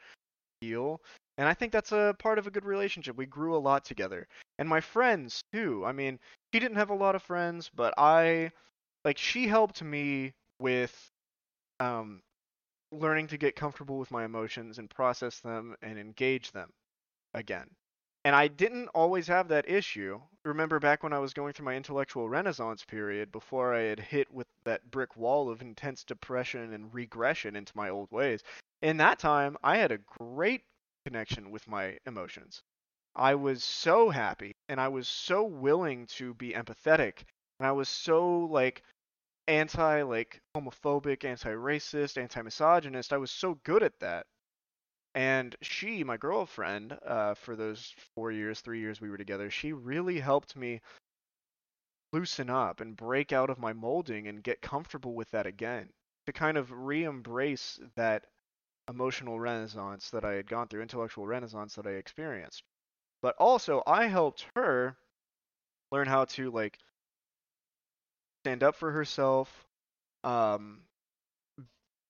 heal, 0.61 0.99
and 1.37 1.47
I 1.47 1.53
think 1.53 1.71
that's 1.71 1.91
a 1.91 2.15
part 2.19 2.39
of 2.39 2.47
a 2.47 2.51
good 2.51 2.65
relationship. 2.65 3.15
We 3.15 3.25
grew 3.25 3.55
a 3.55 3.59
lot 3.59 3.85
together, 3.85 4.27
and 4.59 4.67
my 4.67 4.81
friends 4.81 5.43
too. 5.53 5.85
I 5.85 5.91
mean, 5.91 6.19
she 6.53 6.59
didn't 6.59 6.77
have 6.77 6.89
a 6.89 6.95
lot 6.95 7.15
of 7.15 7.23
friends, 7.23 7.69
but 7.73 7.93
I 7.97 8.51
like 9.05 9.17
she 9.17 9.47
helped 9.47 9.81
me 9.83 10.33
with 10.59 11.11
um, 11.79 12.21
learning 12.91 13.27
to 13.27 13.37
get 13.37 13.55
comfortable 13.55 13.99
with 13.99 14.11
my 14.11 14.25
emotions 14.25 14.79
and 14.79 14.89
process 14.89 15.39
them 15.39 15.75
and 15.81 15.99
engage 15.99 16.51
them 16.51 16.71
again. 17.33 17.67
And 18.25 18.35
I 18.35 18.49
didn't 18.49 18.89
always 18.89 19.27
have 19.27 19.47
that 19.47 19.69
issue. 19.69 20.19
Remember 20.43 20.79
back 20.79 21.01
when 21.01 21.13
I 21.13 21.19
was 21.19 21.33
going 21.33 21.53
through 21.53 21.65
my 21.65 21.75
intellectual 21.75 22.27
renaissance 22.27 22.83
period 22.83 23.31
before 23.31 23.73
I 23.73 23.83
had 23.83 23.99
hit 23.99 24.29
with 24.33 24.47
that 24.65 24.91
brick 24.91 25.15
wall 25.15 25.49
of 25.49 25.61
intense 25.61 26.03
depression 26.03 26.73
and 26.73 26.93
regression 26.93 27.55
into 27.55 27.71
my 27.77 27.89
old 27.89 28.11
ways. 28.11 28.43
In 28.81 28.97
that 28.97 29.19
time, 29.19 29.55
I 29.63 29.77
had 29.77 29.93
a 29.93 29.99
great 30.19 30.63
connection 31.07 31.51
with 31.51 31.65
my 31.69 31.97
emotions. 32.05 32.61
I 33.15 33.35
was 33.35 33.63
so 33.63 34.09
happy 34.09 34.57
and 34.67 34.79
I 34.81 34.89
was 34.89 35.07
so 35.07 35.43
willing 35.45 36.05
to 36.17 36.33
be 36.33 36.51
empathetic 36.51 37.23
and 37.59 37.67
I 37.67 37.71
was 37.71 37.87
so 37.87 38.39
like 38.39 38.83
anti 39.47 40.01
like 40.01 40.41
homophobic, 40.53 41.23
anti-racist, 41.23 42.17
anti-misogynist. 42.17 43.13
I 43.13 43.17
was 43.17 43.31
so 43.31 43.57
good 43.63 43.83
at 43.83 43.97
that. 44.01 44.25
And 45.15 45.55
she, 45.61 46.03
my 46.03 46.17
girlfriend, 46.17 46.99
uh, 47.05 47.35
for 47.35 47.55
those 47.55 47.95
four 48.13 48.33
years, 48.33 48.59
three 48.59 48.81
years 48.81 48.99
we 48.99 49.09
were 49.09 49.17
together, 49.17 49.49
she 49.49 49.71
really 49.71 50.19
helped 50.19 50.57
me 50.57 50.81
loosen 52.11 52.49
up 52.49 52.81
and 52.81 52.97
break 52.97 53.31
out 53.31 53.49
of 53.49 53.59
my 53.59 53.71
molding 53.71 54.27
and 54.27 54.43
get 54.43 54.61
comfortable 54.61 55.15
with 55.15 55.31
that 55.31 55.47
again. 55.47 55.89
To 56.25 56.33
kind 56.33 56.57
of 56.57 56.69
re-embrace 56.69 57.79
that 57.95 58.25
emotional 58.89 59.39
renaissance 59.39 60.09
that 60.11 60.23
I 60.23 60.33
had 60.33 60.47
gone 60.47 60.67
through, 60.67 60.81
intellectual 60.81 61.27
renaissance 61.27 61.75
that 61.75 61.87
I 61.87 61.91
experienced. 61.91 62.63
But 63.21 63.35
also, 63.37 63.83
I 63.85 64.07
helped 64.07 64.45
her 64.55 64.95
learn 65.91 66.07
how 66.07 66.25
to 66.25 66.51
like 66.51 66.77
stand 68.43 68.63
up 68.63 68.75
for 68.75 68.91
herself, 68.91 69.65
um, 70.23 70.81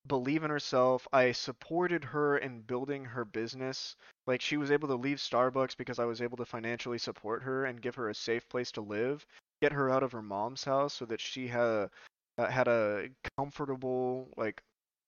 believe 0.08 0.44
in 0.44 0.50
herself. 0.50 1.08
I 1.12 1.32
supported 1.32 2.04
her 2.04 2.38
in 2.38 2.62
building 2.62 3.06
her 3.06 3.26
business. 3.26 3.96
Like 4.26 4.42
she 4.42 4.58
was 4.58 4.72
able 4.72 4.88
to 4.90 4.96
leave 4.96 5.18
Starbucks 5.18 5.78
because 5.78 6.00
I 6.00 6.06
was 6.06 6.22
able 6.22 6.38
to 6.38 6.46
financially 6.46 6.98
support 6.98 7.44
her 7.44 7.66
and 7.66 7.82
give 7.82 7.96
her 7.96 8.10
a 8.10 8.16
safe 8.16 8.48
place 8.50 8.72
to 8.74 8.82
live, 8.82 9.26
get 9.62 9.72
her 9.72 9.90
out 9.90 10.04
of 10.04 10.12
her 10.12 10.22
mom's 10.22 10.64
house 10.64 10.94
so 10.94 11.06
that 11.06 11.22
she 11.22 11.48
had 11.48 11.62
a, 11.62 11.90
uh, 12.38 12.50
had 12.50 12.68
a 12.68 13.10
comfortable 13.38 14.28
like 14.38 14.62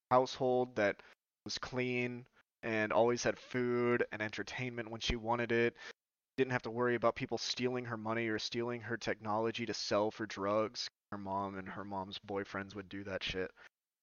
household 0.09 0.75
that 0.75 1.01
was 1.49 1.57
clean 1.57 2.27
and 2.61 2.93
always 2.93 3.23
had 3.23 3.39
food 3.39 4.05
and 4.11 4.21
entertainment 4.21 4.91
when 4.91 5.01
she 5.01 5.15
wanted 5.15 5.51
it 5.51 5.75
didn't 6.37 6.51
have 6.51 6.61
to 6.61 6.69
worry 6.69 6.93
about 6.93 7.15
people 7.15 7.39
stealing 7.39 7.85
her 7.85 7.97
money 7.97 8.27
or 8.27 8.37
stealing 8.37 8.81
her 8.81 8.95
technology 8.95 9.65
to 9.65 9.73
sell 9.73 10.11
for 10.11 10.27
drugs 10.27 10.87
her 11.11 11.17
mom 11.17 11.57
and 11.57 11.67
her 11.67 11.83
mom's 11.83 12.19
boyfriends 12.19 12.75
would 12.75 12.87
do 12.87 13.03
that 13.03 13.23
shit. 13.23 13.49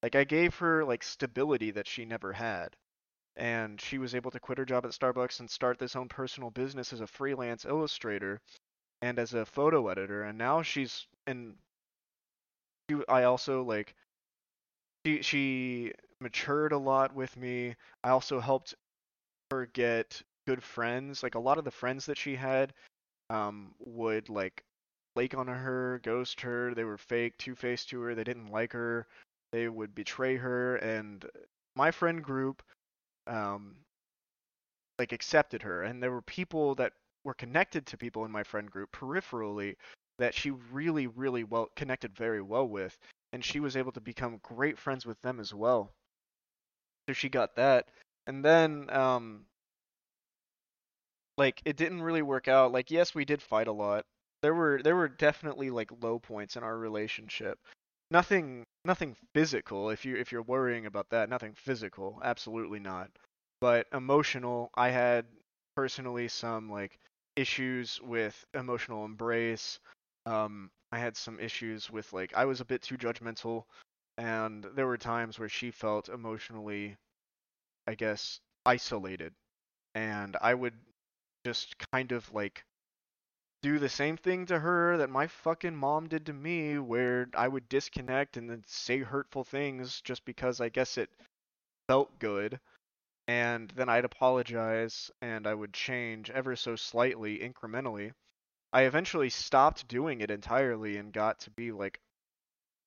Like 0.02 0.16
I 0.16 0.24
gave 0.24 0.56
her 0.56 0.84
like 0.84 1.04
stability 1.04 1.70
that 1.70 1.86
she 1.86 2.04
never 2.04 2.32
had. 2.32 2.74
And 3.36 3.80
she 3.80 3.98
was 3.98 4.16
able 4.16 4.32
to 4.32 4.40
quit 4.40 4.58
her 4.58 4.64
job 4.64 4.84
at 4.84 4.90
Starbucks 4.90 5.38
and 5.38 5.48
start 5.48 5.78
this 5.78 5.94
own 5.94 6.08
personal 6.08 6.50
business 6.50 6.92
as 6.92 7.00
a 7.00 7.06
freelance 7.06 7.64
illustrator 7.64 8.40
and 9.02 9.20
as 9.20 9.34
a 9.34 9.46
photo 9.46 9.86
editor 9.86 10.24
and 10.24 10.36
now 10.36 10.62
she's 10.62 11.06
and 11.28 11.54
I 13.08 13.22
also 13.22 13.62
like 13.62 13.94
she 15.06 15.22
she 15.22 15.92
matured 16.20 16.72
a 16.72 16.78
lot 16.78 17.14
with 17.14 17.36
me. 17.36 17.74
I 18.04 18.10
also 18.10 18.40
helped 18.40 18.74
her 19.50 19.66
get 19.66 20.22
good 20.46 20.62
friends. 20.62 21.22
Like 21.22 21.34
a 21.34 21.40
lot 21.40 21.58
of 21.58 21.64
the 21.64 21.70
friends 21.70 22.06
that 22.06 22.18
she 22.18 22.36
had 22.36 22.72
um 23.30 23.74
would 23.80 24.28
like 24.28 24.62
flake 25.14 25.34
on 25.34 25.48
her, 25.48 26.00
ghost 26.02 26.40
her. 26.42 26.74
They 26.74 26.84
were 26.84 26.98
fake, 26.98 27.38
two 27.38 27.54
faced 27.54 27.88
to 27.90 28.00
her. 28.02 28.14
They 28.14 28.24
didn't 28.24 28.52
like 28.52 28.72
her. 28.72 29.06
They 29.52 29.68
would 29.68 29.94
betray 29.94 30.36
her. 30.36 30.76
And 30.76 31.24
my 31.74 31.90
friend 31.90 32.22
group, 32.22 32.62
um, 33.26 33.76
like 34.98 35.12
accepted 35.12 35.62
her. 35.62 35.82
And 35.84 36.02
there 36.02 36.12
were 36.12 36.22
people 36.22 36.74
that 36.76 36.92
were 37.24 37.34
connected 37.34 37.86
to 37.86 37.96
people 37.96 38.24
in 38.24 38.30
my 38.30 38.42
friend 38.42 38.70
group 38.70 38.92
peripherally 38.92 39.76
that 40.18 40.34
she 40.34 40.50
really, 40.50 41.06
really 41.06 41.44
well 41.44 41.70
connected 41.76 42.14
very 42.14 42.42
well 42.42 42.68
with. 42.68 42.98
And 43.32 43.44
she 43.44 43.60
was 43.60 43.76
able 43.76 43.92
to 43.92 44.00
become 44.00 44.40
great 44.42 44.78
friends 44.78 45.06
with 45.06 45.20
them 45.22 45.40
as 45.40 45.52
well. 45.54 45.92
So 47.08 47.12
she 47.14 47.28
got 47.28 47.56
that. 47.56 47.88
And 48.26 48.44
then, 48.44 48.90
um, 48.90 49.46
like 51.36 51.60
it 51.64 51.76
didn't 51.76 52.02
really 52.02 52.22
work 52.22 52.48
out. 52.48 52.72
Like 52.72 52.90
yes, 52.90 53.14
we 53.14 53.24
did 53.24 53.42
fight 53.42 53.68
a 53.68 53.72
lot, 53.72 54.04
there 54.42 54.54
were 54.54 54.80
there 54.82 54.96
were 54.96 55.08
definitely 55.08 55.70
like 55.70 55.90
low 56.02 56.18
points 56.18 56.56
in 56.56 56.62
our 56.62 56.76
relationship. 56.78 57.58
Nothing 58.10 58.64
nothing 58.84 59.16
physical 59.34 59.90
if 59.90 60.04
you 60.04 60.16
if 60.16 60.32
you're 60.32 60.42
worrying 60.42 60.86
about 60.86 61.08
that, 61.10 61.28
nothing 61.28 61.54
physical, 61.54 62.20
absolutely 62.24 62.80
not. 62.80 63.10
But 63.60 63.86
emotional, 63.92 64.70
I 64.74 64.90
had 64.90 65.26
personally 65.76 66.28
some 66.28 66.70
like 66.70 66.98
issues 67.36 68.00
with 68.02 68.44
emotional 68.54 69.04
embrace. 69.04 69.78
Um 70.26 70.70
I 70.92 70.98
had 70.98 71.16
some 71.16 71.40
issues 71.40 71.90
with 71.90 72.12
like 72.12 72.32
I 72.34 72.44
was 72.44 72.60
a 72.60 72.64
bit 72.64 72.82
too 72.82 72.96
judgmental 72.96 73.64
and 74.18 74.64
there 74.74 74.86
were 74.86 74.98
times 74.98 75.38
where 75.38 75.48
she 75.48 75.70
felt 75.70 76.08
emotionally 76.08 76.96
I 77.86 77.94
guess 77.94 78.40
isolated 78.64 79.34
and 79.94 80.36
I 80.40 80.54
would 80.54 80.74
just 81.44 81.76
kind 81.92 82.12
of 82.12 82.32
like 82.32 82.64
do 83.62 83.78
the 83.78 83.88
same 83.88 84.16
thing 84.16 84.46
to 84.46 84.58
her 84.60 84.96
that 84.98 85.10
my 85.10 85.26
fucking 85.26 85.74
mom 85.74 86.08
did 86.08 86.26
to 86.26 86.32
me, 86.32 86.78
where 86.78 87.28
I 87.34 87.48
would 87.48 87.68
disconnect 87.68 88.36
and 88.36 88.48
then 88.48 88.62
say 88.66 88.98
hurtful 88.98 89.44
things 89.44 90.00
just 90.02 90.24
because 90.24 90.60
I 90.60 90.68
guess 90.68 90.98
it 90.98 91.10
felt 91.88 92.18
good. 92.18 92.60
And 93.26 93.70
then 93.70 93.88
I'd 93.88 94.04
apologize 94.04 95.10
and 95.20 95.46
I 95.46 95.54
would 95.54 95.72
change 95.72 96.30
ever 96.30 96.54
so 96.54 96.76
slightly, 96.76 97.38
incrementally. 97.40 98.12
I 98.72 98.82
eventually 98.82 99.30
stopped 99.30 99.88
doing 99.88 100.20
it 100.20 100.30
entirely 100.30 100.96
and 100.96 101.12
got 101.12 101.40
to 101.40 101.50
be 101.50 101.72
like 101.72 101.98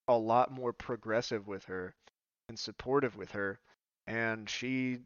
a 0.09 0.17
lot 0.17 0.51
more 0.51 0.73
progressive 0.73 1.47
with 1.47 1.63
her 1.65 1.93
and 2.49 2.59
supportive 2.59 3.15
with 3.15 3.31
her. 3.31 3.59
And 4.07 4.49
she 4.49 4.97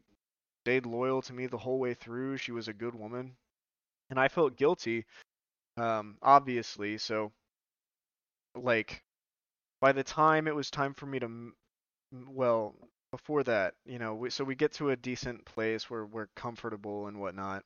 stayed 0.64 0.86
loyal 0.86 1.20
to 1.22 1.32
me 1.32 1.46
the 1.46 1.58
whole 1.58 1.78
way 1.78 1.92
through. 1.92 2.38
She 2.38 2.52
was 2.52 2.68
a 2.68 2.72
good 2.72 2.94
woman. 2.94 3.36
And 4.08 4.18
I 4.18 4.28
felt 4.28 4.56
guilty, 4.56 5.04
um, 5.76 6.16
obviously. 6.22 6.96
So, 6.96 7.32
like, 8.54 9.02
by 9.80 9.92
the 9.92 10.02
time 10.04 10.48
it 10.48 10.54
was 10.54 10.70
time 10.70 10.94
for 10.94 11.04
me 11.04 11.18
to, 11.18 11.52
well, 12.26 12.74
before 13.10 13.42
that, 13.44 13.74
you 13.84 13.98
know, 13.98 14.14
we, 14.14 14.30
so 14.30 14.42
we 14.42 14.54
get 14.54 14.72
to 14.74 14.90
a 14.90 14.96
decent 14.96 15.44
place 15.44 15.90
where 15.90 16.06
we're 16.06 16.28
comfortable 16.34 17.08
and 17.08 17.20
whatnot. 17.20 17.62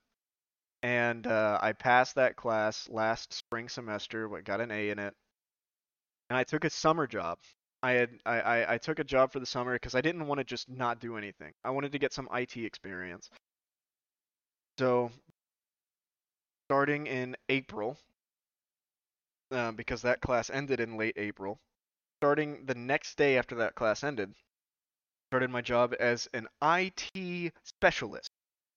And 0.82 1.24
uh, 1.27 1.59
I 1.62 1.73
passed 1.73 2.16
that 2.16 2.35
class 2.35 2.89
last 2.89 3.32
spring 3.32 3.69
semester, 3.69 4.28
What 4.28 4.44
got 4.44 4.60
an 4.60 4.73
A 4.73 4.90
in 4.90 4.98
it. 4.98 5.15
And 6.31 6.37
I 6.37 6.45
took 6.45 6.65
a 6.65 6.71
summer 6.71 7.07
job. 7.07 7.39
I 7.83 7.93
had 7.93 8.11
I, 8.27 8.41
I, 8.41 8.75
I 8.75 8.79
took 8.79 8.99
a 8.99 9.05
job 9.05 9.33
for 9.33 9.41
the 9.41 9.47
summer 9.47 9.75
because 9.75 9.95
I 9.95 10.01
didn't 10.01 10.27
want 10.27 10.39
to 10.39 10.45
just 10.45 10.69
not 10.69 11.01
do 11.01 11.17
anything. 11.17 11.53
I 11.65 11.71
wanted 11.71 11.93
to 11.93 11.99
get 11.99 12.13
some 12.13 12.29
IT 12.33 12.57
experience. 12.57 13.31
So 14.79 15.11
starting 16.69 17.07
in 17.07 17.37
April, 17.49 17.97
uh, 19.51 19.73
because 19.73 20.03
that 20.03 20.21
class 20.21 20.51
ended 20.51 20.81
in 20.81 20.97
late 20.97 21.15
April, 21.17 21.59
starting 22.21 22.65
the 22.67 22.75
next 22.75 23.17
day 23.17 23.39
after 23.39 23.55
that 23.57 23.75
class 23.75 24.05
ended, 24.05 24.35
started 25.31 25.51
my 25.51 25.63
job 25.63 25.95
as 25.99 26.29
an 26.35 26.49
IT 26.63 27.53
specialist. 27.65 28.31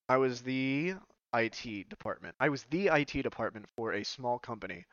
I 0.10 0.18
was 0.18 0.42
the 0.42 0.94
IT 1.34 1.90
department. 1.90 2.36
I 2.40 2.50
was 2.50 2.64
the 2.66 2.88
IT 2.88 3.24
department 3.24 3.66
for 3.76 3.94
a 3.94 4.04
small 4.04 4.40
company 4.40 4.86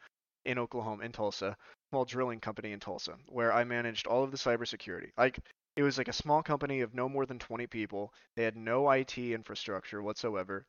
in 0.45 0.59
Oklahoma, 0.59 1.05
in 1.05 1.13
Tulsa, 1.13 1.57
small 1.91 2.05
drilling 2.05 2.41
company 2.41 2.73
in 2.73 2.81
Tulsa, 2.81 3.17
where 3.27 3.53
I 3.53 3.65
managed 3.65 4.07
all 4.07 4.25
of 4.25 4.31
the 4.31 4.37
cybersecurity. 4.37 5.11
Like 5.17 5.39
it 5.77 5.83
was 5.83 5.99
like 5.99 6.09
a 6.09 6.13
small 6.13 6.43
company 6.43 6.81
of 6.81 6.95
no 6.95 7.09
more 7.09 7.27
than 7.27 7.39
20 7.39 7.67
people. 7.67 8.13
They 8.37 8.45
had 8.45 8.57
no 8.57 8.91
IT 8.91 9.19
infrastructure 9.19 10.03
whatsoever. 10.03 10.65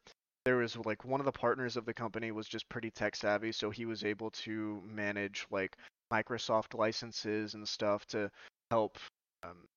There 0.46 0.58
was 0.58 0.78
like 0.78 1.06
one 1.06 1.20
of 1.20 1.26
the 1.26 1.32
partners 1.32 1.78
of 1.78 1.86
the 1.86 1.94
company 1.94 2.32
was 2.32 2.48
just 2.48 2.70
pretty 2.70 2.92
tech 2.92 3.16
savvy, 3.16 3.52
so 3.52 3.70
he 3.70 3.86
was 3.86 4.04
able 4.04 4.32
to 4.32 4.82
manage 4.86 5.46
like 5.52 5.76
Microsoft 6.12 6.74
licenses 6.74 7.54
and 7.54 7.68
stuff 7.68 8.06
to 8.08 8.32
help 8.72 8.98
um, 9.44 9.68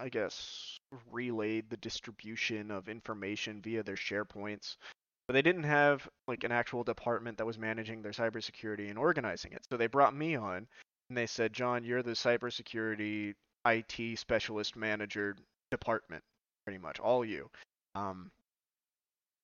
I 0.00 0.08
guess, 0.08 0.80
relayed 1.12 1.68
the 1.68 1.76
distribution 1.76 2.70
of 2.70 2.88
information 2.88 3.60
via 3.60 3.82
their 3.82 3.96
SharePoints. 3.96 4.76
But 5.30 5.34
they 5.34 5.42
didn't 5.42 5.62
have 5.62 6.08
like 6.26 6.42
an 6.42 6.50
actual 6.50 6.82
department 6.82 7.38
that 7.38 7.46
was 7.46 7.56
managing 7.56 8.02
their 8.02 8.10
cybersecurity 8.10 8.90
and 8.90 8.98
organizing 8.98 9.52
it. 9.52 9.64
So 9.70 9.76
they 9.76 9.86
brought 9.86 10.12
me 10.12 10.34
on 10.34 10.66
and 11.08 11.16
they 11.16 11.28
said, 11.28 11.52
John, 11.52 11.84
you're 11.84 12.02
the 12.02 12.16
cybersecurity 12.16 13.34
IT 13.64 14.18
specialist 14.18 14.74
manager 14.74 15.36
department, 15.70 16.24
pretty 16.64 16.80
much, 16.80 16.98
all 16.98 17.24
you. 17.24 17.48
Um, 17.94 18.32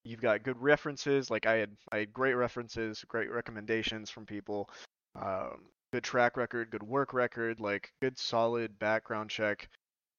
you've 0.03 0.19
got 0.19 0.43
good 0.43 0.61
references. 0.61 1.31
Like 1.31 1.45
I 1.45 1.53
had, 1.53 1.71
I 1.89 1.99
had 1.99 2.11
great 2.11 2.33
references, 2.33 3.05
great 3.07 3.31
recommendations 3.31 4.09
from 4.09 4.25
people. 4.25 4.69
Um, 5.15 5.69
good 5.93 6.03
track 6.03 6.35
record, 6.35 6.69
good 6.69 6.83
work 6.83 7.13
record, 7.13 7.61
like 7.61 7.93
good 8.01 8.19
solid 8.19 8.77
background 8.77 9.29
check 9.29 9.69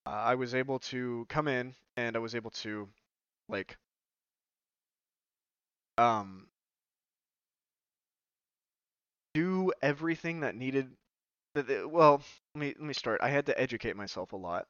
uh, 0.06 0.12
I 0.12 0.34
was 0.34 0.54
able 0.54 0.78
to 0.78 1.26
come 1.28 1.46
in 1.46 1.74
and 1.98 2.16
I 2.16 2.20
was 2.20 2.34
able 2.34 2.52
to 2.52 2.88
like 3.50 3.76
um 5.98 6.46
do 9.34 9.72
everything 9.82 10.40
that 10.40 10.54
needed 10.54 10.90
that 11.54 11.90
well 11.90 12.22
let 12.54 12.60
me 12.60 12.68
let 12.68 12.86
me 12.86 12.94
start 12.94 13.20
I 13.22 13.28
had 13.28 13.46
to 13.46 13.60
educate 13.60 13.96
myself 13.96 14.32
a 14.32 14.36
lot 14.36 14.66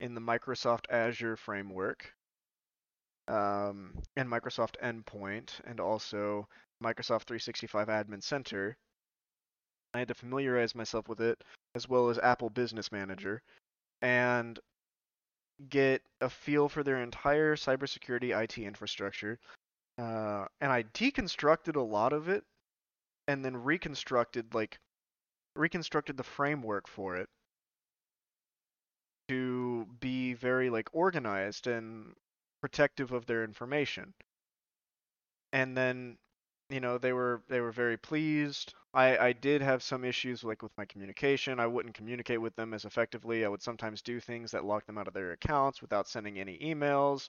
in 0.00 0.14
the 0.14 0.20
Microsoft 0.20 0.86
Azure 0.90 1.36
framework 1.36 2.14
um, 3.28 3.94
and 4.16 4.28
Microsoft 4.28 4.76
Endpoint 4.82 5.50
and 5.64 5.80
also 5.80 6.48
Microsoft 6.82 7.24
365 7.24 7.88
Admin 7.88 8.22
Center 8.22 8.76
I 9.94 9.98
had 9.98 10.08
to 10.08 10.14
familiarize 10.14 10.74
myself 10.74 11.08
with 11.08 11.20
it 11.20 11.42
as 11.74 11.88
well 11.88 12.10
as 12.10 12.18
Apple 12.18 12.50
Business 12.50 12.92
Manager 12.92 13.42
and 14.02 14.58
get 15.68 16.02
a 16.20 16.30
feel 16.30 16.68
for 16.68 16.82
their 16.82 17.02
entire 17.02 17.56
cybersecurity 17.56 18.36
IT 18.36 18.58
infrastructure. 18.58 19.38
Uh, 20.00 20.46
and 20.62 20.72
I 20.72 20.84
deconstructed 20.84 21.76
a 21.76 21.80
lot 21.80 22.14
of 22.14 22.30
it 22.30 22.42
and 23.28 23.44
then 23.44 23.54
reconstructed 23.54 24.54
like 24.54 24.78
reconstructed 25.54 26.16
the 26.16 26.22
framework 26.22 26.88
for 26.88 27.16
it 27.16 27.28
to 29.28 29.86
be 30.00 30.32
very 30.32 30.70
like 30.70 30.88
organized 30.94 31.66
and 31.66 32.14
protective 32.62 33.12
of 33.12 33.26
their 33.26 33.44
information. 33.44 34.14
And 35.52 35.76
then 35.76 36.16
you 36.70 36.80
know 36.80 36.96
they 36.96 37.12
were 37.12 37.42
they 37.48 37.60
were 37.60 37.72
very 37.72 37.98
pleased. 37.98 38.72
I 38.94 39.18
i 39.18 39.32
did 39.34 39.60
have 39.60 39.82
some 39.82 40.04
issues 40.04 40.42
like 40.44 40.62
with 40.62 40.72
my 40.78 40.86
communication. 40.86 41.60
I 41.60 41.66
wouldn't 41.66 41.94
communicate 41.94 42.40
with 42.40 42.56
them 42.56 42.72
as 42.72 42.86
effectively. 42.86 43.44
I 43.44 43.48
would 43.48 43.62
sometimes 43.62 44.00
do 44.00 44.18
things 44.18 44.50
that 44.52 44.64
locked 44.64 44.86
them 44.86 44.96
out 44.96 45.08
of 45.08 45.14
their 45.14 45.32
accounts 45.32 45.82
without 45.82 46.08
sending 46.08 46.38
any 46.38 46.58
emails 46.58 47.28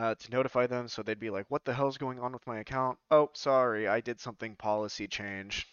uh, 0.00 0.14
to 0.14 0.30
notify 0.30 0.66
them 0.66 0.88
so 0.88 1.02
they'd 1.02 1.20
be 1.20 1.30
like 1.30 1.44
what 1.48 1.64
the 1.64 1.74
hell's 1.74 1.98
going 1.98 2.18
on 2.18 2.32
with 2.32 2.46
my 2.46 2.60
account 2.60 2.98
oh 3.10 3.28
sorry 3.34 3.86
i 3.86 4.00
did 4.00 4.18
something 4.18 4.56
policy 4.56 5.06
change 5.06 5.66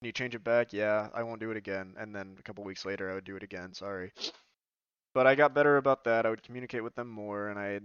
can 0.00 0.06
you 0.06 0.12
change 0.12 0.34
it 0.34 0.42
back 0.42 0.72
yeah 0.72 1.08
i 1.14 1.22
won't 1.22 1.40
do 1.40 1.50
it 1.50 1.56
again 1.56 1.94
and 1.96 2.14
then 2.14 2.34
a 2.38 2.42
couple 2.42 2.64
weeks 2.64 2.84
later 2.84 3.10
i 3.10 3.14
would 3.14 3.24
do 3.24 3.36
it 3.36 3.44
again 3.44 3.72
sorry 3.72 4.12
but 5.14 5.26
i 5.26 5.36
got 5.36 5.54
better 5.54 5.76
about 5.76 6.02
that 6.02 6.26
i 6.26 6.30
would 6.30 6.42
communicate 6.42 6.82
with 6.82 6.96
them 6.96 7.08
more 7.08 7.48
and 7.48 7.58
i 7.60 7.78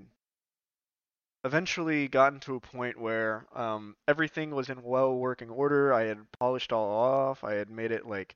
eventually 1.45 2.07
gotten 2.07 2.39
to 2.39 2.55
a 2.55 2.59
point 2.59 2.99
where 2.99 3.45
um, 3.53 3.95
everything 4.07 4.49
was 4.49 4.69
in 4.69 4.81
well 4.81 5.15
working 5.15 5.49
order. 5.49 5.93
I 5.93 6.05
had 6.05 6.17
polished 6.39 6.73
all 6.73 6.89
off. 6.89 7.43
I 7.43 7.53
had 7.53 7.69
made 7.69 7.91
it 7.91 8.07
like 8.07 8.35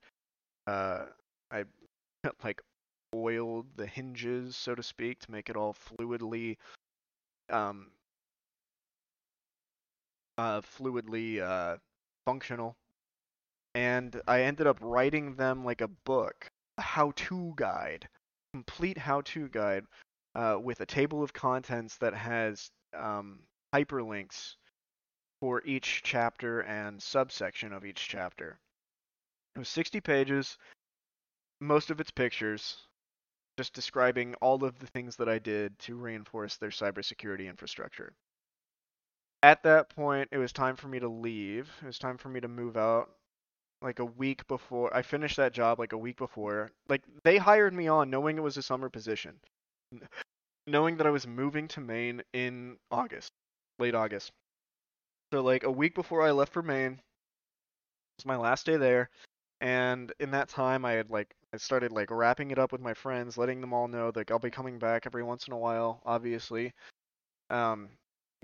uh, 0.68 1.06
I 1.50 1.64
like 2.44 2.62
oiled 3.14 3.66
the 3.76 3.86
hinges, 3.86 4.54
so 4.54 4.76
to 4.76 4.82
speak, 4.82 5.18
to 5.20 5.32
make 5.32 5.50
it 5.50 5.56
all 5.56 5.74
fluidly 5.74 6.56
um, 7.50 7.90
uh, 10.38 10.60
fluidly 10.60 11.40
uh, 11.40 11.76
functional. 12.24 12.76
And 13.74 14.20
I 14.26 14.42
ended 14.42 14.66
up 14.66 14.78
writing 14.80 15.34
them 15.36 15.64
like 15.64 15.80
a 15.80 15.88
book, 15.88 16.50
a 16.78 16.82
how-to 16.82 17.52
guide, 17.56 18.08
complete 18.52 18.98
how-to 18.98 19.48
guide 19.48 19.84
uh, 20.34 20.58
with 20.60 20.80
a 20.80 20.86
table 20.86 21.22
of 21.22 21.32
contents 21.32 21.96
that 21.98 22.14
has 22.14 22.70
um, 22.96 23.40
hyperlinks 23.74 24.56
for 25.40 25.62
each 25.64 26.02
chapter 26.02 26.60
and 26.60 27.02
subsection 27.02 27.72
of 27.72 27.84
each 27.84 28.08
chapter. 28.08 28.58
It 29.54 29.58
was 29.58 29.68
60 29.68 30.00
pages, 30.00 30.58
most 31.60 31.90
of 31.90 32.00
it's 32.00 32.10
pictures, 32.10 32.76
just 33.60 33.74
describing 33.74 34.34
all 34.40 34.64
of 34.64 34.78
the 34.78 34.86
things 34.86 35.16
that 35.16 35.28
I 35.28 35.38
did 35.38 35.78
to 35.80 35.94
reinforce 35.94 36.56
their 36.56 36.70
cybersecurity 36.70 37.48
infrastructure. 37.48 38.12
At 39.42 39.62
that 39.64 39.94
point, 39.94 40.28
it 40.32 40.38
was 40.38 40.52
time 40.52 40.76
for 40.76 40.88
me 40.88 40.98
to 40.98 41.08
leave. 41.08 41.70
It 41.82 41.86
was 41.86 41.98
time 41.98 42.16
for 42.16 42.30
me 42.30 42.40
to 42.40 42.48
move 42.48 42.76
out 42.78 43.10
like 43.82 43.98
a 43.98 44.04
week 44.04 44.46
before 44.48 44.94
I 44.96 45.02
finished 45.02 45.36
that 45.36 45.52
job 45.52 45.78
like 45.78 45.92
a 45.92 45.98
week 45.98 46.16
before. 46.16 46.70
Like 46.88 47.02
they 47.22 47.36
hired 47.36 47.74
me 47.74 47.86
on 47.88 48.10
knowing 48.10 48.38
it 48.38 48.42
was 48.42 48.56
a 48.56 48.62
summer 48.62 48.88
position 48.88 49.34
knowing 50.66 50.96
that 50.96 51.06
I 51.06 51.10
was 51.10 51.26
moving 51.26 51.68
to 51.68 51.80
Maine 51.80 52.22
in 52.32 52.76
August, 52.90 53.32
late 53.78 53.94
August. 53.94 54.32
So 55.32 55.42
like 55.42 55.64
a 55.64 55.70
week 55.70 55.94
before 55.94 56.22
I 56.22 56.30
left 56.30 56.52
for 56.52 56.62
Maine, 56.62 56.92
it 56.92 57.00
was 58.18 58.26
my 58.26 58.36
last 58.36 58.66
day 58.66 58.76
there, 58.76 59.10
and 59.60 60.12
in 60.20 60.30
that 60.32 60.48
time 60.48 60.84
I 60.84 60.92
had 60.92 61.10
like 61.10 61.34
I 61.52 61.56
started 61.56 61.90
like 61.90 62.10
wrapping 62.10 62.52
it 62.52 62.58
up 62.58 62.70
with 62.70 62.80
my 62.80 62.94
friends, 62.94 63.36
letting 63.36 63.60
them 63.60 63.72
all 63.72 63.88
know 63.88 64.10
that 64.12 64.30
I'll 64.30 64.38
be 64.38 64.50
coming 64.50 64.78
back 64.78 65.04
every 65.06 65.24
once 65.24 65.48
in 65.48 65.52
a 65.52 65.58
while, 65.58 66.00
obviously. 66.06 66.72
Um, 67.50 67.88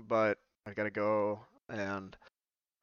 but 0.07 0.37
I 0.65 0.73
gotta 0.73 0.89
go, 0.89 1.39
and 1.69 2.15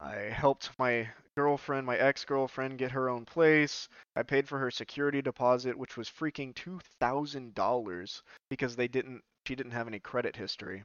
I 0.01 0.14
helped 0.14 0.70
my 0.78 1.09
girlfriend, 1.36 1.86
my 1.86 1.98
ex-girlfriend, 1.98 2.78
get 2.78 2.90
her 2.92 3.10
own 3.10 3.26
place. 3.26 3.88
I 4.16 4.22
paid 4.22 4.48
for 4.48 4.59
her 4.59 4.70
security 4.70 5.20
deposit, 5.20 5.76
which 5.76 5.96
was 5.96 6.09
freaking 6.09 6.55
two 6.55 6.80
thousand 7.01 7.55
dollars 7.55 8.22
because 8.48 8.76
they 8.76 8.88
didn't 8.88 9.22
she 9.46 9.55
didn't 9.55 9.72
have 9.72 9.88
any 9.88 10.01
credit 10.01 10.36
history. 10.36 10.84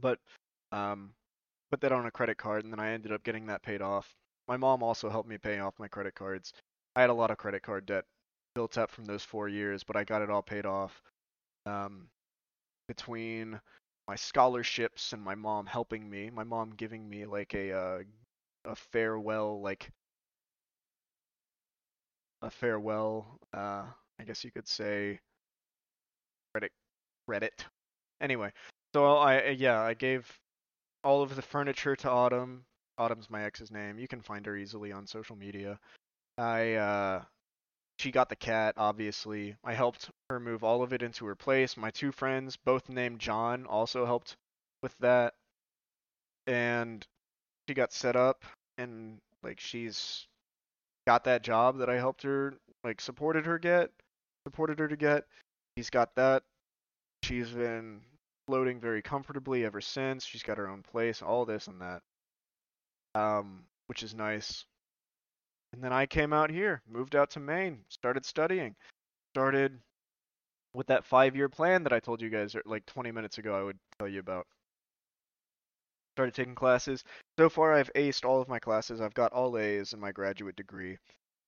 But 0.00 0.18
um, 0.72 1.12
put 1.70 1.80
that 1.80 1.92
on 1.92 2.06
a 2.06 2.10
credit 2.10 2.36
card, 2.36 2.64
and 2.64 2.72
then 2.72 2.80
I 2.80 2.92
ended 2.92 3.12
up 3.12 3.24
getting 3.24 3.46
that 3.46 3.62
paid 3.62 3.82
off. 3.82 4.14
My 4.46 4.58
mom 4.58 4.82
also 4.82 5.08
helped 5.08 5.28
me 5.28 5.38
pay 5.38 5.58
off 5.58 5.78
my 5.78 5.88
credit 5.88 6.14
cards. 6.14 6.52
I 6.94 7.00
had 7.00 7.10
a 7.10 7.14
lot 7.14 7.30
of 7.30 7.38
credit 7.38 7.62
card 7.62 7.86
debt 7.86 8.04
built 8.56 8.78
up 8.78 8.90
from 8.90 9.04
those 9.04 9.22
four 9.22 9.50
years, 9.50 9.84
but 9.84 9.96
I 9.96 10.02
got 10.02 10.22
it 10.22 10.30
all 10.30 10.40
paid 10.40 10.64
off. 10.64 11.02
Um, 11.66 12.08
between 12.88 13.60
my 14.08 14.16
scholarships 14.16 15.12
and 15.12 15.22
my 15.22 15.34
mom 15.34 15.66
helping 15.66 16.08
me, 16.08 16.30
my 16.30 16.42
mom 16.42 16.70
giving 16.70 17.06
me 17.06 17.26
like 17.26 17.52
a 17.54 17.72
uh, 17.72 17.98
a 18.64 18.74
farewell 18.74 19.60
like 19.60 19.90
a 22.42 22.50
farewell 22.50 23.38
uh 23.54 23.84
I 24.18 24.24
guess 24.24 24.42
you 24.42 24.50
could 24.50 24.66
say 24.66 25.20
credit 26.52 26.72
credit. 27.28 27.66
Anyway, 28.22 28.52
so 28.94 29.16
I 29.18 29.50
yeah, 29.50 29.82
I 29.82 29.92
gave 29.92 30.32
all 31.04 31.22
of 31.22 31.36
the 31.36 31.42
furniture 31.42 31.94
to 31.96 32.10
Autumn. 32.10 32.64
Autumn's 32.96 33.28
my 33.28 33.44
ex's 33.44 33.70
name. 33.70 33.98
You 33.98 34.08
can 34.08 34.22
find 34.22 34.46
her 34.46 34.56
easily 34.56 34.92
on 34.92 35.06
social 35.06 35.36
media. 35.36 35.78
I 36.38 36.74
uh 36.74 37.22
she 37.98 38.10
got 38.10 38.28
the 38.28 38.36
cat, 38.36 38.74
obviously. 38.76 39.56
I 39.64 39.74
helped 39.74 40.10
her 40.30 40.38
move 40.38 40.62
all 40.62 40.82
of 40.82 40.92
it 40.92 41.02
into 41.02 41.26
her 41.26 41.34
place. 41.34 41.76
My 41.76 41.90
two 41.90 42.12
friends, 42.12 42.56
both 42.56 42.88
named 42.88 43.20
John, 43.20 43.66
also 43.66 44.04
helped 44.04 44.36
with 44.82 44.96
that. 44.98 45.34
And 46.46 47.06
she 47.68 47.74
got 47.74 47.92
set 47.92 48.14
up 48.14 48.44
and 48.78 49.18
like 49.42 49.58
she's 49.58 50.26
got 51.06 51.24
that 51.24 51.42
job 51.42 51.78
that 51.78 51.88
I 51.88 51.96
helped 51.96 52.22
her 52.22 52.54
like 52.84 53.00
supported 53.00 53.46
her 53.46 53.58
get, 53.58 53.90
supported 54.46 54.78
her 54.78 54.88
to 54.88 54.96
get. 54.96 55.24
She's 55.76 55.90
got 55.90 56.14
that. 56.16 56.42
She's 57.22 57.50
been 57.50 58.00
floating 58.46 58.78
very 58.78 59.02
comfortably 59.02 59.64
ever 59.64 59.80
since. 59.80 60.24
She's 60.24 60.42
got 60.42 60.58
her 60.58 60.68
own 60.68 60.82
place, 60.82 61.22
all 61.22 61.44
this 61.44 61.66
and 61.66 61.80
that. 61.80 62.02
Um, 63.14 63.64
which 63.86 64.02
is 64.02 64.14
nice. 64.14 64.64
And 65.72 65.82
then 65.82 65.92
I 65.92 66.06
came 66.06 66.32
out 66.32 66.50
here, 66.50 66.82
moved 66.88 67.14
out 67.14 67.30
to 67.30 67.40
Maine, 67.40 67.84
started 67.88 68.24
studying, 68.24 68.74
started 69.34 69.78
with 70.74 70.86
that 70.88 71.04
five-year 71.04 71.48
plan 71.48 71.82
that 71.84 71.92
I 71.92 72.00
told 72.00 72.20
you 72.22 72.30
guys 72.30 72.54
er, 72.54 72.62
like 72.66 72.86
20 72.86 73.10
minutes 73.12 73.38
ago 73.38 73.58
I 73.58 73.62
would 73.62 73.78
tell 73.98 74.08
you 74.08 74.20
about. 74.20 74.46
Started 76.14 76.34
taking 76.34 76.54
classes. 76.54 77.04
So 77.38 77.48
far 77.48 77.74
I've 77.74 77.92
aced 77.94 78.24
all 78.24 78.40
of 78.40 78.48
my 78.48 78.58
classes. 78.58 79.00
I've 79.00 79.14
got 79.14 79.32
all 79.32 79.58
A's 79.58 79.92
in 79.92 80.00
my 80.00 80.12
graduate 80.12 80.56
degree 80.56 80.98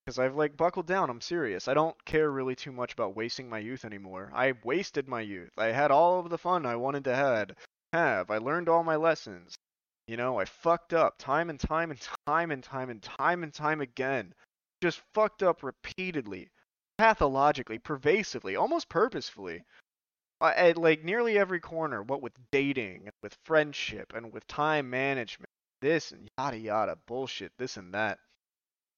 because 0.05 0.19
I've 0.19 0.36
like 0.36 0.57
buckled 0.57 0.86
down. 0.86 1.11
I'm 1.11 1.20
serious. 1.20 1.69
I 1.69 1.74
don't 1.74 2.03
care 2.07 2.31
really 2.31 2.55
too 2.55 2.73
much 2.73 2.95
about 2.95 3.15
wasting 3.15 3.49
my 3.49 3.59
youth 3.59 3.85
anymore. 3.85 4.31
I 4.35 4.55
wasted 4.65 5.07
my 5.07 5.20
youth. 5.20 5.53
I 5.59 5.66
had 5.66 5.90
all 5.90 6.20
of 6.20 6.31
the 6.31 6.39
fun 6.39 6.65
I 6.65 6.77
wanted 6.77 7.05
to 7.05 7.15
had 7.15 7.57
have. 7.93 8.31
I 8.31 8.39
learned 8.39 8.70
all 8.70 8.82
my 8.82 8.97
lessons. 8.97 9.55
You 10.09 10.17
know, 10.17 10.41
I 10.41 10.47
fucked 10.47 10.95
up 10.95 11.19
time 11.19 11.51
and 11.51 11.61
time 11.61 11.91
and 11.91 12.01
time 12.27 12.51
and 12.51 12.65
time 12.65 12.91
and 12.91 13.03
time 13.03 13.43
and 13.45 13.53
time 13.53 13.81
again. 13.81 14.35
Just 14.83 15.03
fucked 15.15 15.43
up 15.43 15.63
repeatedly, 15.63 16.51
pathologically, 16.97 17.79
pervasively, 17.79 18.57
almost 18.57 18.89
purposefully. 18.89 19.63
At 20.41 20.79
like 20.79 21.05
nearly 21.05 21.39
every 21.39 21.61
corner, 21.61 22.03
what 22.03 22.23
with 22.23 22.33
dating 22.51 23.11
with 23.23 23.37
friendship 23.45 24.15
and 24.15 24.33
with 24.33 24.47
time 24.47 24.89
management, 24.89 25.51
this 25.83 26.11
and 26.11 26.31
yada 26.39 26.59
yada 26.59 26.97
bullshit, 27.07 27.53
this 27.59 27.77
and 27.77 27.93
that 27.93 28.19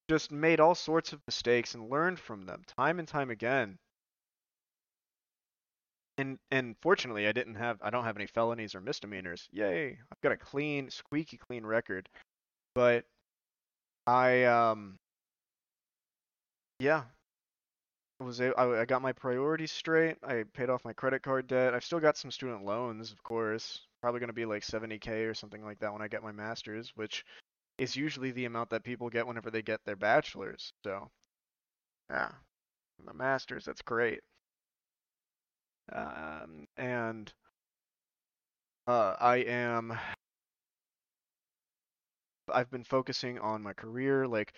just 0.08 0.32
made 0.32 0.58
all 0.58 0.74
sorts 0.74 1.12
of 1.12 1.20
mistakes 1.28 1.74
and 1.74 1.90
learned 1.90 2.18
from 2.18 2.46
them 2.46 2.62
time 2.76 2.98
and 2.98 3.06
time 3.06 3.30
again. 3.30 3.78
And 6.20 6.38
and 6.50 6.76
fortunately, 6.82 7.26
I 7.26 7.32
didn't 7.32 7.54
have 7.54 7.78
I 7.80 7.88
don't 7.88 8.04
have 8.04 8.16
any 8.16 8.26
felonies 8.26 8.74
or 8.74 8.82
misdemeanors. 8.82 9.48
Yay! 9.52 9.98
I've 10.12 10.20
got 10.20 10.32
a 10.32 10.36
clean, 10.36 10.90
squeaky 10.90 11.38
clean 11.38 11.64
record. 11.64 12.10
But 12.74 13.06
I 14.06 14.44
um 14.44 14.98
yeah, 16.78 17.04
I 18.20 18.24
was 18.24 18.38
I, 18.38 18.52
I 18.58 18.84
got 18.84 19.00
my 19.00 19.12
priorities 19.12 19.72
straight. 19.72 20.18
I 20.22 20.44
paid 20.52 20.68
off 20.68 20.84
my 20.84 20.92
credit 20.92 21.22
card 21.22 21.46
debt. 21.46 21.74
I've 21.74 21.84
still 21.84 22.00
got 22.00 22.18
some 22.18 22.30
student 22.30 22.66
loans, 22.66 23.12
of 23.12 23.22
course. 23.22 23.80
Probably 24.02 24.20
going 24.20 24.28
to 24.28 24.34
be 24.34 24.44
like 24.44 24.62
70k 24.62 25.26
or 25.26 25.32
something 25.34 25.64
like 25.64 25.78
that 25.80 25.92
when 25.92 26.02
I 26.02 26.08
get 26.08 26.22
my 26.22 26.32
masters, 26.32 26.92
which 26.96 27.24
is 27.78 27.96
usually 27.96 28.30
the 28.32 28.44
amount 28.44 28.68
that 28.70 28.84
people 28.84 29.08
get 29.08 29.26
whenever 29.26 29.50
they 29.50 29.62
get 29.62 29.80
their 29.86 29.96
bachelor's. 29.96 30.72
So, 30.84 31.08
yeah, 32.10 32.32
the 33.06 33.14
masters, 33.14 33.64
that's 33.64 33.82
great. 33.82 34.20
Um, 35.92 36.66
and 36.76 37.32
uh, 38.86 39.14
I 39.20 39.36
am. 39.38 39.96
I've 42.52 42.70
been 42.70 42.84
focusing 42.84 43.38
on 43.38 43.62
my 43.62 43.72
career. 43.72 44.26
Like, 44.26 44.52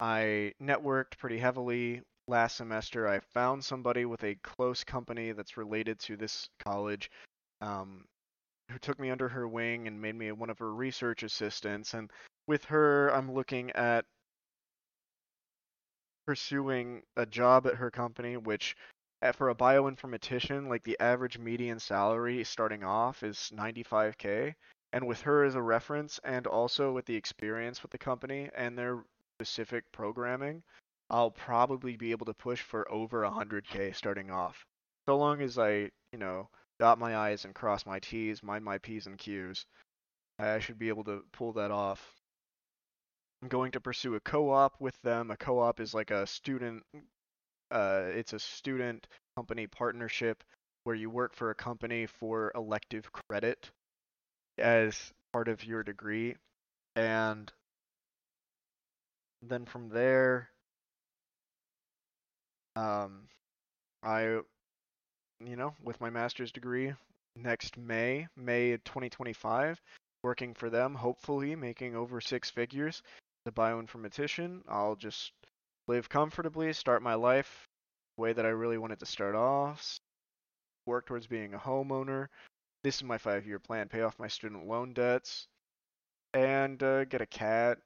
I 0.00 0.52
networked 0.60 1.18
pretty 1.18 1.38
heavily 1.38 2.02
last 2.28 2.56
semester. 2.56 3.08
I 3.08 3.20
found 3.20 3.64
somebody 3.64 4.04
with 4.04 4.24
a 4.24 4.36
close 4.42 4.82
company 4.84 5.32
that's 5.32 5.56
related 5.56 5.98
to 6.00 6.16
this 6.16 6.48
college 6.58 7.10
um, 7.60 8.04
who 8.70 8.78
took 8.78 8.98
me 8.98 9.10
under 9.10 9.28
her 9.28 9.46
wing 9.46 9.86
and 9.86 10.00
made 10.00 10.16
me 10.16 10.32
one 10.32 10.50
of 10.50 10.58
her 10.58 10.74
research 10.74 11.22
assistants. 11.22 11.94
And 11.94 12.10
with 12.48 12.64
her, 12.64 13.10
I'm 13.14 13.32
looking 13.32 13.70
at 13.72 14.04
pursuing 16.26 17.02
a 17.16 17.24
job 17.24 17.66
at 17.66 17.76
her 17.76 17.90
company, 17.90 18.36
which 18.36 18.76
for 19.34 19.48
a 19.48 19.54
bioinformatician, 19.54 20.68
like 20.68 20.84
the 20.84 20.98
average 21.00 21.38
median 21.38 21.78
salary 21.78 22.44
starting 22.44 22.84
off 22.84 23.22
is 23.22 23.50
95k. 23.54 24.54
And 24.92 25.06
with 25.06 25.20
her 25.22 25.44
as 25.44 25.54
a 25.54 25.62
reference, 25.62 26.20
and 26.24 26.46
also 26.46 26.92
with 26.92 27.06
the 27.06 27.16
experience 27.16 27.82
with 27.82 27.90
the 27.90 27.98
company 27.98 28.48
and 28.56 28.78
their 28.78 29.04
specific 29.36 29.84
programming, 29.92 30.62
I'll 31.10 31.30
probably 31.30 31.96
be 31.96 32.12
able 32.12 32.26
to 32.26 32.34
push 32.34 32.62
for 32.62 32.90
over 32.90 33.22
100k 33.22 33.94
starting 33.94 34.30
off. 34.30 34.64
So 35.06 35.16
long 35.16 35.42
as 35.42 35.58
I, 35.58 35.90
you 36.12 36.18
know, 36.18 36.48
dot 36.78 36.98
my 36.98 37.16
I's 37.16 37.44
and 37.44 37.54
cross 37.54 37.84
my 37.84 37.98
T's, 38.00 38.42
mind 38.42 38.64
my 38.64 38.78
P's 38.78 39.06
and 39.06 39.18
Q's, 39.18 39.66
I 40.38 40.58
should 40.58 40.78
be 40.78 40.88
able 40.88 41.04
to 41.04 41.22
pull 41.32 41.52
that 41.54 41.70
off. 41.70 42.14
I'm 43.42 43.48
going 43.48 43.72
to 43.72 43.80
pursue 43.80 44.14
a 44.14 44.20
co-op 44.20 44.80
with 44.80 45.00
them. 45.02 45.30
A 45.30 45.36
co-op 45.36 45.80
is 45.80 45.94
like 45.94 46.10
a 46.10 46.26
student 46.26 46.82
uh, 47.70 48.04
it's 48.08 48.32
a 48.32 48.38
student 48.38 49.06
company 49.36 49.66
partnership 49.66 50.42
where 50.84 50.96
you 50.96 51.10
work 51.10 51.34
for 51.34 51.50
a 51.50 51.54
company 51.54 52.06
for 52.06 52.52
elective 52.54 53.10
credit 53.12 53.70
as 54.58 55.12
part 55.32 55.48
of 55.48 55.64
your 55.64 55.82
degree 55.82 56.34
and 56.94 57.52
then 59.42 59.66
from 59.66 59.88
there 59.88 60.48
um 62.76 63.22
I 64.02 64.40
you 65.44 65.56
know 65.56 65.74
with 65.82 66.00
my 66.00 66.10
master's 66.10 66.52
degree 66.52 66.92
next 67.36 67.76
May 67.76 68.28
May 68.36 68.76
2025 68.78 69.80
working 70.22 70.54
for 70.54 70.70
them 70.70 70.94
hopefully 70.94 71.54
making 71.54 71.94
over 71.94 72.20
six 72.20 72.50
figures 72.50 73.02
The 73.44 73.52
bioinformatician. 73.52 74.62
I'll 74.68 74.96
just 74.96 75.32
live 75.88 76.08
comfortably, 76.08 76.72
start 76.72 77.02
my 77.02 77.14
life 77.14 77.68
the 78.16 78.22
way 78.22 78.32
that 78.32 78.46
I 78.46 78.50
really 78.50 78.78
wanted 78.78 78.98
to 79.00 79.06
start 79.06 79.34
off, 79.34 79.98
work 80.86 81.06
towards 81.06 81.26
being 81.26 81.54
a 81.54 81.58
homeowner. 81.58 82.28
This 82.82 82.96
is 82.96 83.04
my 83.04 83.18
five 83.18 83.46
year 83.46 83.58
plan 83.58 83.88
pay 83.88 84.02
off 84.02 84.18
my 84.18 84.28
student 84.28 84.66
loan 84.66 84.92
debts, 84.92 85.48
and 86.34 86.82
uh, 86.82 87.04
get 87.04 87.20
a 87.20 87.26
cat. 87.26 87.78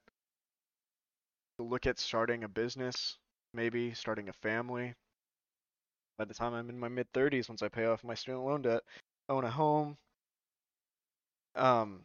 Look 1.58 1.86
at 1.86 1.98
starting 1.98 2.44
a 2.44 2.48
business, 2.48 3.18
maybe 3.52 3.92
starting 3.92 4.28
a 4.28 4.32
family. 4.32 4.94
By 6.18 6.24
the 6.24 6.34
time 6.34 6.54
I'm 6.54 6.68
in 6.70 6.78
my 6.78 6.88
mid 6.88 7.10
30s, 7.12 7.48
once 7.48 7.62
I 7.62 7.68
pay 7.68 7.86
off 7.86 8.04
my 8.04 8.14
student 8.14 8.44
loan 8.44 8.62
debt, 8.62 8.82
own 9.28 9.44
a 9.44 9.50
home. 9.50 9.96
Um, 11.54 12.00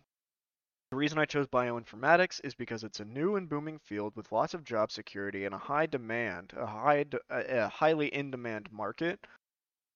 the 0.91 0.97
reason 0.97 1.17
I 1.17 1.25
chose 1.25 1.47
bioinformatics 1.47 2.41
is 2.43 2.53
because 2.53 2.83
it's 2.83 2.99
a 2.99 3.05
new 3.05 3.35
and 3.35 3.49
booming 3.49 3.79
field 3.79 4.15
with 4.15 4.31
lots 4.31 4.53
of 4.53 4.63
job 4.63 4.91
security 4.91 5.45
and 5.45 5.55
a 5.55 5.57
high 5.57 5.87
demand, 5.87 6.53
a 6.55 6.65
high, 6.65 7.05
a 7.29 7.67
highly 7.67 8.07
in-demand 8.07 8.71
market 8.71 9.19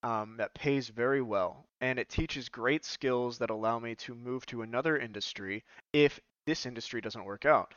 um, 0.04 0.36
that 0.38 0.54
pays 0.54 0.90
very 0.90 1.22
well, 1.22 1.66
and 1.82 2.00
it 2.00 2.10
teaches 2.10 2.50
great 2.50 2.86
skills 2.86 3.38
that 3.38 3.50
allow 3.50 3.80
me 3.80 3.96
to 3.96 4.16
move 4.16 4.46
to 4.48 4.62
another 4.62 4.98
industry 4.98 5.64
if 5.94 6.20
this 6.48 6.66
industry 6.66 7.02
doesn't 7.02 7.26
work 7.26 7.46
out. 7.46 7.74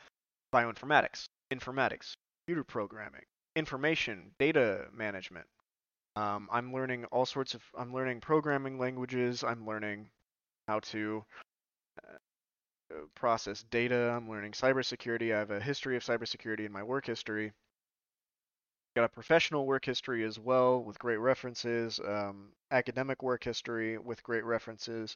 Bioinformatics, 0.53 1.25
informatics, 1.51 2.13
computer 2.45 2.63
programming, 2.63 3.23
information, 3.55 4.31
data 4.39 4.87
management. 4.93 5.45
Um, 6.15 6.47
I'm 6.51 6.73
learning 6.73 7.05
all 7.05 7.25
sorts 7.25 7.53
of. 7.53 7.61
I'm 7.77 7.93
learning 7.93 8.21
programming 8.21 8.77
languages. 8.77 9.43
I'm 9.43 9.65
learning 9.65 10.09
how 10.67 10.79
to 10.79 11.23
uh, 11.99 12.17
process 13.15 13.63
data. 13.63 14.11
I'm 14.15 14.29
learning 14.29 14.53
cybersecurity. 14.53 15.33
I 15.33 15.39
have 15.39 15.51
a 15.51 15.59
history 15.59 15.95
of 15.95 16.03
cybersecurity 16.03 16.65
in 16.65 16.71
my 16.71 16.83
work 16.83 17.05
history. 17.05 17.53
Got 18.95 19.05
a 19.05 19.09
professional 19.09 19.65
work 19.65 19.85
history 19.85 20.23
as 20.23 20.37
well 20.37 20.83
with 20.83 20.99
great 20.99 21.17
references. 21.17 21.99
Um, 21.99 22.49
academic 22.71 23.23
work 23.23 23.43
history 23.43 23.97
with 23.97 24.21
great 24.23 24.45
references. 24.45 25.15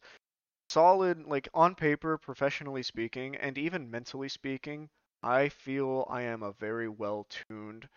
Solid, 0.70 1.26
like 1.26 1.48
on 1.54 1.76
paper, 1.76 2.18
professionally 2.18 2.84
speaking, 2.84 3.36
and 3.38 3.58
even 3.58 3.90
mentally 3.90 4.30
speaking, 4.30 4.90
I 5.24 5.50
feel 5.50 6.06
I 6.10 6.24
am 6.24 6.44
a 6.44 6.52
very 6.54 6.90
well 6.90 7.28
tuned, 7.30 7.88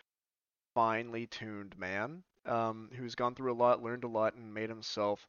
finely 0.75 1.27
tuned 1.27 1.77
man 1.77 2.23
um, 2.45 2.89
who's 2.95 3.15
gone 3.15 3.35
through 3.35 3.51
a 3.51 3.53
lot, 3.53 3.83
learned 3.83 4.03
a 4.03 4.07
lot, 4.07 4.35
and 4.35 4.53
made 4.53 4.69
himself 4.69 5.27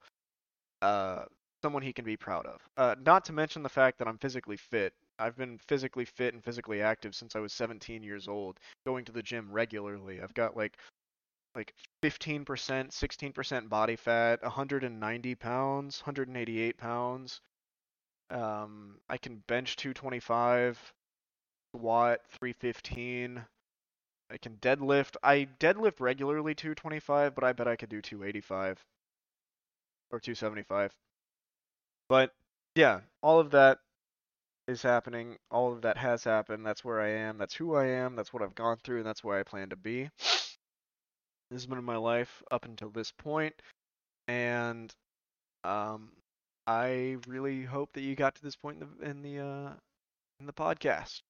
uh, 0.83 1.24
someone 1.62 1.82
he 1.82 1.93
can 1.93 2.05
be 2.05 2.16
proud 2.16 2.47
of. 2.47 2.60
Uh, 2.76 2.94
not 3.05 3.24
to 3.26 3.32
mention 3.32 3.62
the 3.62 3.68
fact 3.68 3.98
that 3.98 4.09
I'm 4.09 4.18
physically 4.18 4.56
fit. 4.56 4.93
I've 5.18 5.36
been 5.36 5.59
physically 5.68 6.05
fit 6.05 6.34
and 6.34 6.44
physically 6.44 6.82
active 6.82 7.14
since 7.14 7.36
I 7.36 7.39
was 7.39 7.52
17 7.52 8.02
years 8.02 8.28
old, 8.28 8.59
going 8.84 9.05
to 9.05 9.12
the 9.12 9.22
gym 9.22 9.51
regularly. 9.51 10.20
I've 10.20 10.34
got 10.34 10.56
like 10.56 10.76
like 11.55 11.74
15%, 12.02 12.44
16% 12.47 13.68
body 13.68 13.97
fat, 13.97 14.43
190 14.43 15.34
pounds, 15.34 16.01
188 16.01 16.78
pounds. 16.78 17.40
Um, 18.30 18.97
I 19.10 19.18
can 19.18 19.43
bench 19.47 19.76
225, 19.76 20.93
squat 21.74 22.20
315. 22.30 23.44
I 24.30 24.39
can 24.39 24.56
deadlift. 24.56 25.16
I 25.22 25.47
deadlift 25.60 26.01
regularly 26.01 26.55
225, 26.55 27.34
but 27.34 27.44
I 27.44 27.52
bet 27.52 27.68
I 27.68 27.76
could 27.76 27.90
do 27.90 28.01
285 28.01 28.82
or 30.10 30.20
275. 30.20 30.90
But 32.12 32.34
yeah, 32.74 33.01
all 33.22 33.40
of 33.40 33.52
that 33.52 33.78
is 34.68 34.82
happening. 34.82 35.39
All 35.51 35.72
of 35.72 35.80
that 35.80 35.97
has 35.97 36.22
happened. 36.22 36.66
That's 36.66 36.84
where 36.84 37.01
I 37.01 37.09
am. 37.09 37.39
That's 37.39 37.55
who 37.55 37.74
I 37.74 37.86
am. 37.86 38.16
That's 38.16 38.34
what 38.34 38.43
I've 38.43 38.55
gone 38.55 38.76
through, 38.84 38.98
and 38.98 39.06
that's 39.06 39.24
where 39.24 39.39
I 39.39 39.44
plan 39.44 39.70
to 39.70 39.76
be. 39.76 40.10
This 40.18 40.59
has 41.52 41.64
been 41.64 41.82
my 41.82 41.97
life 41.97 42.43
up 42.51 42.66
until 42.66 42.90
this 42.90 43.12
point, 43.12 43.55
and 44.28 44.94
um, 45.64 46.10
I 46.66 47.16
really 47.26 47.62
hope 47.62 47.94
that 47.94 48.02
you 48.02 48.14
got 48.14 48.34
to 48.34 48.43
this 48.43 48.56
point 48.56 48.82
in 48.82 48.89
the 48.98 49.09
in 49.09 49.22
the 49.22 49.39
uh, 49.43 49.72
in 50.39 50.44
the 50.44 50.52
podcast. 50.52 51.22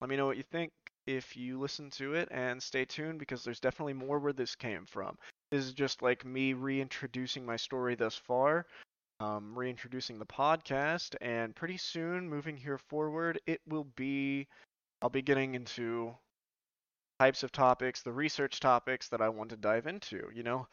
Let 0.00 0.10
me 0.10 0.16
know 0.16 0.26
what 0.26 0.36
you 0.36 0.42
think 0.42 0.72
if 1.06 1.36
you 1.36 1.60
listen 1.60 1.90
to 1.90 2.14
it, 2.14 2.26
and 2.32 2.60
stay 2.60 2.84
tuned 2.84 3.20
because 3.20 3.44
there's 3.44 3.60
definitely 3.60 3.92
more 3.92 4.18
where 4.18 4.32
this 4.32 4.56
came 4.56 4.84
from. 4.84 5.16
This 5.52 5.64
is 5.64 5.74
just 5.74 6.02
like 6.02 6.24
me 6.24 6.54
reintroducing 6.54 7.46
my 7.46 7.54
story 7.54 7.94
thus 7.94 8.16
far, 8.16 8.66
um, 9.20 9.56
reintroducing 9.56 10.18
the 10.18 10.26
podcast, 10.26 11.14
and 11.20 11.54
pretty 11.54 11.76
soon, 11.76 12.28
moving 12.28 12.56
here 12.56 12.78
forward, 12.78 13.40
it 13.46 13.60
will 13.66 13.86
be 13.96 14.46
I'll 15.02 15.10
be 15.10 15.22
getting 15.22 15.54
into 15.54 16.14
types 17.20 17.42
of 17.42 17.52
topics, 17.52 18.02
the 18.02 18.12
research 18.12 18.60
topics 18.60 19.08
that 19.08 19.20
I 19.20 19.28
want 19.28 19.50
to 19.50 19.56
dive 19.56 19.86
into. 19.86 20.28
You 20.34 20.42
know, 20.42 20.66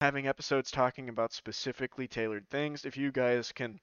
having 0.00 0.26
episodes 0.26 0.70
talking 0.70 1.08
about 1.08 1.32
specifically 1.32 2.08
tailored 2.08 2.48
things. 2.50 2.84
If 2.84 2.96
you 2.96 3.12
guys 3.12 3.52
can 3.52 3.78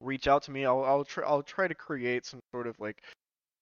reach 0.00 0.28
out 0.28 0.42
to 0.44 0.50
me, 0.50 0.64
I'll 0.64 0.84
I'll 0.84 1.04
try 1.04 1.24
I'll 1.24 1.42
try 1.42 1.68
to 1.68 1.74
create 1.74 2.26
some 2.26 2.40
sort 2.52 2.66
of 2.66 2.78
like 2.80 3.02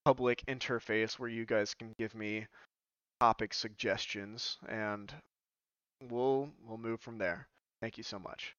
public 0.04 0.44
interface 0.46 1.18
where 1.18 1.28
you 1.28 1.46
guys 1.46 1.74
can 1.74 1.92
give 1.98 2.14
me 2.14 2.46
topic 3.20 3.54
suggestions 3.54 4.58
and 4.68 5.12
we'll 6.10 6.50
we'll 6.66 6.78
move 6.78 7.00
from 7.00 7.18
there. 7.18 7.48
Thank 7.80 7.96
you 7.98 8.04
so 8.04 8.18
much. 8.18 8.54